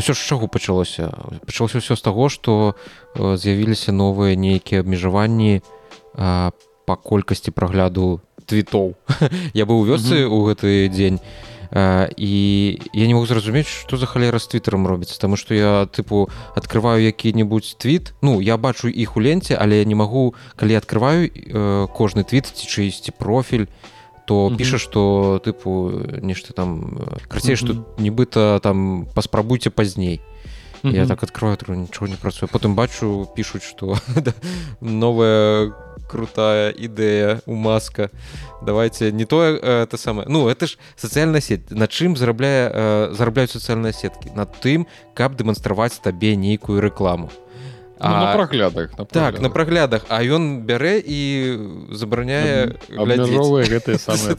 ўсё 0.00 0.16
ж 0.16 0.20
чаго 0.24 0.48
пачалося 0.48 1.12
пачалося 1.44 1.84
ўсё 1.84 1.94
з 1.94 2.02
таго 2.02 2.32
што 2.32 2.74
з'явіліся 3.14 3.92
новыя 3.92 4.34
нейкія 4.34 4.80
абмежаванні 4.80 5.60
па 6.16 6.94
колькасці 6.96 7.52
прагляду 7.52 8.24
твітоў 8.48 8.96
я 9.60 9.68
быў 9.68 9.84
у 9.84 9.86
вёсцы 9.86 10.24
ў 10.24 10.38
гэты 10.48 10.88
дзень 10.88 11.20
і 11.70 12.32
я 12.92 13.06
не 13.06 13.14
могу 13.14 13.30
зразумець 13.30 13.70
что 13.70 13.94
за 14.00 14.06
халера 14.10 14.40
з 14.42 14.50
твиттером 14.50 14.88
робіцца 14.88 15.20
тому 15.20 15.36
что 15.36 15.54
я 15.54 15.86
тыпу 15.86 16.32
открываю 16.56 17.04
які-небудзь 17.04 17.78
твіт 17.78 18.16
ну 18.24 18.40
я 18.40 18.56
бачу 18.56 18.88
іх 18.88 19.14
у 19.16 19.20
ленце 19.20 19.54
але 19.54 19.78
я 19.78 19.86
не 19.86 19.94
магу 19.94 20.34
калі 20.56 20.80
открываю 20.80 21.30
э, 21.30 21.86
кожны 21.94 22.24
твіт 22.24 22.50
ці 22.50 22.64
чыйсьці 22.66 23.14
профіль 23.14 23.70
то 23.70 23.99
піша 24.56 24.78
что 24.78 25.40
тыпу 25.44 26.04
нешта 26.22 26.52
там 26.52 26.98
крацей 27.28 27.56
что 27.56 27.76
нібыта 27.98 28.60
там 28.62 29.06
паспрабуйце 29.14 29.70
пазней 29.70 30.20
я 30.82 31.06
так 31.06 31.22
открываю 31.22 31.58
нічого 31.68 32.08
не 32.08 32.16
працую 32.16 32.48
потым 32.48 32.74
бачу 32.74 33.28
пишутць 33.36 33.66
что 33.66 33.98
новая 34.80 35.72
крутая 36.10 36.74
ідэя 36.74 37.40
у 37.46 37.54
маска. 37.54 38.10
Давайте 38.62 39.12
не 39.12 39.24
тое 39.24 39.56
это 39.56 39.96
самое. 39.96 40.26
Ну 40.28 40.48
это 40.48 40.66
ж 40.66 40.76
сацыяльная 40.96 41.40
сеть. 41.40 41.70
На 41.70 41.86
чым 41.86 42.16
зарабляе 42.16 43.14
зарабляюць 43.14 43.54
сацыяльныя 43.54 43.94
сеткі 43.94 44.34
над 44.34 44.50
тым 44.58 44.90
каб 45.14 45.38
дэманстраваць 45.38 46.02
табе 46.02 46.34
нейкую 46.34 46.82
рэкламу 46.82 47.30
ну, 48.08 48.16
на 48.16 48.32
праглядах 48.34 48.98
на 48.98 49.04
так 49.04 49.40
на 49.40 49.50
праглядах 49.50 50.06
а 50.08 50.22
ён 50.24 50.64
бярэ 50.64 51.02
і 51.04 51.20
забараняе 51.92 52.80
гэтыя 53.68 54.00
самыя 54.00 54.34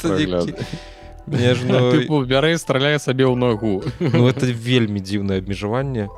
бярэ 2.25 2.57
страляе 2.57 2.97
сабе 2.97 3.29
ў 3.29 3.37
ногу. 3.37 3.85
Ну 3.99 4.27
это 4.27 4.49
вельмі 4.49 4.99
дзіўнае 4.99 5.39
абмежаванне 5.39 6.09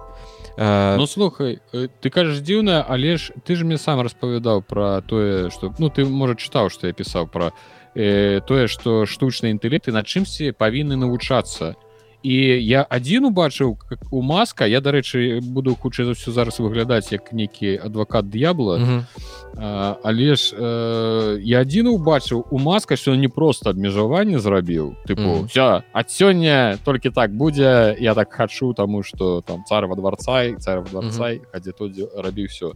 Uh, 0.53 0.97
ну 1.01 1.07
слухай 1.09 1.65
ты 1.73 2.13
кажаш 2.13 2.37
дзіўна 2.45 2.85
але 2.85 3.17
ж 3.17 3.33
ты 3.41 3.57
ж 3.57 3.65
мне 3.65 3.81
сам 3.81 4.05
распавядаў 4.05 4.61
пра 4.61 5.01
тое 5.01 5.49
што 5.49 5.73
ну 5.81 5.89
ты 5.89 6.05
можа 6.05 6.37
чытаў 6.37 6.69
што 6.69 6.85
я 6.85 6.93
пісаў 6.93 7.25
пра 7.25 7.49
э, 7.97 8.37
тое 8.45 8.69
што 8.69 9.09
штучныя 9.09 9.49
інтэлекты 9.49 9.89
на 9.89 10.05
чымсьці 10.05 10.53
павінны 10.53 10.93
навучацца 10.93 11.73
і 11.73 11.92
я 12.23 12.85
адзін 12.89 13.25
убачыў 13.25 13.77
у 14.11 14.21
маска 14.21 14.65
я 14.65 14.79
дарэчы 14.81 15.41
буду 15.43 15.75
хутчэй 15.75 16.05
за 16.05 16.13
ўсё 16.15 16.31
зараз 16.31 16.59
выглядаць 16.59 17.11
як 17.11 17.33
нейкі 17.33 17.75
адвакат 17.83 18.29
д'ябла 18.29 18.77
mm 18.77 18.85
-hmm. 18.87 19.95
але 20.03 20.35
ж 20.35 20.55
э, 20.55 21.39
я 21.43 21.61
адзін 21.61 21.87
убачыў 21.87 22.43
у 22.49 22.59
маска 22.59 22.95
що 22.95 23.15
не 23.15 23.29
просто 23.29 23.69
абмежаванне 23.69 24.39
зрабіў 24.39 24.95
тыпу 25.07 25.21
mm 25.21 25.41
-hmm. 25.41 25.45
все 25.45 25.83
ад 25.91 26.07
сёння 26.07 26.77
толькі 26.83 27.09
так 27.09 27.35
будзе 27.35 27.97
я 27.99 28.13
так 28.13 28.33
хачу 28.33 28.73
таму 28.73 29.03
что 29.03 29.41
там 29.41 29.63
царва 29.65 29.95
дворца 29.95 30.43
і 30.43 30.55
царва 30.55 30.85
дворца 30.91 31.23
mm 31.23 31.33
-hmm. 31.33 31.41
хадзе 31.51 31.71
тут 31.71 31.91
рабіў 32.17 32.47
все 32.47 32.71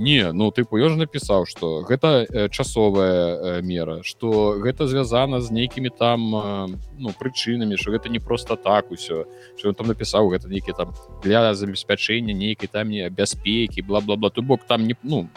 не 0.00 0.32
ну 0.32 0.50
тыпу 0.50 0.78
я 0.80 0.88
ж 0.88 0.96
напісаў 0.96 1.44
что 1.44 1.84
гэта 1.84 2.24
э, 2.24 2.48
часовая 2.48 3.60
э, 3.60 3.62
мера 3.62 4.00
что 4.02 4.56
гэта 4.56 4.88
звязана 4.88 5.40
з 5.40 5.52
нейкімі 5.52 5.90
там 5.92 6.20
э, 6.34 6.66
ну 6.98 7.12
прычынамі 7.12 7.76
что 7.76 7.92
гэта 7.92 8.08
не 8.08 8.18
просто 8.18 8.56
так 8.56 8.90
усё 8.90 9.28
что 9.56 9.72
там 9.72 9.92
напісаў 9.92 10.32
гэта 10.32 10.48
нейкі 10.48 10.72
там 10.72 10.96
для 11.22 11.52
забеспячэння 11.54 12.32
нейкай 12.32 12.68
там 12.72 12.88
не 12.88 13.08
бяспекі 13.10 13.82
бла-бла-бла. 13.82 14.30
То 14.30 14.42
бок 14.42 14.64
там 14.66 14.86
не 14.86 14.96
ну 15.02 15.28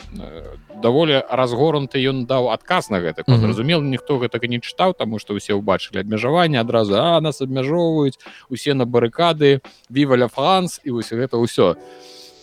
даволі 0.81 1.23
разгорнуты 1.29 1.99
ён 1.99 2.25
даў 2.25 2.55
адказ 2.55 2.89
на 2.89 3.03
гэта 3.03 3.27
mm 3.27 3.35
-hmm. 3.35 3.39
зразумел 3.39 3.81
ніхто 3.83 4.17
гэтага 4.17 4.47
не 4.47 4.59
чытаў 4.63 4.93
тому 4.97 5.19
что 5.19 5.33
усе 5.33 5.53
ўбачылі 5.53 5.99
абмежаванне 5.99 6.61
адразу 6.61 6.95
а 6.95 7.21
нас 7.21 7.41
абмяжоўваюць 7.41 8.19
усе 8.49 8.73
на 8.73 8.85
барыкады 8.85 9.59
віваля 9.91 10.27
франс 10.27 10.79
і 10.85 10.91
вось 10.91 11.11
гэта 11.11 11.35
ўсё 11.35 11.75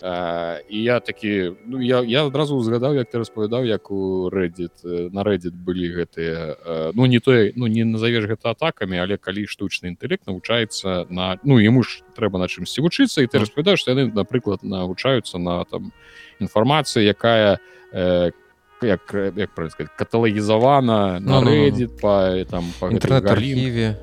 то 0.00 0.58
і 0.68 0.82
я 0.82 1.00
такі 1.00 1.52
ну 1.66 1.80
я 1.80 2.00
я 2.00 2.24
адразу 2.26 2.56
узгадаў 2.56 2.94
як 2.94 3.10
ты 3.10 3.18
распавядаў 3.18 3.64
як 3.64 3.90
у 3.90 4.30
рэддит 4.32 4.80
на 4.84 5.24
рэддит 5.24 5.54
былі 5.54 5.92
гэтыя 5.92 6.92
ну 6.94 7.06
не 7.06 7.20
тое 7.20 7.52
ну 7.56 7.66
не 7.66 7.84
назавеш 7.84 8.24
гэта 8.24 8.56
атакамі 8.56 8.96
але 8.96 9.16
калі 9.16 9.44
штучны 9.44 9.92
інтэлект 9.92 10.26
навучаецца 10.26 11.06
на 11.10 11.36
ну 11.44 11.58
яму 11.60 11.82
ж 11.82 12.00
трэба 12.16 12.40
на 12.40 12.48
чымсьці 12.48 12.80
вучыцца 12.80 13.20
і 13.20 13.28
ты 13.28 13.38
распавядаеш 13.44 13.84
яны 13.86 14.08
напрыклад 14.08 14.64
навучаюцца 14.64 15.38
на 15.38 15.64
там 15.64 15.92
інфармацыі 16.40 17.04
якая 17.04 17.60
э, 17.92 18.32
як 18.80 19.02
як 19.36 19.50
сказать 19.52 19.92
каталагізавана 19.96 21.20
на 21.20 21.44
рэддит 21.44 22.00
па 22.00 22.40
там 22.48 22.72
па 22.80 22.88
інтэрнет-архіве 22.88 24.00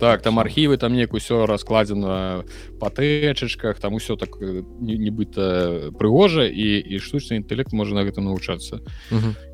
так 0.00 0.22
там 0.22 0.38
архівы 0.38 0.76
там 0.76 0.94
неяк 0.94 1.14
усё 1.14 1.46
раскладзена 1.46 2.44
па 2.80 2.88
тэчачках 2.90 3.80
там 3.80 3.94
усё 3.94 4.16
так 4.16 4.36
нібыта 4.80 5.90
прыгожа 5.98 6.46
і 6.48 6.78
і 6.80 6.98
штучны 6.98 7.40
інтэлект 7.42 7.72
можа 7.72 7.94
на 7.94 8.04
гэта 8.04 8.20
навучацца 8.20 8.80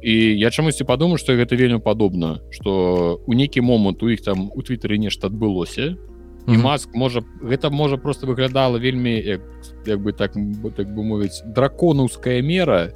і 0.03 0.15
я 0.39 0.51
чамусьці 0.51 0.85
падумаю 0.85 1.19
што 1.19 1.37
гэта 1.37 1.57
вельмі 1.57 1.81
падобна 1.81 2.41
што 2.51 3.21
у 3.27 3.33
нейкі 3.33 3.61
момант 3.61 4.03
у 4.03 4.09
іх 4.09 4.23
там 4.23 4.51
у 4.55 4.63
твиттары 4.63 4.99
нешта 4.99 5.27
адбылося 5.29 5.97
і 6.49 6.57
маск 6.57 6.95
можа 6.95 7.23
гэта 7.43 7.71
можа 7.71 7.97
просто 7.97 8.27
выглядала 8.27 8.79
вельмі 8.79 9.15
як, 9.21 9.41
як 9.87 10.01
бы 10.01 10.13
так 10.13 10.35
так 10.77 10.89
бы 10.95 11.05
мовіць 11.05 11.43
драконаўская 11.45 12.43
мера 12.43 12.93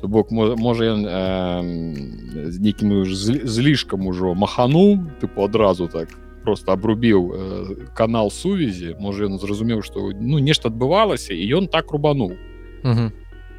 то 0.00 0.08
бок 0.08 0.30
можа 0.30 0.84
ён 0.94 1.02
э, 1.06 2.50
з 2.50 2.56
нейкім 2.60 3.04
злішкам 3.04 4.06
ужо 4.06 4.34
махануў 4.34 4.98
тыпу 5.20 5.44
адразу 5.44 5.88
так 5.88 6.08
просто 6.48 6.72
обрубіў 6.72 7.20
э, 7.28 7.92
канал 7.92 8.30
сувязі 8.32 8.96
можа 8.96 9.28
ён 9.28 9.36
зразумеў 9.36 9.84
что 9.84 10.16
ну 10.16 10.40
нешта 10.40 10.72
адбывалася 10.72 11.36
і 11.36 11.44
ён 11.60 11.68
так 11.68 11.92
рубанул. 11.92 12.32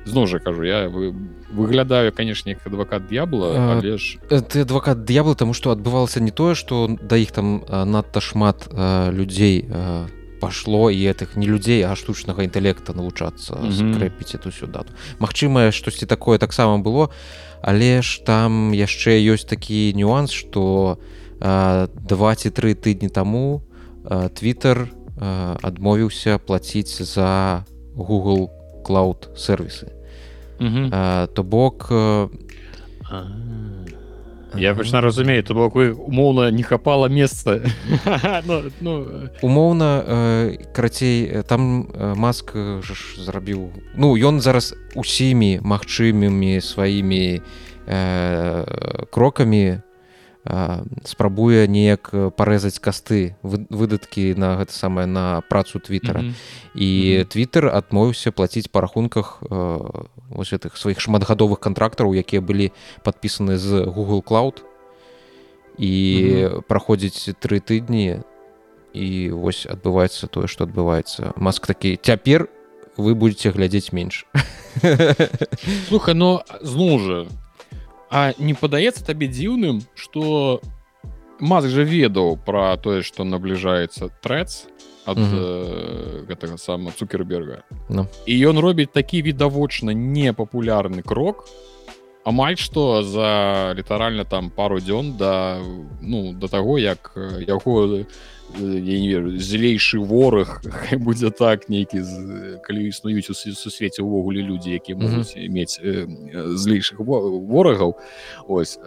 Зноў 0.10 0.26
жа 0.26 0.40
кажу 0.42 0.66
я 0.66 0.90
вы 0.90 1.14
выглядаю 1.54 2.10
канешне 2.10 2.58
як 2.58 2.66
адвакат 2.66 3.06
д'ябла 3.06 3.78
але 3.78 4.02
ж 4.02 4.18
ты 4.26 4.66
адвакат 4.66 5.06
д'ябла 5.06 5.36
тому 5.36 5.54
что 5.54 5.70
адбывалася 5.70 6.18
не 6.18 6.34
тое 6.34 6.56
что 6.56 6.90
да 6.90 7.14
іх 7.14 7.30
там 7.30 7.62
надта 7.70 8.26
шмат 8.26 8.66
э, 8.74 9.14
людзей 9.14 9.70
э, 9.70 10.10
пашло 10.42 10.90
і 10.90 10.98
гэтых 10.98 11.38
не 11.38 11.46
людзей 11.46 11.86
а 11.86 11.94
штучнага 11.94 12.42
інтэлекта 12.42 12.98
навучацца 12.98 13.54
скрэпіць 13.70 14.34
эту 14.34 14.50
сюда 14.50 14.90
Мачымае 15.22 15.70
штосьці 15.70 16.10
такое 16.10 16.42
таксама 16.42 16.82
было. 16.82 17.14
Але 17.62 18.02
ж 18.02 18.26
там 18.26 18.74
яшчэ 18.74 19.22
ёсць 19.22 19.46
такі 19.46 19.94
нюанс 19.94 20.34
что 20.34 20.98
у 20.98 21.19
два 21.40 22.36
ці 22.36 22.50
тры 22.52 22.76
тыдні 22.76 23.10
таму 23.10 23.64
Twitter 24.08 24.92
адмовіўся 25.64 26.38
плаціць 26.40 27.04
за 27.04 27.64
Google 27.96 28.50
cloud 28.84 29.36
сервисы 29.36 29.88
то 30.60 31.44
бок 31.44 31.92
я 34.56 34.74
пачна 34.76 35.02
разумею 35.02 35.44
то 35.44 35.54
бок 35.54 35.76
вы 35.76 35.94
умоўна 35.94 36.52
не 36.52 36.64
хапала 36.64 37.08
месца. 37.08 37.62
Ну, 38.46 38.64
ну, 38.82 39.06
умоўна 39.42 40.58
карацей 40.74 41.44
там 41.48 41.88
маск 42.16 42.56
зрабіў 43.18 43.72
ну 43.96 44.18
ён 44.18 44.42
зараз 44.42 44.76
усімі 44.96 45.60
магчымымі 45.64 46.62
сваімі 46.62 47.42
крокамі 49.12 49.82
спрабуе 51.06 51.68
неяк 51.68 52.12
парэзаць 52.36 52.80
касты 52.80 53.36
выдаткі 53.44 54.34
на 54.34 54.58
гэта 54.58 54.74
самае 54.74 55.06
на 55.06 55.42
працу 55.50 55.80
твиттера 55.80 56.22
mm 56.22 56.28
-hmm. 56.28 56.36
і 56.76 56.90
twitter 57.30 57.70
адмовіўся 57.70 58.32
плаціць 58.32 58.68
па 58.72 58.82
рахунках 58.82 59.44
вось 60.30 60.54
гэтых 60.54 60.78
сваіх 60.78 61.00
шматгадовых 61.00 61.60
кантрактараў 61.60 62.16
якія 62.16 62.42
былі 62.42 62.72
падпісаны 63.04 63.58
з 63.58 63.86
google 63.86 64.24
cloud. 64.24 64.64
І 65.78 66.22
mm 66.22 66.50
-hmm. 66.50 66.62
праходзіць 66.62 67.30
тры 67.42 67.60
тыдні 67.60 68.22
і 68.94 69.30
вось 69.30 69.68
адбываецца 69.70 70.28
тое 70.28 70.48
што 70.48 70.66
адбываецца. 70.66 71.34
Маск 71.36 71.68
такі 71.68 72.00
цяпер 72.02 72.50
вы 73.00 73.16
будете 73.16 73.52
глядзець 73.52 73.94
менш 73.94 74.26
слуха 75.88 76.14
но 76.14 76.44
зноў 76.62 77.00
жа 77.00 77.18
А 78.10 78.34
не 78.40 78.54
падаецца 78.54 79.06
табе 79.06 79.28
дзіўным 79.28 79.82
что 79.94 80.62
маск 81.40 81.70
жа 81.70 81.84
ведаў 81.84 82.38
про 82.46 82.76
тое 82.78 83.02
что 83.02 83.24
набліжаецца 83.24 84.10
трэц 84.22 84.66
ад 85.06 85.18
mm 85.18 85.26
-hmm. 85.26 85.40
э, 85.40 86.26
гэтага 86.28 86.58
сама 86.58 86.92
цукерберга 86.92 87.64
no. 87.90 88.08
і 88.26 88.48
ён 88.48 88.60
робіць 88.60 88.92
такі 88.94 89.22
відавочна 89.22 89.94
непапулярны 89.94 91.02
крок 91.02 91.46
амаль 92.24 92.56
што 92.56 93.04
за 93.04 93.74
літаральна 93.74 94.24
там 94.24 94.50
пару 94.50 94.80
дзён 94.80 95.18
да 95.18 95.60
ну 96.02 96.34
да 96.34 96.48
таго 96.48 96.80
як 96.80 97.14
яго 97.48 98.06
я 98.58 99.00
не 99.00 99.08
веру 99.08 99.38
злейшы 99.38 100.00
вораг 100.00 100.62
будзе 100.92 101.30
так 101.30 101.70
нейкі 101.70 102.04
калі 102.64 102.88
існуюць 102.90 103.30
у 103.30 103.34
сусвеце 103.34 104.02
ўвогуле 104.02 104.42
людзі 104.42 104.72
якія 104.72 104.98
могуць 104.98 105.36
mm 105.36 105.42
-hmm. 105.44 105.52
мець 105.52 105.80
э, 105.84 106.08
злейшых 106.58 107.00
ворагаў. 107.00 107.96
Ось 108.48 108.80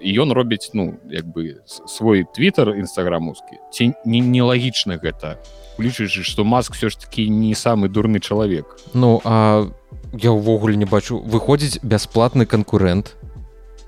і 0.00 0.20
ён 0.20 0.32
робіць 0.32 0.70
ну 0.74 0.94
як 1.10 1.24
бы 1.24 1.56
свой 1.86 2.24
твиттер 2.34 2.74
нстаграмаўскі 2.76 3.56
ці 3.72 3.92
не 4.04 4.20
нелагічна 4.20 4.98
гэта 4.98 5.36
улічваючы 5.78 6.22
што 6.22 6.44
маск 6.44 6.74
все 6.74 6.88
ж 6.88 6.98
таки 6.98 7.28
не 7.28 7.54
самы 7.54 7.88
дурны 7.88 8.20
чалавек? 8.20 8.64
Ну 8.94 9.20
а 9.24 9.66
я 10.12 10.30
ўвогуле 10.30 10.76
не 10.76 10.86
бачу 10.86 11.18
выходзіць 11.18 11.78
бясплатны 11.82 12.46
канкурэнт 12.46 13.16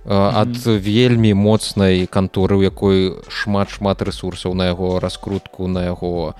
ад 0.08 0.48
-hmm. 0.48 0.78
вельмі 0.78 1.34
моцнай 1.34 2.06
канторы 2.06 2.56
у 2.56 2.62
якой 2.62 3.12
шмат 3.28 3.70
шмат 3.70 4.02
ресурсаў 4.02 4.54
на 4.54 4.66
яго 4.66 5.00
раскрутку 5.00 5.68
на 5.68 5.84
яго 5.84 6.34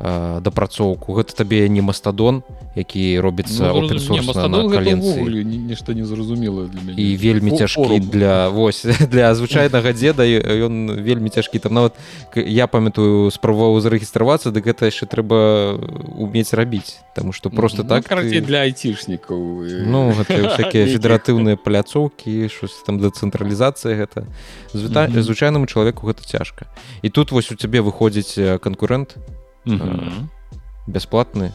дапрацоўку. 0.00 1.18
Гэта 1.18 1.34
табе 1.34 1.68
не 1.68 1.82
мастадон 1.82 2.42
які 2.78 3.20
робіцца 3.20 3.72
ну, 4.48 4.70
каленцы. 4.70 5.22
нешта 5.44 5.94
незразумела 5.94 6.70
і 6.96 7.16
вельмі 7.16 7.58
цяжкі 7.58 7.98
для 7.98 8.48
вось 8.48 8.86
для 9.12 9.34
звычайнага 9.34 9.92
дзеда 9.92 10.22
ён 10.22 10.94
вельмі 11.02 11.30
цяжкі. 11.30 11.58
Там 11.58 11.74
нават 11.74 11.94
я 12.36 12.66
памятаю 12.66 13.30
спрабаваў 13.30 13.80
зарэгістравацца 13.82 14.54
дык 14.54 14.70
гэта 14.70 14.86
яшчэ 14.86 15.10
трэба 15.10 15.78
умець 16.14 16.54
рабіць. 16.54 17.02
Таму 17.14 17.32
што 17.32 17.50
просто 17.50 17.82
ну, 17.82 17.88
так 17.88 18.06
ты... 18.06 18.40
для 18.40 18.62
айцішнікаў 18.70 19.66
Ну 19.90 20.14
всякие 20.14 20.86
федэратыўныя 20.94 21.58
паляцоўкі 21.58 22.46
щось 22.46 22.78
там 22.86 23.02
дэцэнтралізацыя 23.02 23.98
гэта. 23.98 24.26
Звычайнаму 24.72 25.66
чалавеку 25.66 26.06
гэта 26.06 26.22
цяжка. 26.22 26.70
І 27.02 27.10
тут 27.10 27.32
вось 27.32 27.50
у 27.50 27.56
цябе 27.58 27.82
выходзіць 27.82 28.62
канкурэнт 28.62 29.18
бясплатны 30.86 31.52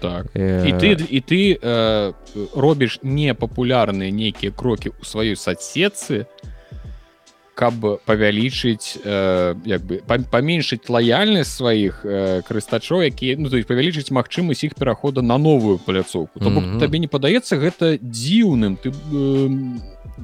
так. 0.00 0.26
І 0.34 0.72
ты 0.76 0.92
і 0.92 1.20
ты 1.20 1.58
э, 1.60 2.12
робіш 2.54 3.00
непапулярныя 3.02 4.10
нейкія 4.12 4.52
крокі 4.52 4.92
ў 4.92 5.02
сваёй 5.02 5.36
садсетцы 5.36 6.26
каб 7.56 7.80
павялічыць 8.04 9.00
э, 9.00 9.56
як 9.64 9.80
бы 9.88 10.04
паменшыць 10.04 10.84
лаяльнасць 10.92 11.56
сваіх 11.56 12.04
э, 12.04 12.42
карыстачоў 12.44 13.08
якія 13.08 13.40
ну 13.40 13.48
павялічыць 13.48 14.12
магчымасць 14.12 14.68
іх 14.68 14.76
перахода 14.76 15.24
на 15.24 15.38
новую 15.38 15.78
паляцоўку 15.78 16.38
то 16.38 16.50
mm 16.50 16.58
-hmm. 16.58 16.78
табе 16.80 16.98
не 16.98 17.08
падаецца 17.08 17.56
гэта 17.56 17.96
дзіўным. 17.98 18.76
Ты 18.76 18.92
э, 18.92 19.48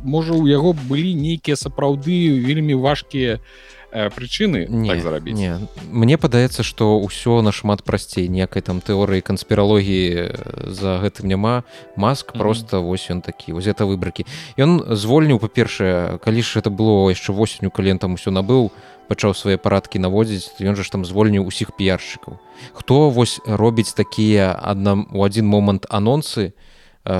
можа 0.04 0.34
у 0.34 0.46
яго 0.48 0.76
былі 0.88 1.14
нейкія 1.14 1.56
сапраўды 1.56 2.44
вельмі 2.44 2.74
важкія 2.74 3.34
у 3.34 3.40
Э, 3.40 3.81
прычыны 3.92 4.66
не 4.68 4.88
так 4.88 5.00
зарабіць 5.00 5.36
не. 5.36 5.58
Мне 5.90 6.16
падаецца 6.16 6.64
што 6.64 6.96
ўсё 6.98 7.42
нашмат 7.42 7.84
прасцей. 7.84 8.28
Некай 8.28 8.62
там 8.62 8.80
тэорыі 8.80 9.20
канспіралогіі 9.20 10.08
э, 10.16 10.72
за 10.72 10.98
гэтым 11.04 11.28
няма. 11.28 11.62
Маск 11.96 12.32
mm 12.32 12.32
-hmm. 12.32 12.38
просто 12.38 12.82
вось 12.82 13.10
ён 13.10 13.20
такі 13.20 13.52
вось 13.52 13.66
это 13.66 13.84
выбракі. 13.84 14.26
Ён 14.58 14.96
звольніў 14.96 15.38
па-першае 15.38 16.18
калі 16.18 16.42
ж 16.42 16.60
это 16.60 16.70
было 16.70 17.10
яшчэ 17.10 17.32
восенню 17.32 17.70
калі 17.70 17.98
там 17.98 18.14
усё 18.14 18.30
набыў 18.30 18.70
пачаў 19.08 19.34
свае 19.34 19.56
парадкі 19.56 19.98
наводзіць 19.98 20.56
ён 20.60 20.76
жа 20.76 20.82
ж 20.82 20.92
там 20.92 21.04
звольніў 21.04 21.46
усіх 21.46 21.76
піяршчыкаў. 21.76 22.38
Хто 22.72 23.10
вось 23.10 23.40
робіць 23.46 23.92
такія 23.92 24.56
адна 24.62 25.04
у 25.12 25.24
адзін 25.24 25.46
момант 25.46 25.86
анонсы 25.90 26.50
то 26.50 26.71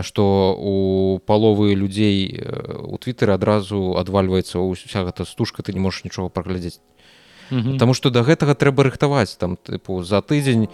что 0.03 0.57
у 0.59 1.19
паловы 1.27 1.75
людзей 1.75 2.39
у 2.87 2.99
твиттары 2.99 3.35
адразу 3.35 3.99
адвальваецца 3.99 4.63
ўся 4.63 5.03
гэта 5.05 5.25
стужка 5.27 5.63
ты 5.63 5.73
не 5.73 5.81
можешь 5.81 6.05
нічога 6.05 6.29
праглядзець 6.29 6.81
Таму 7.53 7.93
что 7.93 8.09
до 8.09 8.23
гэтага 8.23 8.55
трэба 8.55 8.89
рыхтаваць 8.89 9.37
там 9.37 9.57
тыпу 9.57 10.03
за 10.03 10.23
тыдзень 10.23 10.71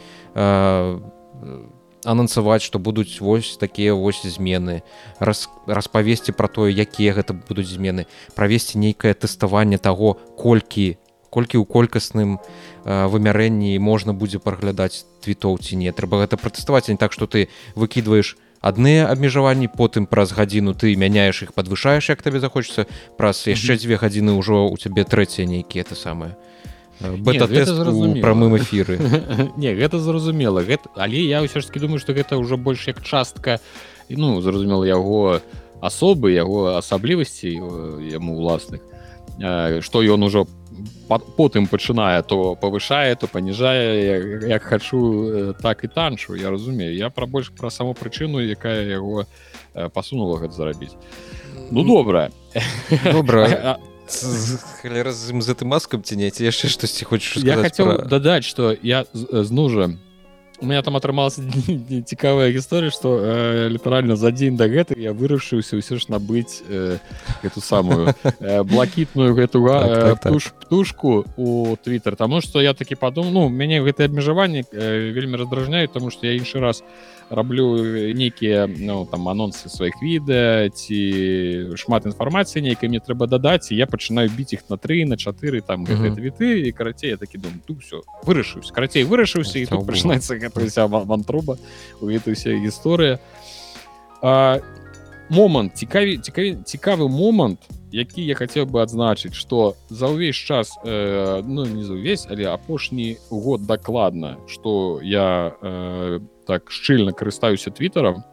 анансаваць 2.04 2.62
што 2.62 2.78
будуць 2.78 3.18
вось 3.20 3.56
такія 3.58 3.94
вось 3.94 4.22
змены 4.22 4.82
раз, 5.18 5.48
распавесці 5.66 6.32
пра 6.32 6.46
тое 6.46 6.70
якія 6.70 7.16
гэта 7.16 7.34
будуць 7.34 7.66
змены 7.66 8.06
правесці 8.36 8.78
нейкае 8.78 9.14
тэставанне 9.14 9.78
таго 9.78 10.14
колькі 10.38 10.98
колькі 11.30 11.60
ў 11.60 11.64
колькасным 11.68 12.38
вымярэнні 12.84 13.76
можна 13.78 14.14
будзе 14.16 14.38
праглядаць 14.40 15.04
твітоў 15.20 15.58
ці 15.60 15.76
не. 15.76 15.92
Трэба 15.92 16.24
гэта 16.24 16.40
пратэставаць 16.40 16.88
не 16.88 16.96
так 16.96 17.12
што 17.12 17.26
ты 17.26 17.48
выкідваеш 17.74 18.36
адныя 18.60 19.06
абмежаванні 19.06 19.68
потым 19.68 20.06
праз 20.06 20.32
гадзіну 20.32 20.74
ты 20.74 20.96
мяняеш 20.96 21.42
іх 21.46 21.54
падвышаеш 21.54 22.08
як 22.10 22.22
табе 22.22 22.40
захочется 22.40 22.86
праз 23.16 23.46
яшчэ 23.46 23.78
дзве 23.78 23.96
гадзіны 23.96 24.34
ўжо 24.34 24.66
у 24.66 24.76
цябе 24.76 25.04
трэцяе 25.04 25.46
нейкія 25.46 25.86
это 25.86 25.94
самае 25.94 26.34
бета-тест 27.00 27.70
прамым 28.20 28.56
эфіры. 28.58 28.98
Не 29.56 29.74
гэта 29.74 29.98
зразумела. 30.02 30.66
Гэта 30.66 30.90
але 30.96 31.22
я 31.22 31.42
ўсё 31.46 31.62
ж 31.62 31.70
таки 31.70 31.78
думаю 31.78 32.02
что 32.02 32.12
гэта 32.12 32.34
ўжо 32.38 32.58
больш 32.58 32.88
як 32.90 33.02
частка 33.02 33.60
ну 34.08 34.40
зразумела 34.42 34.82
яго 34.82 35.40
асобы 35.80 36.34
яго 36.34 36.74
асаблівасцей 36.74 37.54
яму 38.10 38.34
уласных 38.42 38.82
што 39.38 40.02
ён 40.02 40.26
ужо 40.26 40.46
потым 41.36 41.66
пачынае 41.66 42.22
то 42.22 42.54
павышае 42.54 43.16
то 43.16 43.26
паніжае 43.26 43.86
як, 44.04 44.22
як 44.48 44.62
хачу 44.62 45.54
так 45.62 45.84
і 45.84 45.88
танчу 45.88 46.34
я 46.34 46.50
разумею. 46.50 46.94
Я 46.94 47.10
пра 47.10 47.26
больш 47.26 47.52
пра 47.52 47.70
саму 47.70 47.94
прычыну 47.94 48.40
якая 48.40 48.84
яго 48.86 49.26
пасунула 49.94 50.38
гэта 50.38 50.54
зарабіць. 50.54 50.96
Ну 51.70 51.84
добра. 51.84 52.30
Добра. 53.12 53.78
З 54.08 54.56
гэтым 55.52 55.68
маскам 55.68 56.02
ці 56.02 56.16
не 56.16 56.30
ці 56.32 56.48
яшчэ 56.48 56.72
штосьці 56.72 57.04
хочаш 57.04 57.44
я 57.44 57.60
хацеў 57.60 57.92
пра... 57.92 58.08
дадаць 58.08 58.48
што 58.48 58.72
я 58.80 59.04
знужа 59.12 59.92
у 60.60 60.66
меня 60.66 60.82
там 60.82 60.96
атрымалася 60.96 61.42
цікавая 62.04 62.50
гісторыя 62.56 62.90
что 62.90 63.18
э, 63.18 63.68
літаральна 63.68 64.16
за 64.16 64.30
дзень 64.30 64.56
да 64.56 64.68
гэты 64.68 64.98
я 64.98 65.12
вырашыўся 65.12 65.78
ўсё 65.78 65.98
ж 65.98 66.08
набыць 66.08 66.62
э, 66.68 66.98
эту 67.42 67.60
самую 67.60 68.14
э, 68.40 68.62
блакітную 68.70 69.34
гэту 69.34 69.64
так, 69.66 69.86
так, 69.88 70.20
так. 70.20 70.32
Туш, 70.32 70.52
птушку 70.60 71.24
у 71.36 71.76
Twitter 71.76 72.16
таму 72.16 72.40
что 72.40 72.60
я 72.60 72.74
такі 72.74 72.94
падумал 72.94 73.32
ну 73.32 73.48
мяне 73.48 73.82
гэтые 73.82 74.06
абмежаванні 74.06 74.64
э, 74.72 75.12
вельмі 75.12 75.36
раздражняюць 75.36 75.92
тому 75.92 76.10
что 76.10 76.26
я 76.26 76.34
іншы 76.34 76.60
раз 76.60 76.82
у 76.82 76.84
раблю 77.30 77.84
нейкія 78.14 78.66
ну, 78.66 79.06
там 79.10 79.28
анонсы 79.28 79.68
сваіх 79.68 80.00
відэа 80.00 80.68
ці 80.72 81.76
шмат 81.76 82.06
інфармацыі 82.08 82.64
нейкай 82.64 82.88
мне 82.88 83.00
трэба 83.00 83.28
дадаць 83.28 83.72
я 83.72 83.86
пачынаю 83.86 84.32
біць 84.32 84.56
іх 84.56 84.64
на 84.68 84.76
тры 84.76 85.04
на 85.04 85.16
чатыры 85.16 85.60
там 85.60 85.84
mm 85.84 85.88
-hmm. 85.88 86.20
віты 86.20 86.68
і 86.68 86.72
карацей 86.72 87.10
я 87.10 87.16
такі 87.16 87.38
дум 87.38 87.60
тут 87.66 87.80
все 87.80 88.00
вырашыўся 88.24 88.72
карацей 88.72 89.04
вырашыўся 89.04 89.58
і 89.58 89.66
тут 89.66 89.86
пачынаецца 89.86 90.38
гэта 90.40 90.86
вантруба 90.86 91.56
у 92.00 92.06
гэтай 92.06 92.32
уся 92.32 92.50
гісторыя 92.50 93.18
момант 95.30 95.76
цікаві 95.76 96.18
цікаві 96.18 96.56
цікавы 96.64 97.08
момант 97.08 97.58
які 97.92 98.24
я 98.24 98.34
хацеў 98.34 98.66
бы 98.66 98.82
адзначыць 98.82 99.32
что 99.32 99.76
за 99.88 100.08
ўвесь 100.08 100.36
час 100.36 100.76
э, 100.84 101.42
ну 101.44 101.64
не 101.64 101.84
за 101.84 101.94
ўвесь 101.94 102.26
але 102.28 102.48
апошні 102.48 103.16
год 103.30 103.66
дакладна 103.66 104.36
что 104.46 105.00
я 105.02 105.52
э, 105.62 106.20
так 106.48 106.72
шчыльна 106.72 107.12
карыстаюся 107.12 107.70
твиттером 107.70 108.24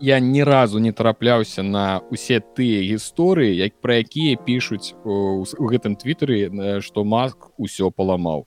я 0.00 0.18
ні 0.18 0.42
разу 0.42 0.78
не 0.78 0.92
трапляўся 0.92 1.62
на 1.62 1.98
усе 2.10 2.40
тыя 2.40 2.82
гісторыі 2.82 3.54
як 3.54 3.78
пра 3.80 4.02
якія 4.02 4.38
пішуць 4.38 4.94
у, 5.04 5.42
у 5.42 5.64
гэтым 5.70 5.94
твиттары 5.98 6.80
что 6.80 7.04
маск 7.04 7.50
усё 7.58 7.90
паламаў 7.90 8.46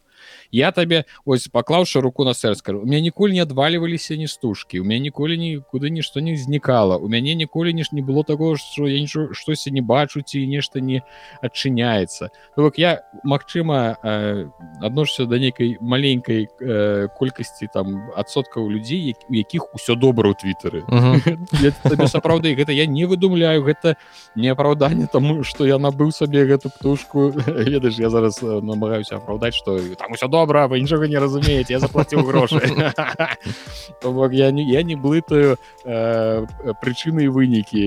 я 0.52 0.72
табе 0.72 1.06
ось 1.26 1.48
паклаўшы 1.48 2.02
руку 2.02 2.24
на 2.24 2.34
сэрскар 2.34 2.76
у 2.76 2.86
меня 2.86 3.00
ніколі 3.02 3.34
не 3.34 3.42
адваліваліся 3.42 4.16
ні 4.16 4.28
стужкі 4.28 4.80
у 4.80 4.84
меня 4.84 5.00
ніколі 5.00 5.38
нікуды 5.38 5.90
нішто 5.90 6.20
не 6.20 6.36
знікала 6.38 6.98
у 6.98 7.08
мяне 7.08 7.36
ніколі 7.36 7.74
ніж 7.74 7.92
не 7.92 8.02
было 8.02 8.24
того 8.24 8.58
что 8.58 8.88
я 8.88 9.00
нічого 9.00 9.34
штосьці 9.34 9.72
не 9.72 9.82
бачу 9.82 10.22
ці 10.22 10.48
нешта 10.48 10.80
не 10.80 11.02
адчыняецца 11.42 12.30
ну, 12.58 12.64
бок 12.64 12.80
я 12.80 13.04
Мачыма 13.24 13.98
э, 14.04 14.50
адношся 14.82 15.26
да 15.26 15.40
нейкай 15.40 15.78
маленькай 15.82 16.48
э, 16.62 17.08
колькасці 17.18 17.68
там 17.74 18.12
адсоткаў 18.16 18.70
людзей 18.70 19.16
у 19.30 19.34
якіх 19.34 19.74
усё 19.76 19.96
добра 19.96 20.32
ў 20.32 20.36
твиттары 20.40 22.08
сапраўды 22.08 22.56
гэта 22.56 22.72
я 22.72 22.86
не 22.86 23.06
выдумляю 23.06 23.64
гэта 23.64 23.98
не 24.36 24.50
апраўданне 24.50 25.08
таму 25.08 25.44
что 25.44 25.66
я 25.66 25.78
набыў 25.78 26.12
сабе 26.12 26.46
гэту 26.46 26.70
птушку. 26.70 27.30
Ведаеш 27.48 28.00
я 28.00 28.10
зараз 28.10 28.42
намагаюся 28.42 29.18
апраўдаць 29.18 29.56
что 29.56 29.80
там 29.96 30.12
усё 30.12 30.28
добра 30.28 30.37
добра 30.38 30.68
вы 30.70 30.80
нічога 30.86 31.10
не 31.10 31.18
разумееце 31.18 31.74
я 31.74 31.80
заплаціў 31.82 32.22
грошы 32.30 32.62
я 34.46 34.52
не 34.52 34.64
я 34.70 34.82
не 34.84 34.96
блытаю 34.96 35.58
э, 35.84 36.46
прычыны 36.82 37.26
і 37.26 37.34
вынікі 37.34 37.84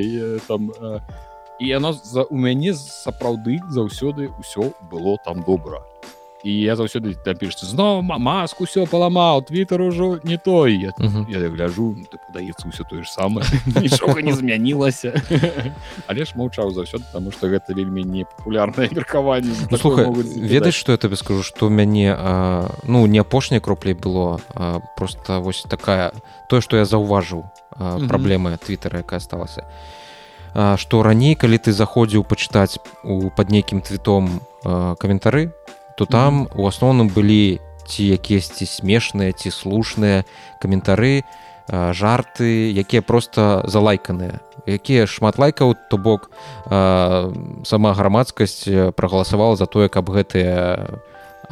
там 0.50 0.71
і 1.61 1.66
яно 1.66 1.92
за 1.92 2.25
у 2.25 2.37
мяне 2.37 2.75
сапраўды 2.75 3.61
заўсёды 3.69 4.33
ўсё 4.40 4.73
было 4.90 5.16
там 5.25 5.45
добра 5.47 5.85
і 6.44 6.52
я 6.61 6.76
заўсёды 6.76 7.14
там 7.25 7.37
пішце 7.37 7.66
зноў 7.66 8.00
маску 8.02 8.64
все 8.64 8.87
паламаў 8.87 9.44
твиттер 9.44 9.82
ужо 9.82 10.20
не 10.25 10.37
той 10.37 10.75
я, 10.75 10.90
uh 10.99 11.04
-huh. 11.04 11.25
я 11.28 11.49
гляжу 11.49 11.97
падаецца 12.28 12.68
ўсё 12.68 12.85
тое 12.88 13.02
ж 13.02 13.12
самае 13.12 13.44
нічога 13.80 14.23
не 14.23 14.32
змянілася 14.32 15.12
але 16.06 16.25
ж 16.28 16.32
маўчаў 16.37 16.70
заўсёды 16.73 17.04
тому 17.12 17.30
что 17.30 17.49
гэта 17.49 17.75
вельмі 17.75 18.04
не 18.04 18.25
папулярнае 18.25 18.88
меркаванне 18.92 19.54
ну, 19.70 19.78
слухай 19.78 20.06
ведаць 20.37 20.75
что 20.75 20.92
я 20.92 20.99
тебе 20.99 21.16
скажу 21.16 21.42
что 21.42 21.66
у 21.66 21.70
мяне 21.70 22.16
а, 22.18 22.70
ну 22.85 23.06
не 23.06 23.18
апошняй 23.18 23.61
кроплей 23.61 23.94
было 23.94 24.40
а, 24.54 24.80
просто 24.97 25.40
вось 25.40 25.62
такая 25.68 26.12
тое 26.49 26.61
что 26.61 26.76
я 26.76 26.85
заўважыў 26.85 27.44
праблемы 28.09 28.59
твиттера 28.59 28.99
якая 28.99 29.18
осталася 29.18 29.64
что 30.76 31.02
раней 31.02 31.35
калі 31.35 31.59
ты 31.59 31.73
заходзіў 31.73 32.25
пачытаць 32.25 32.78
у 33.04 33.30
под 33.30 33.50
нейкім 33.50 33.80
твітом 33.80 34.40
каментары 34.99 35.52
то 36.00 36.07
там 36.09 36.49
у 36.57 36.64
асноўным 36.64 37.12
былі 37.12 37.61
ці 37.85 38.09
якіесьці 38.16 38.64
смешныя 38.64 39.37
ці 39.37 39.52
слушныя 39.52 40.25
каментары 40.57 41.28
жарты 41.69 42.73
якія 42.73 43.04
просто 43.04 43.69
залайканыя 43.69 44.40
якія 44.64 45.04
шмат 45.04 45.37
лайкаў 45.37 45.76
то 45.92 46.00
бок 46.00 46.33
сама 46.64 47.92
грамадскасць 47.92 48.97
прагаласавала 48.97 49.61
за 49.61 49.69
тое 49.69 49.92
каб 49.92 50.09
гэтыя 50.09 50.88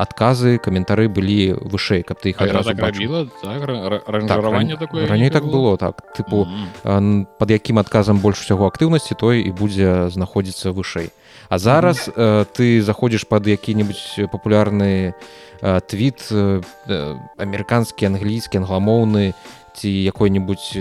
адказы 0.01 0.57
каментары 0.57 1.13
былі 1.13 1.61
вышэй 1.61 2.01
каб 2.01 2.17
ты 2.25 2.33
іх 2.33 2.41
адразу 2.41 2.73
так? 2.73 2.89
Рабіла 2.89 3.29
так, 3.45 3.69
так, 4.33 4.81
такое 4.81 5.05
раней 5.05 5.29
так 5.29 5.45
было? 5.45 5.77
так. 5.77 6.01
Тыпу 6.17 6.49
mm 6.49 6.67
-hmm. 6.85 7.27
под 7.37 7.51
якім 7.51 7.79
адказам 7.79 8.17
больш 8.25 8.41
усяго 8.41 8.65
актыўнасці 8.65 9.13
той 9.13 9.45
і 9.45 9.53
будзе 9.53 10.09
знаходзіцца 10.09 10.73
вышэй 10.73 11.13
А 11.49 11.59
зараз 11.59 12.09
-hmm. 12.09 12.47
ты 12.59 12.83
заходзіш 12.83 13.25
под 13.25 13.47
які-небудзь 13.47 14.19
папулярны 14.33 15.13
твіт 15.87 16.33
амерыканскі 17.39 18.07
англійскі 18.07 18.59
англамоўны 18.59 19.35
ці 19.75 19.91
якое-небудзь 19.91 20.75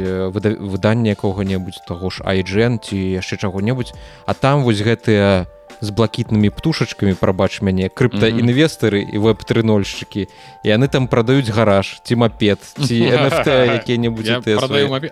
выданне 0.62 1.10
якога-небудзь 1.14 1.82
таго 1.88 2.10
ж 2.10 2.22
айджен 2.26 2.80
ці 2.80 2.98
яшчэ 2.98 3.38
чаго-небудзь 3.38 3.94
а 4.26 4.34
там 4.34 4.64
вось 4.64 4.82
гэтыя 4.82 5.46
з 5.82 5.90
блакітнымі 5.90 6.50
птушачкамі 6.50 7.14
прабач 7.14 7.62
мяне 7.62 7.90
крыптаінвестары 7.90 9.02
і 9.04 9.18
веб-трынольшчыкі 9.18 10.28
і 10.28 10.68
яны 10.68 10.88
там 10.88 11.08
прадаюць 11.08 11.50
гараж 11.50 12.02
ці 12.04 12.16
мапед 12.16 12.60
ці 12.62 12.96
якія-небудзь 12.96 14.44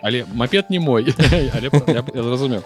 але 0.02 0.26
мапед 0.34 0.70
не 0.70 0.80
мой. 0.80 1.14
Зразумеў 2.14 2.64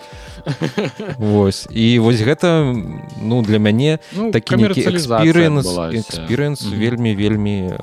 Вось 1.17 1.67
і 1.71 1.99
вось 1.99 2.21
гэта 2.21 2.63
ну 3.21 3.41
для 3.41 3.59
мяне 3.59 3.99
ну, 4.15 4.31
такі 4.31 4.55
экспірыенс 4.55 5.67
экспірыенс 5.67 6.63
вельмі 6.63 7.15
вельмі 7.15 7.75
не 7.75 7.77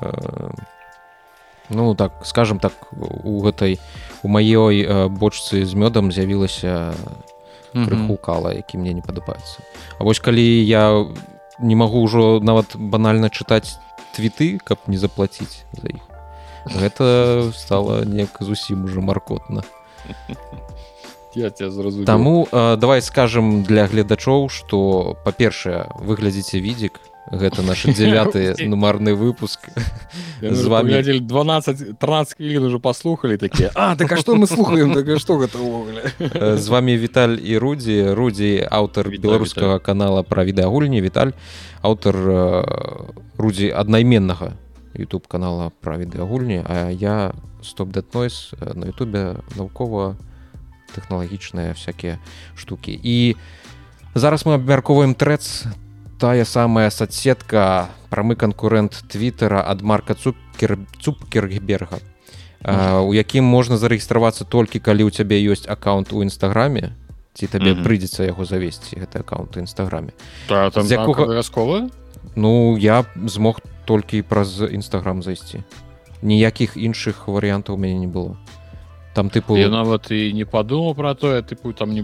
ну 1.69 1.95
так 1.95 2.11
скажем 2.23 2.59
так 2.59 2.73
у 2.91 3.41
гэтай 3.41 3.79
у 4.23 4.27
маёй 4.27 4.83
э, 4.83 5.07
бочцы 5.09 5.65
з 5.65 5.73
мёдам 5.73 6.11
з'явілася 6.11 6.93
крыху 7.73 8.17
кала 8.17 8.53
які 8.53 8.77
мне 8.77 8.93
не 8.93 9.01
падабаецца 9.01 9.63
А 9.99 10.03
вось 10.03 10.19
калі 10.19 10.43
я 10.43 11.05
не 11.59 11.75
магу 11.75 12.03
ўжо 12.05 12.39
нават 12.39 12.75
банальна 12.75 13.29
чытаць 13.29 13.77
твіты 14.15 14.59
каб 14.63 14.77
не 14.87 14.97
заплаціць 14.97 15.65
за 15.73 15.89
іх 15.89 16.03
гэта 16.67 17.51
стала 17.55 18.03
неяк 18.05 18.37
зусім 18.39 18.85
уже 18.85 19.01
маркотна 19.01 19.63
Таму 22.05 22.47
э, 22.51 22.77
давай 22.77 23.01
скажем 23.01 23.63
для 23.63 23.85
гледачоў 23.85 24.49
что 24.49 25.17
па-першае 25.23 25.85
выглядзіце 26.01 26.57
відзік 26.59 26.99
гэта 27.31 27.61
наш 27.61 27.83
9 27.83 28.59
нумарны 28.67 29.13
выпуск. 29.13 29.69
З 30.41 30.65
вами 30.65 31.01
12 31.19 31.99
13 31.99 32.37
хвілін 32.37 32.63
уже 32.63 32.79
паслухали 32.79 33.37
такія 33.37 33.71
А 33.75 33.95
так 33.95 34.11
а 34.11 34.17
что 34.17 34.35
мы 34.35 34.47
слухаем? 34.47 34.93
Так 34.93 35.19
что 35.19 35.37
гэта 35.37 35.57
увогуле 35.57 36.11
з 36.57 36.67
вами 36.67 36.97
Віталь 36.97 37.37
і 37.43 37.57
рудзі 37.57 38.13
рудзі 38.13 38.67
аўтар 38.71 39.09
беларускага 39.09 39.79
канала 39.79 40.23
пра 40.23 40.45
відэагульні 40.45 41.01
Віталь 41.01 41.31
аўтар 41.81 42.15
рудзі 43.37 43.71
аднайменнага 43.73 44.53
youtube 44.93 45.27
канала 45.27 45.71
пра 45.81 45.97
відэагульні 45.97 46.63
А 46.65 46.89
я 46.91 47.33
стоп 47.61 47.89
дэтнойс 47.89 48.53
на 48.61 48.85
Ютубе 48.85 49.41
навукова 49.55 50.15
тэхналагічныя 50.95 51.73
всякие 51.73 52.19
штуки. 52.55 52.99
І 53.03 53.35
зараз 54.15 54.45
мы 54.45 54.55
абмярковаем 54.55 55.15
трэц 55.15 55.67
тая 56.19 56.45
самая 56.45 56.89
соцсетка 56.89 57.89
прамы 58.09 58.35
канкурэнт 58.35 59.05
твиттера 59.09 59.61
ад 59.61 59.81
марка 59.81 60.15
цукер 60.15 60.79
цукергберга 60.99 61.99
у 63.01 63.13
якім 63.13 63.45
можна 63.45 63.77
зарэгістравацца 63.77 64.45
толькі 64.45 64.79
калі 64.79 65.07
ў 65.07 65.11
цябе 65.13 65.37
ёсць 65.45 65.69
аккаунт 65.69 66.13
у 66.13 66.23
нстаграме 66.23 66.93
ці 67.37 67.47
табе 67.47 67.77
прыйдзецца 67.77 68.25
яго 68.25 68.45
завесці 68.45 68.97
гэты 68.97 69.21
аккаунт 69.21 69.55
нстаграме 69.61 70.13
якога 70.89 71.29
ну 72.35 72.77
я 72.77 73.05
змог 73.25 73.61
толькі 73.87 74.21
праз 74.21 74.59
нстаграм 74.61 75.23
зайсці. 75.23 75.63
Ніякіх 76.21 76.75
іншых 76.77 77.27
варыянтаў 77.31 77.75
у 77.75 77.79
мяне 77.79 78.03
не 78.03 78.11
было. 78.11 78.35
Там 79.15 79.29
тыпу 79.29 79.55
нават 79.55 80.11
і 80.11 80.33
не 80.33 80.45
падумаў 80.45 80.93
про 80.93 81.15
тое 81.15 81.41
тыпу 81.41 81.73
там 81.73 81.95
не 81.95 82.03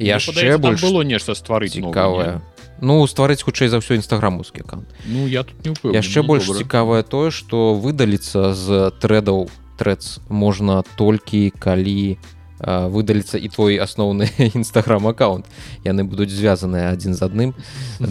яшчэ 0.00 0.56
больш 0.58 0.82
было 0.82 1.04
нешта 1.04 1.36
стварыць 1.36 1.76
цікавае 1.76 2.40
ну 2.80 3.04
стварыць 3.06 3.44
хутчэй 3.44 3.68
за 3.68 3.84
ўсё 3.84 4.00
нстаграмаўскі 4.00 4.64
аккаунт 4.64 4.88
ну 5.04 5.28
я 5.28 5.44
тут 5.44 5.60
не 5.64 5.70
упэўнен, 5.76 6.00
яшчэ 6.00 6.24
ну, 6.24 6.26
больш 6.32 6.48
цікавае 6.48 7.04
тое 7.04 7.30
што 7.30 7.76
выдаліцца 7.76 8.56
з 8.56 8.90
трэдаў 8.98 9.52
трэц 9.76 10.20
можна 10.28 10.82
толькі 10.96 11.52
калі 11.56 12.16
выдаліцца 12.60 13.40
і 13.40 13.48
твой 13.48 13.80
асноўны 13.80 14.28
нстаграм 14.60 15.06
аккаунт. 15.08 15.48
Яны 15.84 16.04
будуць 16.04 16.28
звязаныя 16.28 16.92
адзін 16.92 17.16
з 17.16 17.22
адным 17.24 17.50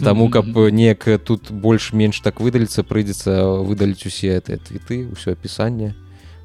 таму 0.01 0.29
каб 0.33 0.49
неяк 0.49 1.05
тут 1.21 1.51
больш-менш 1.51 2.21
так 2.25 2.41
выдаліцца 2.41 2.81
прыйдзецца 2.81 3.61
выдаліць 3.61 4.05
усе 4.09 4.41
гэтыя 4.41 4.57
твіты 4.57 5.13
ўсё 5.13 5.37
апісанне 5.37 5.93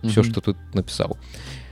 все 0.05 0.21
што 0.21 0.45
тут 0.45 0.61
напісаў 0.77 1.17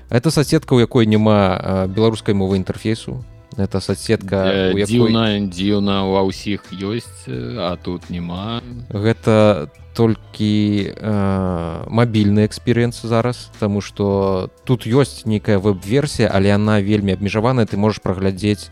это 0.08 0.30
соседка 0.30 0.72
у 0.72 0.80
якой 0.80 1.04
няма 1.04 1.84
беларускай 1.92 2.32
мовы 2.32 2.56
інтэрфейсу 2.56 3.20
это 3.56 3.80
соцсетка 3.80 4.72
дзіўна 4.72 5.36
якой... 5.36 5.48
дзіўна 5.48 5.96
ва 6.08 6.22
ўсіх 6.24 6.72
ёсць 6.72 7.28
а 7.28 7.76
тут 7.76 8.08
няма 8.08 8.62
гэта 8.88 9.68
толькі 9.92 10.92
э, 10.96 11.84
мабільны 11.88 12.46
эксперыенс 12.48 13.04
зараз 13.04 13.50
тому 13.60 13.80
что 13.80 14.50
тут 14.64 14.86
ёсць 14.86 15.26
нейкая 15.26 15.58
веб-версія 15.58 16.30
але 16.32 16.54
она 16.54 16.80
вельмі 16.80 17.12
абмежаваная. 17.12 17.66
Ты 17.66 17.76
можешь 17.76 18.00
праглядзець 18.00 18.70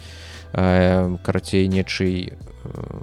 э, 0.52 1.16
карацей 1.22 1.68
нечый 1.68 2.32
э, 2.64 3.00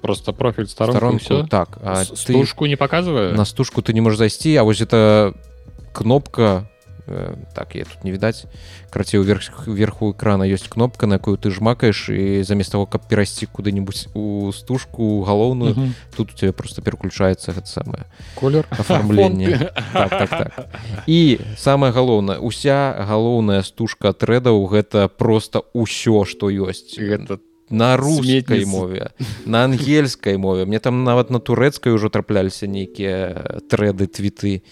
просто 0.00 0.32
профіль 0.32 0.66
старонку 0.66 1.46
так 1.46 1.78
стужку 2.14 2.64
ты... 2.64 2.68
не 2.70 2.76
показываю 2.76 3.36
на 3.36 3.44
стужку 3.44 3.82
ты 3.82 3.92
не 3.92 4.00
можешь 4.00 4.18
зайсці 4.18 4.56
а 4.56 4.62
вось 4.62 4.80
это 4.80 5.34
кнопка 5.92 6.68
Э, 6.72 6.77
так 7.54 7.74
я 7.74 7.84
тут 7.84 8.04
не 8.04 8.12
відаць 8.12 8.46
крацей 8.90 9.20
уверх 9.20 9.66
верху 9.66 10.12
экрана 10.12 10.44
ёсць 10.44 10.68
кнопка 10.68 11.06
на 11.06 11.18
якую 11.18 11.36
ты 11.36 11.50
жмакаеш 11.50 12.08
і 12.10 12.42
замест 12.42 12.72
того 12.72 12.86
каб 12.86 13.08
перайсці 13.08 13.46
куды-нибудь 13.46 14.08
у 14.14 14.52
стужку 14.52 15.22
галоўную 15.22 15.72
угу. 15.72 15.86
тут 16.16 16.32
у 16.32 16.34
тебя 16.34 16.52
просто 16.52 16.82
пераключаецца 16.82 17.52
гэта 17.52 17.66
самае 17.66 18.04
колер. 18.34 18.66
оформление. 18.70 19.72
Так, 19.92 20.10
так, 20.10 20.30
так. 20.30 20.68
і 21.06 21.40
самое 21.56 21.92
галоўнае 21.92 22.38
уся 22.38 22.94
галоўная 23.08 23.62
стужка 23.62 24.12
трэдаў 24.12 24.66
гэта 24.66 25.08
просто 25.08 25.64
ўсё 25.74 26.24
что 26.24 26.50
ёсць 26.50 26.98
гэта 26.98 27.40
на 27.70 27.96
рускай 27.96 28.64
мове 28.64 29.10
на 29.44 29.64
ангельскай 29.64 30.36
мове. 30.36 30.64
Мне 30.64 30.78
там 30.80 31.04
нават 31.04 31.30
на 31.30 31.40
турэцкай 31.40 31.92
ужо 31.92 32.08
трапляліся 32.08 32.66
нейкія 32.66 33.60
трэды 33.68 34.08
твіты 34.08 34.48
і 34.48 34.62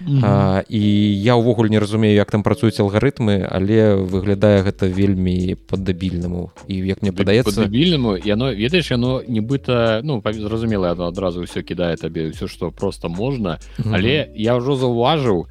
Mm 0.00 0.18
-hmm. 0.18 0.20
а, 0.24 0.64
і 0.68 0.82
я 1.22 1.34
ўвогуле 1.36 1.68
не 1.68 1.78
разумею 1.78 2.14
як 2.14 2.30
там 2.30 2.42
працуюць 2.42 2.80
алгарытмы 2.80 3.46
але 3.50 3.94
выглядае 3.94 4.62
гэта 4.62 4.90
вельмі 4.90 5.56
паддабільнаму 5.70 6.50
і 6.68 6.74
як 6.74 7.02
мне 7.02 7.12
падаецца 7.12 7.66
більнаму 7.66 8.18
яно 8.24 8.54
ведаеш 8.54 8.90
яно 8.90 9.22
нібыта 9.28 10.00
ну 10.02 10.22
зразумела 10.24 10.92
адразу 10.92 11.42
ўсё 11.42 11.62
кідае 11.62 11.96
табе 11.96 12.30
ўсё 12.30 12.48
што 12.48 12.70
просто 12.70 13.08
можна 13.08 13.58
mm 13.78 13.84
-hmm. 13.84 13.94
але 13.94 14.28
я 14.34 14.56
ўжо 14.56 14.74
заўважыў 14.76 15.46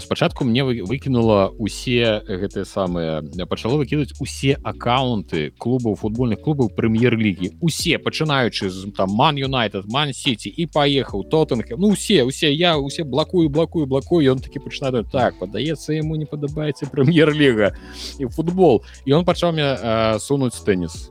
спачатку 0.00 0.44
мне 0.44 0.62
выкінула 0.64 1.50
усе 1.58 2.22
гэтыя 2.26 2.64
самыя 2.64 3.22
пачало 3.48 3.80
выкідаць 3.80 4.14
усе 4.20 4.54
аккаунты 4.62 5.50
клубаў 5.58 5.96
футбольных 5.96 6.40
клубаў 6.44 6.70
прэм'ер-лігі. 6.70 7.56
Усе 7.60 7.98
пачынаючы 7.98 8.70
з 8.70 8.92
там 8.96 9.10
ман 9.10 9.36
юнайтед 9.36 9.88
ман 9.88 10.12
сити 10.12 10.52
і 10.52 10.66
паехаў 10.66 11.24
тоттенхэм. 11.24 11.80
Ну 11.80 11.92
усе 11.96 12.22
усе 12.24 12.52
я 12.52 12.76
усе 12.78 13.04
блакую 13.04 13.48
блакую 13.48 13.86
блакую. 13.86 14.22
Ён 14.30 14.38
такі 14.38 14.60
пачынаю 14.60 15.04
так 15.04 15.38
падаецца 15.40 15.96
яму 15.96 16.16
не 16.16 16.26
падабаецца 16.28 16.86
прэм'ер-ліга 16.92 17.72
і 18.18 18.26
футбол 18.26 18.84
і 19.04 19.12
он 19.12 19.24
пачаў 19.24 19.52
мне 19.52 19.64
э, 19.64 20.18
сунуць 20.20 20.60
тэніс. 20.60 21.10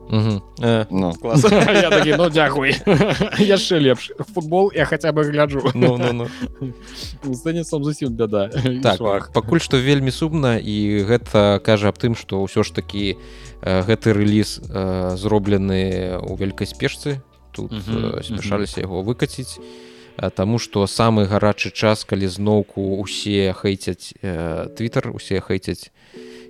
Э, 0.61 0.85
ну, 0.89 1.13
ну, 1.23 2.29
дзякуй 2.29 2.75
яшчэ 3.39 3.79
лепш. 3.79 4.11
Футбол 4.33 4.71
я 4.75 4.85
хаця 4.85 5.11
бы 5.11 5.23
гляджу. 5.23 5.61
Ну, 5.73 5.97
ну, 5.97 6.13
ну. 6.13 6.27
тэнісом 7.49 7.83
зусім 7.83 8.13
бяда 8.13 8.49
так, 8.83 9.31
пакуль 9.33 9.59
што 9.63 9.77
вельмі 9.77 10.11
сумна 10.11 10.57
і 10.57 11.03
гэта 11.07 11.59
кажа 11.63 11.89
аб 11.89 11.97
тым 11.97 12.15
што 12.15 12.43
ўсё 12.43 12.63
ж 12.63 12.73
такі 12.73 13.15
э, 13.15 13.81
гэты 13.83 14.13
рэліз 14.13 14.59
э, 14.59 15.15
зроблены 15.15 16.19
ў 16.19 16.33
вялікай 16.35 16.67
спешцы 16.67 17.21
тут 17.51 17.71
э, 17.73 18.23
спяшаліся 18.23 18.83
яго 18.83 19.01
выкаціць 19.03 19.59
э, 19.59 19.89
Таму 20.35 20.59
што 20.59 20.83
самы 20.83 21.23
гарачы 21.31 21.71
час 21.71 22.03
калі 22.03 22.27
зноўку 22.27 22.99
усе 22.99 23.55
хейцяць 23.55 24.11
твиттер 24.19 25.15
усе 25.15 25.39
хейцяць 25.39 25.95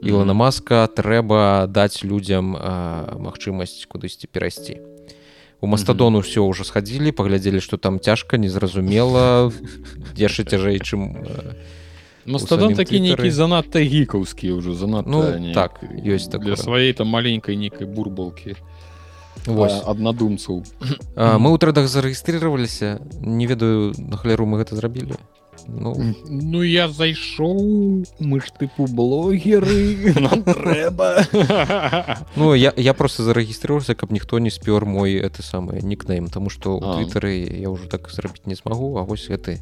Ілона 0.01 0.33
маска 0.33 0.87
трэба 0.89 1.69
даць 1.69 2.01
людзям 2.01 2.55
магчымасць 2.55 3.85
кудысьці 3.85 4.31
перайсці. 4.31 4.79
У 5.61 5.67
мастадону 5.67 6.23
все 6.23 6.39
ўжо 6.39 6.63
схадзілі 6.63 7.11
паглядзелі 7.11 7.59
што 7.61 7.77
там 7.77 7.99
цяжка 7.99 8.41
незразумела 8.41 9.51
яшчэ 10.17 10.49
цяжэй 10.49 10.81
чым 10.81 11.13
мастадон 12.25 12.75
такі 12.75 12.99
нейкі 12.99 13.29
занадта 13.29 13.79
гікаўскі 13.79 14.59
ўжо 14.59 14.73
занадта 14.73 15.09
ну 15.09 15.53
так 15.53 15.79
ёсць 15.83 16.27
так. 16.29 16.41
Для 16.43 16.55
сваёй 16.55 16.93
там 16.93 17.07
маленькай 17.07 17.55
нейкай 17.55 17.87
бурбалкі 17.87 18.55
Вось. 19.45 19.79
аднадумцаў 19.85 20.63
мы 21.15 21.47
ў 21.51 21.57
трэдах 21.57 21.87
зарэгістрироваліся 21.87 22.99
не 23.21 23.47
ведаю 23.47 23.93
на 23.97 24.17
халеру 24.17 24.45
мы 24.45 24.59
гэта 24.59 24.75
зрабілі. 24.75 25.15
Ну, 25.67 26.15
ну 26.29 26.63
я 26.63 26.87
зайшоў 26.87 28.05
мы 28.19 28.39
ж 28.39 28.51
тыпу 28.57 28.87
блогеры 28.87 30.13
трэба. 30.45 31.27
Ну 32.35 32.53
я, 32.55 32.73
я 32.75 32.93
просто 32.93 33.23
зарэгістраваўся 33.23 33.95
каб 33.95 34.11
ніхто 34.11 34.39
не 34.39 34.49
спёр 34.49 34.85
мой 34.85 35.15
это 35.15 35.43
самае 35.43 35.81
нікнейм 35.81 36.27
тому 36.27 36.49
что 36.49 36.77
у 36.77 36.81
твиттары 36.81 37.59
я 37.59 37.69
ўжо 37.69 37.87
так 37.87 38.09
зрабіць 38.09 38.45
не 38.45 38.55
змагу 38.55 38.97
А 38.97 39.03
вось 39.03 39.29
гэты 39.29 39.59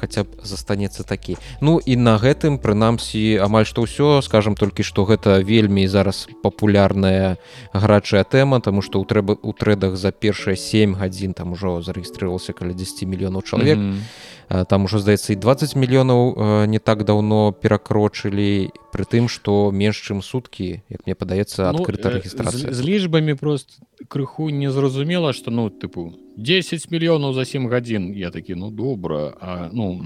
хаця 0.00 0.24
б 0.24 0.38
застанецца 0.42 1.02
такі. 1.02 1.36
Ну 1.60 1.78
і 1.78 1.96
на 1.96 2.16
гэтым 2.18 2.58
прынамсі 2.62 3.42
амаль 3.42 3.66
што 3.66 3.84
ўсё. 3.84 4.22
Скажем 4.22 4.54
толькі 4.54 4.86
што 4.86 5.04
гэта 5.04 5.42
вельмі 5.42 5.86
зараз 5.90 6.30
папулярная 6.42 7.36
гарачая 7.74 8.24
тэма 8.24 8.60
тому 8.60 8.82
что 8.82 9.00
у 9.00 9.04
трэба 9.04 9.38
у 9.42 9.52
трэдах 9.52 9.96
за 9.96 10.10
першыя 10.12 10.56
7 10.56 10.94
гадзін 10.94 11.34
там 11.34 11.52
ужо 11.52 11.82
зарэгістраваўся 11.82 12.52
каля 12.52 12.72
10 12.72 13.04
мільёнаў 13.04 13.42
чалавек. 13.42 13.78
Mm 13.78 13.92
-hmm 13.92 14.36
там 14.48 14.84
ужо 14.84 14.98
здаецца 14.98 15.32
і 15.32 15.36
20 15.36 15.76
мільёнаў 15.76 16.66
не 16.66 16.78
так 16.78 17.04
даўно 17.04 17.52
перакрочылі 17.52 18.72
пры 18.92 19.04
тым 19.04 19.28
што 19.28 19.68
менш 19.72 20.00
чым 20.00 20.24
суткі 20.24 20.80
як 20.88 21.04
мне 21.04 21.14
падаецца 21.14 21.68
адкрыта 21.68 22.08
ну, 22.08 22.14
рэгістрацыя. 22.16 22.72
з, 22.72 22.76
з 22.76 22.80
лічбамі 22.80 23.34
просто 23.34 23.84
крыху 24.08 24.48
незразумела 24.48 25.32
што 25.32 25.50
ну 25.50 25.68
тыпу 25.68 26.16
10 26.36 26.90
мільёнаў 26.90 27.34
за 27.34 27.44
7 27.44 27.68
гадзін. 27.68 28.14
Я 28.16 28.30
такі 28.30 28.54
ну 28.54 28.70
добра 28.70 29.36
а 29.40 29.68
ну 29.72 30.00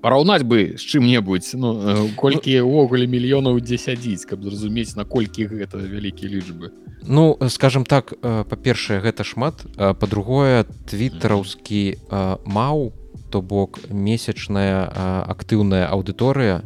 параўнаць 0.00 0.46
бы 0.46 0.78
з 0.78 0.82
чым-небудзь 0.86 1.52
ну 1.58 2.08
колькі 2.16 2.64
ўвогуле 2.64 3.04
мільёнаў 3.04 3.60
дзе 3.60 3.76
сядзіць 3.76 4.24
каб 4.24 4.40
зразумець 4.40 4.96
наколькі 4.96 5.44
гэта 5.50 5.76
вялікія 5.76 6.32
лічбы. 6.32 6.72
Ну 7.04 7.36
скажем 7.48 7.84
так 7.84 8.14
па-першае 8.22 9.04
гэта 9.04 9.20
шмат 9.20 9.68
па-другое 9.76 10.64
твітараўскі 10.88 12.00
маў 12.48 12.96
то 13.30 13.40
бок 13.42 13.78
месячная 13.88 14.90
актыўная 15.30 15.86
аўдыторыя. 15.86 16.62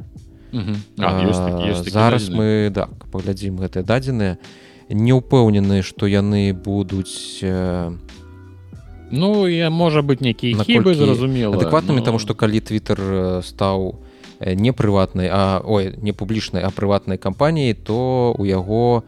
Зараз 1.87 2.30
мы 2.30 2.73
так 2.75 2.90
паглядзім 3.12 3.61
гэтыя 3.61 3.85
дадзеныя. 3.85 4.38
Не 4.88 5.12
ўпэўнены 5.16 5.83
што 5.83 6.06
яны 6.06 6.52
будуць 6.52 7.44
ну 9.14 9.47
я 9.47 9.71
можа 9.71 10.02
быть 10.02 10.21
нейкі 10.21 10.54
хібы 10.64 10.94
зразумела 10.94 11.56
адэкватнымі 11.56 12.00
но... 12.00 12.04
таму 12.04 12.18
што 12.18 12.35
калі 12.35 12.61
твиттер 12.61 13.40
стаў 13.44 14.00
не 14.40 14.73
прыватнай 14.73 15.28
а 15.30 15.62
ой 15.64 15.94
не 16.00 16.12
публічнай 16.12 16.62
а 16.64 16.71
прыватнай 16.71 17.18
кампаніі 17.18 17.75
то 17.75 18.35
у 18.38 18.44
яго 18.44 19.04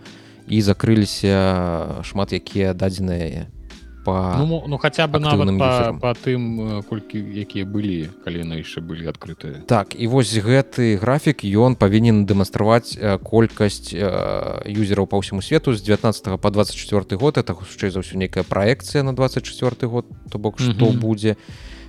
і 0.46 0.60
закрыліся 0.62 2.02
шмат 2.06 2.32
якія 2.32 2.74
дадзеныя 2.74 3.50
по 4.06 4.38
ну, 4.38 4.62
ну 4.66 4.78
хотя 4.78 5.08
бы 5.10 5.18
нават 5.18 5.50
по, 5.58 5.98
по 5.98 6.10
тым 6.14 6.82
колькі 6.86 7.18
якія 7.18 7.66
былі 7.66 8.06
калі 8.22 8.46
яны 8.46 8.62
яшчэ 8.62 8.78
былі 8.78 9.10
адкрытыя 9.10 9.66
так 9.66 9.98
і 9.98 10.06
вось 10.06 10.30
гэты 10.30 10.94
графік 11.02 11.42
ён 11.42 11.74
павінен 11.74 12.22
дэманстраваць 12.22 12.94
колькасць 13.26 13.90
юзераў 13.90 15.10
па 15.10 15.18
ўсяму 15.18 15.42
свету 15.42 15.74
з 15.74 15.82
19 15.82 16.38
по 16.38 16.50
24 16.50 17.18
год. 17.18 17.38
Это 17.38 17.54
хутчэй 17.58 17.90
за 17.90 18.06
ўсё 18.06 18.14
нейкая 18.14 18.46
праекцыя 18.46 19.02
на 19.02 19.10
24 19.10 19.90
год 19.90 20.06
то 20.30 20.38
бок 20.38 20.62
што 20.62 20.86
mm 20.86 20.94
-hmm. 20.94 21.00
будзе 21.02 21.36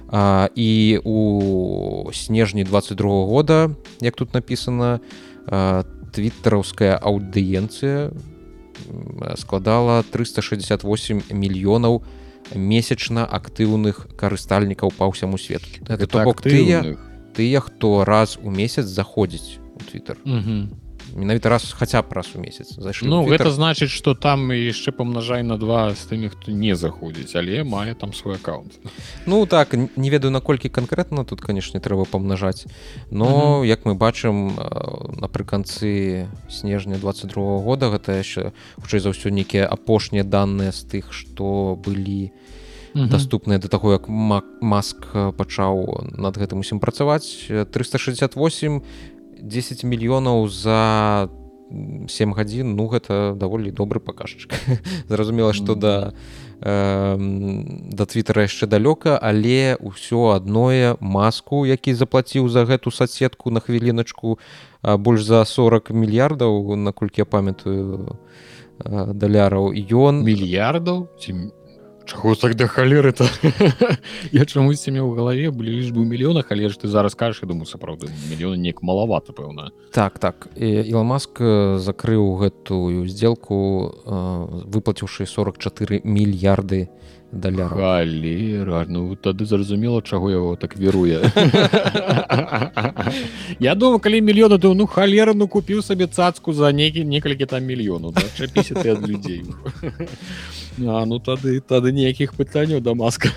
а, 0.09 0.49
і 0.55 0.99
у 1.03 2.09
снежні 2.13 2.63
22 2.63 3.25
года 3.25 3.69
як 4.01 4.15
тут 4.15 4.33
написано 4.33 4.99
твиттераўская 6.11 6.97
аўдыенцыя 6.97 8.09
у 8.09 8.36
складала 9.37 10.03
368 10.03 11.23
мільёнаў 11.31 12.01
месячна 12.55 13.27
актыўных 13.27 14.07
карыстальнікаў 14.15 14.93
па 14.97 15.07
ўсяму 15.11 15.37
свету. 15.37 15.67
Бок 16.23 16.41
тыя 16.41 16.97
тыя 17.37 17.59
хто 17.61 18.03
раз 18.03 18.39
у 18.41 18.49
месяц 18.49 18.85
заходзіць 18.85 19.59
у 19.75 19.79
твиттер 19.79 20.17
менавіта 21.15 21.49
раз 21.49 21.73
хаця 21.73 22.01
б 22.01 22.13
раз 22.13 22.35
у 22.35 22.39
месяц 22.39 22.75
зайшлі 22.77 23.07
Ну 23.07 23.23
гэта 23.25 23.51
значыць 23.51 23.91
что 23.91 24.13
там 24.13 24.51
яшчэ 24.51 24.91
памнажай 24.91 25.43
на 25.43 25.57
два 25.57 25.93
з 25.93 26.01
тымі 26.07 26.29
хто 26.29 26.51
не 26.51 26.75
заходзіць 26.75 27.35
але 27.35 27.63
мае 27.63 27.93
там 27.93 28.13
свой 28.13 28.35
аккаунт. 28.35 28.79
Ну 29.25 29.45
так 29.45 29.73
не 29.73 30.09
ведаю 30.09 30.31
наколькі 30.31 30.69
канкрэтна 30.69 31.25
тут 31.25 31.41
канешне 31.41 31.79
трэба 31.79 32.05
памнажаць 32.05 32.65
но 33.11 33.25
mm 33.25 33.61
-hmm. 33.61 33.65
як 33.65 33.85
мы 33.85 33.93
бачым 33.93 34.57
напрыканцы 35.19 36.27
снежня 36.49 36.97
22 36.97 37.59
года 37.59 37.89
гэта 37.89 38.17
яшчэ 38.17 38.51
хутчэй 38.81 38.99
за 38.99 39.09
ўсё 39.09 39.29
нейкія 39.29 39.67
апошнія 39.67 40.23
даныя 40.23 40.71
з 40.71 40.83
тых 40.85 41.11
што 41.11 41.77
былі 41.85 42.31
доступныя 43.05 43.59
да 43.59 43.67
таго 43.67 43.93
як 43.93 44.09
маск 44.09 45.05
пачаў 45.37 46.07
над 46.17 46.37
гэтым 46.37 46.65
усім 46.65 46.79
працаваць. 46.79 47.45
368 47.47 48.81
10 49.41 49.83
мільёнаў 49.83 50.47
за 50.47 51.29
7 52.07 52.33
гадзін 52.33 52.75
ну 52.75 52.87
гэта 52.87 53.35
даволі 53.35 53.71
добры 53.71 53.99
паказчык 53.99 54.53
зразумела 55.11 55.53
што 55.53 55.75
да 55.75 56.13
э, 56.61 57.17
да 57.91 58.05
твиттера 58.05 58.47
яшчэ 58.47 58.67
далёка 58.71 59.19
але 59.19 59.75
ўсё 59.83 60.31
адное 60.35 60.95
маску 60.99 61.65
які 61.67 61.93
заплаціў 61.93 62.47
за 62.47 62.63
гэту 62.63 62.91
соцсетку 62.91 63.51
на 63.51 63.59
хвіліначку 63.59 64.39
больш 64.83 65.27
за 65.27 65.43
40 65.43 65.91
мільярдаў 65.91 66.75
наколькі 66.75 67.21
я 67.21 67.25
памятаю 67.25 68.15
даляраў 68.85 69.73
ён 69.75 70.23
мільярдаў 70.23 71.11
ці 71.19 71.51
Чаго 72.07 72.35
так 72.35 72.55
да 72.55 72.67
халеры 72.67 73.11
то 73.11 73.27
я 74.31 74.45
чамусьці 74.45 74.95
меў 74.95 75.11
у 75.11 75.15
галаве 75.15 75.51
былі 75.51 75.75
лічбы 75.75 76.07
мільёна 76.07 76.39
халер 76.39 76.71
ты 76.71 76.87
зараз 76.87 77.19
кажаш 77.19 77.43
думаю 77.43 77.67
сапраўды 77.67 78.07
мільёна 78.31 78.55
неяк 78.55 78.79
малавата 78.81 79.35
пэўна. 79.35 79.75
Так 79.91 80.19
так. 80.19 80.47
Іламаск 80.55 81.43
закрыў 81.83 82.39
гэтую 82.39 83.07
сделку 83.11 83.91
выплаціўшы 84.71 85.27
44 85.27 86.01
мільярды 86.07 86.87
даля 87.31 87.67
халера 87.67 88.85
ну 88.87 89.15
тады 89.15 89.45
зразумела 89.45 90.01
чаго 90.01 90.31
яго 90.31 90.55
так 90.55 90.75
веруе 90.77 91.21
я 93.59 93.75
думаю 93.75 93.99
калі 93.99 94.21
мільёна 94.21 94.59
то 94.59 94.73
ну 94.73 94.87
халера 94.87 95.33
ну 95.33 95.47
купіў 95.47 95.81
сабе 95.81 96.07
цацку 96.07 96.53
за 96.53 96.71
нейкі 96.71 97.03
некалькі 97.05 97.45
там 97.45 97.63
мільёнаў 97.63 98.13
да? 98.13 98.21
ад 98.97 99.07
людзей. 99.07 99.43
А, 100.77 101.05
ну 101.05 101.17
тады 101.19 101.59
тады 101.61 101.91
ніякіх 101.91 102.33
пытанняў 102.37 102.81
да 102.81 102.93
маска. 102.93 103.29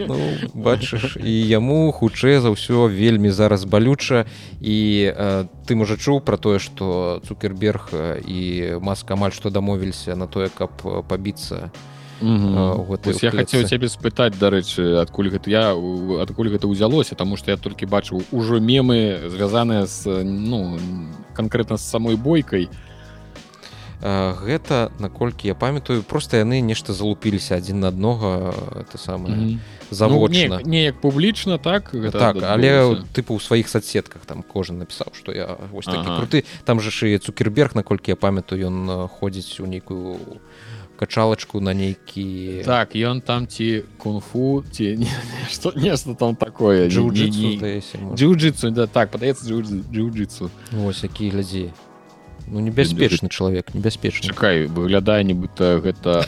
Ну, 0.00 0.16
бачыш 0.54 1.16
і 1.20 1.32
яму 1.48 1.92
хутчэй 1.92 2.40
за 2.40 2.52
ўсё 2.52 2.88
вельмі 2.88 3.30
зараз 3.30 3.64
балюча. 3.68 4.24
І 4.60 5.12
э, 5.12 5.46
ты 5.68 5.76
можа 5.76 6.00
чуў 6.00 6.24
пра 6.24 6.40
тое 6.40 6.58
што 6.58 7.20
цукерберг 7.28 7.92
і 8.24 8.80
маска 8.80 9.14
амаль 9.14 9.36
што 9.36 9.52
дамовіліся 9.52 10.16
на 10.16 10.26
тое 10.26 10.48
каб 10.48 10.72
пабіцца 11.08 11.68
я 13.22 13.30
хацеў 13.30 13.68
цябе 13.68 13.88
спытаць 13.88 14.38
дарэчы 14.38 15.00
адкуль 15.02 15.28
гэта 15.28 15.50
я 15.50 15.64
адкуль 16.22 16.48
гэта 16.48 16.66
ўзялося 16.66 17.14
таму 17.14 17.36
што 17.36 17.50
я 17.50 17.56
толькі 17.56 17.86
бачыў 17.86 18.24
ужо 18.32 18.60
мемы 18.60 19.28
звязаныя 19.28 19.86
з 19.86 20.24
ну 20.24 20.78
канкрэтна 21.34 21.76
з 21.76 21.84
самой 21.84 22.16
бойкай 22.16 22.66
то 22.66 22.76
гэта 24.00 24.92
наколькі 24.98 25.48
я 25.48 25.54
памятаю 25.54 26.02
просто 26.02 26.36
яны 26.36 26.60
нешта 26.60 26.92
залупіліся 26.92 27.56
адзін 27.56 27.80
на 27.80 27.88
аднога 27.88 28.52
это 28.76 28.98
самое 28.98 29.34
mm 29.34 29.48
-hmm. 29.48 29.58
заводна 29.90 30.48
ну, 30.48 30.70
неяк 30.70 31.00
публічна 31.00 31.58
так 31.58 31.94
гэта 31.94 32.18
так 32.18 32.36
але 32.42 33.00
тыпу 33.14 33.34
у 33.34 33.40
сваіх 33.40 33.68
соцсетках 33.68 34.22
там 34.26 34.44
кожен 34.52 34.78
напісаў 34.78 35.06
что 35.12 35.32
я 35.32 35.56
вось 35.72 35.86
такі 35.86 35.98
ага. 35.98 36.20
круты. 36.20 36.44
Там 36.64 36.80
же 36.80 36.90
шые 36.90 37.18
цукерберг 37.18 37.74
наколькі 37.74 38.10
я 38.10 38.16
памятаю 38.16 38.66
ён 38.66 39.08
ходзіць 39.08 39.60
у 39.60 39.66
нейкую 39.66 40.18
качалачку 40.96 41.60
на 41.60 41.74
нейкі 41.74 42.62
так 42.64 42.96
ён 42.96 43.20
там 43.20 43.46
ці 43.46 43.84
кунг-фу 43.98 44.64
ці 44.72 45.06
что 45.50 45.72
нешта 45.76 46.14
там 46.14 46.36
такое 46.36 46.88
джиу-джитсу 46.88 48.14
джиу-джитсу 48.14 48.70
да 48.70 48.86
так 48.86 49.10
падаецца 49.10 49.46
джиу-джитсу. 49.46 50.50
Ось 50.86 51.02
які 51.02 51.30
глядзі 51.30 51.70
ну 52.46 52.60
небяспечны 52.60 53.28
чалавек 53.28 53.74
небяспечны. 53.74 54.28
Чакай 54.30 54.66
выглядае 54.66 55.24
нібыта 55.24 55.80
гэта 55.82 56.26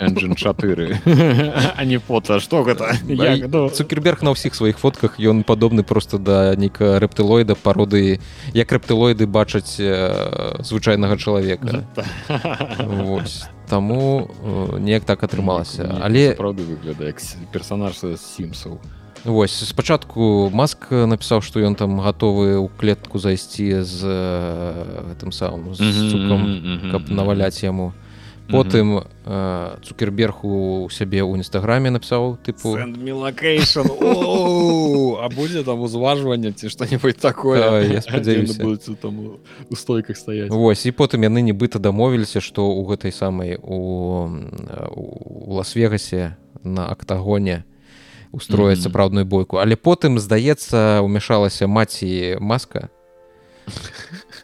engine 0.00 0.36
4 0.36 1.00
а 1.76 1.84
не 1.84 1.98
фото 1.98 2.40
что 2.40 2.62
гэта 2.62 2.96
ну? 3.06 3.68
цукерберг 3.68 4.22
на 4.22 4.32
ўсіх 4.32 4.54
сваіх 4.54 4.78
фотках 4.78 5.20
ён 5.20 5.44
падобны 5.44 5.82
просто 5.82 6.18
да 6.18 6.54
нейка 6.56 6.98
рэптылоіда 6.98 7.56
пароды 7.56 8.20
як 8.54 8.72
рэптылоіды 8.72 9.26
бачаць 9.26 9.76
э, 9.78 10.62
звычайнага 10.62 11.16
чалавека. 11.16 11.84
Таму 13.66 14.30
э, 14.30 14.78
неяк 14.78 15.04
так 15.04 15.22
атрымалася. 15.22 15.98
Але 16.00 16.34
правда 16.38 16.62
выглядае 16.62 17.14
персонаж 17.52 17.98
сімсаў 17.98 18.78
Вось 19.26 19.58
спачатку 19.66 20.50
маск 20.54 20.86
напісаў 20.90 21.42
што 21.42 21.58
ён 21.58 21.74
там 21.74 21.98
гатовы 21.98 22.62
ў 22.62 22.70
клетку 22.78 23.18
зайсці 23.18 23.82
з 23.82 24.06
гэтым 25.10 25.34
самым 25.34 25.74
з 25.74 25.82
цукам 26.14 26.46
каб 26.94 27.10
наваляць 27.10 27.58
яму. 27.66 27.90
Потым 28.46 29.02
цукерберг 29.82 30.46
у 30.46 30.86
сябе 30.94 31.26
ў 31.26 31.42
нстаграме 31.42 31.90
напісаў 31.90 32.38
тыпу 32.46 32.78
а 35.18 35.26
будзе 35.34 35.66
там 35.66 35.82
узважванне 35.82 36.54
ці 36.54 36.70
што-небудзь 36.70 37.18
такое? 37.18 37.82
Я 37.82 38.06
спадзяюся. 38.06 38.62
У 38.62 39.74
стойках 39.74 40.16
стаять 40.16 40.54
Вось 40.54 40.86
і 40.86 40.94
потым 40.94 41.26
яны 41.26 41.42
нібыта 41.42 41.82
дамовіліся 41.82 42.38
што 42.38 42.70
ў 42.70 42.94
гэтай 42.94 43.10
самай 43.10 43.58
у 43.58 44.30
лас-вегасе 45.50 46.38
на 46.62 46.86
актагоне 46.86 47.66
у 47.66 47.75
устроіць 48.32 48.82
сапраўдную 48.82 49.24
mm 49.24 49.28
-hmm. 49.28 49.30
бойку 49.30 49.56
але 49.56 49.76
потым 49.76 50.18
здаецца 50.18 51.00
умяшалася 51.00 51.66
маці 51.66 52.36
маска 52.40 52.88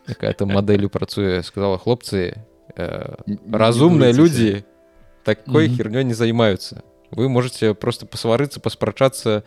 якая 0.08 0.32
там 0.32 0.48
мадэлю 0.48 0.88
працуе 0.88 1.42
сказала 1.42 1.78
хлопцы 1.78 2.34
э, 2.76 3.14
разумныя 3.52 4.12
людзі 4.12 4.64
такой 5.22 5.68
mm 5.68 5.72
-hmm. 5.72 5.76
хернёй 5.76 6.04
не 6.04 6.14
займаюцца 6.14 6.82
вы 7.10 7.28
можете 7.28 7.74
просто 7.74 8.06
пасварыцца 8.06 8.60
паспрачацца 8.60 9.42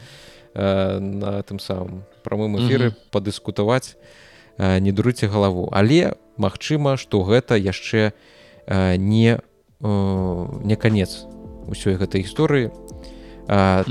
э, 0.55 0.99
на 0.99 1.41
тым 1.43 1.59
самым 1.59 2.03
прамым 2.23 2.57
эфіры 2.57 2.85
mm 2.85 2.91
-hmm. 2.91 3.11
падыскутаваць 3.11 3.97
э, 4.57 4.79
не 4.79 4.91
дурыце 4.91 5.27
галаву 5.27 5.69
але 5.71 6.13
магчыма 6.37 6.97
што 6.97 7.23
гэта 7.23 7.55
яшчэ 7.57 8.11
э, 8.67 8.97
не 8.97 9.39
э, 9.81 10.47
не 10.63 10.75
канец 10.75 11.25
усёй 11.67 11.97
гэтай 11.97 12.21
гісторыі 12.21 12.71
а. 13.47 13.83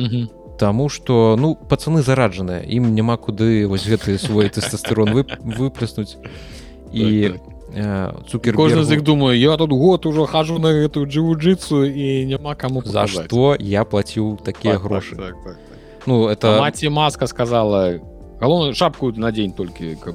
Таму 0.54 0.88
што 0.88 1.34
ну 1.34 1.56
пацаны 1.56 2.02
зараджаныя 2.06 2.62
ім 2.62 2.94
няма 2.94 3.16
куды 3.18 3.66
вось 3.66 3.86
гэты 3.90 4.18
свой 4.22 4.46
тэстастерон 4.54 5.10
вып, 5.10 5.34
выплеснуць 5.42 6.14
і 6.94 7.28
так, 7.28 7.40
так. 7.74 8.30
цукер 8.30 8.54
кожны 8.54 8.84
з 8.86 8.94
іх 8.94 9.02
думаю 9.02 9.34
я 9.34 9.56
тут 9.56 9.74
год 9.74 10.06
ужо 10.06 10.26
хожу 10.26 10.58
на 10.62 10.70
гэтую 10.70 11.10
джыву-джыцу 11.10 11.82
і 11.90 12.26
няма 12.30 12.54
каму 12.54 12.86
за 12.86 13.06
што 13.10 13.56
я 13.58 13.82
плаціў 13.82 14.38
такія 14.38 14.78
так, 14.78 14.82
грошы 14.82 15.16
так, 15.16 15.34
так, 15.34 15.44
так, 15.44 15.56
так. 15.58 16.06
ну 16.06 16.28
это 16.30 16.60
маці 16.62 16.88
маска 16.88 17.26
сказала 17.26 17.98
галоўную 18.38 18.74
шапку 18.74 19.10
на 19.10 19.34
дзень 19.34 19.52
толькі 19.58 19.98
каб 19.98 20.14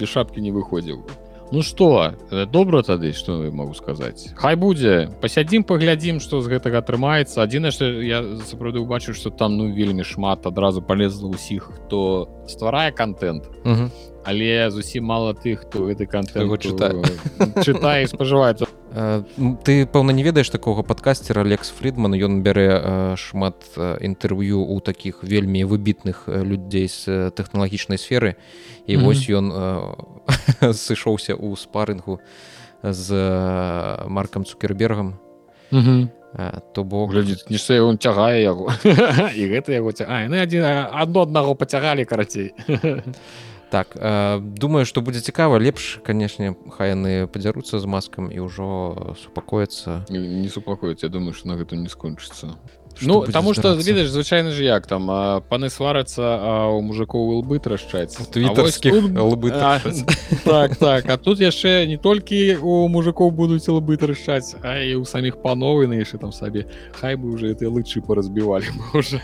без 0.00 0.08
шапкі 0.08 0.40
не 0.40 0.56
выходзіў 0.56 1.04
Ну 1.52 1.62
что 1.62 2.14
э, 2.30 2.46
добра 2.46 2.82
тады 2.82 3.12
что 3.12 3.38
могу 3.52 3.74
сказаць 3.74 4.32
Хай 4.36 4.56
будзе 4.56 5.10
пасядзім 5.20 5.62
паглядзім 5.62 6.20
что 6.20 6.40
з 6.40 6.50
гэтага 6.50 6.82
атрымаецца. 6.82 7.42
Адзінае 7.42 7.70
что 7.70 7.86
я 8.02 8.22
сапраўды 8.46 8.80
убачу 8.82 9.14
что 9.14 9.30
там 9.30 9.56
ну 9.56 9.70
вельмі 9.70 10.02
шмат 10.02 10.46
адразу 10.46 10.82
полезла 10.82 11.30
ўсіх 11.30 11.70
хто 11.70 12.28
стварае 12.48 12.90
контент 12.90 13.46
але 14.26 14.70
зусім 14.70 15.06
мало 15.06 15.34
тых 15.34 15.70
хто 15.70 15.86
гэты 15.86 16.06
контент 16.06 16.50
чытае. 16.58 16.98
чытае 17.62 18.10
спажываецца 18.10 18.66
ты 19.64 19.84
пэўна 19.84 20.10
не 20.16 20.24
ведаеш 20.24 20.48
такога 20.48 20.82
падкасцера 20.82 21.44
лекс 21.44 21.68
фридман. 21.68 22.16
Ён 22.16 22.40
бярэ 22.40 23.16
шмат 23.20 23.68
інтэрв'ю 23.76 24.64
у 24.64 24.80
таких 24.80 25.20
вельмі 25.20 25.64
выбітных 25.68 26.24
людзей 26.28 26.88
з 26.88 27.30
тэхналагічнай 27.36 27.98
сферы. 27.98 28.34
І 28.86 28.96
mm 28.96 29.00
-hmm. 29.00 29.04
вось 29.04 29.28
ён 29.28 29.46
сышоўся 30.72 31.36
ў 31.36 31.56
спарынгу 31.56 32.18
з 32.82 33.12
маркам 34.08 34.44
цукербергам. 34.44 35.14
Mm 35.72 35.82
-hmm. 35.82 36.08
то 36.72 36.84
бок 36.84 37.12
глядзіць 37.12 37.80
он 37.80 37.98
цягае 37.98 38.42
яго. 38.42 38.72
І 39.36 39.48
гэта 39.48 39.72
яго 39.72 39.92
ця 39.92 40.04
адзін 40.04 40.64
адно 40.92 41.20
аднаго 41.22 41.54
пацягалі 41.54 42.04
карацей 42.04 42.54
так 43.70 43.96
э, 43.96 44.40
думаю 44.40 44.86
что 44.86 45.02
будзе 45.02 45.20
цікава. 45.20 45.58
Лепш 45.58 46.00
канешне 46.04 46.54
хай 46.70 46.94
яны 46.94 47.26
падзяруцца 47.26 47.78
з 47.78 47.86
маскам 47.86 48.30
і 48.30 48.38
ўжо 48.46 49.16
супакоіцца 49.18 50.06
не, 50.10 50.48
супакоіць 50.48 51.02
Я 51.02 51.08
думаю 51.08 51.34
что 51.34 51.48
на 51.48 51.56
гэта 51.56 51.76
не 51.76 51.88
скончыцца. 51.88 52.54
Ну 53.02 53.26
таму 53.26 53.54
что 53.54 53.74
ведаеш 53.74 54.08
звычайна 54.08 54.50
ж 54.50 54.62
як 54.64 54.86
там 54.86 55.10
а, 55.10 55.40
паны 55.40 55.68
сварацца 55.68 56.22
а 56.22 56.52
у 56.70 56.80
мужикоў 56.80 57.42
лбы 57.42 57.58
трашчаць. 57.58 58.16
Твітарскіх 58.32 59.12
лбы 59.12 59.50
так 60.44 60.76
так 60.76 61.10
а 61.10 61.16
тут 61.18 61.40
яшчэ 61.40 61.86
не 61.86 61.98
толькі 61.98 62.56
у 62.62 62.88
мужикоў 62.88 63.30
будуць 63.30 63.68
лбы 63.68 63.96
трашчаць 63.96 64.54
а 64.62 64.78
і 64.78 64.94
у 64.96 65.04
саміх 65.04 65.42
пановы 65.42 65.86
нашы 65.86 66.18
там 66.18 66.32
сабе. 66.32 66.66
Хай 66.92 67.16
бы 67.16 67.30
уже 67.30 67.50
этой 67.52 67.68
лычы 67.68 68.00
паразбівалі 68.00 68.66
уже 68.94 69.20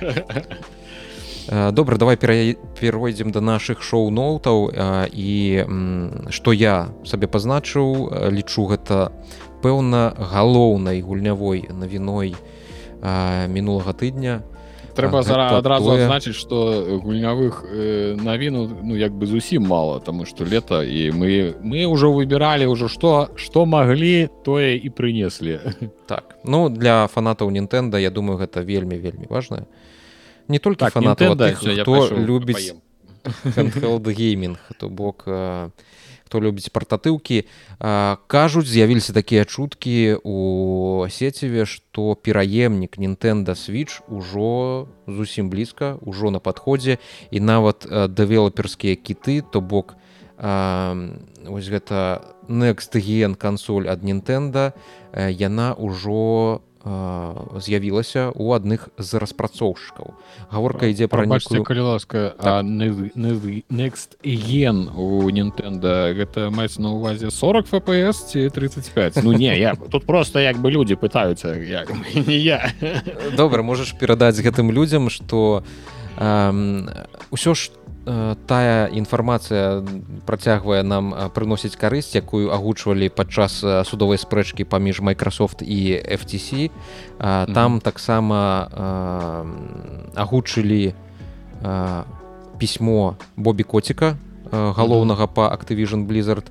добра 1.49 1.97
давай 1.97 2.17
перайдзем 2.17 3.33
до 3.33 3.41
наших 3.41 3.83
шоу-ноутаў 3.83 4.71
і 5.13 5.33
што 6.31 6.53
я 6.53 6.89
сабе 7.05 7.27
пазначыў 7.27 8.31
лічу 8.31 8.67
гэта 8.71 9.11
пэўна 9.63 10.15
галоўнай 10.19 11.03
гульнявой 11.03 11.67
навіной 11.71 12.35
мінулага 13.49 13.93
тыдня. 13.93 14.43
Трэба 14.93 15.23
зараз 15.23 15.53
адразу 15.57 15.89
тое... 15.89 16.05
адзначыць 16.05 16.37
што 16.37 16.85
гульнявых 17.01 17.65
э, 17.65 18.17
навіну 18.21 18.69
ну 18.83 18.97
як 18.97 19.17
бы 19.17 19.27
зусім 19.27 19.65
мала 19.65 20.01
тому 20.01 20.27
что 20.27 20.45
лета 20.45 20.85
і 20.85 21.11
мы 21.17 21.57
мы 21.65 21.89
ўжо 21.89 22.13
выбіралі 22.13 22.69
ўжо 22.69 22.93
што 22.93 23.33
што 23.37 23.65
маглі 23.65 24.29
тое 24.45 24.77
і 24.77 24.89
прынеслі. 24.93 25.61
Так. 26.07 26.37
Ну 26.45 26.69
для 26.69 27.09
фанатаў 27.09 27.49
Нтэнда 27.49 27.97
я 27.97 28.11
думаю 28.11 28.37
гэта 28.37 28.61
вельмі 28.61 29.01
вельмі 29.01 29.27
важное 29.31 29.65
не 30.49 30.59
только 30.59 30.87
так, 30.87 30.93
фанат 30.93 31.21
любіць 32.11 32.75
гейминг 34.11 34.59
то 34.79 34.89
бок 34.89 35.29
хто 36.33 36.41
любіць 36.41 36.73
партатыўкі 36.73 37.45
кажуць 38.27 38.67
з'явіліся 38.67 39.13
такія 39.13 39.45
чуткі 39.45 40.19
у 40.25 41.07
сеціве 41.13 41.69
што 41.69 42.17
пераемнік 42.17 42.99
Нтэнда 42.99 43.53
switch 43.53 44.01
ужо 44.09 44.89
зусім 45.07 45.53
блізка 45.53 46.01
ўжо 46.01 46.33
на 46.33 46.41
падходзе 46.41 46.99
і 47.31 47.39
нават 47.41 47.87
дэвелаперскія 47.87 48.97
кіты 48.97 49.45
то 49.45 49.61
бок 49.61 49.95
ось 50.41 51.69
гэта 51.69 52.25
next 52.49 52.97
ген 52.99 53.37
кансоль 53.37 53.87
ад 53.87 54.03
Нтэнда 54.03 54.73
яна 55.15 55.77
ўжо 55.79 56.59
у 56.59 56.72
з'явілася 56.85 58.31
у 58.35 58.53
адных 58.53 58.88
з 58.99 59.14
распрацоўшчыкаў. 59.23 60.14
Гаворка 60.51 60.90
ідзе 60.90 61.07
пра 61.07 61.27
нешта 61.27 61.62
калі 61.62 61.95
ласка 61.95 62.35
так. 62.35 62.66
next 63.71 64.18
ген 64.23 64.90
у 64.90 65.31
Нтэнда 65.31 66.14
гэта 66.14 66.51
маецца 66.51 66.83
на 66.83 66.95
увазе 66.99 67.31
40 67.31 67.71
фпс 67.71 68.35
ці 68.35 68.51
35 68.51 69.23
ну 69.23 69.33
не 69.33 69.55
я 69.59 69.75
тут 69.75 70.07
просто 70.07 70.40
як 70.40 70.59
бы 70.59 70.71
людзі 70.71 70.99
пытаюцца 70.99 71.55
як 71.55 71.92
не 72.27 72.38
я. 72.38 72.73
Добра 73.37 73.62
можаш 73.62 73.95
перадаць 73.95 74.42
гэтым 74.42 74.73
людзям 74.73 75.11
што 75.11 75.62
ўсё 77.31 77.55
ж 77.55 77.71
Э, 77.71 77.82
тая 78.05 78.91
інфармацыя 78.91 79.83
працягвае 80.27 80.83
нам 80.83 81.15
э, 81.15 81.29
прыносіць 81.31 81.79
карысць 81.79 82.19
якую 82.19 82.51
агучвалі 82.51 83.07
падчас 83.09 83.62
э, 83.62 83.85
судовай 83.87 84.19
спрэчкі 84.19 84.67
паміж 84.67 85.01
Microsoft 85.01 85.62
і 85.62 86.03
FTC 86.03 86.71
там 87.55 87.79
таксама 87.81 88.67
агучылі 90.15 90.95
пісьмо 92.59 93.17
Бобі 93.37 93.62
коціка 93.62 94.19
галоўнага 94.51 95.27
па 95.27 95.55
Activision 95.55 96.07
blizzard 96.07 96.51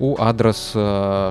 у 0.00 0.16
адрас 0.18 0.72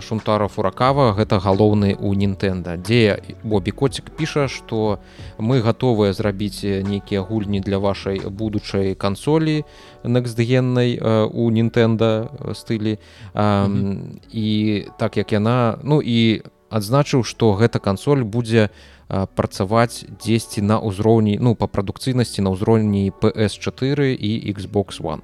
шунтара 0.03 0.47
фуракава 0.47 1.13
гэта 1.17 1.39
галоўны 1.39 1.95
у 1.99 2.13
нінтэнда 2.13 2.77
дзе 2.77 3.19
бобі 3.43 3.71
коцік 3.71 4.11
піша 4.17 4.47
што 4.47 4.99
мы 5.37 5.61
гатовыя 5.61 6.13
зрабіць 6.13 6.63
нейкія 6.63 7.21
гульні 7.21 7.61
для 7.61 7.79
вашай 7.79 8.19
будучай 8.19 8.95
кансолі 8.95 9.63
некстгеннай 10.03 10.99
у 11.31 11.51
нінтэнда 11.51 12.53
стылі 12.53 12.99
mm 13.33 13.41
-hmm. 13.41 14.19
і 14.31 14.85
так 14.97 15.17
як 15.17 15.31
яна 15.31 15.79
ну 15.83 16.01
і 16.01 16.41
адзначыў 16.69 17.23
што 17.23 17.55
гэта 17.55 17.79
кансоль 17.79 18.23
будзе 18.23 18.69
працаваць 19.07 20.03
дзесьці 20.19 20.61
на 20.61 20.79
ўзроўні 20.83 21.39
ну 21.39 21.55
па 21.55 21.67
прадукцыйнасці 21.67 22.43
на 22.43 22.51
ўзроўні 22.51 23.11
PS4 23.21 24.11
і 24.11 24.31
Xbox 24.51 24.99
one 24.99 25.23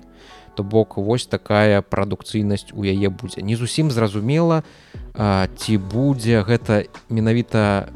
то 0.55 0.63
бок 0.63 0.97
вось 0.97 1.25
такая 1.25 1.81
прадукцыйнасць 1.81 2.73
у 2.73 2.83
яе 2.83 3.09
будзе. 3.09 3.41
Не 3.41 3.55
зусім 3.55 3.91
зразумела 3.91 4.63
ці 5.57 5.77
будзе 5.77 6.41
гэта 6.41 6.85
менавіта 7.09 7.89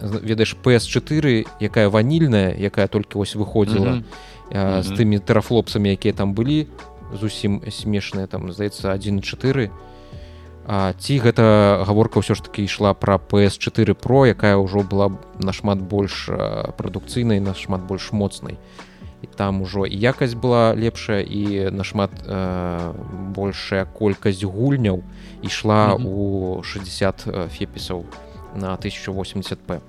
ведаеш 0.00 0.56
PS4 0.64 1.46
якая 1.60 1.88
ванільная 1.88 2.54
якая 2.58 2.86
толькі 2.86 3.18
вось 3.18 3.36
выходзіла 3.36 3.92
mm 3.92 4.02
-hmm. 4.52 4.82
з 4.82 4.88
тымі 4.92 5.18
тэрафлопсамі 5.18 5.90
якія 5.90 6.14
там 6.14 6.34
былі 6.34 6.66
зусім 7.20 7.62
смешныя 7.70 8.26
там 8.26 8.52
здаецца 8.52 8.98
14 8.98 9.70
ці 10.98 11.20
гэта 11.20 11.44
гаворка 11.84 12.20
ўсё 12.20 12.34
ж 12.34 12.42
таки 12.42 12.64
ішла 12.64 12.94
пра 12.94 13.16
PS4 13.16 13.92
про 13.94 14.26
якая 14.26 14.56
ўжо 14.56 14.80
была 14.80 15.12
нашмат 15.38 15.78
больш 15.78 16.28
прадукцыйнай 16.76 17.40
нашмат 17.40 17.80
больш 17.84 18.12
моцнай 18.12 18.56
і 19.24 19.28
там 19.36 19.62
ужо 19.62 19.86
і 19.88 19.96
якасць 19.96 20.36
была 20.36 20.76
лепшая 20.76 21.24
і 21.24 21.72
нашмат 21.72 22.12
э, 22.28 22.92
большая 23.32 23.84
колькасць 23.84 24.44
гульняў 24.44 25.02
ішла 25.42 25.96
mm 25.96 25.98
-hmm. 25.98 26.06
у 26.06 26.62
60 26.62 27.26
фепісаў 27.48 28.04
на 28.56 28.76
1080p 28.76 29.80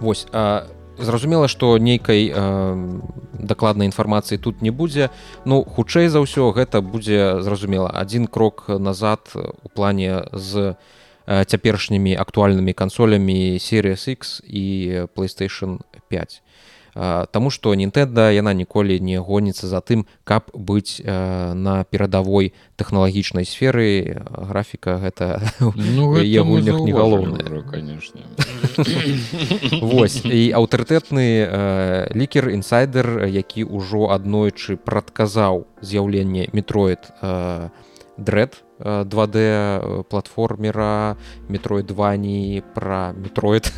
Вось 0.00 0.26
а 0.32 0.66
зразумела 0.98 1.48
што 1.48 1.78
нейкай 1.78 2.28
э, 2.28 3.00
дакладнай 3.32 3.86
інфармацыі 3.86 4.38
тут 4.38 4.62
не 4.62 4.70
будзе. 4.70 5.10
Ну 5.44 5.64
хутчэй 5.64 6.08
за 6.08 6.20
ўсё 6.20 6.52
гэта 6.52 6.80
будзе 6.82 7.42
зразумела 7.42 7.90
один 7.90 8.26
крок 8.26 8.68
назад 8.68 9.20
у 9.34 9.68
плане 9.68 10.24
з 10.32 10.76
э, 11.26 11.44
цяперашнімі 11.44 12.16
актуальнымі 12.16 12.72
кансолямі 12.72 13.58
серия 13.58 13.94
X 13.94 14.42
і 14.44 15.06
playstation 15.14 15.80
5 16.08 16.42
Таму 16.94 17.48
што 17.48 17.72
Нінтэнда 17.74 18.28
яна 18.36 18.52
ніколі 18.52 19.00
не 19.00 19.16
гоніцца 19.16 19.66
за 19.66 19.80
тым, 19.80 20.04
каб 20.24 20.52
быць 20.52 21.00
на 21.04 21.84
перадавой 21.88 22.52
тэхналагічнай 22.76 23.48
сферы. 23.48 24.20
Графіка 24.28 25.00
гэта 25.00 25.40
ну, 25.60 26.12
гульнях 26.44 26.84
не 26.84 26.92
галоўная 26.92 27.48
Вось 29.80 30.20
і 30.24 30.52
аўтарытэтны 30.52 31.26
лікер 32.12 32.52
інсайдер, 32.52 33.24
які 33.24 33.64
ўжо 33.64 34.12
аднойчы 34.12 34.76
прадказаў 34.76 35.64
з'яўленне 35.80 36.52
метроид 36.52 37.08
дрэд 38.20 38.60
2D 38.82 39.34
э, 39.34 40.02
платформера 40.08 41.16
метроид 41.48 41.86
2 41.92 42.16
не 42.16 42.62
пра 42.74 43.14
метроид 43.16 43.72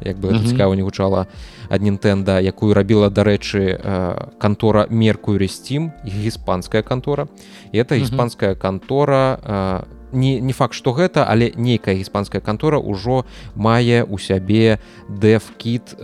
як 0.00 0.18
бы 0.18 0.48
цікава 0.48 0.76
не 0.76 0.82
гучала 0.82 1.26
ад 1.68 1.82
Нтэнда 1.82 2.40
якую 2.40 2.74
рабіла 2.74 3.10
дарэчы 3.10 3.76
э, 3.76 4.38
кантора 4.38 4.86
меркую 4.90 5.38
рестім 5.38 5.92
іспанская 6.04 6.82
кантора 6.82 7.28
і 7.72 7.78
это 7.78 7.94
іспанская 7.94 8.54
кантора 8.54 9.38
э, 9.42 9.82
не 10.12 10.40
не 10.40 10.52
факт 10.52 10.74
что 10.74 10.92
гэта 10.92 11.24
але 11.28 11.52
нейкая 11.54 11.94
іспанская 11.94 12.40
кантора 12.40 12.78
ўжо 12.78 13.24
мае 13.54 14.02
у 14.02 14.18
сябе 14.18 14.80
дэфкіт 15.08 16.02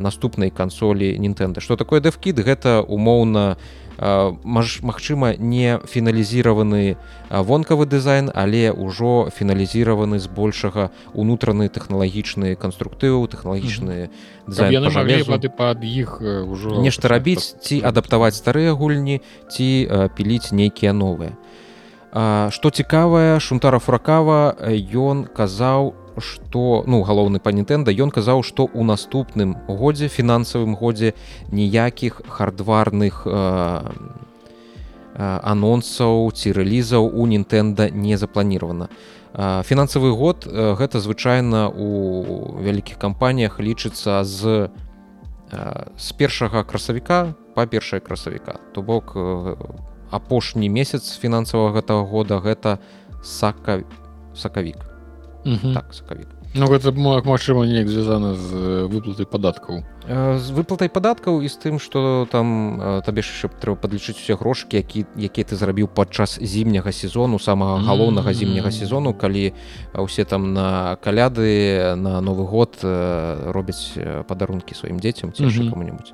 наступнай 0.00 0.50
кансолі 0.50 1.18
Нтэнда 1.18 1.60
что 1.60 1.76
такое 1.76 2.00
дэфкіт 2.00 2.40
гэта 2.40 2.80
умоўна 2.80 3.56
у 3.58 3.81
магчыма 4.82 5.38
не 5.38 5.78
фіналізіраваны 5.86 6.96
вонкавы 7.30 7.86
дызайн 7.86 8.34
але 8.34 8.74
ўжо 8.74 9.30
фіналізіраваны 9.30 10.18
збольшага 10.18 10.90
унутраны 11.14 11.70
тэхналагічныя 11.70 12.58
канструктывы 12.58 13.30
тэхналагічныя 13.30 14.10
пад 15.54 15.86
іх 15.86 16.18
ўжо 16.20 16.82
нешта 16.82 17.06
рабіць 17.08 17.54
ці 17.62 17.78
адаптаваць 17.86 18.34
старыя 18.34 18.74
гульні 18.74 19.22
ці 19.46 19.68
піліць 20.18 20.50
нейкія 20.50 20.92
новыя. 20.92 21.38
Што 22.12 22.68
цікавае 22.68 23.40
шунтара 23.40 23.78
фуракава 23.78 24.52
ён 24.92 25.24
казаў 25.30 25.94
что 26.18 26.84
ну 26.86 27.02
галоўны 27.02 27.38
па 27.38 27.52
нітэнда 27.52 27.92
ён 27.92 28.10
казаў 28.10 28.42
што 28.42 28.66
ў 28.68 28.82
наступным 28.84 29.56
годзе 29.68 30.08
фінансавым 30.08 30.74
годзе 30.74 31.14
ніякіх 31.52 32.22
хардварных 32.28 33.26
э, 33.26 33.32
анонсаў 35.16 36.32
ці 36.32 36.52
рэлізаў 36.56 37.04
у 37.04 37.26
нітэнда 37.26 37.90
не 37.90 38.16
запланирована 38.16 38.88
фінансавы 39.64 40.12
год 40.12 40.44
гэта 40.44 41.00
звычайна 41.00 41.68
у 41.68 42.60
вялікіх 42.60 43.00
кампаніях 43.00 43.60
лічыцца 43.60 44.24
з 44.24 44.68
з 45.96 46.12
першага 46.16 46.64
красавіка 46.64 47.34
па 47.54 47.66
першае 47.66 48.00
красавіка. 48.00 48.56
То 48.72 48.82
бок 48.82 49.16
апошні 50.10 50.68
месяц 50.68 51.16
фінансавага 51.16 51.80
гэтага 51.80 52.04
года 52.08 52.40
гэта 52.40 52.78
сака 53.22 53.84
сакавік 54.34 54.91
так 55.44 55.94
сакавік 55.94 56.28
Ну 56.54 56.66
гэта 56.68 56.92
магчыма 56.92 57.64
неяк 57.64 57.88
звязана 57.88 58.34
з 58.36 58.84
выплатай 58.84 59.24
падаткаў 59.24 59.80
з 60.36 60.46
выплатай 60.52 60.92
падаткаў 60.92 61.40
і 61.40 61.48
з 61.48 61.56
тым 61.56 61.80
што 61.80 62.28
там 62.28 62.76
табе 63.06 63.24
яшчэ 63.24 63.48
трэба 63.56 63.80
падлічыць 63.80 64.20
усе 64.20 64.36
грошкі 64.36 64.76
які 64.76 65.08
якія 65.16 65.48
ты 65.48 65.56
зрабіў 65.56 65.88
падчас 65.88 66.36
зімняга 66.36 66.92
сезону 66.92 67.40
самага 67.40 67.80
галоўнага 67.80 68.36
зімняга 68.36 68.68
сезону 68.68 69.16
калі 69.16 69.56
ўсе 69.96 70.28
там 70.28 70.52
на 70.52 71.00
каляды 71.00 71.96
на 71.96 72.20
новы 72.20 72.44
год 72.44 72.76
робяць 72.84 73.96
падарункі 74.28 74.76
сваім 74.76 75.00
дзецям 75.00 75.32
ці 75.32 75.48
яшчэ 75.48 75.72
кому-нибудь 75.72 76.12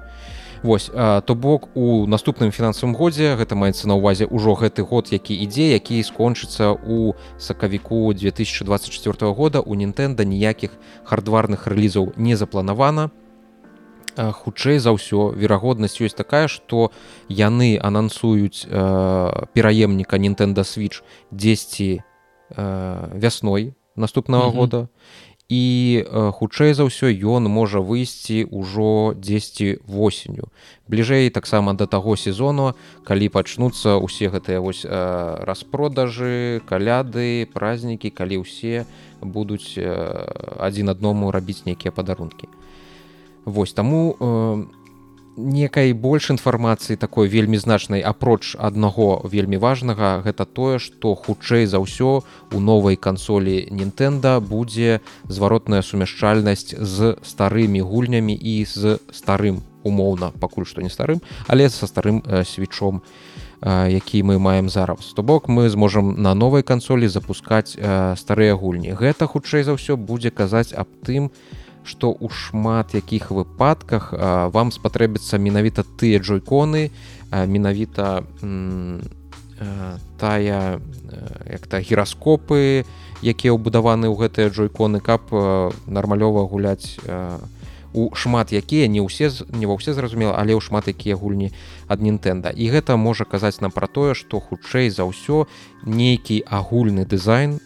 Вось 0.63 0.91
то 0.91 1.35
бок 1.35 1.69
у 1.77 2.07
наступным 2.07 2.51
фінансавым 2.51 2.95
годзе 2.97 3.37
гэта 3.39 3.55
маецца 3.55 3.87
на 3.87 3.95
ўвазе 3.95 4.27
ўжо 4.27 4.59
гэты 4.59 4.83
год 4.83 5.13
які 5.15 5.35
ідзе 5.35 5.71
які 5.71 6.03
скончыцца 6.03 6.75
у 6.75 7.15
сакавіку 7.39 8.11
2024 8.13 9.33
года 9.33 9.61
у 9.63 9.75
Нтэнда 9.79 10.25
ніякіх 10.27 10.75
хардварных 11.05 11.67
рэлізаў 11.71 12.13
не 12.17 12.35
запланавана. 12.35 13.11
Хутчэй 14.19 14.83
за 14.83 14.91
ўсё 14.91 15.31
верагоднасць 15.31 16.03
ёсць 16.03 16.19
такая 16.19 16.51
што 16.51 16.91
яны 17.31 17.79
анансуюць 17.79 18.67
э, 18.67 19.47
пераемніка 19.55 20.19
Нтэнда 20.19 20.67
switch 20.67 21.07
10 21.31 21.81
э, 21.81 22.01
вясной 23.15 23.79
наступного 23.95 24.51
года 24.51 24.89
і 25.49 26.05
хутчэй 26.09 26.77
за 26.77 26.85
ўсё 26.85 27.09
ён 27.09 27.49
можа 27.49 27.81
выйсці 27.81 28.45
ўжо 28.53 29.17
дзесьці 29.17 29.81
восенню. 29.89 30.53
Бліжэй 30.93 31.33
таксама 31.33 31.73
да 31.73 31.89
таго 31.89 32.21
сезону 32.21 32.77
калі 33.09 33.33
пачнуцца 33.33 33.97
ўсе 33.97 34.29
гэтыя 34.29 34.61
вось 34.61 34.85
распродажы 34.85 36.61
каляды 36.69 37.49
празнікі 37.49 38.13
калі 38.13 38.45
ўсе 38.45 38.85
будуць 39.25 39.81
адзін 40.61 40.93
адному 40.93 41.33
рабіць 41.33 41.65
нейкія 41.65 41.97
падарункі. 41.97 42.45
Вось 43.49 43.73
таму 43.73 44.69
некай 45.39 45.93
больш 45.95 46.31
інфармацыі 46.35 46.99
такой 46.99 47.29
вельмі 47.31 47.57
значнай 47.63 48.03
апроч 48.03 48.59
аднаго 48.59 49.23
вельмі 49.23 49.57
важнага 49.63 50.19
гэта 50.27 50.45
тое 50.45 50.83
што 50.83 51.15
хутчэй 51.15 51.71
за 51.71 51.79
ўсё 51.79 52.27
у 52.53 52.59
новай 52.59 52.99
кансолі 52.99 53.71
Нтэнда 53.71 54.43
будзе 54.43 55.01
зваротная 55.31 55.83
сумяшчальнасць 55.87 56.75
з 56.75 57.15
старымі 57.23 57.81
гульнямі 57.81 58.35
і 58.35 58.67
з 58.67 58.99
старым 59.15 59.63
умоўна 59.87 60.35
пакуль 60.43 60.67
што 60.67 60.83
не 60.83 60.91
старым 60.91 61.23
але 61.47 61.71
са 61.71 61.87
старым 61.87 62.21
свечом 62.43 63.07
які 63.63 64.23
мы 64.23 64.39
маем 64.39 64.69
зараз. 64.69 65.13
То 65.15 65.23
бок 65.23 65.49
мы 65.49 65.69
зможам 65.69 66.23
на 66.23 66.35
новай 66.35 66.63
кансолі 66.63 67.09
запускаць 67.09 67.75
старыя 67.75 68.55
гульні. 68.55 68.95
Гэта 68.95 69.27
хутчэй 69.27 69.67
за 69.67 69.75
ўсё 69.75 69.99
будзе 69.99 70.31
казаць 70.31 70.71
аб 70.71 70.87
тым 71.03 71.31
што 71.89 72.13
ў 72.13 72.29
шмат 72.29 72.93
якіх 72.93 73.33
выпадках 73.33 74.13
а, 74.13 74.53
вам 74.53 74.71
спатрэбіцца 74.71 75.41
менавіта 75.41 75.83
тыя 75.97 76.21
джойконы 76.21 76.93
менавіта 77.33 78.25
тая 80.21 80.81
як 81.51 81.63
та 81.67 81.81
гіраскопы 81.81 82.85
якія 83.25 83.53
ўбудаваны 83.57 84.07
ў 84.07 84.17
гэтыя 84.21 84.49
джойконы 84.53 85.01
каб 85.01 85.33
нармалёва 85.89 86.47
гуляць 86.47 87.01
у 87.05 87.58
шмат 87.95 88.53
якія 88.53 88.89
не 88.89 89.01
ўсе 89.01 89.31
не 89.53 89.67
ва 89.67 89.75
ўсе 89.79 89.95
зразумела 89.97 90.37
але 90.37 90.53
ў 90.53 90.61
шмат 90.61 90.89
якія 90.89 91.17
гульні 91.17 91.53
ад 91.89 92.05
нінтэнда 92.05 92.53
і 92.53 92.65
гэта 92.69 92.97
можа 92.97 93.25
казаць 93.25 93.61
нам 93.65 93.73
пра 93.73 93.89
тое 93.89 94.13
што 94.13 94.41
хутчэй 94.41 94.91
за 94.91 95.09
ўсё 95.09 95.49
нейкі 95.85 96.45
агульны 96.45 97.09
дызайн 97.09 97.61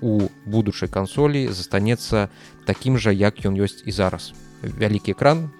у 0.00 0.28
будучай 0.46 0.88
кансолі 0.88 1.48
застанецца 1.50 2.30
такім 2.66 2.98
жа 2.98 3.10
як 3.10 3.42
ён 3.42 3.58
ёсць 3.58 3.82
і 3.84 3.90
зараз. 3.90 4.32
Вялікі 4.62 5.12
экран 5.12 5.50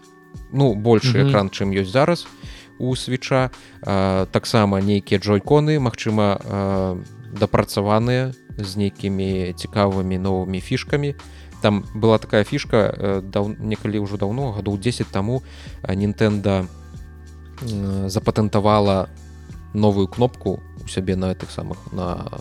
ну 0.52 0.74
большы 0.74 1.18
mm 1.18 1.24
-hmm. 1.24 1.30
экран 1.30 1.46
чым 1.50 1.74
ёсць 1.74 1.92
зараз 1.92 2.26
у 2.78 2.96
свеча 2.96 3.50
таксама 4.30 4.80
нейкія 4.80 5.20
джойконы 5.20 5.78
Мачыма 5.78 6.38
дапрацаваныя 7.32 8.32
з 8.58 8.76
нейкімі 8.76 9.54
цікавымі 9.56 10.18
новымі 10.18 10.60
фішкамі 10.60 11.14
там 11.62 11.84
была 11.94 12.18
такая 12.18 12.44
фішка 12.44 12.76
э, 12.76 13.20
даў, 13.22 13.54
некалі 13.58 14.00
ўжо 14.00 14.16
даўно 14.16 14.52
гадоў 14.52 14.78
10 14.78 15.08
таму 15.08 15.42
Нінтэнда 15.82 16.66
запатэнтавала 18.08 19.08
новую 19.74 20.08
кнопку 20.08 20.60
у 20.84 20.88
сябе 20.88 21.16
на 21.16 21.32
гэтых 21.32 21.50
самых 21.50 21.92
на 21.92 22.40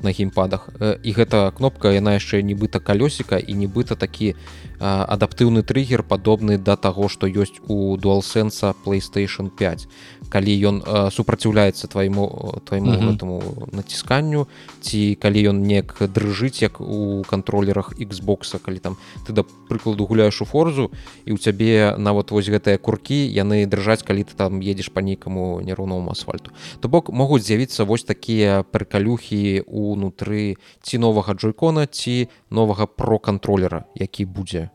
на 0.00 0.12
геймпадах. 0.12 0.68
І 1.02 1.10
гэта 1.12 1.50
кнопка 1.50 1.90
яна 1.90 2.14
яшчэ 2.14 2.42
нібыта 2.42 2.78
калёсіка 2.78 3.38
і 3.38 3.52
нібыта 3.58 3.98
такі 3.98 4.34
адаптыўны 4.78 5.62
триггер 5.66 6.06
падобны 6.06 6.58
да 6.58 6.76
таго 6.76 7.08
што 7.08 7.26
ёсць 7.26 7.58
у 7.66 7.96
дуалсенса 7.98 8.74
playstation 8.86 9.50
5 9.50 9.88
калі 10.28 10.52
ён 10.68 10.76
супраціўляецца 11.10 11.88
твайму 11.88 12.60
твайму 12.64 12.90
mm 12.90 12.98
-hmm. 12.98 13.08
гэтаму 13.10 13.36
націсканню 13.72 14.46
ці 14.80 15.18
калі 15.20 15.48
ён 15.50 15.56
неяк 15.66 15.98
дрыжыць 16.00 16.62
як 16.62 16.80
у 16.80 17.24
кантролерах 17.28 17.92
Xбокса 17.98 18.58
калі 18.58 18.78
там 18.78 18.96
ты 19.26 19.32
да 19.32 19.44
прыкладу 19.68 20.06
гуляеш 20.06 20.42
у 20.42 20.44
форзу 20.44 20.90
і 21.24 21.32
у 21.32 21.38
цябе 21.38 21.94
нават 21.98 22.30
вось 22.30 22.48
гэтыя 22.48 22.78
куркі 22.78 23.26
яны 23.26 23.66
дрыжаць 23.66 24.02
калі 24.02 24.24
ты 24.24 24.34
там 24.36 24.60
едзеш 24.60 24.88
па 24.88 25.00
нейкаму 25.00 25.60
няроўному 25.60 26.10
асфальту 26.10 26.50
то 26.80 26.88
бок 26.88 27.10
могуць 27.10 27.42
з'явіцца 27.42 27.84
вось 27.84 28.04
такія 28.04 28.62
прыкалюхі 28.62 29.64
унутры 29.66 30.56
ці 30.82 30.98
новага 30.98 31.34
джойкона 31.34 31.86
ці 31.86 32.28
новага 32.50 32.86
про 32.86 33.18
кантролера 33.18 33.84
які 33.94 34.24
будзе 34.24 34.70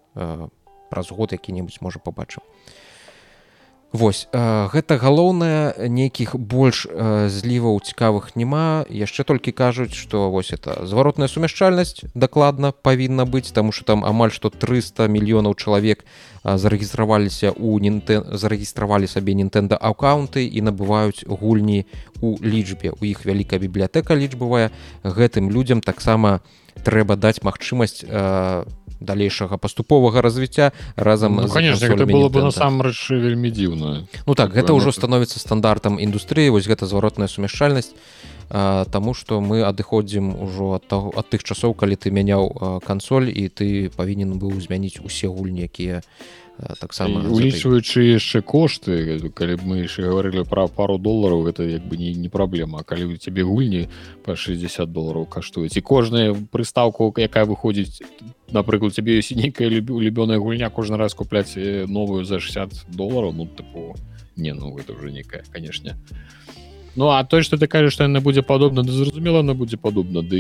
праз 0.90 1.12
год 1.12 1.32
які-небудзь 1.32 1.82
можа 1.82 2.00
побачым 2.00 2.42
Вось 3.94 4.26
гэта 4.34 4.98
галоўнае 4.98 5.86
нейкіх 5.86 6.34
больш 6.34 6.90
зліваў 7.30 7.78
цікавых 7.78 8.34
няма. 8.34 8.90
Яшчэ 8.90 9.22
толькі 9.22 9.54
кажуць 9.54 9.94
што 9.94 10.34
вось 10.34 10.50
это 10.50 10.82
зваротная 10.90 11.30
сумяшчальнасць 11.30 12.02
дакладна 12.18 12.74
павінна 12.74 13.30
быць 13.30 13.54
таму 13.54 13.70
что 13.70 13.86
там 13.94 14.02
амаль 14.02 14.34
што 14.34 14.50
300 14.50 15.06
мільёнаў 15.14 15.54
чалавек 15.54 16.02
зарэгістраваліся 16.42 17.54
у 17.54 17.78
нінтэ 17.78 18.34
зарэгістравалі 18.34 19.06
сабе 19.06 19.38
нінтэнда 19.38 19.78
аккаунты 19.78 20.42
і 20.42 20.66
набываюць 20.66 21.30
гульні 21.30 21.86
у 22.18 22.42
лічбе. 22.42 22.98
У 22.98 23.06
іх 23.06 23.30
вялікая 23.30 23.62
бібліятэка 23.62 24.18
лічбавая. 24.18 24.74
Гэтым 25.06 25.54
людзям 25.54 25.86
таксама 25.86 26.42
трэба 26.82 27.14
даць 27.14 27.46
магчымасць 27.46 28.02
у 28.10 28.83
далейшага 29.04 29.58
паступовага 29.58 30.24
развіцця 30.24 30.72
разам 30.96 31.36
ну, 31.36 31.48
конечно 31.48 31.86
это 31.86 32.06
было 32.08 32.30
бы 32.30 32.42
насамрэч 32.42 33.12
вельмі 33.12 33.52
дзіўна. 33.52 34.08
Ну 34.26 34.36
так 34.36 34.56
гэта 34.56 34.74
ўжо 34.74 34.96
становіцца 34.96 35.40
стандартам 35.40 36.00
індустрыі 36.00 36.50
вось 36.50 36.68
гэта 36.68 36.88
зваротная 36.88 37.28
сумяшчальнасць 37.28 37.92
Таму 38.54 39.14
што 39.18 39.42
мы 39.42 39.64
адыходзім 39.66 40.36
ужо 40.46 40.76
ад 40.78 40.86
таго 40.86 41.10
ад 41.18 41.26
тых 41.32 41.42
часоў 41.42 41.74
калі 41.74 41.96
ты 41.98 42.12
мяняў 42.14 42.52
кансоль 42.86 43.32
і 43.34 43.50
ты 43.50 43.90
павінен 43.90 44.38
быў 44.38 44.60
змяніць 44.62 45.02
усе 45.02 45.26
гульні 45.26 45.66
якія 45.66 46.04
таксама 46.80 47.26
улічваючы 47.34 48.14
яшчэ 48.14 48.42
кошты 48.46 49.18
калі 49.34 49.54
б 49.58 49.62
мы 49.66 49.76
яшчэ 49.90 50.06
гаварылі 50.06 50.46
пра 50.46 50.70
пару 50.70 51.02
долараў 51.02 51.50
гэта 51.50 51.66
як 51.66 51.82
бы 51.82 51.98
не 51.98 52.14
не 52.14 52.30
праблема 52.30 52.84
калі 52.86 53.10
у 53.14 53.18
цябе 53.18 53.42
гульні 53.42 53.90
па 54.22 54.38
60 54.38 54.86
долараў 54.94 55.26
каштуюць 55.26 55.74
і 55.74 55.82
кожная 55.82 56.38
прыстаўку 56.54 57.10
якая 57.18 57.50
выходзіць 57.50 58.06
напрыклад 58.54 58.94
цябе 58.94 59.18
ёсць 59.18 59.34
нейкая 59.34 59.68
любёная 59.68 60.38
гульня 60.38 60.70
кожны 60.70 60.98
раз 60.98 61.18
купляць 61.18 61.58
новую 61.90 62.24
за 62.24 62.40
60 62.40 62.86
долараў 62.94 63.34
ну 63.34 63.50
тыпу 63.50 63.98
не 64.38 64.54
ну 64.54 64.78
это 64.78 64.94
уже 64.94 65.12
некая 65.12 65.44
канешне 65.52 65.98
Ну 66.96 67.10
а 67.10 67.24
той 67.24 67.42
что 67.42 67.58
ты 67.58 67.66
кажаш 67.66 67.94
што 67.94 68.04
яна 68.06 68.22
будзе 68.22 68.44
падобна 68.46 68.84
да 68.84 68.92
зразумела 68.92 69.40
она 69.40 69.58
будзе 69.58 69.78
падобна 69.78 70.22
ды 70.22 70.38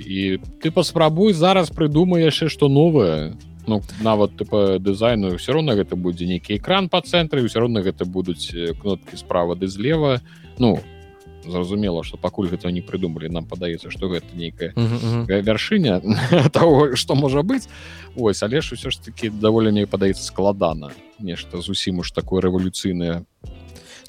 і 0.00 0.40
ты 0.64 0.72
паспрабуй 0.72 1.36
зараз 1.36 1.68
прыдумай 1.68 2.24
яшчэ 2.24 2.48
што 2.48 2.72
новае 2.72 3.36
ну 3.70 3.82
нават 4.02 4.34
тыпа 4.34 4.82
дызайну 4.82 5.36
все 5.38 5.54
роўна 5.54 5.78
гэта 5.78 5.94
будзе 5.94 6.26
нейкі 6.26 6.58
экран 6.58 6.90
па 6.90 7.00
цэнтры 7.00 7.46
ўсё 7.46 7.62
роўна 7.62 7.86
гэта 7.86 8.02
будуць 8.02 8.50
кнопкі 8.50 9.14
справа 9.14 9.54
ды 9.54 9.70
злева 9.70 10.18
ну 10.58 10.82
зразумела 11.46 12.02
что 12.04 12.18
пакуль 12.18 12.50
гэта 12.50 12.70
не 12.74 12.82
прыдумалі 12.82 13.30
нам 13.30 13.46
падаецца 13.46 13.90
что 13.94 14.10
гэта 14.10 14.34
нейкая 14.34 14.74
вяршыня 15.28 16.02
того 16.52 16.96
что 16.96 17.14
можа 17.14 17.42
быць 17.42 17.70
ось 18.16 18.42
але 18.42 18.60
ж 18.60 18.74
усё 18.74 18.90
ж 18.90 18.98
таки 18.98 19.30
даволі 19.30 19.70
мне 19.70 19.86
падаецца 19.86 20.22
складана 20.22 20.90
нешта 21.18 21.62
зусім 21.62 22.02
уж 22.02 22.10
такое 22.10 22.42
рэвалюцыйнае 22.42 23.22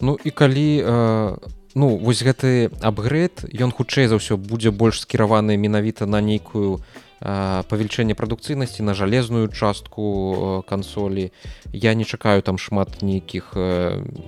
ну 0.02 0.18
і 0.18 0.30
калі 0.34 0.70
э, 0.82 1.38
ну 1.76 1.88
вось 1.98 2.24
гэты 2.24 2.72
апгрейд 2.82 3.46
ён 3.54 3.72
хутчэй 3.72 4.08
за 4.08 4.18
ўсё 4.18 4.36
будзе 4.38 4.72
больш 4.72 5.06
скіраваны 5.06 5.56
менавіта 5.56 6.06
на 6.06 6.20
нейкую 6.20 6.82
павелічэнне 7.22 8.18
прадукцыйнасці 8.18 8.82
на 8.82 8.94
жалезную 8.98 9.48
частку 9.54 10.66
кансолі 10.68 11.32
я 11.72 11.94
не 11.94 12.06
чакаю 12.06 12.42
там 12.42 12.58
шмат 12.58 13.02
нейкіх 13.02 13.54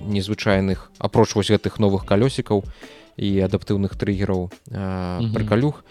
незвычайных 0.06 0.90
апроч 0.98 1.34
вось 1.34 1.50
гэтых 1.50 1.82
новых 1.82 2.06
калёсікаў 2.06 2.62
і 3.18 3.28
адаптыўных 3.42 3.98
триггераў 3.98 4.50
прыкалюх 5.34 5.82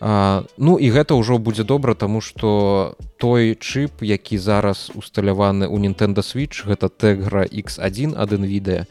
ну 0.00 0.76
і 0.80 0.86
гэта 0.92 1.16
ўжо 1.16 1.38
будзе 1.38 1.64
добра 1.64 1.94
тому 1.94 2.20
что 2.20 2.96
той 3.16 3.56
чып 3.56 4.00
які 4.00 4.36
зараз 4.38 4.92
усталяваны 4.96 5.68
у 5.68 5.76
Nintendo 5.76 6.20
switch 6.20 6.64
гэта 6.64 6.88
тегра 6.88 7.44
x1 7.44 8.16
адын 8.16 8.44
відэа 8.44 8.88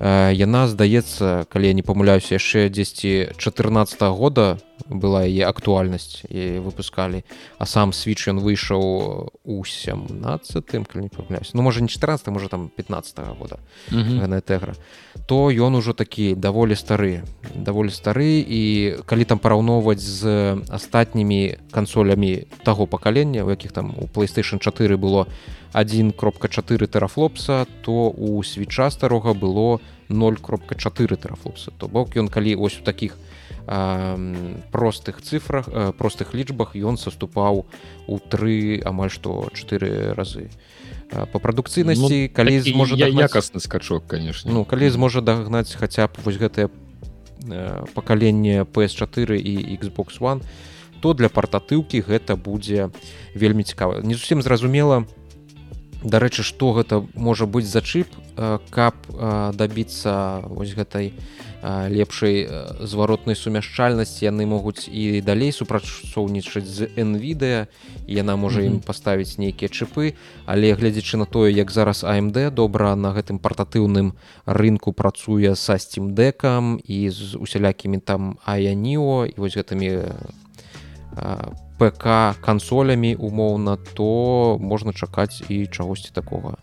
яна 0.00 0.68
здаецца 0.68 1.46
калі 1.48 1.66
я 1.66 1.74
не 1.74 1.82
памыляюся 1.82 2.34
яшчэ 2.34 2.68
дзесьці 2.68 3.34
14 3.36 4.00
-го 4.00 4.14
года 4.14 4.58
была 4.88 5.24
яе 5.24 5.46
актуальнасць. 5.46 6.24
І 6.28 6.58
выпускалі. 6.58 7.24
А 7.58 7.66
сам 7.66 7.90
switch 7.90 8.28
ён 8.28 8.40
выйшаў 8.40 8.82
у 9.44 9.64
17 9.64 10.64
калі 10.86 11.02
не 11.02 11.08
памыляюсь 11.08 11.54
ну 11.54 11.62
можа 11.62 11.80
не 11.80 11.88
14 11.88 12.28
можа 12.28 12.48
там 12.48 12.70
15 12.76 13.18
-го 13.18 13.38
года 13.38 13.58
тегра. 14.40 14.74
То 15.26 15.50
ён 15.50 15.76
ужо 15.76 15.92
такі 15.92 16.34
даволі 16.34 16.74
стары. 16.74 17.22
Даволі 17.54 17.88
стары. 17.88 18.44
І 18.48 18.96
калі 19.06 19.24
там 19.24 19.38
параўноўваць 19.38 20.00
з 20.00 20.56
астатнімі 20.68 21.56
кансолямі 21.70 22.46
таго 22.64 22.86
пакалення 22.86 23.44
у 23.44 23.50
якіх 23.50 23.72
там 23.72 23.94
у 23.98 24.06
playstation 24.06 24.58
4 24.58 24.96
было 24.96 25.26
1.4 25.74 26.86
терафлопса 26.86 27.66
то 27.82 28.10
у 28.10 28.42
свеча 28.42 28.90
старога 28.90 29.34
было 29.34 29.80
0.4 30.08 31.16
терафлопса 31.16 31.72
то 31.78 31.88
бок 31.88 32.16
ён 32.16 32.28
калі 32.28 32.54
ось 32.56 32.78
у 32.80 32.84
таких 32.84 33.18
простых 33.66 35.22
цифрах 35.22 35.68
простых 35.96 36.34
лічбах 36.34 36.76
ён 36.76 36.96
саступаў 36.96 37.66
у 38.06 38.18
тры 38.18 38.80
амаль 38.84 39.10
што 39.10 39.48
4 39.52 40.12
разы. 40.12 40.50
По 41.32 41.38
прадукцыйнасці 41.38 42.28
ну, 42.28 42.34
калі 42.34 42.60
зможа 42.60 42.96
якасны 42.96 43.60
скачок 43.60 44.06
конечно. 44.06 44.52
Ну 44.52 44.64
калі 44.64 44.90
зможа 44.90 45.20
дагнаць 45.20 45.74
хаця 45.74 46.06
б 46.08 46.20
вось 46.24 46.36
гэтае 46.36 46.68
пакаленне 47.94 48.62
ps4 48.68 49.32
і 49.32 49.78
xbox 49.80 50.20
one 50.20 50.44
то 51.00 51.12
для 51.12 51.28
партатыўкі 51.28 52.04
гэта 52.04 52.36
будзе 52.36 52.90
вельмі 53.34 53.64
цікава. 53.64 54.00
Не 54.00 54.14
зусім 54.14 54.42
зразумела 54.42 55.04
у 55.04 55.23
дарэчы 56.04 56.44
што 56.44 56.72
гэта 56.76 57.02
можа 57.16 57.46
быць 57.46 57.66
за 57.66 57.80
чып 57.80 58.08
каб 58.70 58.94
дабіцца 59.56 60.44
вось 60.46 60.76
гэтай 60.76 61.12
лепшай 61.64 62.44
зваротнай 62.84 63.36
сумяшчальнасці 63.36 64.28
яны 64.28 64.44
могуць 64.44 64.84
і 64.84 65.24
далей 65.24 65.48
супрацоўнічаць 65.48 66.68
з 66.68 66.92
nвідэа 66.92 67.66
яна 68.04 68.36
можа 68.36 68.60
ім 68.60 68.72
mm 68.72 68.76
-hmm. 68.78 68.86
паставіць 68.86 69.38
нейкія 69.38 69.68
чыпы 69.72 70.12
але 70.44 70.74
глядзячы 70.74 71.16
на 71.16 71.24
тое 71.24 71.52
як 71.52 71.70
зараз 71.70 72.04
амд 72.04 72.54
добра 72.54 72.96
на 72.96 73.16
гэтым 73.16 73.38
партатыўным 73.38 74.12
рынку 74.46 74.92
працуе 74.92 75.56
са 75.56 75.78
стимдекам 75.78 76.80
і 76.84 77.10
з 77.10 77.34
усялякімі 77.34 77.98
там 77.98 78.36
аяніо 78.44 79.26
і 79.26 79.34
вось 79.36 79.56
гэтымі 79.56 80.04
ПК 81.78 82.38
кансолямі 82.40 83.14
умоўна 83.16 83.76
то 83.76 84.58
можна 84.60 84.92
чакаць 84.92 85.42
і 85.48 85.66
чагосьці 85.66 86.14
такога 86.14 86.56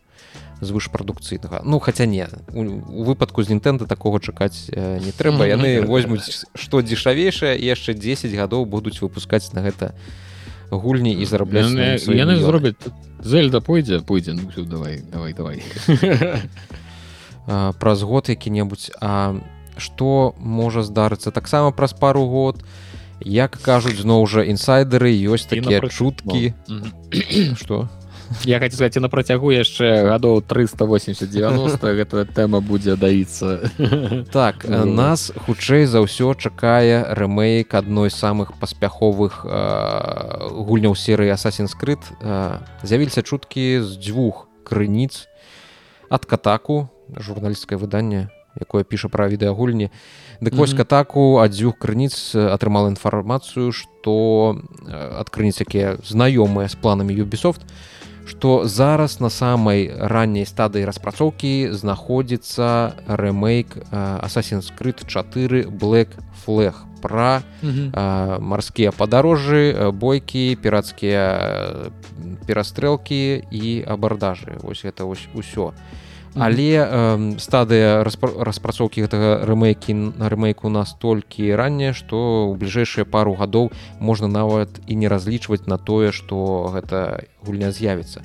звышпрадукцыйнага. 0.62 1.62
Ну 1.66 1.80
хаця 1.80 2.06
не 2.06 2.30
у 2.54 3.04
выпадку 3.04 3.44
з 3.44 3.58
Нтэнда 3.58 3.90
такога 3.90 4.22
чакаць 4.22 4.70
не 4.72 5.12
трэба. 5.12 5.50
Яны 5.50 5.82
возьмуць 5.84 6.46
што 6.54 6.82
дзешавейшае 6.86 7.58
яшчэ 7.58 7.98
10 7.98 8.32
гадоў 8.38 8.66
будуць 8.66 9.02
выпускаць 9.02 9.52
на 9.58 9.66
гэта 9.66 9.98
гульні 10.70 11.18
і 11.18 11.26
зарабляць 11.26 12.06
яны 12.08 12.38
зробяць 12.38 12.78
зельда 13.20 13.60
пойдзе 13.60 14.00
пойдзе. 14.00 14.38
Ну, 14.38 14.48
давай 14.64 15.02
давай 15.02 15.34
давай. 15.34 15.64
Праз 17.82 18.04
год 18.06 18.30
які-небудзь. 18.30 18.94
А 19.02 19.36
што 19.76 20.38
можа 20.38 20.86
здарыцца? 20.86 21.34
Таксама 21.34 21.72
праз 21.74 21.98
пару 21.98 22.30
год. 22.30 22.62
то 22.62 22.91
як 23.22 23.58
кажуць 23.62 24.00
зноў 24.02 24.28
жа 24.28 24.46
інсайдеры 24.46 25.12
ёсць 25.12 25.48
такія 25.50 25.82
чуткі. 25.82 26.54
Что 27.56 27.90
я 28.46 28.60
хочу 28.60 28.76
сказать 28.76 28.96
на 28.96 29.10
працягу 29.10 29.52
яшчэ 29.52 30.08
гадоў 30.08 30.42
380 30.42 31.30
гэтая 32.00 32.26
тэма 32.26 32.62
будзе 32.62 32.96
даіцца 32.96 33.70
так 34.32 34.66
э, 34.66 34.84
нас 34.86 35.32
хутчэй 35.36 35.86
за 35.86 36.02
ўсё 36.02 36.34
чакае 36.36 37.12
рэмейк 37.12 37.74
адной 37.74 38.10
з 38.10 38.16
самых 38.16 38.56
паспяховых 38.60 39.46
э, 39.46 39.52
гульняў 40.48 40.96
серыі 40.96 41.36
асасін 41.36 41.68
скрыт 41.68 42.00
э, 42.22 42.60
з'явіліся 42.84 43.22
чуткі 43.22 43.84
з 43.84 44.00
дзвюх 44.00 44.48
крыніц. 44.64 45.28
Ад 46.10 46.26
катаку 46.26 46.90
журналісцкае 47.12 47.80
выданне 47.80 48.32
якое 48.60 48.84
піша 48.84 49.08
пра 49.08 49.28
відэагульні 49.32 49.92
дык 50.42 50.58
вось 50.58 50.74
катаку 50.74 51.38
ад 51.38 51.54
дзвюх 51.54 51.78
крыніц 51.78 52.34
атрымала 52.34 52.90
інфармацыю 52.90 53.70
што 53.70 54.58
ад 54.90 55.30
крыніц 55.30 55.62
якія 55.62 56.02
знаёмыя 56.02 56.66
з 56.66 56.76
планамі 56.82 57.14
юбісофт 57.14 57.62
што 58.26 58.66
зараз 58.66 59.20
на 59.22 59.30
самай 59.30 59.86
ранняй 59.94 60.50
стадыі 60.50 60.90
распрацоўкі 60.90 61.70
знаходзіцца 61.78 62.98
рэмейк 63.06 63.78
асасін 63.94 64.66
скрыт 64.66 65.06
4 65.06 65.70
black 65.70 66.18
флэг 66.42 66.74
пра 67.06 67.46
марскія 68.42 68.92
падарожжы 68.98 69.94
бойкі 69.94 70.58
пірацкія 70.58 71.26
перастрэлкі 72.50 73.46
і 73.46 73.86
абардажы 73.86 74.58
вось 74.62 74.86
гэта 74.86 75.06
вось 75.06 75.26
усё 75.38 75.74
але 76.36 76.72
э, 76.80 76.88
стадыя 77.40 78.04
распрацоўкі 78.04 79.04
гэтага 79.04 79.44
рэмейкі 79.44 79.94
на 80.16 80.32
рэмейку 80.32 80.72
настолькі 80.72 81.52
ранняе 81.60 81.92
што 81.92 82.52
ў 82.52 82.56
бліжэйшыя 82.56 83.04
пару 83.04 83.36
гадоў 83.36 83.72
можна 84.00 84.32
нават 84.32 84.80
і 84.88 84.96
не 84.96 85.12
разлічваць 85.12 85.68
на 85.68 85.76
тое 85.76 86.16
што 86.16 86.72
гэта 86.72 87.28
гульня 87.44 87.72
з'явіцца. 87.76 88.24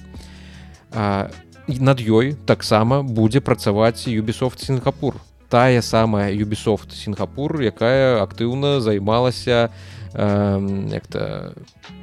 Над 1.66 1.98
ёй 1.98 2.38
таксама 2.46 3.02
будзе 3.02 3.42
працаваць 3.42 4.06
юбісофт 4.06 4.62
сінгапур. 4.62 5.18
Тая 5.50 5.82
самая 5.82 6.30
юбісофт 6.30 6.94
сінгапур 6.94 7.58
якая 7.62 8.22
актыўна 8.22 8.78
займалася 8.78 9.74
э, 10.14 11.00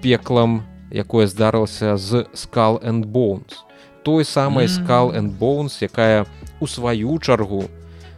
пеклам 0.03 0.67
якое 0.91 1.27
здарылася 1.31 1.95
з 1.95 2.27
скал 2.35 2.83
and 2.83 3.07
bones 3.07 3.63
той 4.03 4.25
самай 4.25 4.67
скал 4.67 5.11
and 5.11 5.37
bones 5.39 5.79
якая 5.81 6.25
у 6.59 6.67
сваю 6.67 7.17
чаргу 7.19 7.69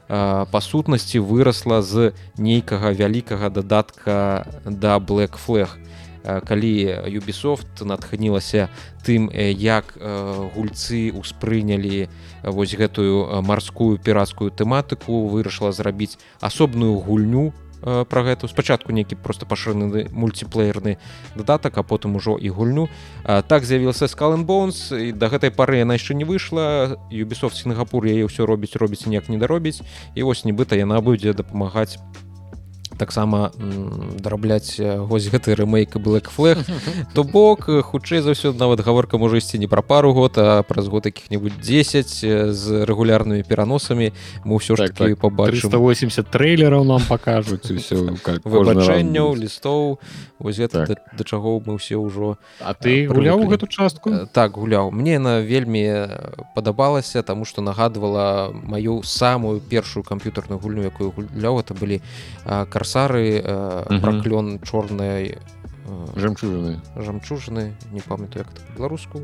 па 0.08 0.60
сутнасці 0.62 1.20
вырасла 1.20 1.82
з 1.82 2.14
нейкага 2.38 2.92
вялікага 2.92 3.50
дадатка 3.50 4.46
да 4.66 4.98
black 5.00 5.38
флэг 5.38 5.78
калі 6.26 6.74
юбісофт 7.06 7.86
натхнілася 7.86 8.70
тым 9.06 9.30
як 9.34 9.94
гульцы 10.54 11.14
успрынялі 11.14 12.10
вось 12.42 12.74
гэтую 12.74 13.42
марскую 13.46 13.98
пірацкую 13.98 14.50
тэматыку 14.50 15.30
вырашыла 15.30 15.72
зрабіць 15.72 16.18
асобную 16.42 16.98
гульню 16.98 17.54
про 17.82 18.24
гэту. 18.24 18.48
Спачатку 18.48 18.92
нейкі 18.92 19.16
просто 19.16 19.46
пашыраны 19.46 20.10
мультиплеерны 20.12 20.98
дадатак 21.36 21.78
а 21.78 21.84
потым 21.84 22.16
ужо 22.16 22.38
і 22.38 22.50
гульню. 22.50 22.90
Так 23.24 23.66
з'явіился 23.66 24.08
скален 24.08 24.46
боунс 24.46 24.92
і 24.92 25.12
да 25.12 25.30
гэтай 25.30 25.52
пары 25.52 25.78
яна 25.84 26.00
яшчэ 26.00 26.14
не 26.14 26.26
выйшла. 26.26 26.98
Юбісофт 27.12 27.58
сінгапур 27.58 28.06
яе 28.06 28.26
ўсё 28.26 28.46
робіць 28.46 28.76
робіць 28.76 29.06
ніяк 29.06 29.30
не 29.30 29.38
даробіць. 29.38 29.82
І 30.16 30.24
вось 30.24 30.46
нібыта 30.46 30.76
яна 30.76 31.02
будзе 31.02 31.34
дапамагаць 31.34 31.98
таксама 32.98 33.52
дарабляць 34.20 34.80
вось 34.80 35.28
гэты 35.30 35.56
рэмейк 35.56 35.98
black 35.98 36.30
флэг 36.30 36.64
то 37.14 37.24
бок 37.24 37.68
хутчэй 37.68 38.22
за 38.22 38.36
ўсё 38.38 38.54
нават 38.54 38.82
гаворка 38.82 39.18
можа 39.18 39.38
ісці 39.38 39.60
не 39.60 39.68
пра 39.68 39.82
пару 39.82 40.14
год 40.14 40.38
а 40.38 40.64
праз 40.64 40.88
год 40.88 41.06
якіх-небудзь 41.06 41.60
10 41.60 42.54
з 42.56 42.64
рэгулярнымі 42.86 43.44
пераносамі 43.44 44.14
мы 44.46 44.60
ўсё 44.60 44.76
ж 44.80 44.88
так, 44.88 44.98
таки 44.98 45.16
так, 45.16 45.24
побачым 45.24 45.70
180 45.70 46.32
трэйлераў 46.32 46.84
нам 46.84 47.02
пакажуць 47.04 47.68
выбачэнняў 48.46 49.36
лістоў 49.36 50.00
вось 50.40 50.58
гэта 50.58 50.86
так. 50.86 50.88
да, 50.88 50.96
да 51.18 51.24
чаго 51.24 51.60
мы 51.66 51.76
ўсе 51.76 51.96
ўжо 52.00 52.38
А 52.60 52.74
ты 52.74 53.08
гуляў 53.08 53.46
гэту 53.50 53.68
частку? 53.68 54.28
Так 54.32 54.58
гуляў. 54.58 54.92
Мне 54.92 55.20
на 55.20 55.40
вельмі 55.42 56.10
падабалася 56.56 57.24
таму 57.24 57.46
што 57.46 57.62
нагадвала 57.62 58.52
маю 58.54 59.04
самую 59.04 59.60
першую 59.60 60.04
камп'ютарную 60.04 60.60
гульню 60.60 60.88
якую 60.88 61.12
гуляў. 61.12 61.60
Это 61.60 61.74
былі 61.74 62.02
кар 62.46 62.85
карсары 62.86 63.42
э, 63.44 64.00
праклён 64.00 64.60
чорнай 64.62 65.26
э, 65.26 65.38
жемчужаны 66.16 66.80
жамчужаны 66.96 67.74
не 67.92 68.00
памятаю 68.00 68.46
як 68.46 68.78
беларуску 68.78 69.22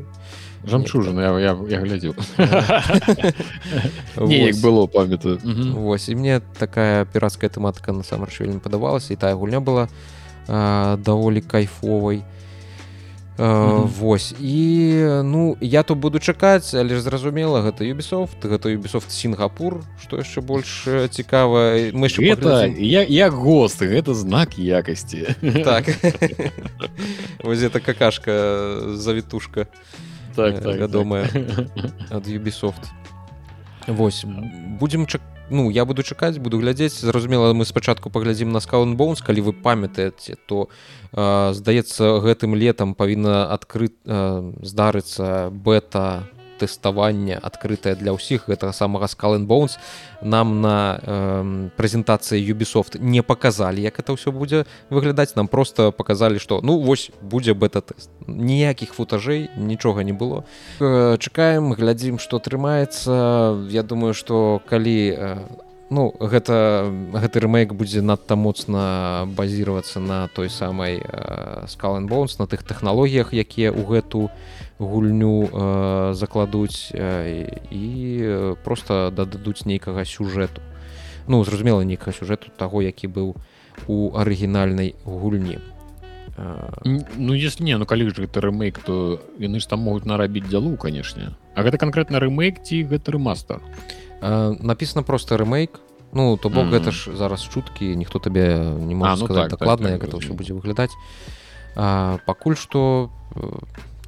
жамчужаны 0.64 1.20
я, 1.20 1.38
я, 1.38 1.56
я 1.68 1.78
глядзеў 1.78 2.14
было 4.62 4.86
памятаю 4.86 5.38
Вось 5.74 6.08
і 6.08 6.16
мне 6.16 6.40
такая 6.58 7.04
пірацкая 7.04 7.50
тэматыка 7.50 7.92
насамрэч 7.92 8.40
вельмі 8.40 8.58
падавалася 8.58 9.14
і 9.14 9.16
тая 9.16 9.34
гульня 9.34 9.60
была 9.60 9.88
э, 10.48 10.96
даволі 10.98 11.40
кайфовай 11.40 12.24
-hmm. 13.38 13.88
Вось. 13.98 14.34
І 14.40 14.92
ну 15.24 15.56
я 15.60 15.82
то 15.82 15.94
буду 15.94 16.18
чакаць 16.18 16.74
але 16.74 16.94
ж 16.94 17.00
зразумела 17.00 17.62
гэта 17.62 17.84
юбісофт 17.84 18.44
гэта 18.44 18.68
юбісофт 18.68 19.10
сінгапур 19.10 19.80
што 20.02 20.16
яшчэ 20.16 20.40
больш 20.40 20.88
цікава 21.10 21.92
мы 21.92 22.08
это 22.08 22.66
я, 22.78 23.02
як 23.02 23.32
госты 23.32 23.88
гэта 23.88 24.14
знак 24.14 24.58
якасці. 24.58 25.26
Так. 25.64 25.84
Вось 27.44 27.62
это 27.62 27.80
какашка 27.80 28.32
завітушка 28.94 29.66
так, 30.34 30.60
так, 30.60 30.78
вядомая 30.80 31.28
так. 31.28 31.66
ад 32.10 32.28
юбісофт 32.28 33.01
Вось. 33.86 34.24
Будзем 34.80 35.06
чакаць 35.06 35.32
ну 35.52 35.70
я 35.70 35.84
буду 35.84 36.02
чакаць 36.02 36.38
буду 36.38 36.58
глядзець. 36.58 37.00
Зразумела 37.00 37.52
мы 37.52 37.64
спачатку 37.64 38.10
паглядзім 38.10 38.52
на 38.52 38.60
скаун 38.60 38.96
боунс 38.96 39.20
калі 39.20 39.40
вы 39.40 39.52
памятаеце 39.52 40.36
то 40.46 40.68
э, 41.12 41.52
здаецца 41.52 42.20
гэтым 42.24 42.54
летам 42.54 42.94
павінна 42.94 43.52
адкрыць 43.52 43.92
э, 44.06 44.52
здарыцца 44.62 45.50
бета 45.50 46.24
тэставання 46.62 47.42
адкрытая 47.42 47.98
для 47.98 48.14
ўсіх. 48.14 48.46
Гэтага 48.46 48.70
самага 48.70 49.10
скален 49.10 49.50
боунс 49.50 49.82
нам 50.22 50.62
на 50.62 50.98
э, 51.02 51.68
прэзентацыі 51.74 52.38
юбісофт 52.38 53.02
не 53.02 53.26
паказалі 53.26 53.82
як 53.82 53.98
это 53.98 54.14
ўсё 54.14 54.30
будзе 54.30 54.64
выглядаць. 54.86 55.34
Нам 55.34 55.50
просто 55.50 55.90
паказалі 55.90 56.38
што 56.38 56.62
ну 56.62 56.78
вось 56.78 57.10
будзе 57.18 57.58
бета-тэст. 57.58 58.10
Ніякіх 58.30 58.94
футажэй 58.94 59.50
нічога 59.58 60.06
не 60.06 60.14
было. 60.14 60.46
Э, 60.78 61.18
чакаем 61.18 61.74
глядзім 61.74 62.22
што 62.22 62.38
атрымаецца 62.38 63.66
я 63.74 63.82
думаю 63.82 64.14
што 64.14 64.62
калі 64.70 64.96
у 65.10 65.18
э, 65.18 65.70
Ну, 65.92 66.08
гэта 66.16 66.88
гэты 67.12 67.44
рэмейк 67.44 67.74
будзе 67.76 68.00
надта 68.00 68.32
моцна 68.32 69.28
базіравацца 69.36 70.00
на 70.00 70.24
той 70.32 70.48
самай 70.48 71.04
скален 71.68 72.08
боунс 72.08 72.38
на 72.40 72.48
тых 72.48 72.64
тэхналогіях 72.64 73.36
якія 73.36 73.68
ў 73.76 73.84
гэту 73.84 74.32
гульню 74.82 75.48
э, 75.48 76.14
закладуць 76.14 76.90
э, 76.92 77.46
і 77.70 77.84
просто 78.64 79.10
дададуць 79.14 79.64
нейкага 79.64 80.04
сюжэту. 80.04 80.60
Ну 81.26 81.44
зразумела 81.44 81.82
нейкага 81.82 82.12
сюжэту 82.12 82.50
таго 82.58 82.82
які 82.82 83.06
быў 83.06 83.36
у 83.86 84.10
арыгінальнай 84.16 84.94
гульні. 85.04 85.58
Ну 87.16 87.34
если 87.34 87.64
не 87.64 87.76
ну 87.78 87.86
калі 87.86 88.10
ж 88.10 88.26
гэта 88.26 88.40
рэмейк 88.40 88.78
то 88.82 89.20
яны 89.38 89.60
ж 89.60 89.68
там 89.68 89.80
могуць 89.86 90.04
нарабіць 90.04 90.48
дзялу 90.48 90.76
канешне. 90.76 91.36
А 91.54 91.62
гэта 91.62 91.78
канкрэтна 91.78 92.18
рэмейк 92.18 92.62
ці 92.64 92.82
гэта 92.88 93.12
рэмастер 93.12 93.60
э, 94.20 94.56
написано 94.60 95.02
просто 95.02 95.36
рэмейк. 95.36 95.78
Ну 96.12 96.36
то 96.36 96.48
бок 96.48 96.64
mm 96.64 96.68
-hmm. 96.68 96.74
гэта 96.74 96.90
ж 96.90 97.16
зараз 97.16 97.48
чуткі 97.48 97.96
ніхто 97.96 98.18
табе 98.18 98.58
не 98.80 98.94
можа 98.94 99.16
ну, 99.16 99.24
сказаць 99.24 99.50
так, 99.50 99.58
дакладна 99.60 99.88
так, 99.88 100.00
так, 100.00 100.08
як 100.08 100.14
это 100.14 100.16
ўсё 100.18 100.34
будзе 100.34 100.54
выглядаць. 100.54 100.92
Пакуль 102.26 102.56
што 102.56 103.10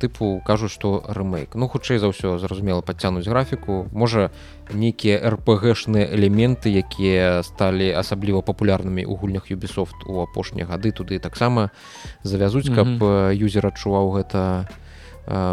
тыпу 0.05 0.45
кажу 0.45 0.69
што 0.69 1.01
рэмейк 1.09 1.57
ну 1.57 1.69
хутчэй 1.73 1.97
за 1.97 2.13
ўсё 2.13 2.37
зразумела 2.37 2.85
падцянуць 2.85 3.25
графіку 3.25 3.89
можа 3.89 4.29
нейкія 4.69 5.17
рпгшныя 5.33 6.13
элементы 6.13 6.69
якія 6.69 7.41
сталі 7.41 7.89
асабліва 7.97 8.45
папулярнымі 8.45 9.01
ў 9.09 9.13
гульнях 9.17 9.49
юбісофт 9.49 10.05
у 10.05 10.21
апошнія 10.21 10.69
гады 10.69 10.93
туды 10.93 11.17
таксама 11.17 11.73
завязуць 12.21 12.69
каб 12.69 12.87
mm 12.87 12.99
-hmm. 13.01 13.33
юзер 13.33 13.73
адчуваў 13.73 14.21
гэта 14.21 14.69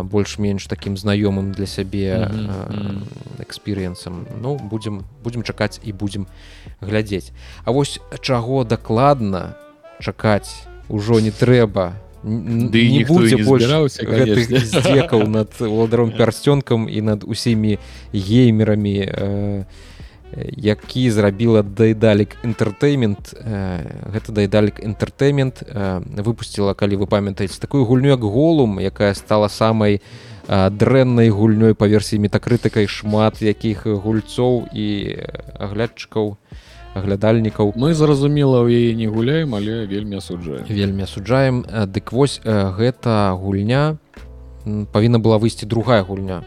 больш-менш 0.03 0.67
такім 0.67 0.99
знаёмым 0.99 1.55
для 1.55 1.65
сябе 1.65 2.27
эксперыенсам 3.39 4.13
mm 4.13 4.25
-hmm. 4.27 4.41
ну 4.43 4.59
будзем 4.59 5.03
будзем 5.23 5.43
чакаць 5.43 5.79
і 5.83 5.93
будзем 5.93 6.27
глядзець 6.81 7.31
А 7.63 7.71
вось 7.71 8.01
чаго 8.19 8.63
дакладна 8.63 9.55
чакаць 9.99 10.67
ужо 10.89 11.21
не 11.21 11.31
трэба 11.31 11.95
Ды 12.23 12.81
не 12.93 13.01
будзе 13.01 13.41
большкаў 13.41 13.89
над 15.37 15.49
ладаром 15.59 16.11
пярсцёнкам 16.17 16.85
і 16.89 17.01
над 17.01 17.23
усімі 17.25 17.79
геймерамі 18.13 18.97
э, 19.01 19.65
які 20.53 21.11
зрабіла 21.11 21.63
дайдалік 21.63 22.37
энтэртэймент 22.45 23.33
э, 23.33 24.13
гэта 24.13 24.31
дайдалік 24.31 24.79
энтэртэймент 24.79 25.65
э, 25.65 26.01
выпусціла 26.21 26.73
калі 26.77 27.01
вы 27.01 27.07
памятаеце 27.07 27.59
такую 27.59 27.85
гульню 27.85 28.13
як 28.13 28.21
голум 28.21 28.79
якая 28.79 29.13
стала 29.13 29.49
самай 29.49 30.01
дрэннай 30.47 31.29
гульнёй 31.29 31.73
па 31.73 31.87
версіі 31.87 32.21
метакрытыкай 32.21 32.85
шмат 32.85 33.41
якіх 33.41 33.85
гульцоў 33.85 34.69
і 34.73 35.17
аглядчыкаў 35.57 36.37
глядальнікаў 36.95 37.73
мы 37.75 37.93
зразумела 37.93 38.61
ў 38.63 38.71
яе 38.71 38.91
не 38.95 39.07
гуляем 39.07 39.55
але 39.55 39.85
вельмі 39.87 40.19
асуджаем. 40.19 40.65
Вельмі 40.67 41.07
асуджаем. 41.07 41.63
Дык 41.87 42.11
вось 42.11 42.41
гэта 42.43 43.31
гульня. 43.39 43.97
Павінна 44.91 45.19
была 45.19 45.39
выйсці 45.39 45.65
другая 45.65 46.03
гульня. 46.03 46.43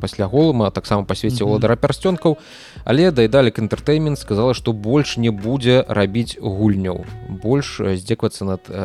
Пасля 0.00 0.26
голума 0.26 0.70
таксама 0.70 1.06
па 1.06 1.14
свеце 1.14 1.46
ўладара 1.46 1.76
пярсцёнкаў 1.78 2.38
але 2.84 3.10
дайдалік 3.10 3.58
інтэртэймент 3.58 4.18
сказала 4.18 4.54
што 4.54 4.72
больш 4.72 5.16
не 5.16 5.30
будзе 5.30 5.84
рабіць 5.88 6.38
гульняў. 6.40 7.04
Больш 7.28 7.80
здзеквацца 7.80 8.44
над 8.44 8.66
э, 8.68 8.82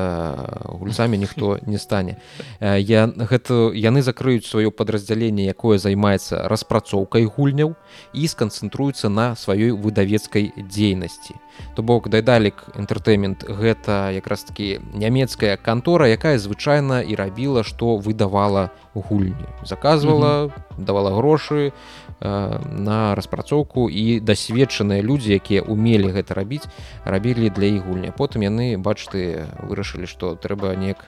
гульцамі 0.67 1.17
ніхто 1.17 1.59
не 1.65 1.77
стане. 1.77 2.17
Э, 2.59 2.79
я 2.79 3.07
гэта 3.07 3.73
яны 3.73 4.01
закрыюць 4.01 4.45
сваё 4.45 4.71
падраздзяленне 4.71 5.45
якое 5.47 5.77
займаецца 5.77 6.47
распрацоўкай 6.47 7.25
гульняў 7.25 7.75
і 8.13 8.27
сканцэнтруецца 8.27 9.09
на 9.09 9.35
сваёй 9.35 9.71
выдавецкай 9.71 10.53
дзейнасці. 10.57 11.35
То 11.75 11.83
бок 11.83 12.09
дайдалік 12.09 12.77
інтэртэймент 12.77 13.45
гэта 13.49 14.13
якраз 14.13 14.43
таки 14.43 14.79
нямецкая 14.93 15.57
кантора 15.57 16.07
якая 16.07 16.37
звычайна 16.37 17.01
і 17.01 17.15
рабіла 17.15 17.63
што 17.63 17.97
выдавала 17.97 18.69
гульні. 18.93 19.47
Заказвала 19.65 20.53
давала 20.77 21.11
грошы 21.17 21.73
э, 22.19 22.59
на 22.71 23.15
распрацоўку 23.15 23.86
і 23.89 24.19
дасведчаныя 24.19 25.01
людзі 25.01 25.35
якія 25.35 25.61
умелі 25.61 26.11
гэта 26.11 26.37
рабіць 26.37 26.67
рабілі 27.03 27.49
для 27.49 27.67
іх 27.77 27.85
гульня. 27.85 28.11
Потым 28.11 28.43
яны 28.43 28.77
бачты 28.77 29.47
вырашылі 29.63 30.07
што 30.07 30.35
трэба 30.35 30.75
неяк 30.75 31.07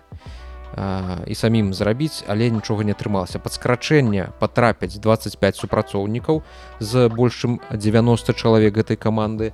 э, 0.76 1.26
і 1.28 1.36
самім 1.36 1.74
зрабіць 1.74 2.24
але 2.28 2.50
нічога 2.50 2.84
не 2.84 2.92
атрымалася. 2.92 3.40
Пад 3.40 3.54
скрачэнне 3.54 4.32
патрапяць 4.40 4.98
25 4.98 5.56
супрацоўнікаў 5.56 6.44
з 6.80 7.10
большым 7.10 7.60
90 7.72 8.34
чалавек 8.34 8.76
гэтай 8.78 8.98
каманды 8.98 9.54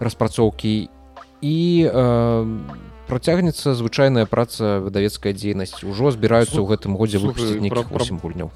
распрацоўкі. 0.00 0.88
І 1.40 1.58
э, 1.88 2.44
працягнецца 3.10 3.74
звычайная 3.74 4.24
праца 4.30 4.78
выдавецкая 4.78 5.34
дзейнасць. 5.34 5.82
Ужо 5.82 6.14
збіраюцца 6.14 6.62
ў 6.62 6.66
гэтым 6.70 6.94
годзе 6.94 7.18
выпусціць 7.18 7.58
гульняў. 8.22 8.54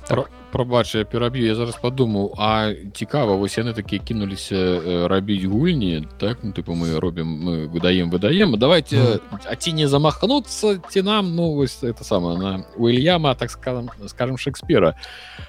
прабач 0.54 0.94
я 0.94 1.02
пераб'ю 1.02 1.42
я 1.42 1.54
зараз 1.58 1.74
падумаў 1.82 2.38
а 2.38 2.70
цікава 2.94 3.34
вось 3.34 3.58
яны 3.58 3.74
такія 3.74 3.98
кінуліся 3.98 5.10
рабіць 5.10 5.42
гульні 5.50 6.06
так? 6.22 6.46
Ну 6.46 6.54
тыпу 6.54 6.78
мы 6.78 6.94
робім 7.02 7.26
мы 7.26 7.54
выдаем 7.66 8.10
выдаем. 8.14 8.54
Давайте 8.54 9.18
а 9.44 9.56
ці 9.58 9.74
не 9.74 9.90
замахнуцца 9.90 10.78
ці 10.78 11.02
нам? 11.02 11.34
Ну 11.34 11.58
вось 11.58 11.82
это 11.82 12.04
самое 12.04 12.38
на 12.38 12.64
уильяма 12.78 13.34
так 13.34 13.50
скажем 13.50 13.90
скажем 14.06 14.38
шекспера 14.38 14.94
а 14.94 15.43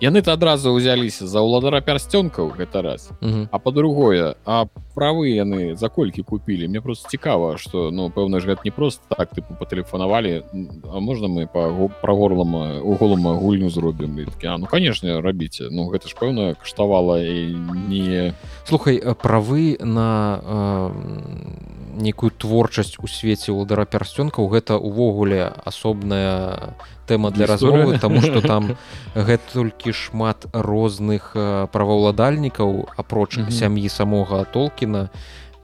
яны-то 0.00 0.32
адразу 0.32 0.72
ўзяліся 0.72 1.28
за 1.28 1.44
ўладара 1.44 1.80
пярсцёнкаў 1.84 2.56
гэта 2.56 2.82
раз. 2.82 3.10
А 3.50 3.58
по-другое 3.58 4.34
а 4.44 4.66
правы 4.94 5.30
яны 5.36 5.76
за 5.76 5.88
колькі 5.88 6.22
купілі? 6.22 6.68
Мне 6.68 6.80
просто 6.80 7.08
цікава 7.08 7.58
что 7.58 7.90
ну 7.90 8.10
пэўна 8.10 8.40
ж 8.40 8.46
гэта 8.46 8.62
не 8.64 8.70
просто 8.70 9.04
так 9.08 9.30
тыпу 9.36 9.54
патэлефанавалі. 9.54 10.42
А 10.88 11.00
можна 11.00 11.28
мы 11.28 11.46
па 11.46 11.70
пра 12.00 12.14
горлам 12.14 12.54
у 12.82 12.94
голым 12.96 13.28
гульню 13.38 13.70
зробім? 13.70 14.26
А, 14.44 14.58
ну 14.58 14.66
конечно 14.66 15.20
рабіце 15.20 15.68
ну 15.70 15.88
гэта 15.92 16.08
ж 16.08 16.16
пэўна 16.16 16.54
каштавала 16.54 17.20
і 17.22 17.54
не 17.88 18.34
слухай 18.64 19.02
правы 19.14 19.76
на 19.80 20.40
э, 20.42 21.70
некую 22.00 22.30
творчасць 22.30 22.96
у 22.98 23.06
свеце 23.06 23.52
ўладара 23.52 23.84
пярсцёнкаў 23.84 24.48
гэта 24.48 24.80
увогуле 24.80 25.52
асобная 25.64 26.74
тэма 27.10 27.34
для 27.34 27.50
размовы 27.50 27.98
тому 27.98 28.22
что 28.22 28.40
там 28.52 28.78
гэта 29.14 29.42
толькі 29.52 29.90
шмат 29.90 30.46
розных 30.54 31.34
праваўладальнікаў 31.74 32.88
апроч 32.96 33.38
mm 33.38 33.44
-hmm. 33.44 33.50
сям'і 33.50 33.88
самога 33.88 34.44
толкіна 34.44 35.10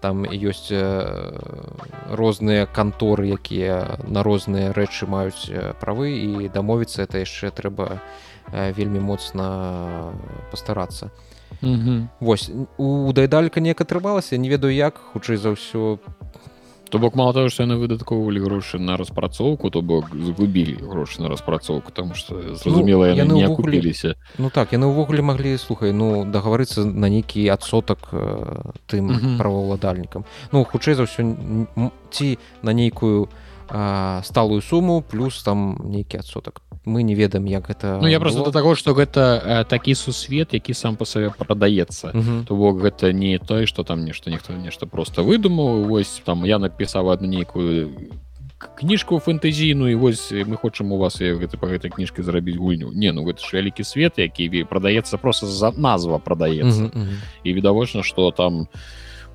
там 0.00 0.26
ёсць 0.26 0.70
розныя 2.10 2.66
канторы 2.66 3.32
якія 3.32 3.98
на 4.06 4.22
розныя 4.22 4.72
рэчы 4.76 5.08
маюць 5.08 5.50
правы 5.80 6.10
і 6.14 6.48
дамовіцца 6.48 7.02
это 7.06 7.22
яшчэ 7.22 7.50
трэба 7.50 7.98
вельмі 8.76 9.00
моцна 9.00 9.46
пастарацца 10.50 11.10
mm 11.62 11.78
-hmm. 11.78 12.06
восьось 12.20 12.54
у 12.76 13.12
дайдалька 13.12 13.60
неяк 13.60 13.80
атрымалася 13.80 14.36
не 14.38 14.48
ведаю 14.48 14.74
як 14.74 14.94
хутчэй 15.12 15.36
за 15.36 15.50
ўсё 15.50 15.98
То 16.90 16.98
бок 16.98 17.14
мало 17.14 17.32
того 17.32 17.48
что 17.48 17.62
яны 17.62 17.76
выдаткоўвалі 17.76 18.40
грошы 18.40 18.78
на 18.78 18.96
распрацоўку 18.96 19.70
то 19.70 19.82
бок 19.82 20.14
згубілі 20.14 20.78
грошы 20.86 21.22
на 21.22 21.28
распрацоўку 21.28 21.92
там 21.92 22.14
что 22.14 22.54
зразумела 22.54 23.06
ну, 23.06 23.14
яны 23.14 23.34
не 23.34 23.48
купіліся 23.48 24.14
Ну 24.38 24.50
так 24.50 24.72
яны 24.72 24.86
ўвогуле 24.86 25.22
маглі 25.22 25.58
слухай 25.58 25.92
ну 25.92 26.24
дагаварыцца 26.24 26.84
на 26.84 27.08
нейкі 27.08 27.48
адсотак 27.48 27.98
э, 28.12 28.70
тым 28.86 29.36
праваўладальнікам. 29.38 30.24
Ну 30.52 30.64
хутчэй 30.64 30.94
за 30.94 31.10
ўсё 31.10 31.26
ці 32.10 32.38
на 32.62 32.70
нейкую 32.70 33.28
э, 33.70 34.20
сталую 34.24 34.62
суму 34.62 35.02
плюс 35.02 35.42
там 35.42 35.80
нейкі 35.84 36.18
адсотак 36.18 36.62
мы 36.84 37.02
не 37.02 37.14
ведаем 37.14 37.44
як 37.46 37.68
гэта 37.68 37.98
Ну 38.00 38.06
я 38.06 38.20
просто 38.20 38.44
до 38.44 38.52
таго 38.52 38.74
что 38.74 38.94
гэта 38.94 39.42
э, 39.44 39.64
такі 39.64 39.94
сусвет 39.94 40.54
які 40.54 40.74
сам 40.74 40.96
по 40.96 41.04
сабе 41.04 41.30
прадаецца 41.30 42.12
то 42.46 42.56
бок 42.56 42.78
гэта 42.78 43.12
не 43.12 43.38
той 43.38 43.66
что 43.66 43.84
там 43.84 44.04
нешта 44.04 44.30
ніхто 44.30 44.52
нешта 44.52 44.86
просто 44.86 45.22
выдумаў 45.22 45.84
вось 45.84 46.22
там 46.24 46.44
я 46.44 46.58
напісаў 46.58 47.08
одну 47.08 47.28
нейкую 47.28 47.90
кніжку 48.58 49.18
фэнтэзійную 49.20 49.98
вось 49.98 50.32
мы 50.32 50.56
хочам 50.56 50.92
у 50.92 50.98
вас 50.98 51.20
гэта 51.20 51.58
по 51.58 51.66
гэтай 51.66 51.90
кніжке 51.90 52.22
зрабіць 52.22 52.56
гульню. 52.56 52.92
Не 52.92 53.12
ну 53.12 53.24
гэта 53.24 53.44
ж 53.44 53.52
вялікі 53.52 53.84
свет 53.84 54.18
які 54.18 54.64
прадаецца 54.64 55.18
просто 55.18 55.46
за 55.46 55.72
назва 55.76 56.18
прадаецца 56.18 56.90
і 57.44 57.52
відавочна 57.52 58.02
что 58.02 58.30
там 58.30 58.68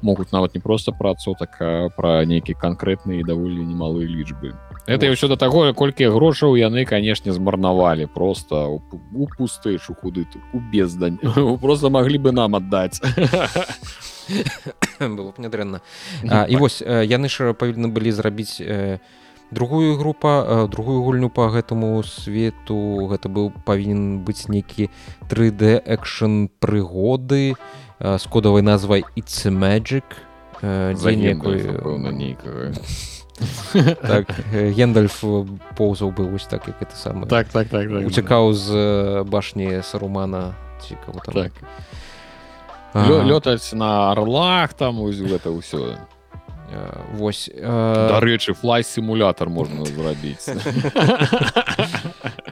могуць 0.02 0.32
нават 0.32 0.56
не 0.56 0.62
просто 0.62 0.92
працу 0.92 1.36
так 1.40 1.58
про 1.96 2.26
нейкі 2.26 2.54
канкрэтныя 2.54 3.24
даволі 3.26 3.64
немалыя 3.66 4.08
лічбы 4.08 4.54
это 4.88 5.06
ўсё 5.12 5.28
да 5.30 5.38
таго 5.38 5.74
колькі 5.74 6.10
грошаў 6.10 6.58
яны 6.58 6.86
канешне 6.86 7.32
змарнавалі 7.32 8.06
просто 8.10 8.68
у 8.68 9.28
пустэчу 9.38 9.94
худы 9.94 10.28
у 10.54 10.60
бездань. 10.60 11.18
Просто 11.62 11.90
маглі 11.90 12.18
бы 12.18 12.32
нам 12.32 12.56
аддаць 12.56 13.02
было 15.00 15.32
б 15.32 15.38
нядрэнна 15.38 15.82
і 16.24 16.56
вось 16.58 16.82
яны 16.82 17.30
ж 17.30 17.54
павінны 17.54 17.88
былі 17.94 18.12
зрабіць 18.12 18.62
другую 19.52 19.98
група 19.98 20.68
другую 20.72 21.04
гульню 21.04 21.30
по 21.30 21.50
гэтаму 21.52 22.04
свету. 22.04 23.08
Гэта 23.12 23.28
быў 23.30 23.52
павінен 23.66 24.24
быць 24.24 24.48
нейкі 24.48 24.90
3d 25.28 25.84
экшн 25.86 26.48
прыгоды 26.60 27.56
з 28.02 28.26
кодавай 28.30 28.62
назвай 28.62 29.04
it's 29.16 29.46
magic. 29.50 30.04
За 30.62 31.16
некую 31.16 32.12
нейкага 32.12 32.74
так 34.06 34.30
гендальф 34.54 35.24
поўзаў 35.78 36.12
быў 36.14 36.30
вось 36.34 36.46
так 36.46 36.68
як 36.68 36.82
это 36.82 36.96
самае 36.96 37.26
так 37.26 37.48
так 37.50 37.70
так, 37.70 37.90
так 37.90 38.06
уцякаў 38.06 38.54
з 38.54 39.24
башні 39.26 39.82
сарумана 39.82 40.54
цікава 40.86 41.22
так. 41.26 41.52
Лётаць 42.94 43.74
на 43.74 44.12
арлах 44.12 44.74
там 44.74 45.02
ось 45.02 45.18
гэта 45.18 45.50
ўсё 45.50 45.98
восьось 47.14 47.56
дарэчы 47.56 48.54
флай 48.54 48.84
сімулятор 48.84 49.50
можна 49.50 49.86
зрабіць 49.86 50.48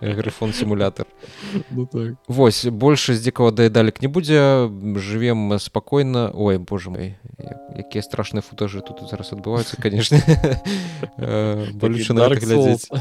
грыфон 0.02 0.54
сімулятор 0.54 1.06
ну, 1.72 1.86
так. 1.86 2.14
восьось 2.28 2.72
больше 2.72 3.16
з 3.16 3.22
дзікава 3.22 3.52
дайдалек 3.52 4.02
не 4.02 4.08
будзе 4.08 4.70
жывем 5.00 5.60
спакойна 5.60 6.32
ой 6.34 6.58
боже 6.58 6.90
мой 6.90 7.16
якія 7.76 8.04
страшныя 8.04 8.42
футажы 8.42 8.82
тут 8.82 9.10
зараз 9.10 9.34
адбываюцца 9.34 9.82
канешне 9.82 10.22
балюча 11.18 12.14
на 12.14 12.30
глядзець 12.30 12.90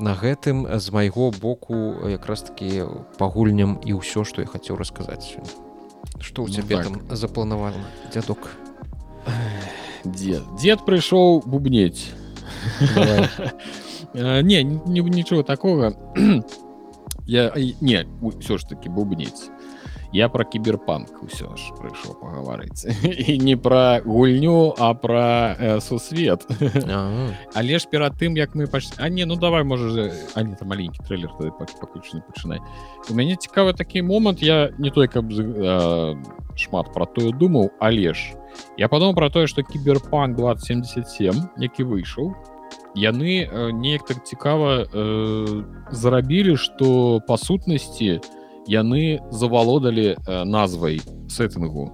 на 0.00 0.16
гэтым 0.16 0.78
з 0.78 0.90
майго 0.90 1.30
боку 1.30 2.08
якраз 2.08 2.42
таки 2.42 2.84
пагульням 3.18 3.80
і 3.84 4.00
ўсё 4.00 4.24
што 4.24 4.42
я 4.42 4.48
хацеў 4.48 4.76
расказаць 4.76 5.24
сёння 5.24 5.69
что 6.20 6.42
у 6.42 6.46
ну, 6.46 6.52
цябе 6.52 6.76
так. 6.76 6.84
там 6.84 7.16
запланавана 7.16 7.84
дзядок 8.12 8.56
дед. 10.04 10.42
Дед 10.60 10.84
прыйшоў 10.86 11.42
бубнець 11.46 12.08
не 14.14 14.62
нічого 15.00 15.42
такого. 15.42 15.94
Я 17.26 17.52
не 17.80 18.06
ўсё 18.20 18.58
ж 18.58 18.68
таки 18.68 18.88
бубнець 18.88 19.50
я 20.12 20.28
про 20.28 20.44
кіберпанк 20.44 21.22
усё 21.22 21.54
ж 21.54 21.70
прыйшоў 21.78 22.18
пагаварыць 22.18 22.82
і 23.06 23.38
не 23.38 23.54
пра 23.56 24.02
гульню 24.02 24.74
а 24.78 24.94
пра 24.94 25.54
э, 25.54 25.80
сусвет 25.80 26.46
але 27.54 27.78
ж 27.82 27.86
перад 27.90 28.18
тым 28.18 28.34
як 28.36 28.54
мы 28.54 28.66
пач 28.66 28.90
а 28.98 29.08
не 29.08 29.24
ну 29.24 29.36
давай 29.36 29.62
можа 29.64 30.10
не 30.36 30.54
там 30.54 30.68
маленькі 30.68 30.98
трейлер 31.06 31.30
паключны 31.30 32.22
пачынай 32.26 32.58
у 33.10 33.14
мяне 33.14 33.36
цікавы 33.36 33.72
такі 33.74 34.02
момант 34.02 34.42
я 34.42 34.70
не 34.78 34.90
той 34.90 35.06
каб 35.06 35.30
э, 35.30 36.16
шмат 36.56 36.92
про 36.92 37.06
тое 37.06 37.32
думаў 37.32 37.70
але 37.78 38.14
ж 38.14 38.34
я 38.76 38.88
падумаў 38.88 39.14
про 39.14 39.30
тое 39.30 39.46
что 39.46 39.62
кіберпанк 39.62 40.36
2077 40.36 41.48
які 41.58 41.84
выйшаў 41.84 42.34
яны 42.94 43.46
э, 43.46 43.70
неяк 43.70 44.06
так 44.06 44.26
цікава 44.26 44.90
э, 44.90 45.64
зарабілі 45.90 46.56
што 46.56 47.22
па 47.26 47.38
сутнасці 47.38 48.20
яны 48.66 49.20
завалодалі 49.30 50.16
назвай 50.44 51.00
сеттынгу. 51.28 51.92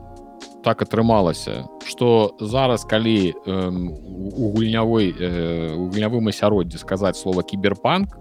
Так 0.64 0.82
атрымалася 0.82 1.68
что 1.86 2.34
зараз 2.40 2.84
калі 2.84 3.32
э, 3.32 3.70
у 3.70 4.50
гульнявой 4.50 5.14
э, 5.14 5.74
у 5.74 5.86
гульнявым 5.86 6.28
асяроддзе 6.28 6.78
сказаць 6.78 7.16
слова 7.16 7.42
кіберпанк 7.42 8.18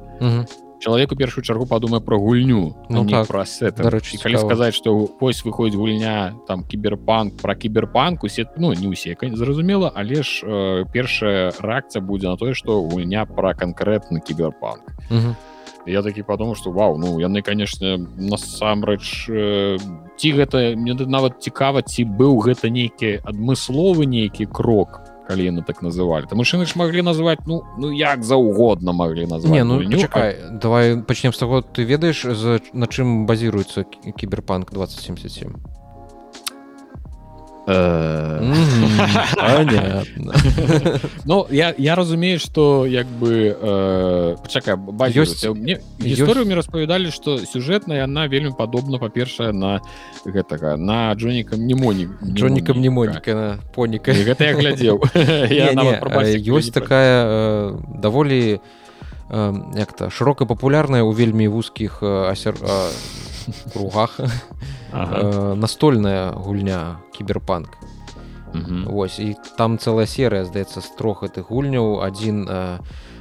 чалавек 0.79 1.11
у 1.11 1.15
першую 1.15 1.43
чаргу 1.43 1.65
падумае 1.65 2.01
про 2.01 2.19
гульню 2.19 2.75
Ну 2.89 3.07
так, 3.09 3.27
про 3.27 3.43
дарэчы, 3.43 4.21
калі 4.21 4.37
сказаць 4.37 4.75
что 4.75 5.09
вось 5.19 5.41
выходзіць 5.43 5.75
гульня 5.75 6.35
там 6.47 6.63
кіберпанк 6.63 7.41
про 7.41 7.55
кіберпанк 7.55 8.23
усе 8.23 8.45
ну 8.57 8.73
не 8.73 8.87
ўсе 8.87 9.17
зразумела 9.33 9.91
але 9.95 10.21
ж 10.21 10.45
э, 10.45 10.85
першая 10.93 11.51
рэакцыя 11.57 12.01
будзе 12.01 12.29
на 12.29 12.37
тое 12.37 12.53
что 12.53 12.81
гульня 12.81 13.25
про 13.25 13.55
канкрэтны 13.55 14.21
кіберпанк 14.21 14.85
я 15.85 16.01
такі 16.01 16.23
падумаў 16.23 16.55
что 16.55 16.71
вау 16.71 16.97
ну 16.97 17.19
яны 17.19 17.41
конечно 17.41 17.97
насамрэч 17.97 19.29
э, 19.29 19.77
ці 20.17 20.31
гэта 20.33 20.75
мне 20.75 20.93
нават 20.93 21.41
цікава 21.41 21.81
ці 21.81 22.05
быў 22.05 22.39
гэта 22.41 22.69
нейкі 22.69 23.21
адмысловы 23.23 24.05
нейкі 24.05 24.45
крок 24.45 25.01
калі 25.25 25.41
яны 25.41 25.65
так 25.65 25.81
называлі. 25.81 26.29
Там 26.29 26.37
яны 26.37 26.65
ж 26.65 26.77
маглі 26.77 27.01
назваць 27.01 27.41
ну 27.45 27.63
ну 27.77 27.91
як 27.91 28.23
заўгодна 28.23 28.93
маглі 28.93 29.25
назваць 29.25 29.51
не 29.57 29.63
ну 29.63 29.81
гульню, 29.81 29.97
чакай 29.97 30.37
давай 30.61 31.01
пачнем 31.01 31.33
з 31.33 31.37
таго. 31.37 31.61
Ты 31.61 31.83
ведаеш 31.83 32.25
за 32.37 32.61
на 32.73 32.85
чым 32.85 33.25
базіруецца 33.25 33.89
кі- 33.89 34.13
кіберпанк 34.13 34.71
2077 34.71 35.49
Э, 35.49 35.57
Мгм, 35.57 35.74
понятно. 39.35 40.33
Ну 41.25 41.47
я 41.49 41.73
я 41.77 41.95
разумею 41.95 42.39
что 42.39 42.85
як 42.85 43.07
бы 43.07 43.57
э, 43.59 44.35
пачакай 44.43 44.75
Ёсць- 44.75 45.49
мне 45.53 45.81
гісторыю 45.99 46.45
мне 46.45 46.55
распавядалі 46.55 47.09
что 47.09 47.37
сюжэтная 47.39 48.05
яна 48.05 48.27
вельмі 48.27 48.53
падобна 48.57 48.99
па-першае 48.99 49.51
на 49.51 49.81
гэтага 50.25 50.77
на 50.77 51.13
джонікам 51.15 51.65
немонік 51.65 52.09
Джонікам 52.23 52.77
мнемоніка 52.77 53.33
на 53.33 53.59
поніка 53.73 54.13
гэта 54.13 54.45
я 54.45 54.53
глядзеў 54.53 55.01
э, 56.37 56.37
ёсць 56.37 56.69
такая 56.69 57.25
э, 57.25 57.77
даволі 58.01 58.61
э, 59.29 59.53
як-то 59.75 60.09
шырока 60.13 60.45
папулярная 60.45 61.01
ў 61.01 61.13
вельмі 61.17 61.47
вузкіх 61.49 62.03
э, 62.05 62.29
асяр 62.29 62.53
э, 62.61 62.91
кругах 63.73 64.19
Ага. 64.91 65.15
э, 65.21 65.53
настольная 65.55 66.31
гульня 66.31 66.97
кіберпанк 67.11 67.77
Мгм. 68.55 68.87
Вось 68.87 69.19
і 69.19 69.35
там 69.57 69.77
цэлая 69.77 70.07
серыя 70.07 70.45
здаецца 70.47 70.79
з 70.79 70.89
трох 70.95 71.23
гэтых 71.23 71.51
гульняў 71.51 71.99
адзін 71.99 72.47
э, 72.47 72.79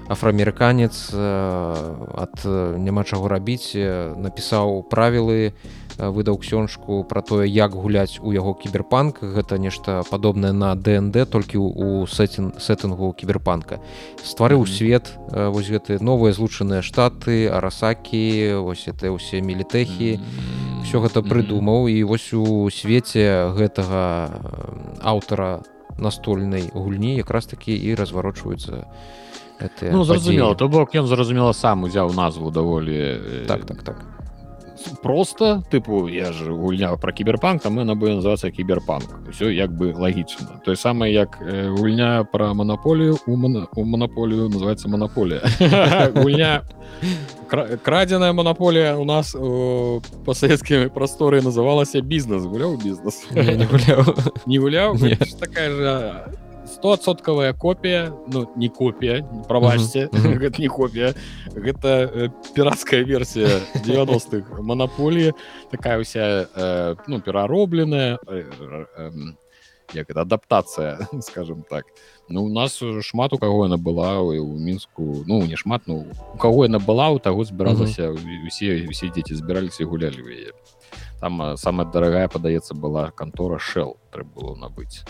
афраамерыканец 0.08 1.10
э, 1.12 1.94
ад 2.14 2.38
э, 2.44 2.76
няма 2.78 3.02
чаго 3.04 3.28
рабіць 3.28 3.74
э, 3.74 4.14
напісаў 4.14 4.86
правілы 4.86 5.52
выдаў 5.98 6.38
ксёнжку 6.38 7.04
пра 7.04 7.22
тое 7.22 7.46
як 7.46 7.74
гуляць 7.74 8.18
у 8.22 8.32
яго 8.32 8.54
кіберпанк. 8.54 9.22
Гэта 9.22 9.58
нешта 9.58 10.02
падобнае 10.10 10.52
на 10.52 10.74
днд 10.74 11.30
толькі 11.30 11.58
ў 11.58 12.06
сетін 12.06 12.54
сеттынгу 12.58 13.12
кіберпанка. 13.14 13.78
Стварыў 14.24 14.64
Мгм. 14.64 14.72
свет 14.72 15.12
э, 15.30 15.48
вось 15.48 15.70
гэты 15.70 16.02
новыя 16.02 16.32
злучаныя 16.32 16.82
штаты 16.82 17.46
арасакі 17.48 18.62
вось 18.64 18.88
это 18.88 19.10
ўсе 19.14 19.40
мілітэхі. 19.40 20.20
Все 20.84 20.98
гэта 20.98 21.22
прыдумаў. 21.22 21.88
І 21.88 22.04
вось 22.04 22.32
у 22.34 22.68
свеце 22.70 23.54
гэтага 23.54 24.30
аўтара 25.02 25.62
настольнай 25.98 26.70
гульні 26.74 27.16
якраз 27.16 27.46
такі 27.46 27.72
і 27.74 27.94
разварочваюцца 27.94 28.86
гэтыя 29.60 29.92
Ну 29.92 30.04
зразумела 30.04 30.54
то 30.54 30.68
бок 30.68 30.94
ён 30.94 31.06
зразумела 31.06 31.52
сам 31.52 31.84
узяў 31.84 32.12
назву 32.14 32.50
даволі 32.50 33.46
так 33.46 33.64
так 33.64 33.82
так 33.82 34.13
просто 35.02 35.62
тыпу 35.70 36.08
я 36.08 36.32
же 36.32 36.52
гульня 36.52 36.96
про 36.96 37.12
кіберпанк 37.12 37.62
там 37.62 37.78
яна 37.78 37.94
бы 37.94 38.08
называться 38.14 38.50
кіберпанк. 38.50 39.04
Все 39.32 39.52
як 39.54 39.70
бы 39.70 39.94
лагічна. 39.94 40.60
То 40.64 40.76
самае 40.76 41.12
як 41.12 41.38
э, 41.42 41.68
гульня 41.76 42.26
про 42.32 42.54
монополію 42.54 43.18
у 43.26 43.36
мона, 43.36 43.66
у 43.76 43.84
монополію 43.84 44.48
называется 44.48 44.88
монополія. 44.88 45.40
Гульня 46.14 46.62
кра- 47.48 47.76
крадзеная 47.76 48.32
монополія 48.32 48.96
у 48.96 49.04
нас 49.04 49.32
по 50.24 50.34
савецкімі 50.34 50.86
прасторы 50.86 51.42
называлася 51.42 52.00
бізнес 52.00 52.42
гуляў 52.42 52.76
бізнес 52.76 53.26
не 54.46 54.58
гуляў. 54.58 54.94
Не 54.94 55.16
такая 55.40 55.70
же 55.70 56.24
стосоткавая 56.74 57.52
копія 57.52 58.12
ну 58.26 58.50
не 58.56 58.68
копія 58.68 59.22
прабачце 59.48 60.08
гэта 60.12 60.58
не 60.58 60.68
копія 60.68 61.14
гэта 61.54 62.10
э, 62.10 62.30
піратская 62.54 63.04
версія 63.04 63.62
90-х 63.86 64.62
монополії 64.70 65.32
такая 65.70 65.98
уся 65.98 66.46
э, 66.50 66.96
ну 67.06 67.20
пераробленая 67.20 68.18
э, 68.26 68.44
э, 68.98 69.10
як 69.92 70.10
это 70.10 70.22
адаптацыя 70.22 71.08
скажем 71.20 71.64
так. 71.68 71.84
Ну 72.28 72.44
у 72.44 72.48
нас 72.48 72.82
шмат 73.02 73.32
у 73.32 73.38
каго 73.38 73.64
яна 73.64 73.76
была 73.76 74.20
у 74.20 74.58
мінску 74.58 75.24
ну 75.26 75.42
не 75.42 75.56
шмат 75.56 75.82
ну 75.86 76.06
у 76.34 76.38
каго 76.38 76.64
яна 76.64 76.78
была 76.78 77.10
у 77.10 77.18
таго 77.18 77.44
збіралася 77.44 78.10
усе 78.10 78.86
усе 78.88 79.08
дзеці 79.08 79.34
збіраліся 79.34 79.82
і 79.82 79.86
гулялі 79.86 80.22
ў 80.22 80.28
яе. 80.32 80.52
Там 81.20 81.42
а, 81.42 81.56
самая 81.56 81.86
дарагая 81.88 82.28
падаецца 82.28 82.74
была 82.74 83.10
кантора 83.10 83.58
shell 83.58 83.96
трэба 84.10 84.30
было 84.34 84.54
набыць. 84.56 85.04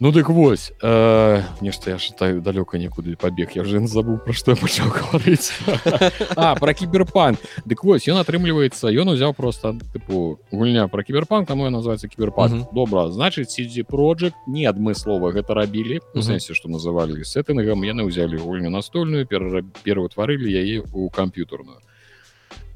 Ну 0.00 0.10
дык 0.10 0.28
вось 0.28 0.72
э, 0.82 1.42
нешта 1.60 1.90
я 1.90 1.98
шатаю 1.98 2.42
далёка 2.42 2.78
некуды 2.78 3.16
пабег 3.16 3.54
я 3.54 3.62
вже 3.62 3.78
забыў 3.86 4.18
пра 4.18 4.32
што 4.34 4.50
я 4.50 4.56
пачаў 4.58 4.90
гаварыць 4.90 5.54
а 6.36 6.56
про 6.56 6.74
кіберпанк 6.74 7.38
дык 7.64 7.84
вось 7.86 8.08
ён 8.10 8.18
атрымліваецца 8.18 8.90
ён 8.90 9.14
узяў 9.14 9.34
просто 9.38 9.78
тыпу 9.94 10.40
гульня 10.50 10.88
про 10.88 11.04
кіберпанк 11.04 11.46
таму 11.46 11.70
называется 11.70 12.08
кіберпанк 12.10 12.52
Мгм. 12.52 12.66
добра 12.74 13.06
значыць 13.14 13.54
CD 13.54 13.86
Project 13.86 14.34
не 14.48 14.66
адмыслова 14.66 15.30
гэта 15.30 15.54
рабілі 15.54 16.02
у 16.12 16.18
Мгм. 16.18 16.26
сэнсе 16.26 16.54
што 16.58 16.68
называлі 16.68 17.22
сеттынгам 17.22 17.86
яны 17.86 18.02
ўзялі 18.02 18.34
гульню 18.42 18.70
настольную 18.74 19.26
пераўтварылі 19.30 20.50
яе 20.50 20.82
у 20.92 21.08
камп'ютарную 21.08 21.78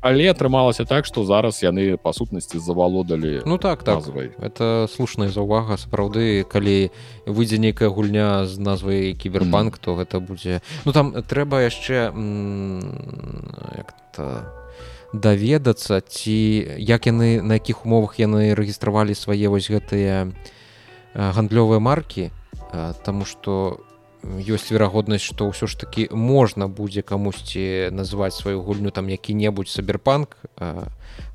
але 0.01 0.31
атрымалася 0.31 0.85
так 0.85 1.07
што 1.07 1.25
зараз 1.25 1.63
яны 1.63 1.97
па 1.99 2.13
сутнасці 2.13 2.59
завалодалі 2.59 3.43
Ну 3.47 3.59
так 3.59 3.83
так. 3.83 3.97
назвай. 3.99 4.31
Это 4.39 4.87
слушная 4.87 5.29
заўвага. 5.29 5.77
Сапраўды 5.77 6.45
калі 6.45 6.91
выйдзе 7.27 7.59
нейкая 7.59 7.89
гульня 7.89 8.47
з 8.47 8.59
назвай 8.59 9.15
кіберпанк 9.15 9.79
то 9.79 9.97
гэта 9.97 10.21
будзе 10.21 10.63
ну 10.85 10.93
там 10.93 11.13
трэба 11.13 11.67
яшчэ 11.67 12.15
як-то 13.77 14.55
даведацца 15.13 16.01
ці 16.01 16.37
як 16.79 17.07
яны 17.07 17.41
на 17.43 17.57
якіх 17.57 17.87
умовах 17.87 18.19
яны 18.21 18.55
рэгістравалі 18.55 19.15
свае 19.17 19.49
вось 19.49 19.71
гэтыя 19.73 20.31
гандлёвыя 21.15 21.81
маркі 21.81 22.31
Таму 23.05 23.25
што 23.25 23.81
ёсць 24.25 24.71
верагоднасць 24.71 25.25
што 25.25 25.49
ўсё 25.49 25.66
ж 25.71 25.79
такі 25.79 26.09
можна 26.11 26.69
будзе 26.69 27.03
камусьці 27.03 27.95
называць 27.95 28.35
сваю 28.35 28.62
гульню 28.62 28.91
там 28.91 29.09
які-небудзь 29.09 29.73
саберпанк 29.73 30.37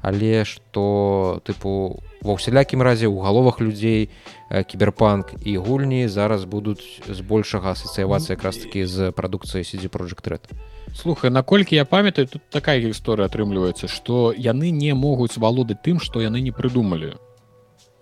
але 0.02 0.44
што 0.44 1.40
тыпу 1.48 2.04
ва 2.22 2.32
ўсялякім 2.36 2.84
разе 2.84 3.08
ў 3.08 3.24
галовах 3.24 3.64
людзей 3.64 4.12
кіберпанк 4.52 5.34
і 5.44 5.58
гульні 5.58 6.08
зараз 6.08 6.46
будуць 6.46 7.04
збольшага 7.08 7.72
асацыявацца 7.72 8.36
якраз 8.36 8.60
такі 8.64 8.86
з 8.86 9.12
CD 9.12 9.88
Project 9.88 10.28
Red. 10.28 10.44
Слухай 10.96 11.32
наколькі 11.32 11.76
я 11.76 11.86
памятаю 11.86 12.28
тут 12.28 12.42
такая 12.50 12.80
гісторыя 12.80 13.28
атрымліваецца 13.28 13.88
што 13.88 14.34
яны 14.36 14.72
не 14.72 14.94
могуць 14.94 15.38
валодаць 15.38 15.82
тым 15.84 16.00
што 16.00 16.22
яны 16.22 16.42
не 16.42 16.52
прыдумалі. 16.52 17.16
э, 17.16 17.33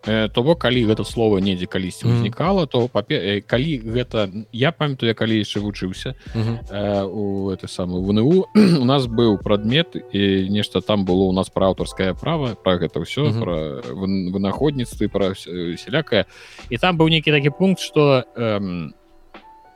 то 0.03 0.43
бок 0.43 0.61
калі 0.61 0.85
гэта 0.85 1.05
слово 1.05 1.37
недзе 1.37 1.65
калісьці 1.69 2.09
ўзнікала 2.09 2.65
то 2.65 2.87
папе... 2.87 3.15
э, 3.15 3.41
калі 3.41 3.77
гэта 3.85 4.29
я 4.51 4.71
памятаю 4.71 5.09
я 5.09 5.15
калі 5.15 5.37
яшчэ 5.37 5.61
вучыўся 5.61 6.15
э, 6.33 7.03
у 7.05 7.49
это 7.51 7.67
самую 7.67 8.01
ВНУ 8.01 8.45
у 8.81 8.85
нас 8.85 9.05
быў 9.05 9.37
прадмет 9.37 9.93
і 10.11 10.49
нешта 10.49 10.81
там 10.81 11.05
было 11.05 11.29
у 11.29 11.31
нас 11.33 11.49
пра 11.49 11.67
аўтарскае 11.69 12.13
права 12.15 12.55
про 12.55 12.77
гэта 12.81 13.05
ўсё 13.05 13.29
пра 13.37 13.85
вын- 13.93 14.33
вынаходніцтвы 14.33 15.07
пра 15.09 15.37
ўсё- 15.37 15.77
сялякае 15.77 16.25
і 16.69 16.77
там 16.77 16.97
быў 16.97 17.09
нейкі 17.09 17.31
такі 17.31 17.49
пункт 17.53 17.79
что 17.81 18.25
эм, 18.35 18.93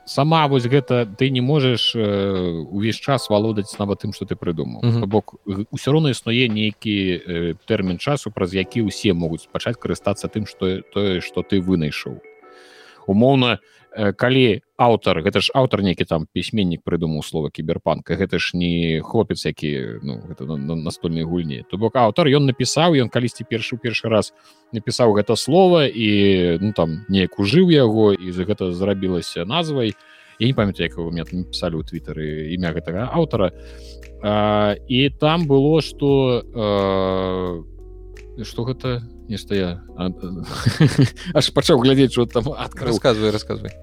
сама 0.06 0.46
вось 0.46 0.66
гэта 0.70 1.04
ты 1.04 1.30
не 1.30 1.40
можаш 1.42 1.92
э, 1.94 2.62
увесь 2.70 2.96
час 2.96 3.28
валодаць 3.28 3.74
нават 3.78 4.06
тым 4.06 4.12
что 4.14 4.24
ты 4.24 4.36
прыдумаў 4.38 4.80
Мгм. 4.86 5.00
То 5.02 5.06
бок 5.06 5.34
ўсё 5.46 5.90
роўна 5.92 6.14
існуе 6.14 6.46
нейкі 6.48 6.94
э, 6.94 7.54
тэрмін 7.66 7.98
часу 7.98 8.30
праз 8.30 8.54
які 8.54 8.86
ўсе 8.86 9.12
могуць 9.12 9.50
пачаць 9.50 9.76
карыстацца 9.76 10.30
тым 10.30 10.46
что 10.46 10.80
тое 10.94 11.20
что 11.20 11.42
ты 11.42 11.60
вынайшаў 11.60 12.22
умоўна 13.06 13.58
э, 13.92 14.12
калі 14.14 14.62
аўтар 14.76 15.24
гэта 15.24 15.40
ж 15.40 15.48
аўтар 15.56 15.80
нейкі 15.80 16.04
там 16.04 16.28
пісьменнік 16.32 16.84
прыдумаў 16.84 17.24
слова 17.24 17.48
кіберпанка 17.48 18.16
гэта 18.20 18.36
ж 18.36 18.56
не 18.60 19.00
хлопец 19.00 19.44
які 19.48 20.00
ну 20.04 20.20
гэта 20.28 20.44
на, 20.44 20.56
на 20.56 20.76
настольнай 20.76 21.24
гульні. 21.24 21.64
То 21.70 21.80
бок 21.80 21.96
аўтар 21.96 22.28
ён 22.28 22.44
напісаў 22.44 22.92
ён 23.00 23.08
калісьці 23.08 23.48
першы 23.48 23.76
ў 23.76 23.80
першы 23.80 24.12
раз 24.12 24.36
напісаў 24.76 25.16
гэта 25.16 25.36
слово 25.36 25.88
і 25.88 26.60
ну 26.60 26.76
там 26.76 27.08
неяк 27.08 27.40
ужыў 27.40 27.72
яго 27.72 28.12
і 28.12 28.30
за 28.36 28.44
гэта 28.44 28.72
зрабілася 28.72 29.48
назвай. 29.48 29.96
Я 30.38 30.46
не 30.46 30.54
памятаю 30.54 30.92
як 30.92 30.98
мне 31.00 31.24
написали 31.24 31.76
у 31.76 31.82
твиттары 31.82 32.52
імя 32.52 32.76
гэтага 32.76 33.08
аўтара. 33.16 33.56
І 34.88 35.10
там 35.16 35.48
было 35.48 35.80
что 35.80 36.44
что 38.44 38.64
гэта 38.64 39.00
нешта 39.28 39.54
я 39.54 39.70
аж 41.34 41.50
пачаў 41.52 41.80
глядзець 41.82 42.12
что 42.12 42.26
там 42.26 42.52
рассказывай 42.52 43.30
рассказывай 43.30 43.74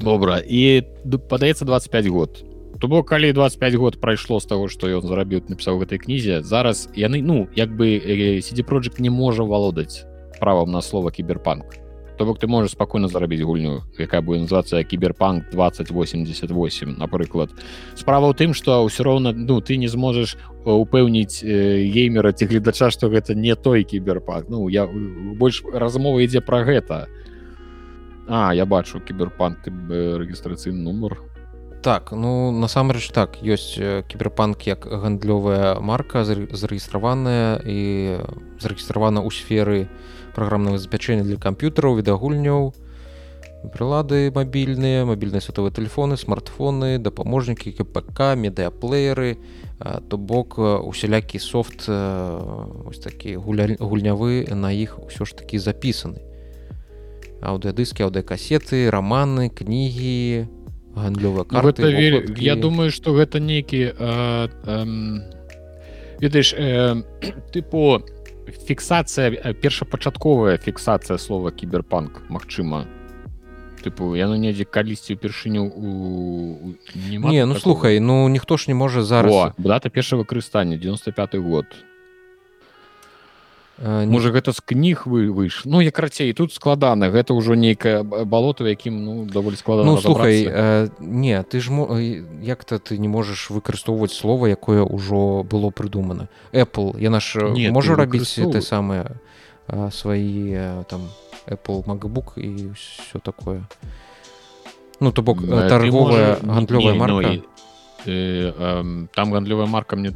добра 0.00 0.38
і 0.40 0.82
падаецца 1.28 1.64
25 1.64 2.06
год. 2.08 2.44
То 2.80 2.88
бок 2.88 3.08
калі 3.08 3.32
25 3.32 3.74
год 3.74 4.00
прайшло 4.00 4.40
з 4.40 4.46
таго 4.46 4.68
што 4.68 4.86
ён 4.86 5.02
зарабіў 5.02 5.42
напісаў 5.48 5.82
гэтай 5.82 5.98
кнізе 5.98 6.42
зараз 6.42 6.88
яны 6.94 7.20
ну 7.22 7.48
як 7.58 7.74
бы 7.74 7.98
сидзі 8.40 8.62
project 8.62 9.02
не 9.02 9.10
можа 9.10 9.42
валодаць 9.42 10.06
правам 10.38 10.70
на 10.70 10.80
слова 10.80 11.10
кіберпанк 11.10 11.87
то 12.18 12.26
бок 12.26 12.38
ты 12.38 12.46
можаш 12.50 12.74
спакойна 12.74 13.08
зарабіць 13.08 13.42
гульню 13.46 13.86
якая 13.98 14.20
будет 14.20 14.50
называться 14.50 14.82
кіберпанк 14.82 15.50
2088 15.50 16.98
напрыклад 16.98 17.50
справа 17.94 18.28
ў 18.28 18.34
тым 18.34 18.52
что 18.52 18.82
ўсё 18.84 19.06
роўна 19.06 19.32
ну 19.32 19.60
ты 19.62 19.78
не 19.78 19.88
зможаш 19.88 20.36
упэўніць 20.64 21.40
геймера 21.44 22.32
ці 22.32 22.46
гледача 22.46 22.90
что 22.90 23.08
гэта 23.08 23.34
не 23.34 23.54
той 23.54 23.84
кіберпанк. 23.84 24.46
Ну 24.48 24.68
я 24.68 24.86
больш 24.86 25.62
размова 25.72 26.20
ідзе 26.20 26.40
про 26.40 26.64
гэта. 26.64 27.06
А 28.28 28.52
я 28.52 28.66
бачу 28.66 29.00
кіберпанк 29.00 29.64
рэгістрацыйны 29.64 30.82
нумар 30.82 31.16
так 31.82 32.12
ну 32.12 32.50
насамрэч 32.50 33.10
так 33.14 33.38
ёсць 33.42 33.78
кіберпанк 33.78 34.66
як 34.66 34.86
гандлёвая 34.86 35.80
марка 35.80 36.24
зарэгістраваная 36.24 37.62
і 37.64 37.78
зарэгістравана 38.58 39.22
ў 39.22 39.30
сферы 39.30 39.78
праграмнага 40.34 40.78
забяспячэння 40.78 41.24
для 41.24 41.38
камп'ютараў 41.38 41.98
відагульняў 42.02 42.74
прылады 43.74 44.30
мабільныя 44.34 45.02
мабільныя 45.06 45.42
световыя 45.42 45.74
тэлефоны 45.74 46.16
смартфоны 46.16 46.98
дапаможнікі 46.98 47.74
кПК 47.74 48.34
медыаплееры 48.38 49.38
то 50.08 50.18
бок 50.18 50.58
усялякі 50.58 51.38
софт 51.38 51.88
ось 51.88 52.98
такі 53.02 53.38
гульнявы 53.38 54.46
на 54.54 54.70
іх 54.74 54.98
ўсё 54.98 55.26
ж 55.26 55.34
такі 55.38 55.58
запісаны. 55.58 56.22
Аўдыадыскі 57.38 58.02
аўдыакасеты 58.02 58.90
раманы 58.90 59.50
кнігі 59.50 60.50
гандлёвая 60.94 61.44
ну, 61.50 61.60
карта 61.60 61.88
вер... 61.88 62.32
я 62.38 62.56
думаю 62.56 62.90
что 62.90 63.14
гэта 63.14 63.40
нейкі 63.40 63.92
ведаеш 66.20 66.54
э, 66.56 67.02
тыпу 67.52 68.02
фіксацыя 68.66 69.54
першапачатковая 69.54 70.56
фіксацыя 70.58 71.18
слова 71.18 71.50
кіберпанк 71.50 72.22
Мачыма 72.28 72.86
тыпу 73.82 74.14
яно 74.18 74.36
недзе 74.36 74.64
калісьці 74.64 75.14
упершыню 75.14 75.64
у 75.70 76.74
не 76.94 77.46
ну 77.46 77.54
слухай 77.54 78.00
ну 78.00 78.28
ніхто 78.28 78.56
ж 78.56 78.64
не 78.68 78.74
можа 78.74 79.02
зараз 79.02 79.52
дата 79.58 79.90
першага 79.90 80.22
выкарыстання 80.22 80.76
95 80.76 81.36
год. 81.36 81.66
Э, 81.70 81.87
можа 83.82 84.30
гэта 84.30 84.52
з 84.52 84.60
кніг 84.60 85.06
вы 85.06 85.30
выйш 85.30 85.62
ну 85.64 85.80
я 85.80 85.90
карацей 85.90 86.32
тут 86.32 86.52
складана 86.52 87.10
гэта 87.10 87.34
ўжо 87.34 87.54
нейкае 87.54 88.02
балото 88.02 88.66
якім 88.66 89.04
ну 89.04 89.14
даволі 89.24 89.56
складана 89.56 89.92
ну, 89.92 90.00
слухай 90.00 90.46
э, 90.46 90.88
не 90.98 91.42
ты 91.42 91.60
ж 91.60 91.70
э, 91.70 92.24
як-то 92.42 92.78
ты 92.78 92.98
не 92.98 93.08
можаш 93.08 93.50
выкарыстоўваць 93.50 94.12
слова 94.12 94.46
якое 94.46 94.82
ўжо 94.82 95.42
было 95.42 95.70
прыдумана 95.70 96.28
Apple 96.52 96.98
яна 96.98 97.20
ж 97.20 97.54
не 97.54 97.70
можа 97.70 97.94
рабіць 97.94 98.34
ты 98.34 98.62
самае 98.62 99.20
свае 99.92 100.84
там 100.88 101.06
Apple 101.48 101.84
MacBook 101.84 102.38
і 102.38 102.70
все 102.74 103.18
такое? 103.18 103.64
Ну 105.00 105.12
то 105.12 105.22
бок 105.22 105.38
торговая 105.40 106.38
гандлёвая 106.42 106.94
марка 106.94 107.42
э, 108.08 108.52
э, 108.56 109.06
там 109.14 109.30
гандлёвая 109.30 109.66
марка 109.66 109.96
мне 109.96 110.12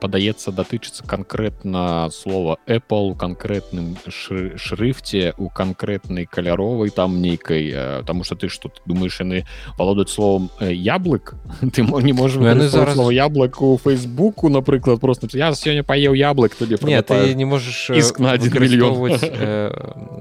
падаецца 0.00 0.52
датычыцца 0.52 1.06
канкрэтна 1.06 2.10
слова 2.10 2.58
Apple 2.66 3.16
канкрэтным 3.16 3.96
шрыфце 4.08 5.34
у 5.38 5.48
канкрэтнай 5.48 6.26
каляровай 6.26 6.90
там 6.90 7.22
нейкай 7.22 7.70
э, 7.72 8.02
таму 8.06 8.24
что 8.24 8.34
ты 8.34 8.48
что 8.48 8.70
думаешь 8.86 9.20
яны 9.20 9.46
валодаць 9.78 10.10
словом 10.10 10.50
э, 10.60 10.72
яблык 10.72 11.34
ты 11.72 11.82
не 11.82 12.12
можешь 12.12 12.42
яны 12.42 12.68
зараз 12.68 12.94
слова 12.94 13.10
яблык 13.10 13.62
у 13.62 13.78
фейсбуку 13.78 14.48
напрыклад 14.48 15.00
просто 15.00 15.28
я 15.32 15.52
сёння 15.54 15.84
паеў 15.84 16.14
яблык 16.14 16.56
нет 16.82 17.06
ты 17.06 17.34
не 17.34 17.44
можешь 17.44 17.90
иск 17.90 18.18
на 18.18 18.32
один 18.32 18.52
мільён 18.52 18.98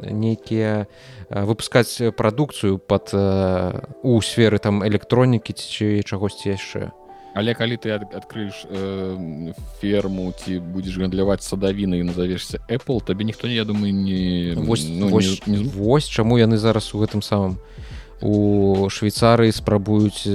нейкія 0.11 0.88
выпускаць 1.30 2.01
прадукцыю 2.15 2.78
под 2.78 3.11
у 3.13 4.22
сферы 4.22 4.59
там 4.59 4.84
электронікі 4.84 5.53
ці 5.53 6.03
чагосьці 6.03 6.55
яшчэ 6.55 6.91
але 7.38 7.53
калі 7.53 7.77
ты 7.77 7.93
адкрыеш 7.93 8.65
э, 8.65 9.53
ферму 9.77 10.33
ці 10.33 10.57
будзеш 10.57 10.97
гандляваць 10.97 11.45
садавіны 11.45 12.01
і 12.01 12.09
назавешся 12.09 12.57
Apple 12.65 12.97
табе 13.05 13.29
ніхто 13.29 13.45
не 13.45 13.53
я 13.53 13.65
думаю 13.65 13.93
не 13.93 14.57
вось, 14.57 14.89
ну, 14.89 15.13
вось, 15.13 15.45
не, 15.45 15.61
вось 15.61 16.09
чаму 16.09 16.41
яны 16.41 16.57
зараз 16.57 16.89
у 16.97 17.05
гэтым 17.05 17.21
самым 17.21 17.61
у 17.61 17.77
швейцарыі 18.18 19.53
спрабуюць 19.53 20.26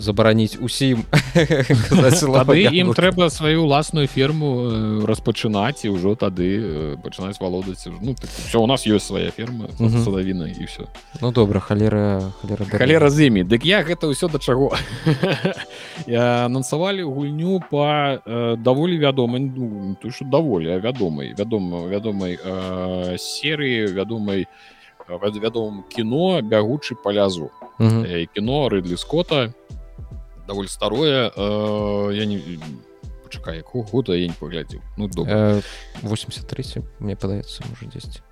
забараніць 0.00 0.56
усім 0.56 1.04
ім 2.72 2.96
трэба 2.96 3.28
сваю 3.28 3.68
уласную 3.68 4.08
ферму 4.08 5.04
распачынаць 5.04 5.84
і 5.84 5.92
ўжо 5.92 6.16
тады 6.16 6.96
пачынаць 7.04 7.36
валодаць 7.44 7.84
ну, 8.00 8.16
так, 8.16 8.30
все 8.48 8.56
у 8.56 8.66
нас 8.66 8.88
ёсць 8.88 9.12
свая 9.12 9.28
ферма 9.36 9.68
садавіна 9.76 10.48
і 10.48 10.64
все 10.64 10.88
ну 11.20 11.28
добра 11.28 11.60
халера 11.60 12.32
халера 12.40 12.64
халера 12.72 13.10
з 13.12 13.28
імі 13.28 13.44
дык 13.44 13.68
я 13.68 13.84
гэта 13.84 14.08
ўсё 14.08 14.32
да 14.32 14.40
чаго? 14.40 14.72
Анансавалі 16.08 17.04
гульню 17.04 17.60
по 17.68 18.16
даволі 18.56 18.96
вядомай 18.96 19.44
ну, 19.44 19.96
що 20.08 20.24
даволі 20.24 20.72
вядомай 20.80 21.36
вядома 21.36 21.84
вядомай 21.84 22.40
серыі 23.20 23.92
вядомай 23.92 24.48
у 24.48 24.73
вядомым 25.08 25.84
кіно 25.88 26.40
бягучы 26.42 26.94
палязу 26.94 27.50
кіно 27.78 28.68
рыдлі 28.68 28.96
скотта. 28.96 29.52
Даволі 30.46 30.68
старое. 30.68 31.32
Э, 31.34 32.12
я 32.12 32.26
не 32.26 32.36
пачакай 33.34 33.56
якого 33.56 33.84
года 33.84 34.14
я 34.14 34.26
не 34.26 34.34
паглядзеў 34.34 34.80
ну 34.96 35.08
добра 35.08 35.60
83 36.02 36.82
мне 37.00 37.16
падаецца 37.16 37.64
можа 37.68 37.86
10 37.86 38.22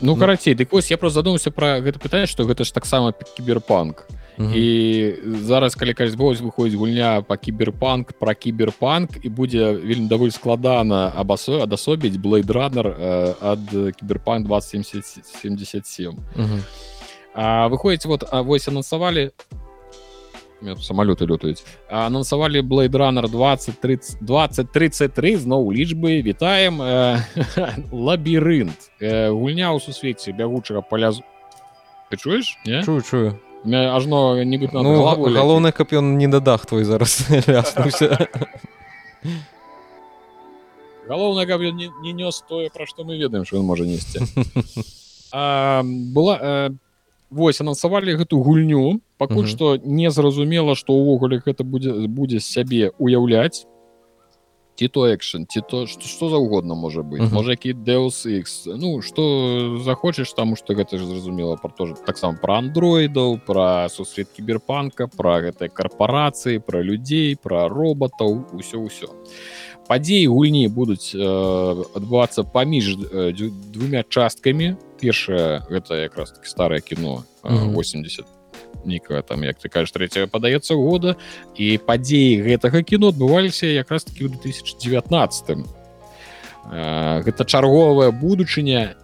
ну 0.00 0.16
карацей 0.16 0.54
дык 0.54 0.72
вось 0.72 0.90
я 0.90 0.96
просто 0.96 1.20
задумаўся 1.20 1.50
пра 1.50 1.80
гэта 1.80 1.98
пытанне 1.98 2.26
што 2.26 2.44
гэта 2.44 2.64
ж 2.64 2.72
таксама 2.72 3.12
кіберпанк 3.12 4.06
і 4.40 5.14
зараз 5.24 5.74
калі 5.74 5.94
кажуць 5.94 6.16
вось 6.16 6.40
выходзіць 6.40 6.78
гульня 6.78 7.22
по 7.22 7.36
кіберпанк 7.36 8.12
про 8.12 8.34
кіберпанк 8.34 9.10
і 9.22 9.28
будзе 9.28 9.72
вельмі 9.72 10.08
даволі 10.08 10.30
складана 10.30 11.12
абасо 11.16 11.60
адасобіць 11.60 12.16
блейдранер 12.16 12.88
ад 13.40 13.94
кіберпанк 14.00 14.46
2077 14.46 16.16
выходзіць 17.36 18.06
вот 18.06 18.24
вось 18.32 18.68
анансавалі 18.68 19.30
самолеты 20.80 21.28
лётаюць 21.28 21.64
анансавалі 21.88 22.62
блейдранер 22.62 23.28
20 23.28 23.80
30 23.80 24.24
20 24.24 24.72
33 24.72 25.36
зноў 25.36 25.72
лічбы 25.72 26.22
вітаем 26.22 26.80
лабірынт 27.92 28.90
гульня 29.00 29.72
ў 29.72 29.80
сусвеце 29.80 30.32
бягучага 30.32 30.80
палязу 30.80 31.22
ты 32.10 32.16
чуеш 32.16 32.56
чую 32.84 33.02
чую 33.02 33.40
ажно 33.64 34.42
нібыт 34.44 34.72
ну, 34.72 35.02
галоўнае 35.04 35.72
каб 35.72 35.92
ён 35.92 36.16
не 36.18 36.26
на 36.26 36.40
дах 36.40 36.66
твой 36.66 36.84
зараз 36.84 37.28
галоўнае 41.08 41.46
каб 41.46 41.60
ён 41.60 41.76
не 41.76 42.12
нёс 42.12 42.44
тое 42.48 42.70
пра 42.70 42.86
што 42.86 43.04
мы 43.04 43.18
ведаем 43.18 43.44
що 43.44 43.60
ён 43.60 43.66
можа 43.68 43.84
несці 43.84 44.20
была 45.32 46.38
э, 46.42 46.70
вось 47.30 47.60
анансавалі 47.60 48.18
гэту 48.18 48.42
гульню. 48.42 49.00
Пакуль 49.18 49.46
што 49.46 49.76
незразумела 49.78 50.74
што 50.74 50.96
ўвогуле 50.98 51.38
гэта 51.38 51.62
будзе 51.62 52.08
будзе 52.08 52.40
сябе 52.40 52.90
уяўляць 52.98 53.66
ці 54.80 54.88
то 54.88 55.04
экшн 55.12 55.44
ці 55.44 55.60
то 55.60 55.84
что 55.86 56.08
что 56.08 56.28
заўгодна 56.32 56.74
можа 56.74 57.02
быть? 57.02 57.20
Uh 57.20 57.28
-huh. 57.28 57.34
можа 57.34 57.50
які 57.50 57.74
deus 57.74 58.24
x 58.26 58.66
ну 58.66 59.02
что 59.02 59.78
захочаш 59.84 60.32
таму 60.32 60.56
что 60.56 60.74
гэта 60.74 60.98
ж 60.98 61.04
зразумела 61.04 61.56
про 61.56 61.70
тоже 61.70 61.94
таксама 62.06 62.38
про 62.42 62.54
андроидаў 62.54 63.40
про 63.46 63.88
сусвет 63.88 64.28
кіберпанка 64.36 65.06
про 65.06 65.40
гэтай 65.40 65.68
карпорацыі 65.68 66.58
про 66.58 66.82
людзей 66.84 67.36
про 67.42 67.68
роботаў 67.68 68.44
усё 68.52 68.78
ўсё 68.80 69.08
падзеі 69.88 70.26
гульні 70.26 70.68
будуць 70.68 71.12
э, 71.14 71.84
адбывацца 71.94 72.44
паміж 72.44 72.96
э, 72.96 73.50
двумя 73.72 74.02
часткамі 74.08 74.76
першае 75.00 75.60
гэта 75.70 75.94
якраз 75.94 76.32
таки 76.32 76.48
старое 76.48 76.80
кіно 76.80 77.24
э, 77.44 77.50
uh 77.50 77.68
-huh. 77.68 77.72
80 77.72 78.39
нейкага 78.84 79.22
там 79.22 79.42
як 79.42 79.58
ты 79.58 79.68
кажаш 79.68 79.92
трэцяга 79.92 80.26
падаецца 80.26 80.74
года. 80.74 81.16
І 81.56 81.78
падзеі 81.78 82.42
гэтага 82.44 82.82
кіно 82.82 83.12
адбываліся 83.12 83.66
якраз 83.66 84.04
таки 84.04 84.24
ў 84.24 84.34
2019 84.34 85.80
гэта 86.70 87.44
чарговая 87.44 88.10
будучыня 88.10 88.94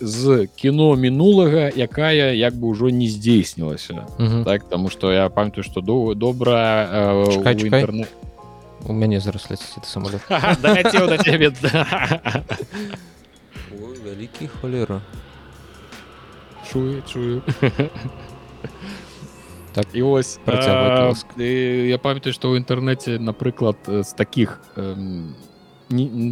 з 0.00 0.46
кіно 0.56 0.94
мінулага 0.96 1.70
якая 1.70 2.34
як 2.34 2.54
бы 2.54 2.74
ўжо 2.74 2.90
не 2.90 3.08
здзейснілася. 3.08 4.06
Так 4.44 4.68
тому 4.68 4.90
что 4.90 5.12
я 5.12 5.28
памятаю 5.28 5.64
что 5.64 5.80
до 5.80 6.14
добра 6.14 7.24
интернет 7.32 8.08
у 8.86 8.92
мяне 8.92 9.20
зараз 9.20 9.48
ляціць 9.50 9.88
самолет 9.88 10.20
вялікі 14.04 14.48
холера. 14.60 15.00
Чую 16.72 17.02
чую 17.12 17.42
так 19.74 19.86
і 19.92 20.02
ось 20.02 20.38
а, 20.46 21.12
я 21.38 21.98
памятаю 21.98 22.32
что 22.32 22.54
ў 22.54 22.62
інтэрнэце 22.62 23.18
напрыклад 23.18 23.76
з 23.86 24.10
таких 24.14 24.62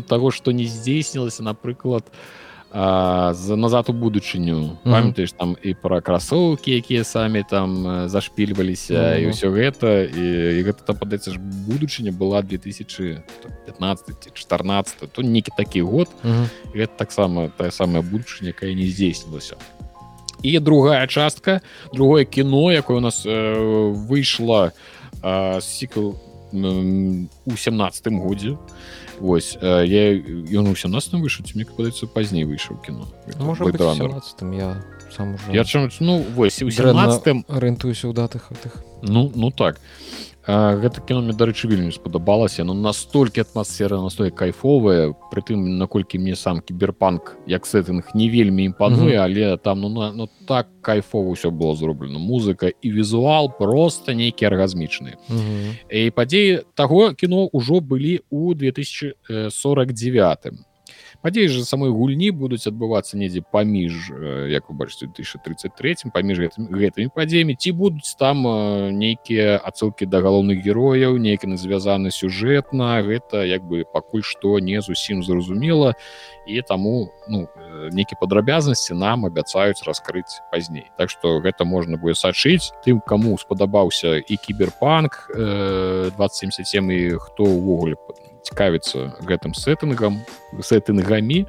того 0.08 0.30
что 0.30 0.52
не 0.52 0.64
здзейснілася 0.64 1.42
напрыклад 1.42 2.04
за 2.72 3.56
назад 3.56 3.90
у 3.90 3.92
будучыню 3.92 4.78
памятаеш 4.84 5.32
там 5.36 5.56
і 5.62 5.74
пра 5.74 6.00
красоўкі 6.00 6.72
якія 6.72 7.04
самі 7.04 7.44
там 7.44 8.08
зашпільваліся 8.08 8.94
mm 8.94 9.12
-hmm. 9.12 9.20
і 9.20 9.26
ўсё 9.28 9.48
гэта 9.52 9.88
і, 10.08 10.24
і 10.58 10.64
гэта 10.64 10.80
там 10.86 10.96
падаецца 10.96 11.30
ж 11.32 11.38
будучыня 11.68 12.12
была 12.16 12.42
2015 12.42 14.32
14 14.32 15.12
то 15.12 15.22
некі 15.22 15.52
такі 15.56 15.82
год. 15.82 16.08
Mm 16.24 16.32
-hmm. 16.32 16.46
гэта 16.74 16.96
таксама 16.96 17.50
тая 17.56 17.70
самая 17.70 18.02
будучыня 18.02 18.48
якая 18.48 18.74
не 18.74 18.86
здзейснілася 18.86 19.56
і 20.42 20.58
другая 20.58 21.06
частка 21.06 21.60
другое 21.92 22.24
кіно 22.24 22.72
якое 22.72 22.96
у 22.96 23.00
нас 23.00 23.26
э, 23.26 23.92
выйшла 24.08 24.72
э, 25.22 25.60
сікл 25.60 26.12
э, 26.52 27.26
у 27.44 27.56
17 27.56 28.06
годзе. 28.08 28.58
Вось 29.20 29.58
э, 29.60 29.86
я 29.86 30.12
ён 30.60 30.68
у 30.68 30.76
17 30.76 31.14
выйшаў 31.14 31.46
мне 31.54 31.64
падаецца 31.64 32.06
пазней 32.06 32.44
выйшаў 32.44 32.82
кіно? 32.82 33.06
Можа 33.38 33.64
я 33.64 34.82
сам 35.16 35.34
уже... 35.34 35.52
я 35.52 35.64
чым 35.64 35.90
ну 36.00 36.24
вось 36.34 36.62
у 36.62 36.70
17 36.70 37.44
арыентуюся 37.48 38.08
ў 38.08 38.14
датах 38.14 38.48
тых 38.62 38.82
ну 39.02 39.30
ну 39.34 39.50
так 39.50 39.80
гэта 40.46 41.00
кіно 41.06 41.22
мне 41.22 41.32
дарэчы 41.38 41.68
вельмі 41.70 41.92
спадабалася 41.94 42.64
но 42.64 42.74
настолькі 42.74 43.46
атмасфера 43.46 44.00
настой 44.02 44.30
кайфовая 44.30 45.14
прытым 45.30 45.78
наколькі 45.78 46.18
мне 46.18 46.34
сам 46.36 46.60
кіберпанк 46.60 47.36
як 47.46 47.66
сеттынг 47.66 48.10
не 48.14 48.28
вельмі 48.28 48.64
імпануе 48.64 49.14
mm 49.14 49.18
-hmm. 49.18 49.24
але 49.24 49.56
там 49.56 49.80
ну, 49.80 49.88
на, 49.88 50.12
ну 50.12 50.28
так 50.48 50.66
кайфова 50.80 51.30
ўсё 51.30 51.50
было 51.50 51.76
зроблена 51.76 52.18
музыка 52.18 52.72
і 52.82 52.90
візуал 52.90 53.58
просто 53.58 54.12
нейкі 54.12 54.46
аргазмічны 54.46 55.14
mm 55.30 55.36
-hmm. 55.36 55.74
і 55.90 56.10
падзеі 56.10 56.60
таго 56.74 57.14
кіно 57.14 57.48
ўжо 57.52 57.80
былі 57.80 58.20
у 58.30 58.54
2049 58.54 60.38
падзеі 61.22 61.48
же 61.48 61.64
самой 61.64 61.90
гульні 61.94 62.30
будуць 62.34 62.66
адбывацца 62.66 63.16
недзе 63.16 63.42
паміж 63.46 64.10
як 64.50 64.68
вы 64.68 64.74
бачыце 64.74 65.06
1033 65.06 66.10
паміж 66.12 66.42
гэтымі, 66.42 66.68
гэтымі 66.68 67.08
падзеямі. 67.14 67.54
Ці 67.54 67.72
будуць 67.78 68.18
там 68.18 68.42
нейкія 68.98 69.56
ацылкі 69.62 70.10
да 70.10 70.18
галоўных 70.18 70.58
герояў 70.58 71.16
нейкі 71.22 71.54
на 71.54 71.56
звязаны 71.56 72.10
сюжэтна 72.10 73.02
гэта 73.06 73.46
як 73.46 73.62
бы 73.62 73.86
пакуль 73.86 74.26
што 74.26 74.58
не 74.58 74.82
зусім 74.82 75.22
зразумела. 75.22 75.94
І 76.46 76.58
таму 76.66 77.14
ну 77.30 77.46
нейкі 77.94 78.18
падрабязнасці 78.18 78.98
нам 78.98 79.26
абяцаюць 79.26 79.86
раскрыць 79.86 80.42
пазней. 80.50 80.90
Так 80.98 81.10
што 81.10 81.38
гэта 81.38 81.64
можна 81.64 81.96
будзе 81.96 82.18
сачыць 82.18 82.74
тым 82.82 82.98
каму 82.98 83.38
спадабаўся 83.38 84.18
і 84.18 84.36
кіберпанк 84.36 85.30
э, 85.30 86.10
277 86.18 86.90
і 86.90 87.00
хто 87.22 87.46
ўвогуле 87.46 87.94
цікавіцца 88.42 89.22
гэтым 89.22 89.54
сеттынгам 89.54 90.22
сеттынгамі 90.60 91.46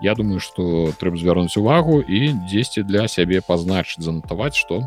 Я 0.00 0.14
думаю 0.14 0.38
что 0.38 0.94
трэба 0.98 1.18
звярнуць 1.18 1.58
увагу 1.58 1.98
і 2.00 2.34
дзесьці 2.46 2.86
для 2.86 3.08
сябе 3.08 3.42
пазначыць 3.42 4.02
занатаваць 4.02 4.54
что 4.54 4.86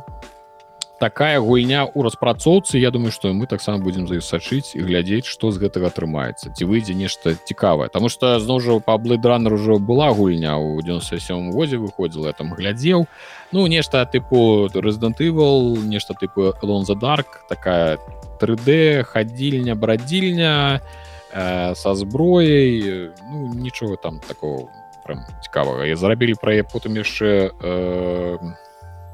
такая 1.02 1.42
гульня 1.42 1.90
ў 1.90 2.06
распрацоўцы 2.06 2.78
Я 2.78 2.92
думаю 2.92 3.12
что 3.12 3.34
мы 3.34 3.48
таксама 3.48 3.84
будзем 3.84 4.08
за 4.08 4.22
сачыць 4.22 4.78
і 4.78 4.86
глядзець 4.86 5.26
што 5.26 5.52
з 5.52 5.58
гэтага 5.58 5.90
атрымаецца 5.90 6.54
ці 6.54 6.64
выйдзе 6.70 6.94
нешта 6.94 7.34
цікавае. 7.34 7.90
Таму 7.90 8.08
что 8.08 8.40
зноў 8.40 8.62
жа 8.62 8.80
па 8.80 8.96
блэдранер 9.02 9.58
ужо 9.58 9.80
была 9.80 10.14
гульня 10.14 10.56
ў 10.62 10.84
97 10.86 11.52
годзе 11.52 11.82
выходзіла 11.82 12.38
там 12.38 12.54
глядзеў. 12.54 13.08
Ну 13.52 13.68
нешта 13.68 14.06
тыпу 14.06 14.70
Evil 14.72 15.82
нешта 15.84 16.14
тыпу 16.14 16.54
лон 16.62 16.86
за 16.86 16.96
дарк 16.96 17.44
такая 17.50 17.98
3D 18.40 19.04
хадзільня 19.04 19.76
брадзільня. 19.76 20.80
і 20.80 21.01
э, 21.34 21.76
са 21.76 21.96
зброяй 21.96 23.12
ну, 23.30 23.54
нічога 23.54 23.96
там 23.96 24.20
такого 24.20 24.70
прям 25.06 25.26
цікавага 25.42 25.86
я 25.86 25.96
зарабілі 25.96 26.36
пра 26.42 26.64
потым 26.64 26.98
яшчэ 26.98 27.52
э, 27.52 28.38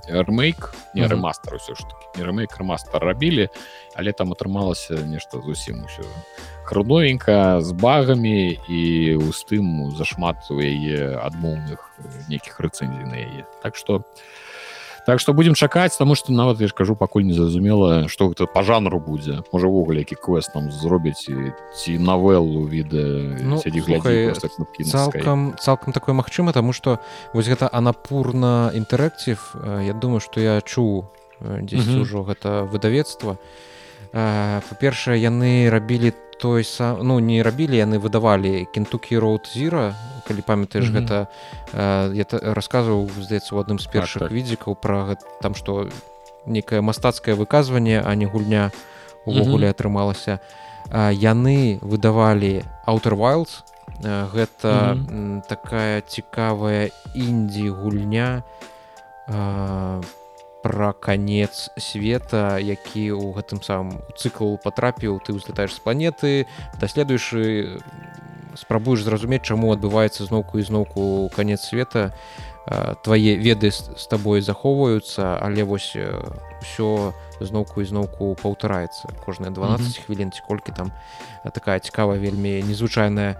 ремейк 0.07 0.73
не 0.93 1.01
mm 1.01 1.07
-hmm. 1.07 1.13
рэмастер 1.13 1.53
ўсё 1.55 1.75
ж 1.75 1.83
таки 1.83 2.05
не 2.17 2.25
ремейк 2.25 2.57
ремастер 2.57 3.01
рабілі 3.01 3.49
але 3.95 4.11
там 4.11 4.33
атрымалася 4.33 5.05
нешта 5.05 5.41
зусім 5.41 5.85
усё 5.85 6.05
хрудновенька 6.63 7.61
з 7.61 7.71
багамі 7.71 8.59
і 8.69 9.15
ў 9.17 9.31
тым 9.49 9.95
зашмат 9.95 10.35
у 10.51 10.61
яе 10.61 11.19
адмоўных 11.19 11.79
нейкіх 12.29 12.59
рэцэнзій 12.59 13.05
на 13.05 13.15
яе 13.15 13.43
так 13.63 13.75
что 13.75 13.93
я 13.93 14.46
Так 15.07 15.21
што 15.23 15.31
будзем 15.31 15.55
чакаць 15.55 15.95
таму 15.95 16.19
што 16.19 16.35
нават 16.35 16.59
я 16.59 16.67
ж 16.67 16.75
кажу 16.75 16.91
пакуль 16.99 17.23
не 17.23 17.31
зразумела 17.31 18.11
што 18.11 18.27
гэта 18.27 18.43
па 18.43 18.59
жанру 18.59 18.99
будзе 18.99 19.39
можа 19.55 19.71
ўвогуле 19.71 20.03
які 20.03 20.19
квест 20.19 20.51
там 20.51 20.67
зробяць 20.67 21.23
ці 21.23 21.91
навелу 21.95 22.67
відэа 22.67 23.39
ну, 23.39 23.55
цалкам 24.83 25.55
цалкам 25.55 25.95
такое 25.95 26.11
магчыма 26.11 26.51
таму 26.51 26.75
што 26.75 26.99
вось 27.31 27.47
гэта 27.47 27.71
анапурна 27.71 28.75
інтэракців 28.75 29.55
Я 29.87 29.95
думаю 29.95 30.19
што 30.19 30.43
я 30.43 30.59
чуў 30.59 31.07
дзесь 31.39 31.87
ўжо 31.87 32.27
гэта 32.27 32.67
выдавецтва 32.67 33.39
па-першае 34.11 35.23
яны 35.23 35.71
рабілі 35.71 36.11
той 36.39 36.63
сам 36.63 36.99
ну 37.01 37.19
не 37.19 37.41
рабілі 37.43 37.77
яны 37.77 37.97
выдавалі 37.99 38.67
кентукі 38.73 39.17
роуд 39.17 39.49
зіра 39.53 39.95
калі 40.27 40.41
памятаеш 40.41 40.89
mm 40.89 40.93
-hmm. 40.93 40.97
гэта 40.97 41.27
э, 41.73 42.13
я 42.13 42.25
расказваў 42.53 43.09
здаецца 43.21 43.55
у 43.55 43.59
адным 43.59 43.79
з 43.79 43.87
першых 43.87 44.19
так, 44.19 44.29
так. 44.29 44.31
відзікаў 44.31 44.75
пра 44.75 45.17
там 45.41 45.55
што 45.55 45.87
некае 46.45 46.81
мастацкае 46.81 47.35
выказванне 47.35 48.01
а 48.05 48.15
не 48.15 48.25
гульня 48.25 48.71
увогуле 49.25 49.67
mm 49.67 49.71
-hmm. 49.71 49.75
атрымалася 49.75 50.39
а, 50.91 51.11
яны 51.11 51.79
выдавалі 51.81 52.63
аўтер 52.85 53.15
вайлз 53.15 53.63
гэта 54.33 54.93
mm 54.93 55.05
-hmm. 55.05 55.47
такая 55.47 56.01
цікавая 56.01 56.89
індзі 57.15 57.69
гульня 57.69 58.43
по 59.27 60.26
пра 60.67 60.91
канец 60.91 61.71
света 61.79 62.59
які 62.59 63.15
ў 63.15 63.31
гэтым 63.39 63.63
самым 63.63 64.03
цыкл 64.19 64.59
патрапіў 64.59 65.23
ты 65.23 65.31
ўзлетаеш 65.31 65.79
з 65.79 65.79
планеты 65.79 66.31
даследуеш 66.75 67.79
спрабуеш 68.57 69.05
зразумець 69.07 69.47
чаму 69.47 69.71
адбываецца 69.71 70.27
зноўку 70.27 70.59
ізноўку 70.59 71.29
канец 71.35 71.61
света. 71.69 72.11
Твае 72.67 73.37
веды 73.39 73.71
з 73.71 74.05
табой 74.11 74.43
захоўваюцца 74.43 75.39
але 75.39 75.63
вось 75.63 75.95
ўсё 75.95 77.13
зноўку 77.39 77.79
ізноўку 77.79 78.35
паўтараецца 78.41 79.07
кожныя 79.23 79.55
12 79.55 79.55
mm 79.55 79.87
-hmm. 79.87 80.03
хвілін 80.03 80.31
ці 80.35 80.41
колькі 80.47 80.71
там 80.75 80.91
такая 81.53 81.79
цікавая 81.79 82.19
вельмі 82.19 82.59
незвычайная 82.67 83.39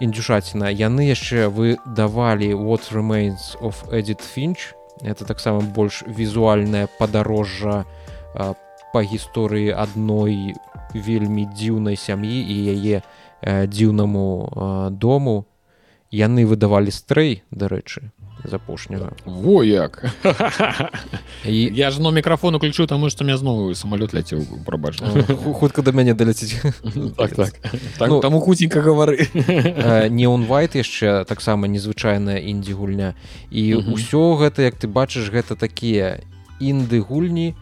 індюшаціна. 0.00 0.68
Яны 0.68 1.08
яшчэ 1.08 1.48
вы 1.48 1.78
давалі 1.86 2.52
what 2.54 2.92
remains 2.92 3.56
of 3.60 3.74
Эдит 3.88 4.20
фінч 4.20 4.74
это 5.02 5.24
таксама 5.24 5.60
больш 5.60 6.02
візуальная 6.06 6.88
падарожжа 6.98 7.84
па 8.92 9.00
гісторыі 9.02 9.74
адной 9.74 10.54
вельмі 10.94 11.46
дзіўнай 11.54 11.96
сям'і 11.96 12.40
і 12.42 12.56
яе 12.74 12.96
дзіўнаму 13.44 14.90
дому. 14.90 15.46
Яны 16.10 16.42
выдавалі 16.42 16.90
стрэй 16.90 17.42
дарэчы 17.54 18.10
з 18.44 18.52
апошняга 18.54 19.12
во 19.24 19.64
як. 19.64 20.04
І 21.44 21.70
я 21.74 21.90
ж 21.90 22.00
но 22.00 22.10
мікрафон 22.10 22.54
уключу 22.54 22.86
таму 22.86 23.10
што 23.10 23.24
мне 23.24 23.36
знову 23.36 23.74
самолет 23.74 24.14
ляцеў 24.14 24.44
прабач 24.66 25.00
хутка 25.54 25.82
да 25.82 25.92
мяне 25.92 26.14
даляціць 26.14 26.60
так, 27.16 27.34
так. 27.36 27.52
так, 27.98 28.08
ну, 28.08 28.20
таму 28.20 28.40
хуценька 28.40 28.80
гавары 28.80 29.28
не 30.10 30.28
онвайт 30.28 30.74
яшчэ 30.74 31.24
таксама 31.24 31.68
незвычайная 31.68 32.38
індзі 32.40 32.72
гульня 32.72 33.14
і 33.50 33.84
ўсё 33.94 34.36
гэта 34.40 34.62
як 34.62 34.76
ты 34.76 34.88
бачыш 34.88 35.30
гэта 35.30 35.56
такія 35.56 36.20
інды 36.60 37.00
гульні 37.00 37.54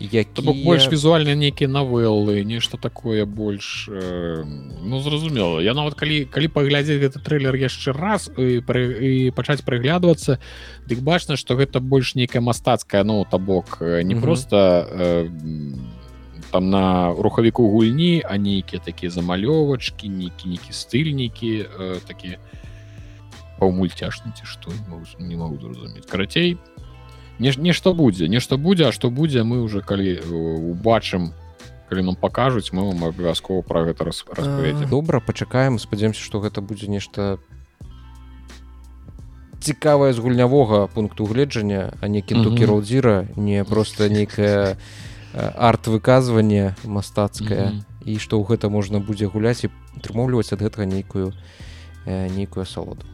які 0.00 0.64
больш 0.64 0.88
візуальна 0.88 1.34
нейкія 1.36 1.68
навелы 1.68 2.40
нешта 2.44 2.80
такое 2.80 3.26
больш 3.26 3.88
э, 3.92 4.44
ну 4.82 5.00
зразумела. 5.00 5.60
Я 5.60 5.74
нават 5.74 5.94
калі 5.94 6.24
калі 6.24 6.48
паглядзець 6.48 7.04
гэты 7.04 7.20
трейлер 7.20 7.54
яшчэ 7.54 7.92
раз 7.92 8.32
і, 8.32 8.64
пры, 8.64 8.80
і 8.96 9.12
пачаць 9.36 9.60
прыглядвацца 9.60 10.40
дык 10.88 11.04
бачна 11.04 11.36
што 11.36 11.54
гэта 11.54 11.84
больш 11.84 12.16
нейкая 12.16 12.40
мастацкая 12.40 13.04
ну 13.04 13.26
то 13.28 13.38
бок 13.38 13.78
не 13.80 13.86
mm 13.86 14.08
-hmm. 14.08 14.20
просто 14.20 14.56
э, 14.56 15.30
там 16.50 16.70
на 16.70 17.12
рухавіку 17.12 17.68
гульні 17.68 18.24
а 18.24 18.36
нейкія 18.36 18.82
такія 18.84 19.10
замалёвачкі 19.12 20.08
нейкі 20.08 20.48
нейкі 20.48 20.72
стыльнікі 20.72 21.66
э, 21.78 22.00
такія 22.06 22.38
паўмульцяшны 23.60 24.32
ці 24.32 24.44
што 24.44 24.72
не 25.18 25.36
могу 25.36 25.60
зразумець. 25.60 26.06
Карацей 26.08 26.56
не 27.40 27.52
нешта 27.56 27.92
будзе 27.92 28.28
нешта 28.28 28.56
будзе 28.56 28.88
а 28.88 28.92
што 28.92 29.10
будзе 29.10 29.42
мы 29.42 29.62
уже 29.64 29.80
калі 29.80 30.20
убачым 30.76 31.32
калі 31.88 32.12
нам 32.12 32.16
пакажуць 32.16 32.70
мы 32.72 32.86
вам 32.86 33.04
абавязкова 33.08 33.62
про 33.66 33.84
гэта 33.88 34.04
распаведзе 34.04 34.86
добра 34.86 35.20
пачакаем 35.20 35.80
спадзяемся 35.80 36.20
што 36.20 36.44
гэта 36.44 36.60
будзе 36.60 36.86
нешта 36.86 37.38
цікавае 39.60 40.12
з 40.12 40.18
гульнявога 40.20 40.86
пункту 40.86 41.24
гледжання 41.24 41.96
а 42.00 42.08
не 42.08 42.20
кентукі 42.20 42.68
роудзіра 42.68 43.26
не 43.36 43.64
просто 43.64 44.08
нейкае 44.16 44.76
арт 45.34 45.86
выказванне 45.86 46.74
мастацкае. 46.84 47.84
І 48.04 48.16
што 48.16 48.40
ў 48.40 48.48
гэта 48.48 48.72
можна 48.72 48.98
будзе 48.98 49.28
гуляць 49.28 49.68
і 49.68 49.70
атрымоўліваць 50.00 50.56
ад 50.56 50.64
гэтага 50.64 50.88
нейкую 50.88 51.36
нейкую 52.08 52.64
асалоду 52.64 53.04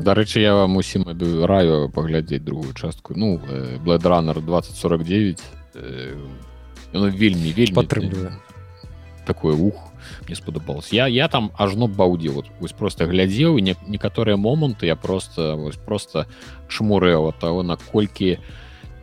дарэчы 0.00 0.40
я 0.40 0.54
вам 0.54 0.76
усім 0.76 1.04
раю 1.46 1.88
паглядзець 1.88 2.42
другую 2.42 2.74
частку. 2.74 3.14
Ну 3.16 3.40
блэдранер 3.84 4.40
2049 4.40 5.40
вельмі 6.92 7.52
вельмі 7.52 7.74
падтрымліваю 7.74 8.40
такое 9.26 9.54
ух 9.54 9.74
мне 10.26 10.34
спадабалось 10.34 10.92
я 10.92 11.06
я 11.06 11.28
там 11.28 11.52
ажно 11.56 11.86
баўдзе 11.86 12.30
вот 12.30 12.46
вось 12.58 12.72
просто 12.72 13.06
глядзеў 13.06 13.58
не 13.58 13.76
некаторыя 13.86 14.36
моманты 14.36 14.86
я 14.86 14.96
просто 14.96 15.54
вось 15.56 15.76
просто 15.76 16.26
чмурэва 16.68 17.32
того 17.32 17.62
наколькі 17.62 18.38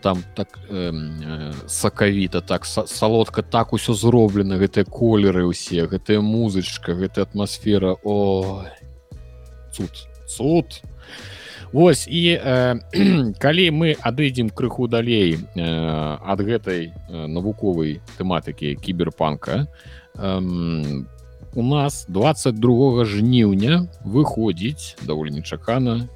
там 0.02 0.24
так 0.36 0.60
э, 0.70 0.92
э, 0.92 1.54
сакавіта 1.68 2.42
так 2.42 2.66
салодка 2.66 3.42
так 3.42 3.74
усё 3.74 3.94
зроблена 3.94 4.58
гэтыя 4.58 4.86
колеры 4.86 5.48
ўсе 5.48 5.88
гэтая 5.88 6.22
музычка 6.22 6.94
гэтая 6.94 7.26
атмасфера. 7.26 7.98
О 8.04 8.64
цуд 9.74 9.92
суд 10.28 10.84
Вось 11.74 12.08
і 12.08 12.40
э, 12.40 12.80
калі 13.44 13.66
мы 13.72 13.96
адыдзем 14.00 14.50
крыху 14.50 14.88
далей 14.88 15.36
э, 15.36 15.60
ад 15.60 16.40
гэтай 16.40 16.96
навуковай 17.10 18.00
тэматыкі 18.16 18.80
кіберпанка 18.80 19.68
э, 20.16 20.40
у 21.56 21.64
нас 21.64 22.06
22 22.08 23.04
жніўня 23.04 23.92
выходзіць 24.06 24.96
даволі 25.04 25.36
нечакана 25.44 26.08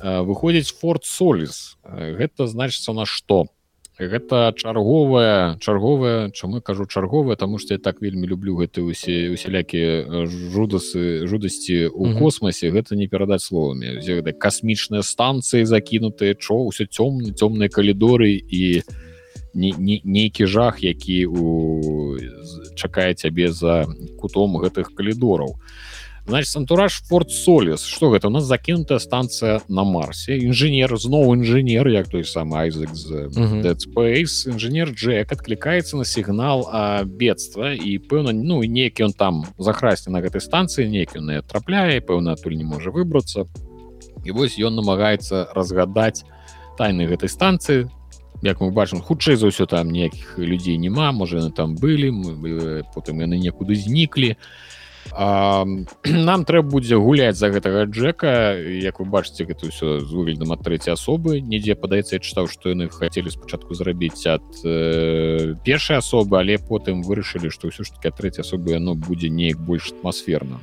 э, 0.00 0.24
выходзіць 0.24 0.72
форт 0.72 1.04
соліс 1.04 1.76
гэта 1.84 2.46
значится 2.48 2.96
на 2.96 3.04
што 3.04 3.52
гэта 3.98 4.52
чарговая 4.56 5.56
чарговая 5.58 6.30
чаму 6.30 6.60
кажу 6.60 6.86
чарговая 6.86 7.36
тому 7.36 7.58
что 7.58 7.74
я 7.74 7.78
так 7.78 8.02
вельмі 8.02 8.26
люблю 8.26 8.56
гэты 8.56 8.82
усе 8.82 9.30
усялякія 9.32 10.26
жудасы 10.26 11.26
жудасці 11.26 11.88
у 11.88 12.12
космосе 12.18 12.70
гэта 12.70 12.96
не 12.96 13.08
перадаць 13.08 13.42
словамі. 13.48 13.96
Касмічныя 14.36 15.02
станцыі 15.02 15.64
закінутыя 15.64 16.34
чо 16.34 16.68
ўсё 16.68 16.84
цёмны 16.84 17.32
цёмныя 17.32 17.72
калідоры 17.72 18.36
і 18.36 18.82
нейкі 19.56 20.44
жах 20.44 20.84
які 20.84 21.26
у 21.26 22.18
чакае 22.76 23.14
цябе 23.14 23.48
за 23.52 23.88
кутом 24.20 24.60
гэтых 24.60 24.92
калідораў. 24.92 25.56
а 25.56 25.85
значит 26.26 26.56
антураж 26.56 27.02
форт 27.02 27.30
солис 27.30 27.84
что 27.84 28.10
гэта 28.10 28.26
у 28.26 28.30
нас 28.30 28.44
закінутая 28.44 28.98
станцыя 28.98 29.60
на 29.68 29.84
марсе. 29.84 30.36
Інжынер 30.38 30.98
зноў 30.98 31.34
інжынер 31.34 31.88
як 31.88 32.08
той 32.08 32.24
сам 32.24 32.54
айзек 32.54 32.90
space. 32.90 34.50
Інжынер 34.50 34.90
джек 34.90 35.32
отклікаецца 35.32 35.96
на 35.96 36.04
сігнал 36.04 36.66
бедства. 37.06 37.72
І 37.72 37.98
пэўна 37.98 38.32
ну 38.32 38.62
нейкі 38.62 39.04
он 39.04 39.12
там 39.12 39.44
захрасце 39.58 40.10
на 40.10 40.20
гэтай 40.20 40.40
станцыі 40.40 40.90
нейкі 40.90 41.22
не 41.22 41.42
трапляе 41.42 42.00
пэўна 42.00 42.32
адтуль 42.32 42.56
не 42.56 42.64
можа 42.64 42.90
выбрацца 42.90 43.46
і 44.24 44.30
вось 44.30 44.58
ён 44.58 44.74
намагаецца 44.74 45.54
разгадаць 45.54 46.26
тайны 46.78 47.06
гэтай 47.06 47.30
станцыі 47.30 47.86
як 48.42 48.60
мы 48.60 48.70
бачым 48.70 49.00
хутчэй 49.00 49.36
за 49.38 49.46
ўсё 49.48 49.66
там 49.66 49.94
ніякіх 49.94 50.38
людзей 50.38 50.76
няма. 50.76 51.12
Можа 51.12 51.50
там 51.50 51.76
былі 51.78 52.10
мы 52.10 52.82
потым 52.92 53.22
яны 53.22 53.38
некуды 53.38 53.78
зніклі. 53.78 54.34
і 54.34 54.36
А, 55.12 55.64
нам 56.04 56.44
трэба 56.44 56.68
будзе 56.68 56.96
гуляць 56.96 57.36
за 57.36 57.50
гэтага 57.50 57.86
джека. 57.86 58.58
Як 58.58 59.00
вы 59.00 59.06
бачыце 59.06 59.46
гэта 59.46 59.70
ўсё 59.70 60.00
з 60.02 60.10
выглядам 60.10 60.52
ад 60.52 60.64
трэцяй 60.66 60.94
асобы. 60.94 61.40
Нідзе 61.40 61.74
падаецца 61.74 62.16
я 62.16 62.20
чытаў 62.22 62.48
што 62.48 62.72
яны 62.72 62.88
хацелі 62.88 63.30
спачатку 63.30 63.74
зрабіць 63.74 64.26
ад 64.26 64.44
э, 64.64 65.54
першай 65.64 65.98
асобы 65.98 66.38
але 66.38 66.58
потым 66.58 67.02
вырашылі 67.02 67.50
што 67.50 67.68
ўсё 67.68 67.84
ж 67.84 67.92
таки 67.96 68.10
трэцяй 68.10 68.42
асобы 68.42 68.78
яно 68.78 68.94
будзе 68.94 69.28
неяк 69.28 69.60
больш 69.60 69.92
атмасферна 69.92 70.62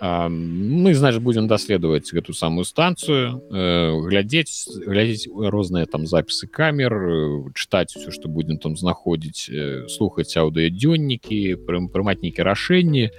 мы 0.00 0.94
значит 0.94 1.22
будем 1.22 1.46
даследаваць 1.46 2.08
гэту 2.12 2.32
самую 2.32 2.64
станцыю 2.64 3.42
э, 3.52 4.00
глядзець 4.08 4.68
глядзець 4.86 5.28
розныя 5.28 5.84
там 5.84 6.06
запісы 6.06 6.46
камер 6.48 6.92
э, 6.92 7.52
чытаць 7.54 7.92
все 7.92 8.10
что 8.10 8.28
будем 8.28 8.56
там 8.56 8.76
знаходзіць 8.76 9.50
э, 9.50 9.88
слухаць 9.88 10.36
аўдыёдзённікі 10.36 11.66
прымаць 11.66 12.22
нейкія 12.24 12.48
рашэнні 12.48 13.10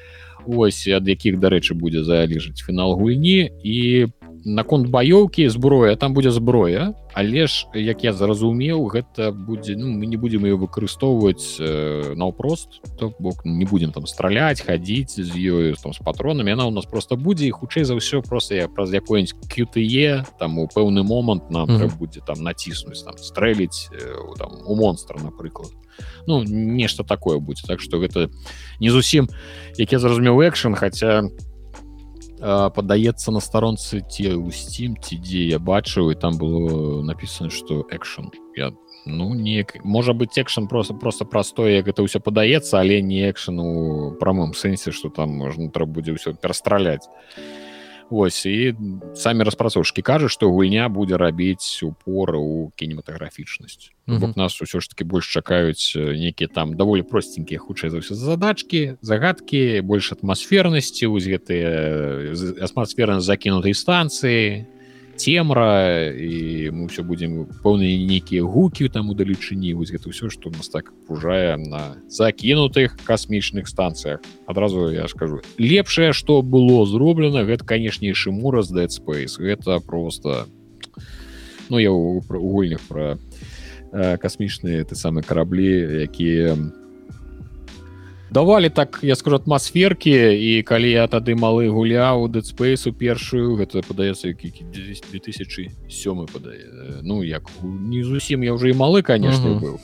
ось 0.48 0.88
ад 0.88 1.06
якіх 1.08 1.38
дарэчы 1.38 1.78
будзе 1.78 2.02
залежыць 2.04 2.66
фінал 2.66 2.98
гульні 2.98 3.52
і 3.62 4.08
по 4.08 4.21
наконт 4.46 4.88
баёўкі 4.88 5.50
зброя 5.50 5.96
там 5.96 6.14
будзе 6.14 6.32
зброя. 6.32 6.94
Але 7.14 7.48
ж 7.48 7.68
як 7.74 8.04
я 8.04 8.14
зразумеў 8.14 8.88
гэта 8.88 9.32
будзе 9.32 9.76
ну, 9.76 9.92
мы 9.92 10.08
не 10.08 10.16
будзем 10.16 10.46
ее 10.46 10.56
выкарыстоўваць 10.56 11.60
э, 11.60 12.14
наўпрост. 12.16 12.82
То 12.98 13.14
бок 13.20 13.46
не 13.46 13.66
будем 13.66 13.92
там 13.92 14.08
страляць 14.08 14.62
хадзіць 14.62 15.20
з 15.20 15.32
ёю 15.36 15.76
там 15.76 15.94
з 15.94 16.00
патронамі. 16.00 16.54
Она 16.54 16.66
у 16.66 16.72
нас 16.72 16.86
просто 16.86 17.16
будзе 17.16 17.48
і 17.48 17.52
хутчэй 17.52 17.84
за 17.84 17.96
ўсё 17.96 18.22
просто 18.22 18.56
я 18.56 18.68
праз 18.68 18.94
якой-нибудь 18.94 19.36
QTE 19.48 20.26
там 20.40 20.60
у 20.60 20.68
пэўны 20.68 21.04
момант 21.04 21.52
нам 21.52 21.70
mm 21.70 21.78
-hmm. 21.78 21.98
будзе 21.98 22.22
там 22.26 22.44
націснуць 22.44 23.04
там 23.04 23.18
стрэліць 23.18 23.90
э, 23.92 24.38
там 24.38 24.52
у 24.66 24.76
монстра 24.76 25.20
напрыклад. 25.20 25.72
Ну 26.28 26.44
нешта 26.44 27.04
такое 27.04 27.40
будзе. 27.40 27.68
Так 27.68 27.82
что 27.82 27.98
гэта 27.98 28.30
не 28.80 28.90
зусім 28.90 29.28
як 29.78 29.92
я 29.92 30.00
зразумеў 30.00 30.42
экшн 30.42 30.76
хотя 30.76 31.22
там 31.22 31.51
падаецца 32.42 33.32
на 33.32 33.40
старонцы 33.40 34.02
ці 34.02 34.34
ў 34.34 34.50
steam 34.50 34.98
ці 34.98 35.22
дзе 35.22 35.46
я 35.54 35.60
бачыў 35.62 36.10
і 36.12 36.16
там 36.18 36.38
было 36.42 37.02
написано 37.06 37.54
что 37.54 37.86
экшн 37.94 38.34
я 38.58 38.74
ну 39.06 39.34
не 39.34 39.66
можа 39.84 40.14
быть 40.14 40.38
экшн 40.38 40.66
просто 40.66 40.94
просто 40.94 41.26
простое 41.26 41.78
як 41.78 41.88
это 41.88 42.02
ўсё 42.02 42.18
падаецца 42.18 42.82
але 42.82 43.02
не 43.02 43.30
экшн 43.30 43.62
у 43.62 44.12
прамым 44.18 44.54
сэнсе 44.58 44.92
что 44.92 45.10
там 45.10 45.38
можна 45.38 45.70
трэба 45.70 46.02
будзе 46.02 46.18
ўсё 46.18 46.34
перастраляць 46.34 47.06
Вось 48.12 48.46
і 48.46 48.76
самі 49.16 49.48
распрацоўшкі 49.48 50.04
кажуць 50.04 50.36
што 50.36 50.52
гульня 50.52 50.92
будзе 50.92 51.16
рабіць 51.16 51.80
упоры 51.88 52.36
ў 52.36 52.76
кінематаграфічнасць 52.76 53.96
mm 54.08 54.20
-hmm. 54.20 54.38
нас 54.38 54.60
ўсё 54.60 54.84
ж 54.84 54.90
таки 54.92 55.04
больш 55.08 55.32
чакаюць 55.32 55.96
нейкія 55.96 56.52
там 56.52 56.76
даволі 56.76 57.08
просценькія 57.08 57.60
хутчэй 57.60 57.90
за 57.90 58.04
ўсё 58.04 58.14
задачки 58.14 58.98
загадкі 59.02 59.82
больш 59.82 60.12
атмасфернасці 60.12 61.08
вось 61.08 61.28
гэтыя 61.28 62.36
атмасферна 62.60 63.22
закінутай 63.22 63.74
станцыі 63.74 64.68
цемра 65.16 66.12
і 66.12 66.72
мы 66.76 66.88
ўсё 66.90 67.04
будзем 67.04 67.48
поўныя 67.64 67.96
нейкія 67.96 68.44
гукі 68.44 68.90
там 68.90 69.10
удалечыні 69.10 69.74
вось 69.74 69.92
гэта 69.92 70.10
ўсё 70.12 70.30
што 70.30 70.50
нас 70.50 70.70
так 70.70 70.92
пужае 71.08 71.58
на 71.58 71.98
закінутых 72.10 72.98
касмічных 73.04 73.68
станцыях. 73.68 74.22
Адразу 74.46 74.90
я 74.90 75.08
скажу 75.08 75.42
лепшае 75.58 76.14
што 76.14 76.42
было 76.42 76.86
зроблена 76.86 77.44
гэта 77.44 77.66
канешне 77.66 78.14
шымура 78.14 78.62
з 78.62 78.72
dead 78.74 78.92
space. 78.92 79.38
Гэта 79.38 79.80
просто 79.80 80.48
ну 81.70 81.78
я 81.78 81.92
у 81.92 82.22
гульнях 82.22 82.82
про 82.88 83.18
касмічныя 83.92 84.84
ты 84.84 84.96
самыя 84.96 85.24
караблі 85.24 86.08
якія 86.08 86.56
у 86.56 86.81
давалі 88.32 88.70
так 88.70 89.00
я 89.04 89.16
скажу 89.16 89.36
атмасферкі 89.36 90.12
і 90.12 90.64
калі 90.64 90.92
я 90.92 91.08
тады 91.08 91.36
малы 91.36 91.68
гуляў 91.68 92.32
дэдспейсу 92.32 92.96
першую 92.96 93.60
гэта 93.60 93.84
падаецца 93.84 94.32
2007 94.32 96.26
падае 96.32 96.66
ну 97.04 97.24
як 97.24 97.44
не 97.64 98.04
зусім 98.04 98.44
я 98.44 98.54
уже 98.54 98.72
і 98.72 98.80
малы 98.80 99.04
конечно 99.04 99.60
быў. 99.60 99.80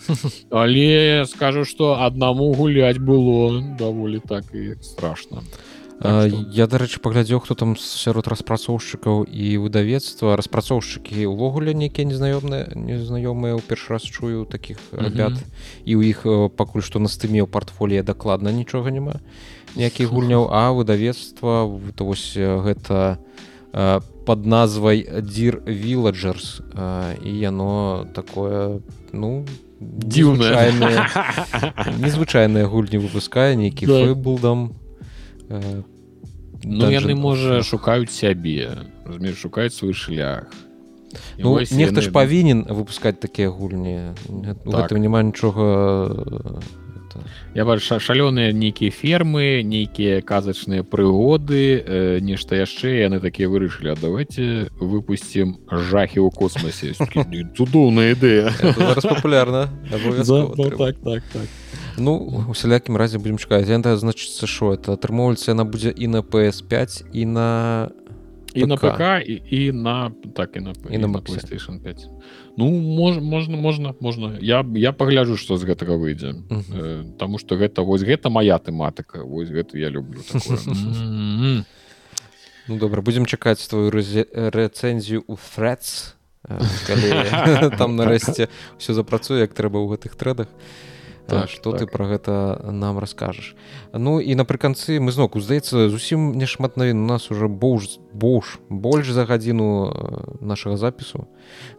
Але 0.52 1.26
скажу 1.28 1.66
что 1.66 2.00
аднаму 2.00 2.54
гуляць 2.54 2.98
было 2.98 3.62
даволі 3.78 4.22
так 4.24 4.44
і 4.54 4.76
страшно 4.82 5.44
а 5.44 5.77
Так 5.98 6.32
я 6.54 6.68
дарэчы 6.70 7.02
паглядзеў 7.02 7.42
хто 7.42 7.56
там 7.58 7.74
сярод 7.76 8.28
распрацоўшчыкаў 8.30 9.26
і 9.26 9.58
выдавецтва. 9.58 10.38
Распрацоўшчыкі 10.38 11.26
ўвогуле 11.26 11.74
нейкія 11.74 12.06
незнаёмныя 12.06 12.70
незнаёмыя 12.78 13.58
ў 13.58 13.62
першы 13.66 13.98
раз 13.98 14.06
чую 14.06 14.46
таких 14.46 14.78
ребят. 14.94 15.34
Mm 15.34 15.42
-hmm. 15.42 15.86
і 15.86 15.96
ў 15.96 16.02
іх 16.06 16.20
пакуль 16.56 16.86
што 16.86 17.00
на 17.00 17.10
стыме 17.10 17.42
ў 17.42 17.48
партфоліе 17.48 18.04
дакладна 18.04 18.52
нічога 18.52 18.92
няма 18.92 19.20
ніякіх 19.76 20.10
гульняў 20.10 20.50
а 20.52 20.72
выдавецтва 20.72 21.70
то 21.96 22.06
вось 22.06 22.38
гэта 22.38 23.18
под 24.26 24.46
назвай 24.46 25.06
дзір 25.22 25.62
виладжерс 25.66 26.62
і 27.24 27.32
яно 27.32 28.06
такое 28.14 28.82
ну 29.14 29.46
дзіўнае 29.82 30.74
незвычайныя 32.02 32.66
гульні 32.72 32.98
выпускае 32.98 33.56
нейкі 33.56 33.86
да. 33.86 34.14
был 34.14 34.40
там 34.40 34.74
Ну 35.50 36.90
яны 36.92 37.16
можа 37.16 37.62
шукаюць 37.64 38.12
сябе 38.12 38.70
шукаюць 39.38 39.74
свой 39.74 39.94
шлях. 39.94 40.50
І 41.38 41.44
Ну, 41.44 41.56
нехта 41.60 42.02
ж 42.02 42.10
яны- 42.10 42.14
павінен 42.14 42.60
выпускаць 42.70 43.20
такія 43.20 43.50
гульні 43.50 44.12
у 44.66 44.72
Так. 44.72 44.92
гэтым 44.92 44.98
няма 45.00 45.24
нічога 45.24 45.64
э, 46.12 46.62
Я 47.56 47.66
бачу 47.66 47.82
ша- 47.82 47.98
шалёныя 48.00 48.52
нейкія 48.54 48.92
фермы 48.92 49.64
нейкія 49.64 50.22
казачныя 50.22 50.84
прыгоды 50.84 51.82
э, 51.82 52.20
нешта 52.22 52.56
яшчэ 52.62 53.08
яны 53.10 53.20
такія 53.22 53.48
вырашылі 53.50 53.94
а 53.94 53.96
давайте 53.96 54.70
выпусцім 54.80 55.58
жахі 55.72 56.20
ў 56.20 56.30
космосе 56.36 56.94
цудоўная 57.58 58.14
ідэя 58.14 58.52
трэба. 60.54 60.78
так 60.78 60.96
так 61.02 61.24
так 61.34 61.48
Ну 61.98 62.46
у 62.50 62.54
сялякім 62.54 62.98
разе 62.98 63.18
будзем 63.18 63.38
чакаць 63.38 63.66
это 63.68 63.98
значыцца 63.98 64.46
що 64.46 64.74
это 64.78 64.94
атрымоўваецца 64.94 65.52
яна 65.52 65.66
будзе 65.66 65.90
і 65.90 66.08
на 66.08 66.22
PS5 66.22 67.10
і 67.14 67.26
на 67.26 67.90
і 68.54 68.66
на 68.66 68.78
ПК. 68.78 69.22
І, 69.26 69.42
і 69.50 69.72
на 69.72 70.12
так 70.36 70.56
і 70.56 70.60
на, 70.60 70.74
І 70.90 70.98
на 70.98 71.08
Максе. 71.08 71.34
PlayStation 71.34 71.80
5 71.82 72.08
Ну 72.58 72.70
мож, 72.72 73.18
можна 73.18 73.58
можна 73.58 73.94
можна 74.00 74.38
я 74.42 74.66
я 74.76 74.92
пагляджу 74.94 75.38
што 75.38 75.58
з 75.58 75.66
гэтага 75.66 75.98
выйдзе 75.98 76.34
Мгм. 76.50 76.64
э, 76.74 77.18
Таму 77.18 77.38
што 77.40 77.56
гэта 77.56 77.82
вось 77.82 78.02
гэта 78.02 78.30
моя 78.30 78.58
тэматыка 78.58 79.24
вось 79.26 79.50
гэта 79.50 79.78
я 79.78 79.90
люблю 79.90 80.22
такое. 80.22 80.58
М. 81.02 81.66
Ну 82.68 82.78
добра 82.78 83.02
будзем 83.02 83.26
чакаць 83.26 83.68
твою 83.68 83.90
рэзе- 83.90 84.30
рэцэнзію 84.52 85.24
у 85.28 85.36
калі 86.88 87.72
там 87.78 87.96
нарэшце 87.96 88.48
все 88.78 88.94
запрацуе 88.94 89.42
як 89.42 89.54
трэба 89.54 89.80
ў 89.82 89.98
гэтых 89.98 90.16
трэдах 90.16 90.48
Так, 91.28 91.50
что 91.50 91.72
ты 91.72 91.80
так. 91.80 91.92
про 91.92 92.08
гэта 92.08 92.62
нам 92.72 93.00
раскажаш 93.00 93.56
Ну 93.94 94.20
і 94.20 94.36
напрыканцы 94.36 95.00
мы 95.00 95.12
зноку 95.12 95.40
здаецца 95.40 95.90
зусім 95.90 96.34
не 96.38 96.46
шмат 96.46 96.78
навін. 96.78 97.04
У 97.04 97.08
нас 97.08 97.32
уже 97.32 97.48
боўж 97.48 98.00
боўж 98.14 98.60
больш 98.70 99.12
за 99.12 99.26
гадзіну 99.26 99.92
э, 99.92 100.46
нашага 100.46 100.78
запісу. 100.78 101.28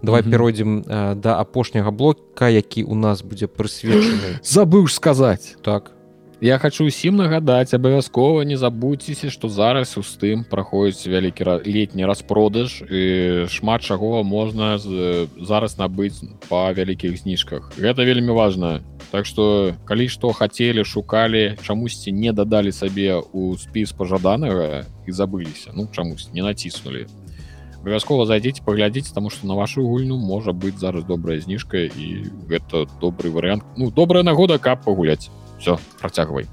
Давай 0.03 0.23
Мгм. 0.23 0.31
перайдзем 0.31 0.83
э, 0.87 1.15
да 1.15 1.41
апошняга 1.41 1.91
блока 1.91 2.49
які 2.49 2.85
у 2.85 2.95
нас 2.95 3.23
будзе 3.23 3.47
прысвечаны. 3.47 4.41
Забыў 4.43 4.89
сказаць. 4.89 5.57
Так 5.63 5.93
Я 6.41 6.59
хочу 6.63 6.85
усім 6.87 7.17
нагадаць 7.19 7.75
абавязкова 7.75 8.45
не 8.47 8.55
забудзьцеся 8.55 9.27
што 9.27 9.49
зараз 9.51 9.97
у 9.99 10.05
стым 10.07 10.45
праходзіць 10.47 11.11
вялікі 11.11 11.67
летні 11.67 12.07
распродаж 12.07 12.77
шмат 13.51 13.83
чаго 13.83 14.23
можна 14.23 14.79
зараз 14.79 15.75
набыць 15.83 16.23
па 16.47 16.71
вялікіх 16.71 17.19
зніжках. 17.19 17.75
Гэта 17.75 18.07
вельмі 18.07 18.39
важна. 18.39 18.87
Так 19.11 19.27
што 19.27 19.75
калі 19.83 20.07
што 20.07 20.31
хацелі 20.31 20.87
шукалі 20.87 21.59
чамусьці 21.67 22.15
не 22.15 22.31
дадалі 22.31 22.71
сабе 22.71 23.19
у 23.19 23.59
спіс 23.59 23.91
пажаданага 23.91 24.87
і 25.09 25.11
забыліся 25.11 25.75
ну 25.75 25.91
чамусь 25.91 26.31
не 26.31 26.47
націснулі 26.47 27.11
абавязкова 27.83 28.27
зайдзіце 28.31 28.63
паглядзіць 28.63 29.11
таму 29.11 29.31
што 29.35 29.51
на 29.51 29.59
вашу 29.59 29.83
гульню 29.83 30.15
можа 30.23 30.55
быць 30.55 30.79
зараз 30.79 31.03
добрая 31.03 31.41
зніжка 31.43 31.83
і 31.89 32.31
гэта 32.47 32.87
добры 33.03 33.35
варыянт 33.35 33.67
ну 33.75 33.91
добрая 33.91 34.23
нагода 34.23 34.59
каб 34.63 34.87
пагуляць 34.87 35.31
все 35.59 35.79
працягвай 36.01 36.47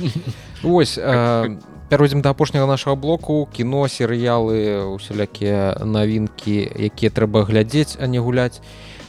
ось 0.62 0.98
э, 0.98 1.58
пяройдзем 1.88 2.22
да 2.22 2.30
апошняга 2.30 2.66
нашага 2.66 2.96
блоку. 2.96 3.48
Кіно 3.52 3.88
серыялы 3.88 4.84
усялякія 4.92 5.80
навінкі 5.84 6.68
якія 6.76 7.10
трэба 7.10 7.44
глядзець 7.44 7.96
а 8.00 8.06
не 8.06 8.20
гуляць. 8.20 8.60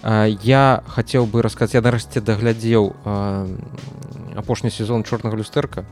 А, 0.01 0.25
я 0.25 0.83
хацеў 0.87 1.27
бы 1.27 1.41
расказаць 1.43 1.75
я 1.75 1.81
нарэшце 1.81 2.21
даглядзеў 2.21 2.95
а, 3.03 3.47
апошні 4.35 4.71
сезон 4.71 5.03
чорнага 5.03 5.35
люстэрка 5.35 5.85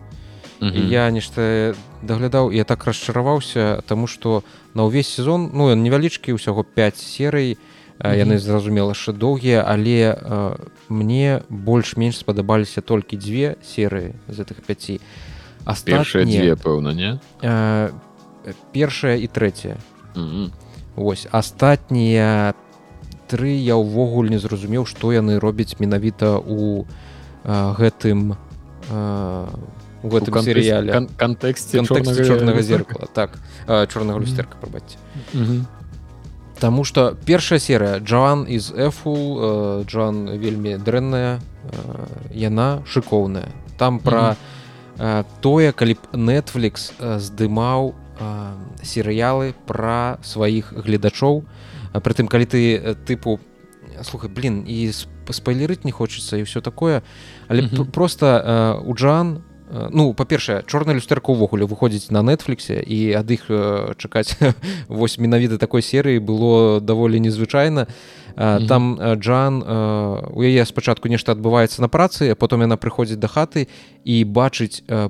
я 0.89 1.12
нешта 1.12 1.76
даглядаў 2.02 2.50
я 2.50 2.64
так 2.64 2.88
расчараваўся 2.88 3.84
тому 3.86 4.08
что 4.08 4.43
на 4.74 4.88
ўвесь 4.88 5.12
сезон 5.12 5.52
ну 5.54 5.70
ён 5.70 5.84
невялічкі 5.84 6.34
ўсяго 6.34 6.64
5 6.64 6.98
серый 6.98 7.60
а, 7.60 7.76
яны 8.04 8.38
Мгм. 8.38 8.43
зразумела 8.45 8.89
яшчэ 8.93 9.14
доўгія 9.14 9.64
але 9.68 10.14
а, 10.14 10.56
мне 10.89 11.41
больш-менш 11.50 12.18
спадабаліся 12.22 12.82
толькі 12.82 13.18
дзве 13.18 13.56
серыі 13.66 14.14
з 14.30 14.36
гэтых 14.39 14.62
5 14.66 15.02
першыя 15.86 16.24
дзве 16.26 16.56
пэўна 16.56 16.93
не? 16.93 17.20
Першая 18.72 19.18
і 19.18 19.28
трэцяя 19.28 19.78
Мгм. 20.16 20.52
Вось 20.95 21.28
астатнія 21.32 22.54
тры 23.30 23.54
я 23.54 23.76
ўвогуле 23.76 24.30
не 24.34 24.39
зразумеў 24.39 24.86
што 24.88 25.12
яны 25.14 25.38
робяць 25.39 25.76
менавіта 25.80 26.38
у 26.39 26.86
а, 27.43 27.74
гэтым 27.78 28.38
а, 28.89 29.50
у 30.04 30.08
гэтым 30.10 30.32
серыяле. 30.45 30.91
кан- 30.93 31.10
кантэксце 31.18 31.84
чорнага 31.84 32.24
чорнага 32.24 32.62
зеркала. 32.62 33.08
так. 33.14 33.38
Чорнага 33.91 34.20
Мгм. 34.20 34.26
люстэрка 34.26 34.56
прабачце. 34.62 34.98
Таму 36.60 36.84
што 36.84 37.14
першая 37.26 37.60
серыя 37.60 37.99
Джоан 37.99 38.43
из 38.45 38.72
Эфу 38.72 39.84
Джоан 39.86 40.30
вельмі 40.39 40.78
дрэнная 40.78 41.38
э, 41.38 42.05
яна 42.34 42.82
шыкоўная 42.89 43.49
там 43.78 43.99
пра 43.99 44.36
э, 44.97 45.24
тое 45.41 45.72
калі 45.72 45.93
б 45.93 46.18
Netflix 46.18 46.93
э, 46.97 47.20
здымаў 47.22 47.93
э, 47.93 48.53
серыялы 48.82 49.53
пра 49.70 50.18
сваіх 50.26 50.74
гледачоў 50.74 51.45
прытым 52.01 52.26
калі 52.28 52.45
ты 52.49 52.74
э, 52.74 52.95
тыпу 53.05 53.38
слухай 54.01 54.30
блин 54.30 54.66
і 54.66 54.89
сп- 54.89 55.14
спойлерыць 55.30 55.86
не 55.86 55.91
хочацца 55.93 56.38
і 56.38 56.45
ўсё 56.49 56.62
такое 56.66 57.03
але 57.49 57.70
Мгм. 57.70 57.86
пр- 57.86 57.91
просто 57.93 58.26
э, 58.26 58.82
у 58.82 58.95
Джан 58.97 59.43
э, 59.45 59.47
ну 59.70 60.13
па-першае 60.13 60.63
чорная 60.65 60.95
люстэрка 60.95 61.32
ўвогуле 61.32 61.68
выходзіць 61.68 62.11
на 62.11 62.24
нетфліксе 62.24 62.80
і 62.80 63.13
ад 63.20 63.32
іх 63.32 63.51
э, 63.51 63.93
чакаць 63.99 64.38
вось 64.88 65.18
менавіта 65.20 65.57
такой 65.57 65.82
серыі 65.82 66.20
было 66.20 66.80
даволі 66.80 67.20
незвычайна 67.20 67.88
Мгм. 68.38 68.68
там 68.68 68.99
э, 68.99 69.15
Джан 69.15 69.63
э, 69.65 70.30
у 70.30 70.41
яе 70.43 70.65
спачатку 70.65 71.09
нешта 71.09 71.34
адбываецца 71.34 71.82
на 71.82 71.89
працы 71.89 72.36
потом 72.36 72.61
яна 72.61 72.78
прыходзіць 72.78 73.18
да 73.18 73.28
хаты 73.28 73.68
і 74.05 74.24
бачыць 74.24 74.84
э, 74.88 75.09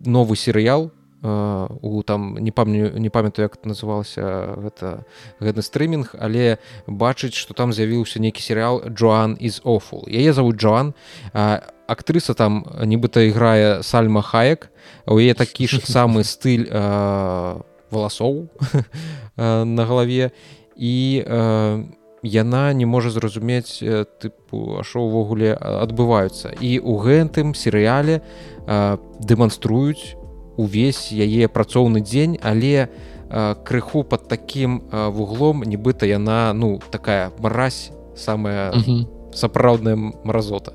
новы 0.00 0.36
серыял 0.36 0.88
э, 0.88 0.99
у 1.22 2.02
там 2.02 2.38
не 2.40 2.50
памню 2.50 2.96
не 2.98 3.10
памятаю 3.10 3.50
як 3.50 3.60
называлася 3.64 4.56
гэта 4.56 5.04
гэты 5.40 5.60
стрымінг 5.60 6.16
але 6.18 6.56
бачыць 6.86 7.36
што 7.36 7.52
там 7.52 7.72
з'явіўся 7.76 8.20
нейкі 8.24 8.40
серыял 8.40 8.80
Джоан 8.88 9.34
из 9.34 9.60
Офул 9.64 10.08
яе 10.08 10.32
зовут 10.32 10.56
Джоан 10.56 10.94
а, 11.34 11.60
актрыса 11.90 12.34
там 12.34 12.62
нібыта 12.86 13.26
іграе 13.26 13.82
сальма 13.82 14.22
хаек. 14.22 14.70
У 15.06 15.18
яе 15.18 15.34
такі 15.34 15.66
ж 15.66 15.82
самы 15.96 16.22
стыль 16.22 16.70
э, 16.70 17.60
валасоў 17.90 18.46
э, 19.36 19.64
на 19.64 19.84
галаве. 19.84 20.30
І 20.76 21.24
э, 21.26 21.84
яна 22.22 22.72
не 22.72 22.86
можа 22.86 23.10
зразумець 23.10 23.82
э, 23.82 24.06
тыпу 24.06 24.82
що 24.86 25.02
ўвогуле 25.02 25.58
а, 25.58 25.82
адбываюцца 25.82 26.54
і 26.62 26.78
у 26.78 26.96
гэтым 27.02 27.58
серыяле 27.58 28.22
э, 28.22 28.98
дэманструюць 29.20 30.19
увесь 30.56 31.12
яе 31.12 31.48
працоўны 31.48 32.00
дзень 32.00 32.38
але 32.42 32.88
э, 33.30 33.54
крыху 33.64 34.02
под 34.04 34.28
таким 34.28 34.82
э, 34.90 35.08
вуглом 35.10 35.62
нібыта 35.62 36.06
яна 36.06 36.52
ну 36.52 36.80
такая 36.90 37.30
мразь 37.38 37.92
самая 38.16 38.72
Мгм. 38.72 39.08
сапраўдная 39.32 39.96
мразота 39.96 40.72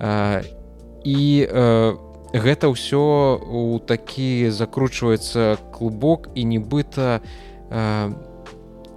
А, 0.00 0.42
і 1.04 1.46
э, 1.50 1.96
гэта 2.32 2.68
ўсё 2.70 3.38
у 3.40 3.78
такі 3.78 4.50
закручваецца 4.50 5.58
клубок 5.72 6.28
і 6.34 6.44
нібыта 6.44 7.20
э, 7.70 8.12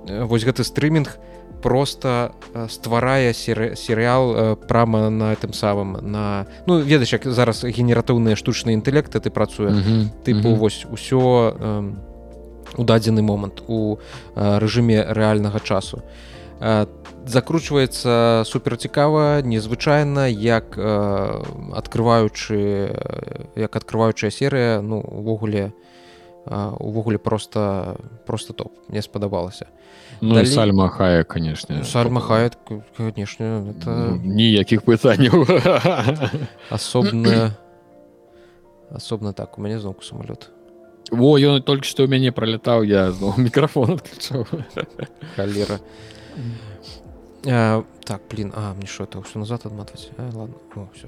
э, 0.08 0.24
вось 0.26 0.43
гэты 0.45 0.64
стрымінг 0.64 1.18
просто 1.62 2.32
э, 2.53 2.68
стварае 2.70 3.32
серы- 3.34 3.76
серыял 3.76 4.34
э, 4.36 4.55
прама 4.68 5.09
на 5.09 5.36
тым 5.36 5.53
самым 5.53 5.97
на 6.01 6.45
ну 6.68 6.80
ведаеш 6.80 7.14
як 7.14 7.26
зараз 7.26 7.64
генератыўныя 7.64 8.36
штучныя 8.36 8.76
інтэлекты 8.76 9.20
ты 9.20 9.30
працуе 9.30 9.70
Мгм. 9.70 10.12
тыпу 10.26 10.49
Мгм. 10.49 10.59
вось 10.59 10.86
усё 10.91 11.93
у 12.78 12.84
дадзены 12.84 13.22
момант 13.22 13.62
у 13.68 13.97
э, 14.36 14.59
рэжыме 14.59 15.03
рэальнага 15.14 15.59
часу 15.59 16.01
закручваецца 17.25 18.43
супер 18.46 18.78
цікава 18.78 19.42
незвычайна 19.42 20.28
як 20.29 20.78
адкрываючы 20.78 22.58
як 23.55 23.75
адкрываючая 23.75 24.32
серыя 24.32 24.82
ну 24.82 25.00
увогуле 25.01 25.71
э, 25.71 25.71
увогуле 26.79 27.18
просто 27.18 27.96
просто 28.26 28.53
топ 28.53 28.72
мне 28.88 29.03
спадабалася 29.03 29.67
Ну, 30.22 30.34
Далей- 30.34 30.42
і 30.42 30.46
сальма 30.46 30.88
хая 30.88 31.25
конечно 31.25 31.84
сальма 31.84 32.21
хает 32.21 32.57
конечно 32.96 33.45
это 33.71 34.18
ніякіх 34.25 34.83
пытанняў 34.84 35.45
асобна 36.71 37.57
асобна 38.91 39.33
так 39.33 39.58
у 39.58 39.63
мяне 39.63 39.79
зноку 39.80 40.03
самолет 40.03 40.50
во 41.11 41.37
ён 41.38 41.63
толькі 41.63 41.84
што 41.88 42.04
ў 42.04 42.08
мяне 42.08 42.30
пролетаў 42.33 42.83
я 42.87 43.11
зноў 43.13 43.34
мікрафон 43.38 43.99
адключаў 43.99 44.46
халера 45.37 45.80
А, 47.49 47.84
так 48.04 48.22
блин 48.30 48.53
а 48.57 48.75
мне 48.75 48.87
что 48.87 49.04
это 49.04 49.22
все 49.22 49.38
назад 49.38 49.67
адматваць 49.67 50.11
а, 50.18 50.22
ладно 50.34 50.54
О, 50.75 50.88
всё. 50.95 51.07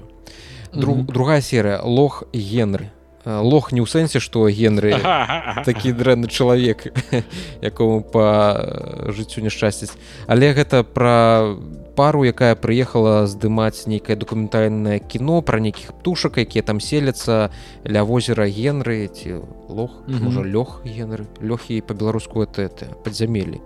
Друг, 0.73 0.97
Мгм. 0.97 1.05
другая 1.07 1.41
серыя 1.41 1.81
лох 1.83 2.23
генры 2.33 2.91
лох 3.24 3.72
не 3.72 3.80
ў 3.80 3.88
сэнсе 3.88 4.20
што 4.20 4.48
генры 4.48 5.00
такі 5.68 5.92
дрэнны 5.96 6.28
чалавек 6.28 6.92
якому 7.60 8.04
па 8.04 8.60
жыццю 9.08 9.40
няшчасціць 9.40 9.92
але 10.28 10.52
гэта 10.52 10.84
пра 10.84 11.56
пару 11.96 12.24
якая 12.26 12.54
прыехала 12.58 13.26
здымаць 13.30 13.86
нейкае 13.86 14.16
дакументальнае 14.18 14.98
кіно 14.98 15.40
пра 15.42 15.60
нейкіх 15.62 15.94
птушак 15.94 16.38
якія 16.42 16.62
там 16.66 16.80
селяцца 16.80 17.50
ля 17.86 18.02
возера 18.04 18.46
генры 18.50 19.06
ці 19.08 19.46
лох 19.68 20.02
можа 20.06 20.42
лёг 20.42 20.82
генры. 20.84 21.26
Лёгкі 21.40 21.80
по-беларуску 21.80 22.42
это 22.42 22.70
падзямелі 23.04 23.60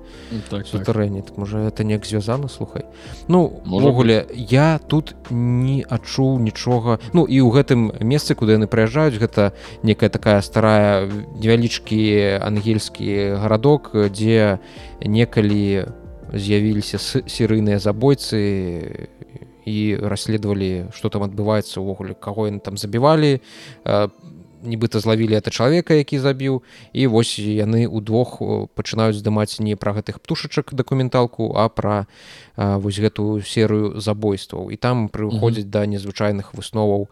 сутарэнне 0.65 1.23
так, 1.23 1.37
можа 1.37 1.67
это 1.67 1.85
неяк 1.85 2.07
звязана 2.07 2.49
слухай. 2.49 2.85
Ну 3.29 3.63
увогуле 3.65 4.27
я 4.35 4.81
тут 4.87 5.15
не 5.31 5.85
адчуў 5.89 6.39
нічога. 6.39 7.01
Ну 7.13 7.25
і 7.25 7.41
ў 7.41 7.49
гэтым 7.51 7.93
месцы 8.01 8.35
куды 8.35 8.61
яны 8.61 8.69
прыязджаюць 8.69 9.19
гэта 9.19 9.53
некая 9.83 10.09
такая 10.09 10.41
старая 10.43 11.09
невялічкі 11.09 12.41
ангельскі 12.43 13.41
гарадок 13.41 13.93
дзе 13.95 14.61
некалі 15.01 15.89
у 15.89 16.08
з'явіліся 16.33 16.99
серыйныя 16.99 17.79
забойцы 17.79 19.09
і 19.69 19.97
расследавалі 20.01 20.89
что 20.95 21.09
там 21.09 21.23
адбываецца 21.23 21.81
увогуле 21.81 22.15
каго 22.15 22.49
яны 22.49 22.61
там 22.61 22.77
забівалі. 22.77 23.41
Нібыта 24.59 24.99
злавілі 24.99 25.39
это 25.39 25.51
чалавека 25.55 25.95
які 25.95 26.19
забіў. 26.19 26.63
І 26.93 27.07
вось 27.07 27.39
яны 27.39 27.87
удвох 27.87 28.43
пачынаюць 28.75 29.21
здымаць 29.21 29.61
не 29.61 29.77
пра 29.77 29.95
гэтых 29.95 30.19
птушачак 30.19 30.75
дакументалку 30.75 31.55
а 31.55 31.69
пра 31.69 32.07
вось 32.57 32.99
гэтую 32.99 33.43
серыю 33.43 34.01
забойстваў. 34.01 34.71
І 34.73 34.77
там 34.77 35.09
прыходзіць 35.09 35.71
да 35.71 35.87
незвычайных 35.87 36.55
высноваў. 36.55 37.09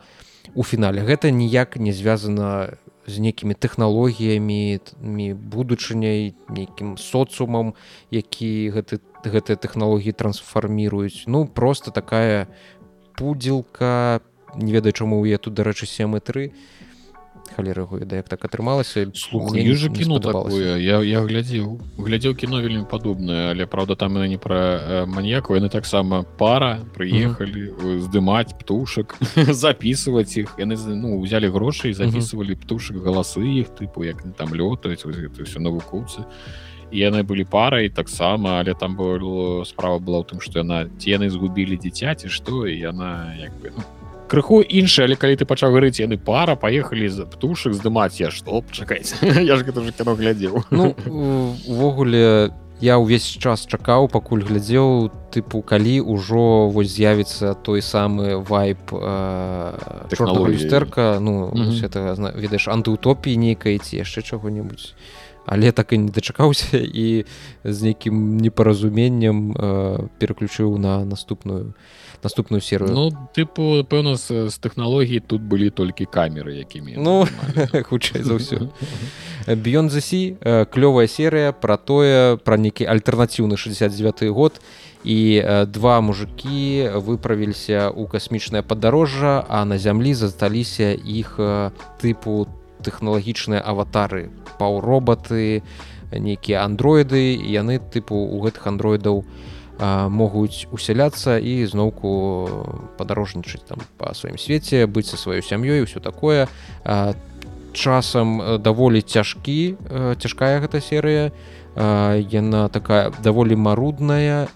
У 0.55 0.63
фінале 0.63 1.03
гэта 1.03 1.31
ніяк 1.31 1.77
не 1.77 1.93
звязана 1.93 2.79
з 3.07 3.19
некімі 3.19 3.55
тэхналогіямі 3.55 4.83
будучыняй 5.35 6.35
нейкім 6.49 6.99
соцумам 6.99 7.75
які 8.11 8.71
гэты 8.75 9.01
гэтыя 9.27 9.57
тэхналогіі 9.59 10.13
трансфарміруюць. 10.13 11.27
Ну 11.27 11.47
просто 11.47 11.91
такая 11.91 12.47
пудзілка 13.17 14.21
не 14.55 14.73
ведаю 14.73 14.93
чаму 14.93 15.25
я 15.27 15.39
тут 15.39 15.55
дарэчы 15.55 15.87
семы 15.87 16.21
3 16.21 16.53
халеры 17.57 17.87
да 18.05 18.17
як 18.17 18.29
так 18.29 18.45
атрымалася 18.45 19.09
слухаю 19.15 19.93
кіно 19.97 20.21
такое 20.21 20.77
я 20.77 21.01
я 21.01 21.21
глядзеў 21.25 21.81
глядзеў 21.97 22.37
кіно 22.37 22.61
вельмі 22.61 22.85
падобнае 22.85 23.51
але 23.51 23.67
праўда 23.67 23.97
там 23.97 24.17
яны 24.21 24.29
не 24.29 24.39
пра 24.39 24.61
э, 24.61 25.07
маньяку 25.07 25.57
яны 25.57 25.69
таксама 25.73 26.23
пара 26.39 26.85
прыехалі 26.95 27.63
mm 27.63 27.73
-hmm. 27.73 27.97
Э, 27.97 28.01
здымаць 28.01 28.53
птушак 28.59 29.17
записываць 29.65 30.37
іх 30.37 30.55
яны 30.59 30.77
ну 30.95 31.21
взяли 31.21 31.49
грошай 31.49 31.95
записывалі 31.95 32.53
mm 32.53 32.57
-hmm. 32.57 32.63
птушак 32.63 32.97
галасы 32.97 33.41
іх 33.41 33.69
тыпу 33.81 34.05
як 34.05 34.23
там 34.37 34.49
лётаюць 34.49 35.07
гэта 35.07 35.43
все 35.43 35.61
навукоўцы 35.61 36.21
і 36.91 36.99
яны 36.99 37.23
былі 37.23 37.45
парай 37.45 37.89
таксама 37.89 38.59
але 38.61 38.75
там 38.75 38.97
было 38.97 39.65
справа 39.65 39.99
была 39.99 40.23
ў 40.23 40.27
тым 40.31 40.41
што 40.41 40.59
яна 40.63 40.87
ці 40.99 41.11
яны 41.11 41.31
згубілі 41.31 41.77
дзіця 41.77 42.15
ці 42.15 42.29
што 42.29 42.67
і 42.67 42.79
яна 42.79 43.35
як 43.41 43.53
бы 43.59 43.73
ну, 43.77 43.83
крыху 44.29 44.61
іншы 44.63 45.05
але 45.07 45.17
калі 45.17 45.37
ты 45.37 45.45
пачаў 45.47 45.73
гаварыць 45.73 46.01
яны 46.03 46.19
пара 46.19 46.57
паехалі 46.57 47.09
за 47.09 47.27
птушак 47.27 47.75
здымаць 47.75 48.21
я 48.21 48.31
што 48.31 48.63
чакаць. 48.73 49.15
Я 49.23 49.57
ж 49.57 49.65
гэта 49.65 49.81
уже 49.81 49.93
кіно 49.93 50.15
глядзеў. 50.15 50.65
Ну 50.71 50.95
увогуле 51.71 52.51
я 52.81 52.99
ўвесь 53.01 53.25
час 53.41 53.65
чакаў 53.65 54.09
пакуль 54.13 54.45
глядзеў 54.45 55.09
тыпу 55.33 55.65
калі 55.65 56.05
ўжо 56.05 56.69
вось 56.69 56.93
з'явіцца 56.93 57.57
той 57.65 57.81
самы 57.81 58.37
вайп 58.45 58.93
люстэрка 60.13 61.17
ну 61.21 61.49
mm 61.49 61.57
-hmm. 61.57 61.85
это 61.85 62.33
ведаеш 62.37 62.69
антыутопіі 62.69 63.37
нейкай 63.37 63.79
ці 63.79 63.97
яшчэ 63.97 64.23
чаго-небудзь. 64.23 64.95
Але 65.47 65.73
так 65.73 65.93
і 65.93 65.99
не 65.99 66.11
дачакаўся 66.11 66.79
і 66.79 67.25
з 67.65 67.83
нейкім 67.83 68.37
непаразуменнем 68.37 69.55
пераключыў 70.19 70.79
на 70.79 71.05
наступную 71.05 71.75
наступную 72.23 72.61
серыю 72.61 72.93
Ну 72.93 73.11
тыпу 73.35 73.85
пэўна 73.85 74.17
з, 74.17 74.49
з 74.51 74.57
тэхналогій 74.59 75.21
тут 75.21 75.43
былі 75.43 75.71
толькі 75.71 76.07
камеры 76.07 76.57
якімі 76.63 76.97
ну 76.97 77.27
хутчэй 77.89 78.23
за 78.23 78.39
ўсё 78.41 78.71
б'ён 79.55 79.91
засі 79.91 80.37
клёвая 80.43 81.07
серыя 81.07 81.53
пра 81.53 81.77
тое 81.79 82.37
пра 82.43 82.57
нейкі 82.59 82.83
альтэрнацыўны 82.91 83.57
69 83.57 84.35
год. 84.35 84.61
І 85.07 85.39
два 85.71 86.01
мужикі 86.03 86.91
выправіліся 86.99 87.95
ў 87.95 88.11
касмічнае 88.11 88.67
падарожжа 88.67 89.47
а 89.47 89.63
на 89.63 89.79
зямлі 89.79 90.19
засталіся 90.19 90.99
іх 90.99 91.39
тыпу 92.03 92.51
тэхналагічныя 92.83 93.63
аватары 93.63 94.35
паўробаты 94.59 95.63
нейкія 96.11 96.67
андроіды 96.67 97.39
яны 97.39 97.79
тыпу 97.79 98.19
у 98.19 98.43
гэтых 98.43 98.67
андроідаў 98.67 99.23
у 99.23 99.25
могуць 99.79 100.67
усяляцца 100.73 101.37
і 101.37 101.67
зноўку 101.69 102.09
падарожнічаць 102.97 103.69
там 103.69 103.85
па 103.99 104.15
сваім 104.17 104.41
свеце 104.41 104.87
быць 104.87 105.11
са 105.13 105.21
сваёй 105.21 105.45
сям'ёй 105.45 105.85
ўсё 105.85 106.01
такое. 106.01 106.49
Часам 107.77 108.61
даволі 108.65 109.05
цяжкі 109.05 109.77
цяжкая 110.17 110.65
гэта 110.65 110.81
серыя 110.81 111.33
яна 111.77 112.69
такая 112.73 113.13
даволі 113.21 113.57
марудная. 113.57 114.49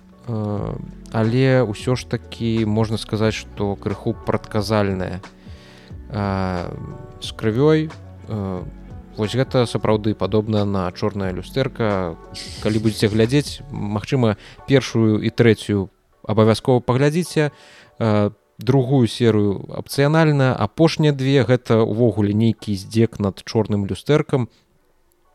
Але 1.12 1.66
ўсё 1.68 2.00
ж 2.00 2.06
такі 2.08 2.64
можна 2.64 2.96
сказаць 2.96 3.34
што 3.34 3.76
крыху 3.76 4.14
прадказальная 4.14 5.20
з 6.08 7.28
крывёй 7.36 7.90
вось 9.20 9.36
гэта 9.36 9.68
сапраўды 9.68 10.16
падобна 10.16 10.64
на 10.64 10.88
чорная 10.96 11.30
люстэрка. 11.36 12.16
Калі 12.64 12.78
будзеце 12.80 13.12
глядзець 13.12 13.60
Мачыма 13.68 14.40
першую 14.64 15.20
і 15.20 15.28
трэцюю 15.28 15.92
абавязкова 16.24 16.80
паглядзіце. 16.80 17.52
Другую 18.60 19.08
серыю 19.08 19.68
апцыянальна 19.76 20.56
апошнія 20.56 21.12
две 21.12 21.44
гэта 21.44 21.84
ўвогуле 21.84 22.32
нейкі 22.32 22.72
здзек 22.76 23.20
над 23.20 23.44
чорным 23.44 23.84
люстэркам. 23.84 24.48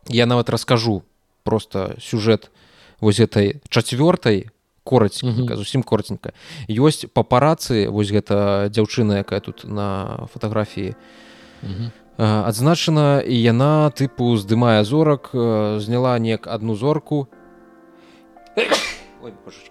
Я 0.09 0.25
нават 0.25 0.49
раскажу 0.49 1.05
просто 1.45 1.95
сюжэт 2.01 2.49
вось 2.99 3.21
этой 3.21 3.61
чацвёртай 3.69 4.49
кораць 4.85 5.21
зусім 5.21 5.81
коротенька 5.83 6.33
ёсць 6.69 7.05
папарацы 7.09 7.89
вось 7.89 8.13
гэта 8.13 8.69
дзяўчына 8.69 9.25
якая 9.25 9.41
тут 9.41 9.65
на 9.65 10.25
фатаграфіі 10.33 10.95
адзначана 12.17 13.19
і 13.21 13.35
яна 13.35 13.91
тыпу 13.91 14.35
здымае 14.39 14.83
зорак 14.83 15.31
зняла 15.33 16.17
неяк 16.19 16.47
одну 16.47 16.75
зорку. 16.75 17.27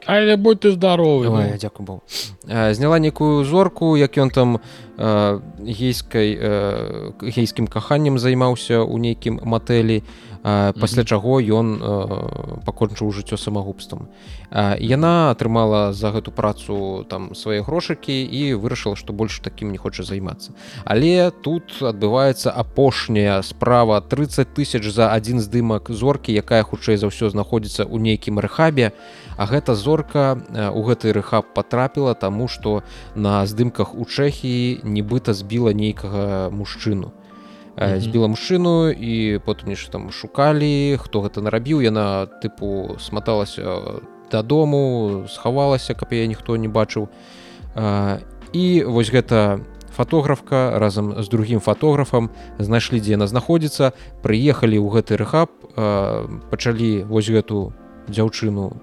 Але 0.07 0.37
будь 0.37 0.61
ты 0.61 0.73
здоровы 0.73 1.57
дзякую 1.57 1.87
бо 1.87 2.03
зняла 2.45 2.99
некую 2.99 3.45
зорку 3.45 3.97
як 3.97 4.19
ён 4.19 4.31
там 4.31 4.59
гейскай 4.99 6.35
гейскім 7.23 7.66
каханнем 7.66 8.19
займаўся 8.19 8.83
ў 8.83 8.99
нейкім 8.99 9.41
матэлі 9.47 10.03
пасля 10.45 11.05
чаго 11.09 11.41
ён 11.41 12.61
пакончыў 12.69 13.09
жыццё 13.16 13.41
самагубствам. 13.41 14.12
Яна 14.53 15.33
атрымала 15.33 15.97
за 15.97 16.12
гэту 16.12 16.37
працу 16.37 17.07
там 17.09 17.33
свае 17.33 17.65
грошыкі 17.65 18.12
і 18.12 18.53
вырашыла 18.61 18.93
што 18.93 19.16
больш 19.16 19.41
такім 19.41 19.73
не 19.73 19.81
хоча 19.81 20.05
займацца. 20.05 20.53
Але 20.85 21.33
тут 21.33 21.81
адбываецца 21.81 22.53
апошняя 22.53 23.41
справа. 23.41 24.05
30 24.05 24.53
тысяч 24.53 24.85
за 24.93 25.16
адзін 25.16 25.41
здымак 25.41 25.89
зоркі 25.89 26.37
якая 26.37 26.62
хутчэй 26.62 27.01
за 27.01 27.09
ўсё 27.09 27.33
знаходзіцца 27.33 27.89
ў 27.89 27.97
нейкім 28.05 28.37
рэхабе. 28.37 28.93
А 29.41 29.49
гэта 29.49 29.73
зорка 29.75 30.37
у 30.77 30.85
гэты 30.85 31.16
рэхаб 31.16 31.57
потрапіла 31.57 32.12
таму 32.12 32.53
што 32.53 32.85
на 33.16 33.47
здымках 33.49 33.97
у 33.97 34.05
чэхіі 34.05 34.85
нібыта 34.85 35.33
збіла 35.33 35.73
нейкага 35.73 36.53
мужчыну 36.53 37.16
збіла 37.77 38.29
мужчыну 38.31 38.91
і 38.91 39.39
потым 39.45 39.75
нешта 39.75 39.99
там 39.99 40.11
шукалі 40.11 40.97
хто 41.03 41.27
гэта 41.27 41.43
нарабіў. 41.43 41.83
Яна 41.83 42.27
тыпу 42.43 42.97
сматалася 43.03 44.01
дадому 44.31 45.27
схавалася 45.29 45.95
каб 45.95 46.13
я 46.13 46.27
ніхто 46.27 46.57
не 46.57 46.69
бачыў. 46.69 47.09
І 48.55 48.65
вось 48.87 49.11
гэта 49.11 49.61
фатографка 49.95 50.79
разам 50.79 51.23
з 51.23 51.29
другім 51.29 51.61
фатографам 51.61 52.31
знайшлі 52.59 52.99
дзе 53.01 53.15
яна 53.19 53.27
знаходзіцца 53.27 53.95
прыехалі 54.23 54.79
ў 54.79 54.89
гэты 54.91 55.19
рэхаб 55.19 55.51
пачалі 56.51 57.07
вось 57.07 57.31
гэту 57.31 57.75
дзяўчыну 58.11 58.75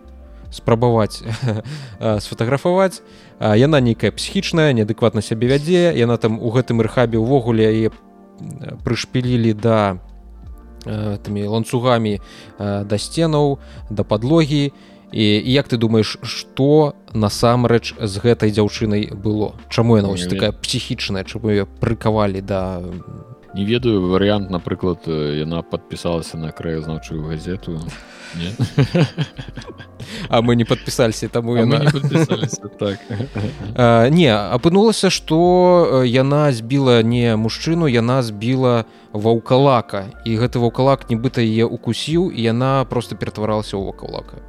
спрабаваць 0.52 1.24
сфотаграфаваць 2.24 3.04
яна 3.40 3.80
нейкая 3.80 4.12
псіхічная 4.12 4.72
неадэкватна 4.76 5.24
сябе 5.24 5.48
вядзе. 5.48 5.96
Яна 5.96 6.18
там 6.18 6.40
у 6.40 6.52
гэтым 6.52 6.84
рэхабе 6.84 7.20
ўвогуле 7.20 7.68
яе 7.68 7.90
прышпілілі 8.84 9.54
да 9.54 10.00
тымі 10.86 11.46
ланцугамі 11.46 12.18
да 12.58 12.96
сценаў 12.98 13.60
да 13.90 14.04
падлогі. 14.04 14.74
І, 15.12 15.26
і 15.44 15.52
як 15.52 15.68
ты 15.68 15.76
думаеш 15.76 16.18
што 16.24 16.96
насамрэч 17.12 18.00
з 18.00 18.14
гэтай 18.24 18.56
дзяўчынай 18.56 19.12
было? 19.12 19.60
Чаму 19.68 20.00
яна 20.00 20.08
ось 20.16 20.24
такая 20.24 20.56
псіхічная? 20.56 21.28
Чаму 21.28 21.52
ее 21.52 21.68
прыкавалі 21.68 22.40
да 22.40 22.80
не 23.54 23.66
ведаю 23.66 24.08
варыянт 24.08 24.50
напрыклад 24.50 25.08
яна 25.08 25.62
подпісалася 25.62 26.38
на 26.38 26.52
краязнаўчую 26.52 27.24
газету. 27.28 27.80
А 30.30 30.42
мы 30.42 30.56
не 30.56 30.66
подпісаліся 30.66 31.28
таму 31.28 31.58
яна. 31.58 31.92
не 31.94 32.70
так. 32.80 33.00
А, 33.76 34.10
не 34.10 34.32
апынулася 34.32 35.10
што 35.10 36.04
яна 36.06 36.52
збіла 36.52 37.04
не 37.04 37.36
мужчыну 37.36 37.88
яна 37.88 38.24
збіла 38.24 38.86
ваўкалака. 39.12 40.08
І 40.26 40.38
гэты 40.40 40.60
ваўкалак 40.60 41.10
нібыта 41.12 41.44
яе 41.44 41.66
укусіў 41.66 42.32
і 42.32 42.42
яна 42.42 42.86
просто 42.86 43.16
ператваралася 43.16 43.78
ў 43.78 43.92
ваўкалака. 43.92 44.40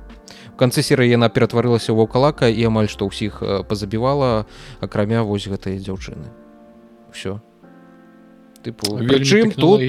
В 0.54 0.56
канцы 0.56 0.82
серыі 0.82 1.10
яна 1.10 1.28
ператварылася 1.28 1.90
ў 1.90 1.98
ваўкалака 1.98 2.46
і 2.48 2.62
амаль 2.70 2.88
што 2.88 3.10
ўсіх 3.10 3.42
э, 3.42 3.66
пазабівала 3.66 4.46
акрамя 4.78 5.26
вось 5.26 5.50
гэтай 5.50 5.82
дзяўчыны. 5.82 6.30
Все 7.10 7.42
тыпу 8.62 8.96
прычым 9.02 9.50
тут 9.52 9.82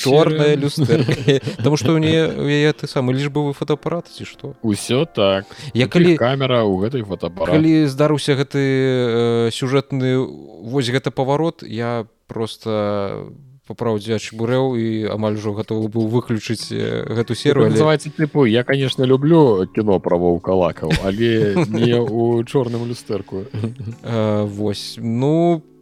чорная 0.00 0.56
люстэрка 0.56 1.40
Таму 1.62 1.76
што 1.76 1.94
ў 1.94 2.00
не 2.00 2.16
у 2.24 2.48
яе 2.48 2.72
ты 2.72 2.88
самы 2.88 3.12
лічбавы 3.12 3.52
фотоапарат 3.52 4.08
ці 4.08 4.24
што 4.24 4.54
усё 4.62 5.04
так. 5.04 5.46
Я 5.74 5.86
калі 5.86 6.16
камера 6.16 6.64
ў 6.64 6.88
гэтай 6.88 7.02
фотоапарат 7.04 7.52
калі 7.52 7.86
здарыўся 7.86 8.34
гэты 8.34 8.62
э, 8.62 9.50
сюжэтны 9.52 10.16
вось 10.18 10.88
гэта 10.88 11.10
паварот 11.12 11.62
я 11.62 12.06
просто 12.26 13.28
по 13.68 13.76
праўдзе 13.76 14.16
чбурэў 14.16 14.80
і 14.80 14.88
амаль 15.12 15.36
ужо 15.36 15.52
гатовы 15.52 15.92
быў 15.92 16.08
выключыць 16.08 16.72
э, 16.72 17.04
гэту 17.04 17.36
серыю 17.36 17.68
але... 17.68 17.76
называется 17.76 18.08
тыпу 18.08 18.48
я 18.48 18.64
конечно 18.64 19.04
люблю 19.04 19.68
кіно 19.76 20.00
пра 20.00 20.16
воўкалакаў 20.16 20.88
але 21.04 21.54
не 21.68 22.00
у 22.00 22.42
чорным 22.44 22.88
люстэрку 22.88 23.44
э, 23.44 24.44
вось 24.48 24.96
ну 24.96 25.60
ц- 25.60 25.77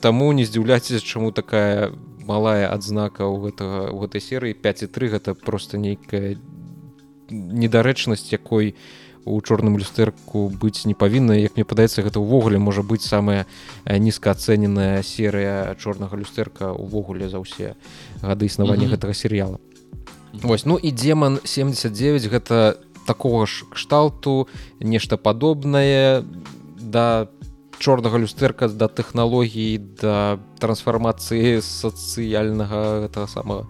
таму 0.00 0.32
не 0.32 0.44
здзіўляцеся 0.44 1.00
чаму 1.04 1.32
такая 1.32 1.92
малая 2.28 2.68
адзнака 2.68 3.24
ў 3.24 3.48
гэтага 3.48 3.78
у 3.92 4.04
гэтай 4.04 4.20
серыі 4.20 4.52
5,3 4.52 5.14
гэта 5.16 5.34
просто 5.34 5.78
нейкая 5.80 6.36
недарэчнасць 7.30 8.28
якой 8.32 8.74
у 9.28 9.40
чорным 9.40 9.76
люстэрку 9.76 10.48
быць 10.48 10.84
не 10.88 10.94
павінна 10.94 11.36
як 11.36 11.56
мне 11.56 11.64
падаецца 11.64 12.04
гэта 12.04 12.20
ўвогуле 12.20 12.58
можа 12.58 12.82
быць 12.82 13.04
самая 13.04 13.44
э, 13.84 13.98
нізкаацэненая 13.98 15.02
серыя 15.02 15.76
чорнага 15.76 16.16
люстэрка 16.16 16.72
увогуле 16.72 17.28
за 17.28 17.40
ўсе 17.40 17.76
гады 18.22 18.48
існавання 18.48 18.88
Мгм. 18.88 18.94
гэтага 18.96 19.14
серыяла 19.14 19.58
Вось 20.32 20.64
ну 20.64 20.76
і 20.76 20.90
демон 20.92 21.40
79 21.44 22.28
гэта 22.28 22.76
такого 23.06 23.46
ж 23.46 23.64
кшталту 23.72 24.48
нешта 24.80 25.16
падобнае 25.16 26.24
да 26.76 27.28
чорнага 27.78 28.18
люстэрка 28.18 28.68
да 28.68 28.88
тэхналогій 28.88 29.78
да 29.78 30.38
трансфармацыі 30.58 31.62
сацыяльнага 31.62 33.06
гэтага 33.06 33.26
самага 33.26 33.64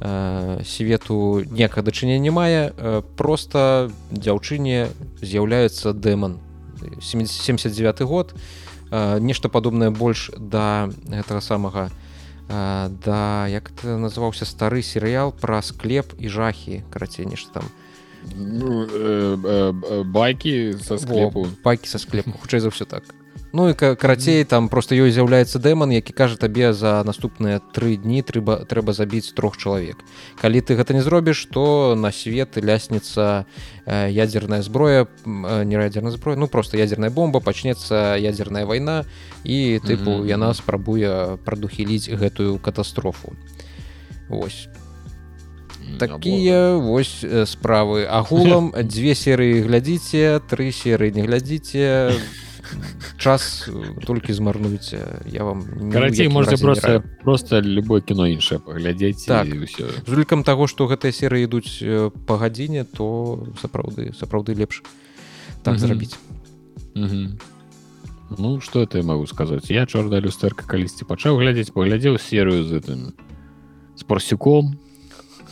э, 0.00 0.62
свету 0.64 1.42
некага 1.50 1.82
дачынення 1.82 2.18
не 2.18 2.30
мае. 2.30 2.72
Э, 2.76 3.02
просто 3.16 3.90
дзяўчыне 4.10 4.88
з'яўляецца 5.20 5.92
дэман. 5.92 6.38
79 7.00 8.00
год. 8.02 8.34
Э, 8.90 9.18
нешта 9.20 9.48
падобнае 9.48 9.90
больш 9.90 10.30
да 10.36 10.90
гэтага 11.08 11.40
самага 11.40 11.90
э, 12.48 12.90
да 13.04 13.46
як 13.48 13.70
это 13.70 13.96
называўся 13.96 14.44
стары 14.44 14.82
серыял 14.82 15.32
пра 15.32 15.62
склеп 15.62 16.12
і 16.18 16.28
жахі 16.28 16.84
карацей 16.90 17.26
нешта 17.26 17.60
там. 17.60 17.64
Ну, 18.36 18.84
э, 18.84 19.36
э, 19.36 19.72
э, 19.72 20.04
байкі 20.04 20.76
са 20.82 20.98
склепу. 20.98 21.46
пайкі 21.62 21.88
са 21.88 21.98
склепу 21.98 22.32
хутчэй 22.36 22.60
за 22.60 22.68
ўсё 22.68 22.84
так 22.84 23.19
Ну 23.52 23.68
і 23.68 23.74
ка- 23.74 23.96
карацей 23.96 24.44
там 24.44 24.68
просто 24.68 24.94
ёй 24.94 25.10
з'яўляецца 25.10 25.58
дэман 25.58 25.90
які 25.90 26.12
кажа 26.14 26.36
табе 26.38 26.72
за 26.72 27.02
наступныя 27.02 27.58
тры 27.74 27.96
дні 27.98 28.22
трэба 28.22 28.62
трэба 28.64 28.92
забіць 28.94 29.34
трох 29.34 29.56
чалавек. 29.58 29.98
Калі 30.40 30.60
ты 30.62 30.78
гэта 30.78 30.94
не 30.94 31.02
зробіш 31.02 31.50
то 31.50 31.94
на 31.98 32.12
свет 32.12 32.54
лясніца 32.62 33.46
э, 33.86 34.06
ядзерная 34.14 34.62
зброя 34.62 35.08
э, 35.26 35.64
не 35.64 35.74
ядзерная 35.74 36.12
зброя 36.14 36.38
ну 36.38 36.46
просто 36.46 36.78
ядзерная 36.78 37.10
бомба 37.10 37.40
пачнецца 37.40 38.14
ядзерная 38.22 38.66
вайна 38.66 39.04
і 39.42 39.80
тыпу 39.82 40.22
Мгм. 40.22 40.26
яна 40.30 40.54
спрабуе 40.54 41.36
прадухіліць 41.44 42.06
гэтую 42.06 42.58
катастрофу. 42.62 43.34
Вось. 44.28 44.68
Такія 45.98 46.76
вось 46.78 47.24
э, 47.24 47.46
справы. 47.46 48.06
Агулам 48.06 48.70
дзве 48.86 49.14
серыі 49.18 49.66
глядзіце 49.66 50.38
тры 50.46 50.70
серыі 50.70 51.10
не 51.18 51.26
глядзіце 51.26 52.14
час 53.18 53.68
э, 53.68 54.04
толькі 54.06 54.32
змарнуйце 54.32 55.22
я 55.26 55.44
вам 55.44 55.64
карацей 55.92 56.28
не 56.28 56.32
просто 56.32 57.02
просто 57.22 57.60
любое 57.60 58.00
кіно 58.00 58.26
іншае 58.26 58.58
паглядзець 58.58 59.24
Так. 59.26 59.46
з 59.46 60.08
улікам 60.12 60.42
таго 60.44 60.66
што 60.66 60.86
гэтыя 60.86 61.12
серыі 61.12 61.44
ідуць 61.44 61.82
э, 61.82 62.10
па 62.26 62.36
гадзіне 62.38 62.84
то 62.84 63.46
сапраўды 63.62 64.12
сапраўды 64.14 64.54
лепш 64.54 64.82
так 65.62 65.74
Мгм. 65.76 65.86
зрабіць 65.86 66.16
Мгм. 66.94 67.38
Ну 68.38 68.60
что 68.60 68.82
это 68.82 68.98
я 68.98 69.04
могу 69.04 69.26
сказаць 69.26 69.70
я 69.70 69.86
чорная 69.86 70.20
люстэрка 70.20 70.66
калісьці 70.66 71.04
пачаў 71.04 71.38
глядзець 71.38 71.70
паглядзеў 71.74 72.18
серыю 72.18 72.64
з 72.64 72.78
гэтым 72.78 73.12
з 73.96 74.02
парсюком 74.04 74.78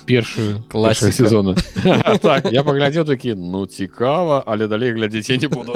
першую 0.07 0.63
Класіка. 0.69 1.05
першага 1.07 1.11
сезона 1.11 1.55
так 2.19 2.51
я 2.51 2.63
паглядзеў 2.63 3.05
такі 3.05 3.35
ну 3.35 3.65
цікава 3.65 4.43
але 4.45 4.67
далей 4.67 4.91
глядзець 4.91 5.29
я 5.29 5.37
не 5.37 5.47
буду 5.47 5.73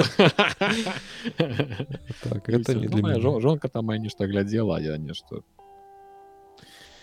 так 1.36 2.48
І 2.48 2.52
гэта 2.52 2.72
всё. 2.72 2.80
не 2.80 2.88
Ну, 2.88 2.92
для 2.92 3.02
моя 3.02 3.14
мяне. 3.16 3.22
жон- 3.22 3.40
жонка 3.40 3.68
там 3.68 3.84
моя 3.86 3.98
нешта 3.98 4.26
глядзела 4.26 4.76
а 4.76 4.80
я 4.80 4.98
нешта 4.98 5.40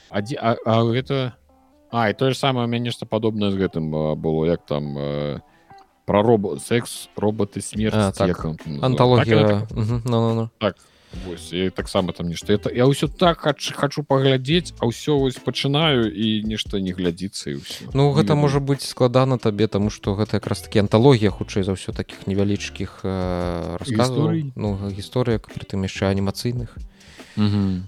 а, 0.10 0.22
дзе- 0.22 0.38
а, 0.42 0.56
а 0.66 0.84
гэта 0.84 1.34
а 1.92 2.10
і 2.10 2.14
тое 2.14 2.32
ж 2.34 2.38
самае 2.38 2.66
у 2.66 2.70
мяне 2.70 2.86
нешта 2.90 3.06
падобнае 3.06 3.52
з 3.52 3.56
гэтым 3.58 3.90
а, 3.96 4.16
было 4.16 4.46
як 4.46 4.66
там 4.66 4.98
э, 4.98 5.40
про 6.06 6.22
робот 6.24 6.62
секс 6.62 7.10
роботы 7.18 7.62
смерць 7.62 7.94
А, 7.96 8.12
так. 8.12 8.28
як 8.28 8.46
он 8.46 8.58
там 8.58 8.74
называецца? 8.78 8.86
анталогія 8.86 9.68
Мгм, 9.72 10.02
ну-ну-ну. 10.06 10.50
Вось, 11.27 11.53
я 11.53 11.71
таксама 11.71 12.13
там 12.13 12.29
нешта 12.29 12.53
это 12.53 12.71
я 12.71 12.87
ўсё 12.87 13.09
так 13.11 13.41
хач, 13.43 13.73
хачу 13.75 14.03
паглядзець 14.07 14.73
а 14.79 14.87
ўсё 14.87 15.19
вось 15.19 15.43
пачынаю 15.43 16.07
і 16.07 16.43
нешта 16.47 16.79
не 16.79 16.93
глядзіцца 16.95 17.51
і 17.51 17.55
ўсё 17.59 17.91
Ну 17.95 18.15
гэта 18.15 18.39
ведаю. 18.39 18.47
можа 18.47 18.59
быць 18.63 18.87
складана 18.87 19.35
табе 19.39 19.67
таму 19.67 19.91
што 19.91 20.15
гэта 20.15 20.39
якраз 20.39 20.63
такі 20.63 20.87
анталогія 20.87 21.31
хутчэй 21.35 21.67
за 21.67 21.75
ўсё 21.75 21.91
такіх 21.91 22.31
невялічкіх 22.31 23.03
э, 23.03 23.77
расказаў 23.83 24.31
Гісторый? 24.31 24.53
ну 24.55 24.79
гісторыяк 24.87 25.51
прытым 25.51 25.83
яшчэ 25.83 26.07
анімацыйных 26.15 26.79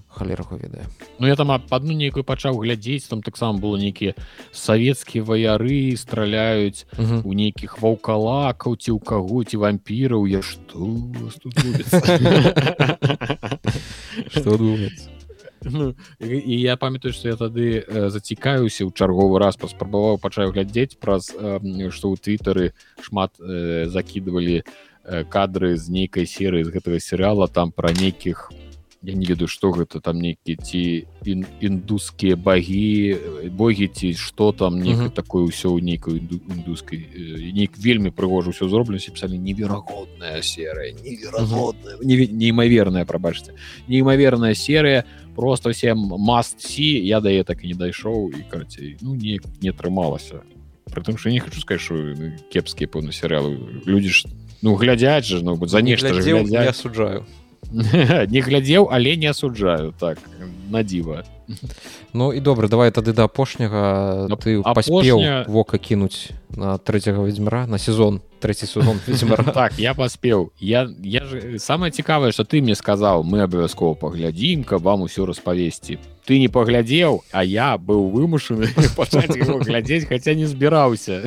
Халерго 0.09 0.55
ведае 0.57 0.85
Ну 1.19 1.27
я 1.27 1.35
там 1.35 1.51
ад- 1.51 1.67
адну 1.71 1.93
нейкую 1.93 2.23
пачаў 2.23 2.57
глядзець 2.63 3.07
там 3.07 3.21
таксама 3.21 3.59
было 3.59 3.77
нейкія 3.77 4.15
савецкія 4.51 5.23
ваяры 5.23 5.95
страляюць 5.97 6.85
у 7.23 7.33
нейкіх 7.33 7.79
ваўкалакаў 7.81 8.75
ці 8.77 8.91
ў 8.95 8.99
каго 9.03 9.43
ці 9.43 9.57
вампіраў 9.57 10.25
я 10.27 10.41
што 10.41 10.79
што 14.29 14.53
адбываецца 14.53 15.09
Ну, 15.65 15.95
і, 16.19 16.59
я 16.59 16.75
памятаю 16.75 17.13
што 17.15 17.29
я 17.31 17.35
тады 17.39 17.79
э, 17.87 18.09
зацікаюся 18.11 18.83
ў 18.83 18.91
чарговы 18.91 19.39
раз 19.39 19.55
паспрабаваў 19.55 20.19
пачаў 20.19 20.51
глядзець 20.51 20.99
праз 20.99 21.31
э, 21.31 21.87
што 21.87 22.11
ў 22.11 22.19
твиттары 22.19 22.65
шмат 22.99 23.39
э, 23.39 23.87
закидывалі 23.87 24.59
э, 24.59 25.23
кадры 25.31 25.77
з 25.79 25.87
нейкай 25.87 26.27
серыі 26.27 26.67
з 26.67 26.73
гэтага 26.75 26.99
серыяла 26.99 27.47
там 27.47 27.71
пра 27.71 27.95
нейкіх 27.95 28.51
я 29.03 29.13
не 29.13 29.25
ведаю 29.25 29.47
што 29.51 29.71
гэта 29.75 29.99
там 29.99 30.19
нейкі 30.23 30.55
ці 30.63 31.05
ін, 31.27 31.45
індускія 31.59 32.35
багі 32.39 33.19
э, 33.19 33.49
богі 33.51 33.87
ці 33.91 34.13
што 34.15 34.51
там 34.55 34.79
некае 34.79 35.11
Мгм. 35.11 35.15
такое 35.15 35.43
ўсё 35.43 35.75
ў 35.75 35.83
нейкай 35.83 36.23
інду, 36.23 36.39
індускай 36.47 37.03
э, 37.03 37.51
нейк 37.51 37.75
вельмі 37.77 38.15
прыгожа 38.15 38.55
ўсё 38.55 38.71
зроблена 38.71 39.03
пісалі 39.03 39.35
неверагодная 39.37 40.39
серыя 40.41 40.95
неверагодная 41.03 41.99
неве- 41.99 42.31
неймаверная 42.31 43.03
прабачце 43.05 43.53
неймаверная 43.87 44.55
серыя 44.55 45.03
просто 45.35 45.71
все 45.75 45.93
маст 45.95 46.61
сі 46.63 46.95
я 47.03 47.19
да 47.19 47.29
яе 47.29 47.43
так 47.43 47.59
і 47.63 47.67
не 47.67 47.75
дайшоў 47.75 48.31
і 48.31 48.41
карацей 48.49 48.95
ну 49.01 49.15
не 49.15 49.39
не 49.61 49.69
атрымалася 49.75 50.47
притым 50.87 51.17
что 51.17 51.29
не 51.29 51.39
хочу 51.43 51.59
сказать 51.59 51.81
что 51.81 51.95
ну, 51.95 52.31
кепскія 52.53 52.87
пэўна 52.87 53.11
серыялы 53.11 53.83
людзі 53.83 54.09
ж 54.09 54.25
ну 54.61 54.75
глядзяць 54.79 55.25
же 55.27 55.43
ну 55.43 55.59
за 55.67 55.81
нешта 55.81 56.07
я 56.07 56.69
асуджаю 56.71 57.25
не 58.33 58.41
глядзеў 58.41 58.89
але 58.91 59.15
не 59.15 59.29
асуджаю 59.31 59.93
так 59.99 60.19
на 60.69 60.83
дзіва 60.83 61.23
Ну 62.13 62.33
і 62.33 62.39
добра 62.39 62.67
давай 62.67 62.91
тады 62.91 63.13
да 63.13 63.23
апошняга. 63.25 64.27
Ты 64.41 64.61
апошня- 64.61 64.73
паспеў 64.73 65.17
вока 65.47 65.77
кінуць 65.77 66.29
на 66.55 66.77
трэцяга 66.77 67.25
ведзьмара 67.25 67.65
на 67.65 67.77
сезон 67.77 68.21
трэці 68.39 68.67
сезон 68.67 68.99
так 69.53 69.79
я 69.79 69.93
паспеў. 69.93 70.51
Я 70.59 70.87
я 71.01 71.25
же 71.25 71.59
самое 71.59 71.91
цікавае 71.91 72.31
что 72.31 72.43
ты 72.43 72.61
мне 72.61 72.75
сказаў 72.75 73.23
мы 73.23 73.41
абавязкова 73.41 73.95
паглядзім 73.95 74.63
каб 74.63 74.81
вам 74.83 75.01
усё 75.01 75.25
распавесці. 75.25 75.97
Ты 76.25 76.39
не 76.39 76.47
паглядзеў 76.47 77.23
а 77.31 77.43
я 77.43 77.77
быў 77.77 78.11
вымушаны 78.11 78.67
глядзець 79.65 80.05
хаця 80.05 80.35
не 80.35 80.45
збіраўся. 80.45 81.23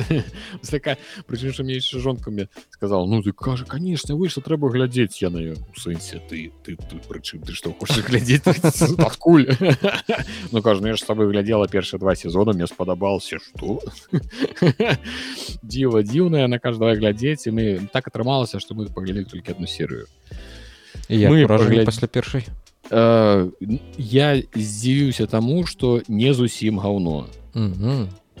Прычым 1.27 1.53
что 1.53 1.63
мне 1.63 1.75
яшчэ 1.75 1.99
жонка 1.99 2.31
мне 2.31 2.47
сказал 2.69 3.07
ну 3.07 3.21
ты 3.21 3.31
кажа 3.33 3.65
конечно 3.65 4.15
выйшла 4.15 4.43
трэба 4.43 4.69
глядзець 4.69 5.21
я 5.21 5.29
на 5.29 5.37
ёю 5.37 5.57
у 5.75 5.79
сэнсе 5.79 6.21
ты 6.29 6.51
ты 6.63 6.77
тут 6.77 7.03
прычым 7.07 7.41
ты 7.41 7.51
што 7.51 7.73
хочаш 7.73 8.05
глядзець? 8.05 8.47
Адкуль 8.97 9.49
ну 10.52 10.62
кажу 10.62 10.80
ну, 10.80 10.88
я 10.88 10.96
ж 10.96 11.00
с 11.00 11.04
тобой 11.04 11.28
глядела 11.28 11.68
першыя 11.68 11.98
два 11.98 12.14
сезона 12.14 12.52
мне 12.52 12.66
спадабалася 12.66 13.38
что 13.38 13.80
дзіва 15.62 16.02
дзіўная 16.02 16.46
на 16.48 16.58
каждого 16.58 16.94
глядзець 16.94 17.46
і 17.46 17.50
мы 17.50 17.64
так 17.92 18.08
атрымалася 18.08 18.60
что 18.60 18.74
мы 18.74 18.86
паглядзелі 18.86 19.24
толькі 19.24 19.52
одну 19.52 19.66
серыю 19.66 20.06
мы 21.08 21.46
паглядзелі 21.46 21.84
пасля 21.84 22.08
першай 22.08 22.46
э, 22.90 23.50
я 23.98 24.42
здзівіўся 24.54 25.26
таму 25.26 25.66
что 25.66 26.02
не 26.08 26.34
зусім 26.34 26.78
гаўно 26.78 27.26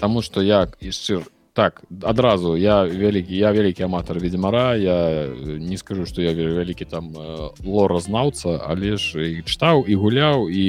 Таму 0.00 0.22
что 0.22 0.42
як 0.42 0.78
і 0.80 0.90
шчыр 0.92 1.22
так 1.57 1.81
адразу 2.03 2.53
я 2.53 2.85
вялікі 2.85 3.33
я 3.33 3.49
вялікі 3.49 3.89
аматар 3.89 4.19
ведзьмара 4.21 4.77
я 4.77 5.25
не 5.57 5.77
скажу 5.81 6.05
что 6.05 6.21
я 6.21 6.29
вялікі 6.37 6.85
там 6.85 7.09
э, 7.17 7.49
лоразнаўца 7.65 8.61
але 8.61 8.93
ж 9.01 9.25
і 9.25 9.41
чытаў 9.41 9.81
і 9.89 9.97
гуляў 9.97 10.53
і 10.53 10.65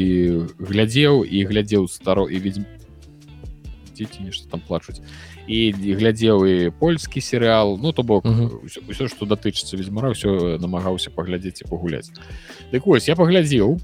глядзеў 0.57 1.29
і 1.29 1.45
глядзеў 1.45 1.93
старо 1.93 2.25
і 2.25 2.41
ведь 2.41 2.65
дзеці 3.93 4.25
нешта 4.25 4.49
там 4.49 4.65
плачуць 4.65 5.05
і 5.45 5.77
глядзеў 5.77 6.49
і 6.49 6.57
польскі 6.81 7.21
серыал 7.21 7.77
ну 7.77 7.93
то 7.93 8.01
бок 8.01 8.25
ўсё 8.25 9.13
што 9.13 9.29
датычыцца 9.29 9.77
ведьзьмара 9.77 10.17
ўсё 10.17 10.57
намагаўся 10.57 11.13
паглядзець 11.13 11.61
і 11.61 11.69
пагуляць 11.69 12.09
дык 12.73 12.89
вось 12.89 13.13
я 13.13 13.17
паглядзеў 13.21 13.77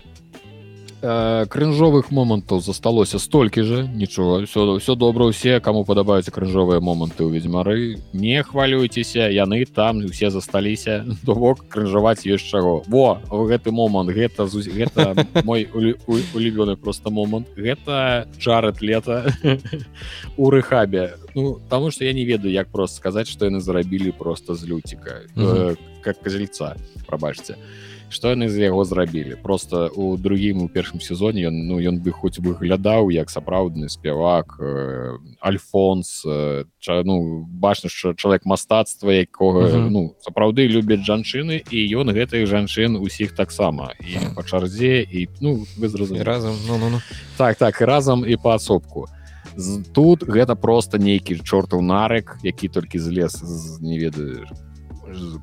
Э, 1.04 1.44
крынжовых 1.52 2.10
момантаў 2.10 2.60
засталося 2.64 3.18
столькі 3.18 3.62
же. 3.62 3.84
Нічога 3.84 4.46
все 4.46 4.78
все 4.78 4.94
добра 4.94 5.26
усе 5.26 5.60
кому 5.60 5.84
падабаюцца 5.84 6.32
крыжовыя 6.32 6.80
моманты 6.80 7.28
ў 7.28 7.36
ведьмары 7.36 8.00
не 8.16 8.40
хвалюйцеся 8.40 9.28
яны 9.28 9.66
там 9.68 10.00
усе 10.00 10.30
засталіся 10.32 11.04
то 11.26 11.34
бок 11.34 11.68
крыжаваць 11.68 12.24
ёсць 12.24 12.48
чаго 12.48 12.80
во 12.88 13.20
гэты 13.28 13.68
момант 13.68 14.16
гэта 14.16 14.48
гэта 14.48 15.28
мой 15.44 15.68
улюбёны 16.08 16.80
просто 16.80 17.10
момант 17.10 17.52
гэта 17.52 18.24
джаред 18.40 18.80
лета 18.80 19.28
у 20.40 20.48
рэхабе 20.48 21.20
ну 21.34 21.60
таму 21.68 21.90
что 21.90 22.08
я 22.08 22.14
не 22.14 22.24
ведаю 22.24 22.48
як 22.48 22.72
просто 22.72 22.96
сказаць 22.96 23.28
что 23.28 23.44
яны 23.44 23.60
зарабілі 23.60 24.16
просто 24.16 24.54
з 24.54 24.64
люціка 24.64 25.20
как 26.00 26.16
казельца 26.22 26.76
прабачце 27.04 27.60
а 27.60 27.93
что 28.14 28.30
яны 28.30 28.48
з 28.48 28.62
яго 28.62 28.84
зрабілі 28.84 29.36
просто 29.42 29.90
у 29.90 30.16
другім 30.16 30.62
у 30.62 30.68
першым 30.68 31.00
сезоне 31.00 31.50
ён 31.50 31.66
ну 31.66 31.80
ён 31.82 31.98
бы 31.98 32.14
хоць 32.14 32.38
выглядаў 32.38 33.10
як 33.10 33.30
сапраўдны 33.30 33.88
спявак 33.90 34.56
э, 34.62 35.18
альфонс 35.40 36.22
э, 36.24 36.64
ча, 36.78 37.02
ну 37.04 37.44
бачна 37.50 37.90
що 37.90 38.14
чалавек 38.14 38.46
мастацтва 38.46 39.12
якога 39.12 39.66
uh 39.66 39.74
-huh. 39.74 39.90
ну 39.90 40.14
сапраўды 40.22 40.68
любяць 40.68 41.02
жанчыны 41.02 41.62
і 41.70 41.96
ён 41.96 42.14
гэтых 42.14 42.46
жанчын 42.46 42.96
усіх 42.96 43.32
таксама. 43.32 43.92
І 44.00 44.34
па 44.36 44.42
чарзе 44.42 45.02
і 45.02 45.28
ну 45.40 45.66
вы 45.78 45.88
зразумелі. 45.88 46.24
Разам 46.24 46.54
ну, 46.68 46.78
ну, 46.78 46.88
ну. 46.90 47.00
так 47.36 47.56
так 47.56 47.80
разам 47.80 48.24
і 48.28 48.36
паасобку 48.36 49.06
тут 49.94 50.22
гэта 50.22 50.54
просто 50.54 50.98
нейкі 50.98 51.38
чортаў 51.38 51.80
нарык 51.80 52.38
які 52.42 52.68
толькі 52.68 52.98
злез 52.98 53.32
з 53.32 53.80
не 53.80 53.98
ведаю 53.98 54.46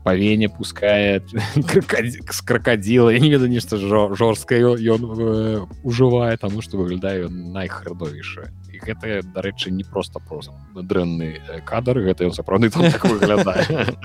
по 0.04 0.16
вене 0.16 0.50
пускает 0.50 1.24
с 2.30 2.42
крокодила 2.42 3.10
я 3.10 3.20
не 3.20 3.30
веду 3.30 3.48
нешта 3.48 3.78
жорсткае 3.78 4.62
ён 4.62 5.20
э, 5.20 5.66
ужывае 5.84 6.38
таму 6.38 6.62
что 6.62 6.78
выглядаю 6.78 7.30
найхардовіша 7.30 8.52
і 8.72 8.80
гэта 8.80 9.22
дарэчы 9.24 9.72
не 9.72 9.84
просто 9.84 10.20
просто 10.20 10.54
дрэнны 10.76 11.40
э, 11.40 11.62
кадр 11.62 12.00
гэта 12.00 12.26
ён 12.26 12.34
сапраўды 12.34 12.70
так 12.70 13.06
выглядае 13.06 13.96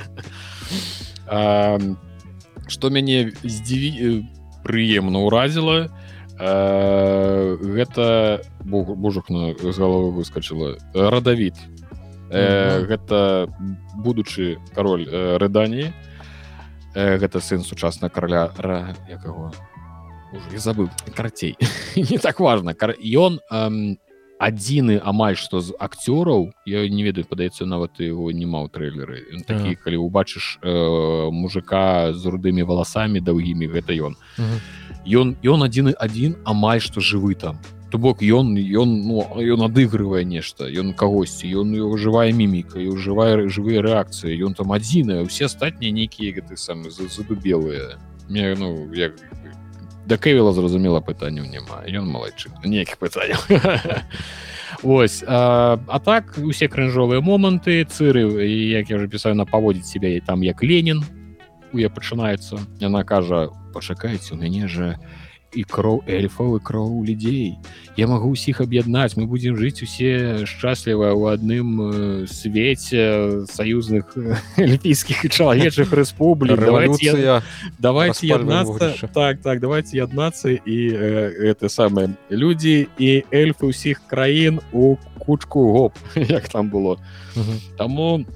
что 2.68 2.90
мяне 2.90 3.32
здзіві 3.42 3.90
э, 3.96 4.22
прыемна 4.64 5.24
ўразіла 5.24 5.88
гэта 6.36 8.44
божухна 8.60 9.56
з 9.56 9.78
головы 9.78 10.20
выскочыла 10.20 10.76
радавід 10.92 11.54
э, 12.36 12.84
гэта 12.84 13.48
будучы 13.96 14.58
кароль 14.74 15.08
э, 15.08 15.36
рыдані 15.38 15.92
э, 16.94 17.16
гэта 17.18 17.40
сын 17.40 17.64
сучасна 17.64 18.08
караля 18.08 18.52
ра 18.58 18.94
якаго 19.08 19.52
я 20.52 20.58
забыл 20.58 20.90
карацей. 21.14 21.56
Не 21.96 22.18
так 22.18 22.40
важно 22.40 22.74
ён 22.74 23.40
адзіны 24.38 25.00
амаль 25.00 25.36
што 25.36 25.60
з 25.60 25.72
акцёраў. 25.80 26.52
Я 26.66 26.88
не 26.88 27.02
ведаю 27.04 27.24
падаецца 27.24 27.64
нават 27.64 28.00
его 28.00 28.30
нема 28.32 28.60
ў 28.64 28.68
трэйлеры. 28.68 29.24
Такі 29.48 29.72
ага. 29.72 29.80
калі 29.80 29.96
убачыш 30.04 30.60
э, 30.60 31.30
мужика 31.32 32.12
з 32.12 32.22
рудымі 32.26 32.62
валасамі 32.68 33.20
даўгімі 33.20 33.66
гэта 33.72 33.96
ён. 33.96 34.16
Ён 35.06 35.36
ён 35.40 35.64
адзіны 35.64 35.96
адзін 35.96 36.36
амаль 36.44 36.84
што 36.84 37.00
жывы 37.00 37.34
там 37.34 37.56
то 37.96 38.02
бок 38.02 38.20
ён 38.20 38.52
ён 38.60 38.90
ну, 39.08 39.24
ён 39.40 39.60
адыгрывае 39.64 40.24
нешта 40.28 40.68
ён 40.68 40.92
кагосьці 40.92 41.48
ён 41.48 41.72
жывая 41.96 42.28
міміка 42.28 42.76
і 42.76 42.92
ўжывае 42.92 43.48
жывыя 43.48 43.80
рэакцыі 43.80 44.36
ён 44.44 44.52
там 44.52 44.76
адзіная 44.76 45.24
усе 45.24 45.48
астатнія 45.48 45.96
нейкія 45.96 46.36
гэты 46.36 46.60
самы 46.60 46.92
задубелыя 46.92 47.96
мне 48.28 48.52
ну 48.60 48.92
як 48.92 49.16
да 50.04 50.20
кевіла 50.20 50.52
зразумела 50.52 51.00
пытанняў 51.00 51.48
няма 51.48 51.88
ён 51.88 52.04
малайчы 52.04 52.52
нейкіх 52.64 53.00
пытанняў 53.00 53.40
Вось 54.82 55.24
а, 55.26 55.80
а 55.88 55.98
так 56.00 56.36
усе 56.36 56.68
крыжовыя 56.68 57.24
моманты 57.24 57.80
цыры 57.88 58.44
як 58.44 58.92
я 58.92 58.96
уже 59.00 59.08
пісаю 59.08 59.40
на 59.40 59.48
паводзіць 59.48 59.88
себя 59.88 60.12
і 60.12 60.20
там 60.20 60.44
як 60.44 60.60
Ленін 60.60 61.00
у 61.72 61.80
я 61.80 61.88
пачынаецца 61.88 62.60
яна 62.76 63.08
кажа 63.08 63.48
пачакайце 63.72 64.34
у 64.34 64.36
мяне 64.36 64.68
же 64.68 65.00
я 65.00 65.25
і 65.54 65.62
кроў 65.64 66.02
эльфаў 66.06 66.56
і 66.56 66.60
кроў 66.60 67.04
людзей 67.04 67.58
я 67.96 68.06
магу 68.06 68.32
ўсіх 68.34 68.60
аб'яднаць 68.60 69.16
мы 69.16 69.26
будзем 69.26 69.56
жыць 69.56 69.82
усе 69.82 70.44
шчасліва 70.46 71.12
ў 71.14 71.22
адным 71.36 71.68
э, 71.80 71.90
свеце 72.26 73.46
саюзных 73.50 74.14
эльфійскіх 74.58 75.24
і 75.26 75.28
чалавечых 75.28 75.92
рэспублік 76.00 76.58
давайте 76.58 77.42
давайте 77.78 78.26
яднацца 78.26 78.94
так 79.14 79.40
так 79.40 79.60
давайте 79.60 79.98
яднацца 79.98 80.50
і 80.50 80.78
э, 80.92 81.54
это 81.54 81.68
самае 81.68 82.14
людзі 82.30 82.88
і 82.98 83.10
эльфы 83.30 83.70
ўсіх 83.70 84.02
краін 84.10 84.60
у 84.72 84.96
кучку 85.26 85.72
гоп 85.72 85.92
як 86.14 86.48
там 86.48 86.70
было. 86.70 86.98
Таму 87.76 88.24
у 88.24 88.35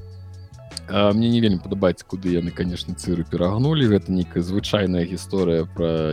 мне 0.90 1.30
не 1.30 1.40
вельмі 1.40 1.62
падабаецца 1.62 2.04
куды 2.04 2.34
яны 2.34 2.50
конечно 2.50 2.94
цыры 2.94 3.24
перагнулі. 3.24 3.86
Гэта 3.86 4.12
нейкая 4.12 4.42
звычайная 4.42 5.06
гісторыя 5.06 5.64
про 5.64 6.12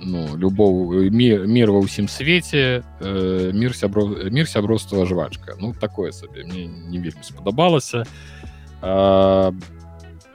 ну, 0.00 0.36
любоў 0.36 1.10
мир, 1.10 1.46
мир 1.46 1.74
ва 1.74 1.82
ўсім 1.82 2.06
свеце 2.06 2.82
э, 2.82 3.50
мир 3.52 3.74
сябро 3.74 4.30
мир 4.30 4.46
сяброства 4.46 5.06
жвачка. 5.06 5.56
Ну 5.58 5.74
такое 5.74 6.12
сабе. 6.12 6.44
Мне 6.44 6.66
не 6.66 6.98
вельмі 6.98 7.22
спадабалася. 7.22 8.04
А, 8.82 9.52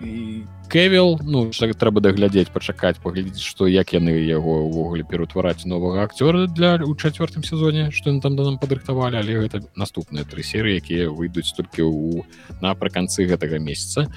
і 0.01 0.43
кевіл 0.67 1.17
ну 1.23 1.47
трэба 1.51 2.01
даглядзець 2.03 2.51
пачакаць 2.51 2.99
паглядзець 3.03 3.43
што 3.43 3.67
як 3.67 3.93
яны 3.95 4.11
яго 4.27 4.67
ўвогуле 4.67 5.03
пераўтвараць 5.07 5.65
новага 5.65 6.03
акцёра 6.03 6.47
для 6.47 6.75
у 6.83 6.93
чацвёртым 6.95 7.43
сезоне 7.43 7.89
што 7.91 8.13
там 8.19 8.35
да 8.35 8.43
нам 8.43 8.59
падрыхтавалі 8.59 9.17
але 9.17 9.47
гэта 9.47 9.63
наступныя 9.75 10.27
тры 10.27 10.43
серы 10.43 10.75
якія 10.77 11.09
выйдуць 11.09 11.55
толькі 11.55 11.87
ў 11.87 12.27
напрыканцы 12.61 13.25
гэтага 13.25 13.59
месяца 13.63 14.11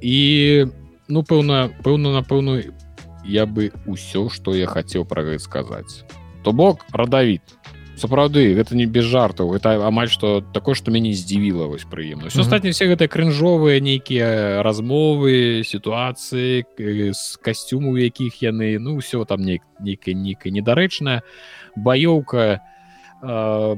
і 0.00 0.66
ну 1.08 1.22
пэўна 1.22 1.68
пэўна 1.84 2.16
напэўну 2.20 2.60
я 3.24 3.44
бы 3.44 3.70
ўсё 3.84 4.28
што 4.32 4.56
я 4.56 4.66
хацеў 4.66 5.04
пра 5.04 5.22
гэта 5.22 5.44
сказаць 5.44 6.04
то 6.42 6.52
бок 6.52 6.84
радавід 6.92 7.44
сапраўды 7.98 8.54
гэта 8.54 8.74
не 8.78 8.86
без 8.86 9.04
жартаў. 9.04 9.54
Это 9.58 9.76
амаль 9.86 10.08
што 10.08 10.40
такое 10.40 10.74
што 10.78 10.90
мяне 10.94 11.12
здзівіла 11.12 11.68
вось 11.68 11.84
прыемна. 11.84 12.32
Все 12.32 12.46
астатні 12.46 12.72
все 12.72 12.88
гэтыя 12.88 13.10
крынжовыя 13.10 13.82
нейкія 13.82 14.62
размовы 14.62 15.62
сітуацыі 15.66 16.64
з 17.12 17.22
касцюму 17.42 17.98
якіх 17.98 18.42
яны 18.42 18.78
ну 18.78 18.98
ўсё 18.98 19.24
там 19.28 19.42
нейк 19.42 19.62
нейкая 19.80 20.14
нейкая 20.14 20.50
недарэчная 20.54 21.22
баёўка. 21.76 22.64
Э, 23.22 23.76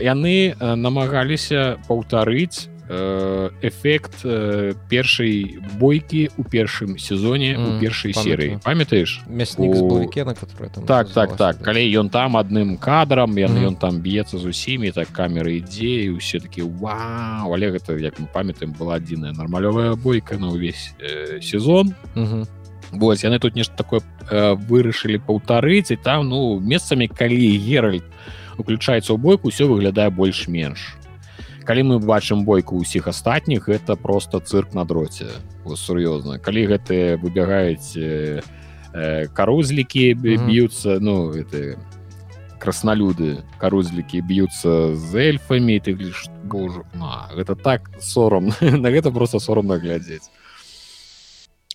яны 0.00 0.56
намагаліся 0.58 1.78
паўтарыць 1.86 2.68
Э, 2.68 2.73
эфект 2.88 4.24
э, 4.24 4.74
першай 4.90 5.58
бойкі 5.80 6.28
у 6.36 6.44
першым 6.44 6.98
сезоне 6.98 7.56
у 7.56 7.80
першай 7.80 8.12
серыі 8.12 8.58
памятаеш 8.64 9.22
мяснік 9.26 9.72
у... 9.72 9.98
на 9.98 10.34
который 10.34 10.86
так 10.86 11.08
так 11.08 11.36
так. 11.36 11.62
калі 11.62 11.80
ён 11.80 12.10
там 12.10 12.36
адным 12.36 12.76
кадрам 12.76 13.32
ён 13.32 13.56
ён 13.72 13.76
там 13.76 14.00
б'ецца 14.04 14.36
з 14.36 14.44
усімі 14.44 14.92
так 14.92 15.08
камеры 15.08 15.64
ідзе 15.64 16.12
і 16.12 16.20
ўсе 16.20 16.44
такі 16.44 16.68
вау! 16.68 17.56
Але 17.56 17.72
гэта 17.72 17.96
як 17.96 18.20
мы 18.20 18.28
памятаем 18.28 18.76
была 18.76 19.00
адзіная 19.00 19.32
нармалёвая 19.32 19.96
бойка 19.96 20.36
на 20.36 20.52
ўвесь 20.52 20.92
э, 21.00 21.40
сезон. 21.40 21.94
Вось 22.92 23.24
яны 23.24 23.40
тут 23.40 23.56
нешта 23.56 23.74
такое 23.76 24.02
э, 24.30 24.54
вырашылі 24.54 25.24
паўтарыць 25.24 25.90
і 25.90 25.96
там 25.96 26.28
ну 26.28 26.60
месцамі 26.60 27.08
калі 27.08 27.48
геральд 27.58 28.04
уключаецца 28.58 29.16
ў 29.16 29.18
бойку 29.18 29.48
ўсё 29.48 29.72
выглядае 29.72 30.12
больш-менш 30.12 31.00
калі 31.64 31.82
мы 31.82 31.94
бачым 31.98 32.44
бойку 32.44 32.78
ўсіх 32.80 33.08
астатніх 33.08 33.68
это 33.68 33.96
просто 33.96 34.40
цырк 34.40 34.74
на 34.74 34.84
дроце. 34.84 35.32
Сур'ёзна. 35.64 36.38
Калі 36.38 36.68
гэтыя 36.68 37.16
выбягаюць 37.16 37.96
э, 37.96 38.42
карузлікі 39.32 40.14
б'юцца 40.14 41.00
ну 41.00 41.32
это 41.32 41.80
краснолюды 42.60 43.42
карузлікі 43.58 44.22
б'юцца 44.22 44.94
з 44.94 45.10
эльфамі 45.34 45.80
ты 45.80 45.92
лишь 45.98 46.30
божу 46.44 46.86
на 46.94 47.28
гэта 47.34 47.56
так 47.56 47.90
сором 48.00 48.52
на 48.60 48.88
гэта 48.94 49.10
просто 49.10 49.40
соромна 49.40 49.76
глядзець 49.76 50.30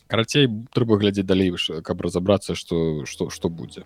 карацей 0.07 0.49
трэба 0.74 0.98
глядзець 0.98 1.28
далей 1.28 1.53
каб 1.84 2.02
разабрацца 2.02 2.56
что 2.56 3.06
что 3.06 3.30
что 3.30 3.49
будзе. 3.49 3.84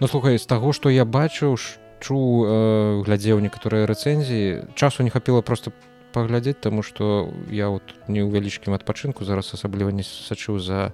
Ну 0.00 0.06
слухай 0.06 0.38
з 0.38 0.46
таго 0.46 0.72
што 0.72 0.90
я 0.90 1.04
бачыў 1.04 1.56
чу 2.00 2.16
э, 2.16 3.02
глядзеў 3.06 3.40
некаторыя 3.44 3.86
рэцэнзіі 3.86 4.74
часу 4.74 5.06
не 5.06 5.12
хапіла 5.12 5.44
просто 5.44 5.72
паглядзець 6.12 6.58
таму 6.60 6.82
што 6.82 7.30
я 7.48 7.70
вот 7.70 7.94
не 8.08 8.24
ў 8.24 8.28
вялічкім 8.32 8.74
адпачынку 8.74 9.24
зараз 9.24 9.54
асабліва 9.54 9.94
не 9.94 10.02
сачыў 10.02 10.58
за 10.58 10.90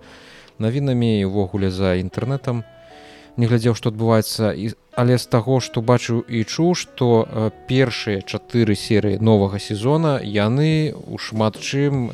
навінамі 0.59 1.24
увогуле 1.24 1.70
за 1.70 1.97
інтэрнэтам 1.97 2.65
не 3.37 3.47
глядзеў 3.47 3.77
што 3.77 3.93
адбываецца. 3.93 4.53
І 4.53 4.75
але 4.97 5.19
з 5.19 5.27
таго 5.29 5.61
што 5.61 5.85
бачыў 5.85 6.25
і 6.25 6.41
чуў 6.49 6.73
што 6.73 7.29
першыя 7.69 8.25
чатыры 8.25 8.73
серыі 8.73 9.21
новага 9.21 9.61
сезона 9.61 10.17
яны 10.25 10.97
у 10.97 11.21
шмат 11.21 11.61
чым 11.61 12.09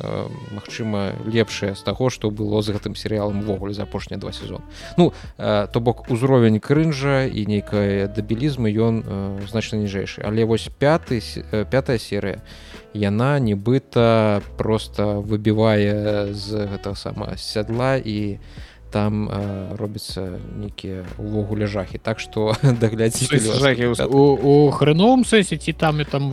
магчыма 0.51 1.15
лепшыя 1.23 1.79
з 1.79 1.81
таго 1.87 2.11
што 2.11 2.27
было 2.29 2.59
з 2.59 2.75
гэтым 2.75 2.99
серыялам 2.99 3.39
увогуле 3.39 3.71
за 3.73 3.87
апошнія 3.87 4.19
два 4.19 4.35
сезон 4.35 4.59
ну 4.99 5.13
то 5.39 5.79
бок 5.79 6.11
узровень 6.11 6.59
крынжа 6.59 7.23
і 7.23 7.47
нейкая 7.47 8.11
дабілізмы 8.11 8.67
ён 8.75 8.93
значна 9.47 9.79
ніжэйшы. 9.79 10.21
Але 10.27 10.43
вось 10.43 10.67
пяты 10.67 11.23
э, 11.23 11.63
пятая 11.63 11.97
серыя 11.97 12.43
яна 12.93 13.39
нібыта 13.39 14.43
просто 14.59 15.23
выбівае 15.23 16.35
з 16.35 16.67
гэтага 16.67 16.99
сама 16.99 17.39
сядла 17.39 17.95
і 17.95 18.19
не 18.35 18.72
там 18.93 19.25
э, 19.25 19.75
робіцца 19.77 20.37
нейкія 20.53 21.05
увогуле 21.17 21.65
жахі. 21.65 21.97
Так 21.97 22.19
что 22.19 22.53
даглядзі 22.81 23.25
у 24.05 24.69
хрыном 24.69 25.25
сессі 25.25 25.57
ці 25.57 25.73
там 25.73 26.01
і 26.01 26.05
там 26.05 26.29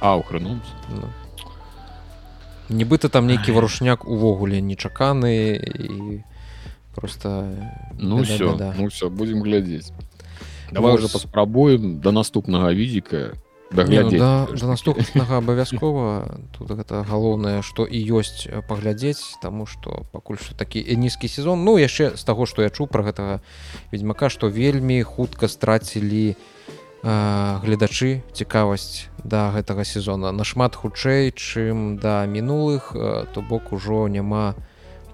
а 0.00 0.16
у 0.16 0.22
хрыном 0.22 0.60
ну. 0.88 1.04
нібыта 2.70 3.08
там 3.08 3.26
нейкі 3.26 3.52
варушняк 3.52 4.08
увогуле 4.08 4.64
нечаканы 4.64 5.60
і 5.60 6.24
просто 6.96 7.52
ну 7.98 8.22
все 8.24 8.56
ну 8.78 8.86
все 8.86 9.10
будем 9.10 9.42
глядзець. 9.42 9.92
Давай 10.72 10.94
уже 10.94 11.12
паспрабуем 11.12 12.00
до 12.00 12.12
наступнага 12.12 12.72
візіка 12.72 13.36
і 13.70 13.76
ну, 13.76 14.10
да, 14.10 14.48
да 14.50 14.66
наступнага 14.66 15.38
абавязкова 15.38 16.42
тут 16.50 16.74
гэта 16.74 17.06
галоўнае 17.06 17.62
што 17.62 17.86
і 17.86 18.02
ёсць 18.18 18.50
паглядзець 18.66 19.38
таму 19.38 19.62
што 19.66 20.10
пакуль 20.10 20.42
што 20.42 20.58
такі 20.58 20.82
нізкі 20.82 21.30
сезон. 21.30 21.62
Ну 21.62 21.78
яшчэ 21.78 22.18
з 22.18 22.22
таго 22.26 22.50
што 22.50 22.66
я 22.66 22.70
чуў 22.74 22.90
пра 22.90 23.06
гэтага 23.06 23.38
ведьмака 23.94 24.26
што 24.26 24.50
вельмі 24.50 25.02
хутка 25.06 25.46
страцілі 25.46 26.34
гледачы 27.06 28.26
цікавасць 28.34 29.06
да 29.22 29.54
гэтага 29.54 29.86
сезона. 29.86 30.34
Нашмат 30.34 30.74
хутчэй 30.74 31.30
чым 31.30 31.94
да 32.02 32.26
мінулых 32.26 32.90
то 33.30 33.38
бок 33.38 33.70
ужо 33.70 34.10
няма 34.10 34.58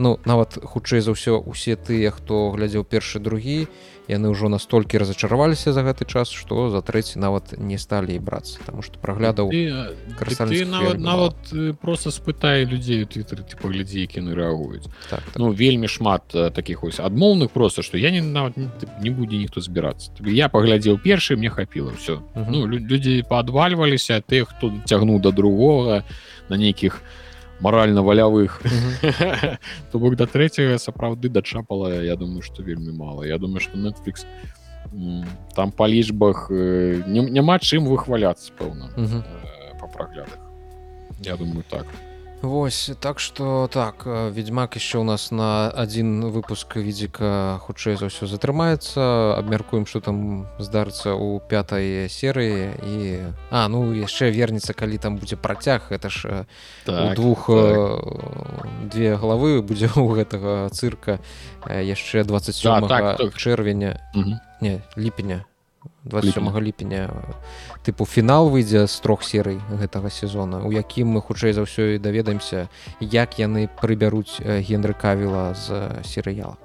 ну 0.01 0.17
нават 0.25 0.57
хутчэй 0.65 1.05
за 1.05 1.13
ўсё 1.13 1.45
усе 1.45 1.77
тыя 1.77 2.09
хто 2.09 2.57
глядзеў 2.57 2.89
першы 2.89 3.21
другі. 3.21 3.69
і 3.69 3.96
яны 4.09 4.31
ўжо 4.31 4.49
настолькі 4.49 4.99
разочараваліся 5.03 5.73
за 5.73 5.83
гэты 5.83 6.07
час 6.07 6.31
что 6.31 6.71
за 6.71 6.81
трэці 6.83 7.19
нават 7.19 7.59
не 7.59 7.79
сталі 7.79 8.15
і 8.15 8.23
брацца 8.23 8.59
потому 8.63 8.83
что 8.83 8.99
праглядаў 8.99 9.51
нават, 9.51 10.99
нават 10.99 11.37
просто 11.81 12.11
спытай 12.11 12.65
людзей 12.65 13.05
твиттер 13.05 13.43
ты 13.43 13.59
паглядзі 13.59 14.07
кіны 14.07 14.35
рэагуюць. 14.35 14.87
Так, 15.11 15.23
так. 15.27 15.37
ну 15.37 15.51
вельмі 15.51 15.89
шмат 15.89 16.31
таких 16.31 16.85
ось 16.85 17.01
адмоўных 17.01 17.51
просто 17.51 17.83
что 17.83 17.99
я 17.99 18.11
не 18.11 18.21
нават 18.21 18.57
не 18.57 19.11
будзе 19.11 19.37
ніхто 19.37 19.61
збірацца. 19.61 20.11
Я 20.23 20.49
паглядзеў 20.49 20.99
першы 20.99 21.37
мне 21.37 21.51
хапіла 21.51 21.93
все 21.99 22.23
ну 22.35 22.67
людзі 22.67 23.23
падвальваліся 23.29 24.23
ты 24.23 24.45
хто 24.45 24.73
цягнуў 24.87 25.21
да 25.21 25.31
другога 25.31 26.05
на 26.49 26.57
нейкіх 26.57 27.03
на 27.03 27.26
маральна 27.61 28.03
валявых 28.03 28.61
то 29.93 29.99
бок 29.99 30.17
да 30.17 30.27
трэцяга 30.27 30.79
сапраўды 30.79 31.29
дачапала 31.29 32.03
я 32.03 32.17
думаю 32.17 32.43
что 32.43 32.63
вельмі 32.63 32.93
мало 32.93 33.25
я 33.25 33.39
думаю 33.39 33.61
что 33.61 33.79
netflix 33.79 34.27
там 35.55 35.73
па 35.73 35.87
лічбах 35.89 36.51
няма 36.51 37.59
чым 37.59 37.87
выхваляцца 37.87 38.53
пэўна 38.59 38.91
по 39.81 39.87
праглядах. 39.89 40.39
Я 41.21 41.37
думаю 41.37 41.65
так. 41.69 41.87
то 41.87 42.06
Вось 42.43 42.91
так 43.01 43.19
что 43.19 43.69
так 43.73 44.07
ведьмак 44.07 44.77
еще 44.77 44.99
у 44.99 45.05
нас 45.05 45.31
на 45.31 45.71
один 45.71 46.29
выпуск 46.31 46.77
відзіка 46.77 47.59
хутчэй 47.65 47.97
за 47.97 48.13
ўсё 48.13 48.29
затрымаецца. 48.29 49.35
Абмяркуем 49.41 49.87
что 49.87 50.01
там 50.01 50.47
здарыцца 50.61 51.17
у 51.17 51.41
пятой 51.41 52.13
серыі 52.13 52.77
і 52.85 53.33
а 53.51 53.67
ну 53.69 53.91
яшчэ 53.97 54.31
вернется 54.31 54.75
калі 54.77 54.99
там 54.99 55.17
будзе 55.17 55.37
працяг. 55.37 55.89
Это 55.91 56.11
ж 56.13 56.47
так, 56.85 57.17
двух 57.17 57.49
так. 57.49 58.93
две 58.93 59.17
главы 59.17 59.63
будзе 59.63 59.89
у 59.97 60.07
гэтага 60.13 60.69
цырка 60.71 61.19
яшчэ 61.67 62.25
27 62.25 62.87
да, 62.87 63.17
так, 63.17 63.35
чэрвеня. 63.35 63.99
Не 64.61 64.85
ліпеня 64.97 65.45
27 66.05 66.51
ліпеня 66.61 67.11
тыпу 67.83 68.07
фінал 68.07 68.51
выйдзе 68.51 68.87
з 68.87 68.95
трох 69.01 69.23
серый 69.23 69.59
гэтага 69.71 70.11
сезона 70.11 70.63
у 70.63 70.71
якім 70.71 71.17
мы 71.17 71.21
хутчэй 71.21 71.53
за 71.53 71.67
ўсё 71.67 71.97
і 71.97 72.03
даведаемся 72.03 72.69
як 73.01 73.39
яны 73.39 73.69
прыбяруць 73.69 74.39
генры 74.43 74.95
кавіла 74.95 75.55
з 75.55 76.03
серыяла. 76.05 76.57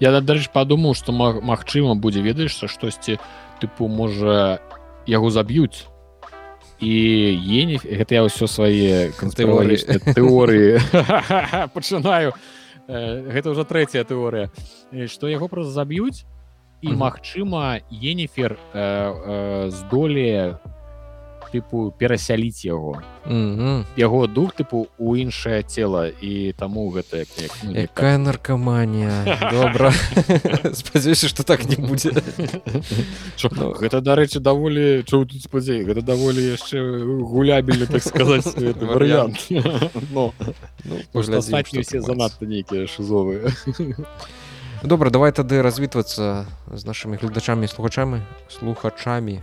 Я 0.00 0.20
дарэч 0.20 0.48
падумаў 0.52 0.96
што 0.96 1.12
магчыма 1.12 1.94
будзе 1.94 2.24
ведаешся 2.24 2.68
штосьці 2.68 3.18
тыпу 3.60 3.88
можа 3.88 4.60
яго 5.06 5.28
заб'юць. 5.30 5.88
І 6.80 6.94
ені 7.34 7.76
гэта 7.82 8.14
я 8.14 8.22
ўсё 8.24 8.46
свае 8.46 9.12
тэорыі. 9.18 10.78
пачынаю. 11.74 12.32
Гэта 12.88 13.52
ўжо 13.52 13.68
трэцяя 13.68 14.06
тэорыя. 14.08 14.48
Што 15.12 15.28
яго 15.28 15.48
просто 15.48 15.72
заб'юць 15.76 16.24
і 16.82 16.88
магчыма 16.94 17.80
енефер 17.90 18.58
э, 18.72 18.78
э, 18.78 19.70
здолее 19.70 20.58
тыпу 21.48 21.92
перасяліць 21.96 22.64
яго 22.64 23.00
яго 23.96 24.26
дух 24.26 24.52
тыпу 24.52 24.86
у 24.98 25.16
іншае 25.16 25.62
цело 25.64 26.06
і 26.08 26.52
таму 26.52 26.88
гэта 26.92 27.24
як, 27.24 27.28
як, 27.40 27.52
ну, 27.64 27.72
якая 27.72 28.18
наркоманія 28.18 29.24
добра. 29.52 29.92
Спадзяюся 30.72 31.28
что 31.28 31.42
так 31.44 31.64
не 31.64 31.76
будзе. 31.76 32.12
Ну, 33.50 33.72
гэта 33.72 34.00
дарэчы 34.00 34.40
даволі 34.40 35.02
чу 35.08 35.24
тут 35.24 35.42
спадзей 35.42 35.84
гэта 35.84 36.02
даволі 36.02 36.52
яшчэ 36.52 36.84
гулябельны 37.24 37.86
так 37.86 38.02
сказать 38.02 38.44
варыянт. 38.80 39.48
Ну, 40.12 40.32
все 41.14 42.00
занадта 42.00 42.46
нейкія 42.46 42.86
шизовыя 42.86 43.52
добра 44.82 45.10
давай 45.10 45.32
тады 45.32 45.62
развітвацца 45.62 46.46
з 46.70 46.82
нашымі 46.86 47.18
гледачамі 47.18 47.66
слухачамі 47.66 48.22
слухачамі. 48.48 49.42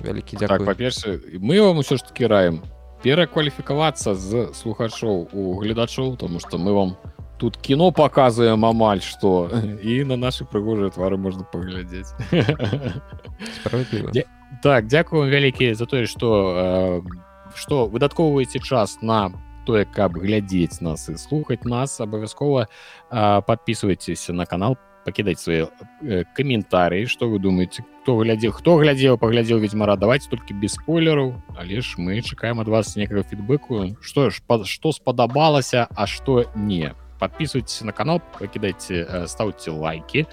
Вялікі 0.00 0.36
так, 0.36 0.64
па-перша 0.64 1.18
мы 1.40 1.60
вам 1.60 1.78
усё 1.80 1.96
ж 1.96 2.04
таки 2.04 2.26
раем 2.26 2.62
перакваліфікавацца 3.02 4.14
з 4.14 4.52
слухачоў 4.54 5.28
у 5.32 5.58
гледачоў 5.58 6.16
тому 6.16 6.38
что 6.40 6.58
мы 6.58 6.72
вам 6.72 6.96
тут 7.38 7.56
кіно 7.56 7.90
показываем 7.90 8.64
амаль 8.64 9.00
что 9.00 9.50
і 9.82 10.04
на 10.04 10.16
наши 10.16 10.44
прыгожыя 10.44 10.90
твары 10.90 11.16
можна 11.16 11.44
паглядзець. 11.44 12.12
Так 14.62 14.86
дзякую 14.86 15.26
вялікі 15.30 15.74
за 15.74 15.86
тое 15.86 16.06
что 16.06 17.02
что 17.54 17.86
выдаткоўваеце 17.86 18.60
час 18.60 18.98
на 19.02 19.32
тое 19.66 19.84
каб 19.84 20.16
глядзець 20.16 20.80
нас 20.80 21.08
і 21.10 21.18
слухаць 21.18 21.64
нас 21.64 22.00
абавязкова 22.00 22.68
подписывайтесь 23.10 24.28
на 24.30 24.46
канал 24.46 24.78
пакідаць 25.06 25.40
свае 25.40 25.70
э, 26.02 26.24
каментарыі 26.34 27.06
что 27.06 27.30
вы 27.30 27.38
думаете 27.38 27.86
кто 28.02 28.18
глядзеў 28.18 28.52
хто 28.58 28.76
глядзеў 28.82 29.18
паглядзеў 29.22 29.62
ведьмара 29.62 29.94
давайте 29.96 30.28
толькі 30.28 30.58
без 30.58 30.74
спойлераў 30.74 31.38
але 31.54 31.80
ж 31.80 31.94
мы 32.02 32.18
чакаем 32.20 32.60
ад 32.60 32.68
вас 32.68 32.96
некага 32.98 33.22
фідбэку 33.22 33.96
что 34.02 34.30
ж 34.30 34.42
па, 34.46 34.64
што 34.66 34.92
спадабалася 34.92 35.86
а 35.94 36.06
что 36.06 36.44
не. 36.54 36.94
Подписывайтесь 37.18 37.80
на 37.80 37.92
канал 37.92 38.20
пакідайце 38.38 39.06
э, 39.06 39.26
ставце 39.26 39.70
лайки. 39.70 40.26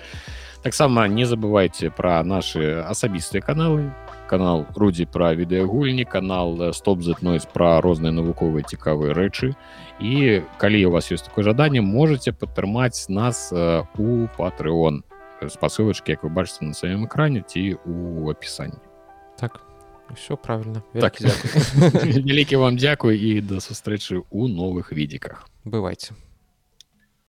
Таксама 0.63 1.07
не 1.07 1.25
забывайте 1.25 1.91
про 1.91 2.23
наши 2.23 2.81
асабістыя 2.81 3.41
каналы 3.41 3.93
канал 4.33 4.65
рудзі 4.73 5.05
пра 5.05 5.31
відэагульні 5.37 6.09
канал 6.09 6.73
стоп 6.73 7.05
затнойс 7.05 7.45
пра 7.45 7.77
розныя 7.85 8.09
навуковыя 8.09 8.65
цікавыя 8.65 9.13
рэчы. 9.13 9.53
І 10.01 10.41
калі 10.57 10.85
у 10.89 10.93
вас 10.97 11.13
ёсць 11.13 11.29
такое 11.29 11.45
жаданне 11.45 11.85
можете 11.85 12.33
падтрымаць 12.33 13.05
нас 13.13 13.53
у 13.53 14.25
патreon 14.37 15.03
спасылачки 15.49 16.11
як 16.11 16.23
вы 16.23 16.29
бачыце 16.29 16.65
на 16.65 16.73
сваім 16.73 17.05
экране 17.05 17.43
ці 17.45 17.77
у 17.85 18.29
опісанні 18.29 18.79
так 19.37 19.61
все 20.15 20.35
правильно 20.35 20.83
так, 20.93 21.21
вялікі 22.05 22.55
вам 22.55 22.77
дзякуй 22.77 23.17
і 23.17 23.41
да 23.41 23.57
сустрэчы 23.57 24.23
у 24.29 24.47
новых 24.47 24.93
відзіках. 24.93 25.49
Бывайце 25.65 26.13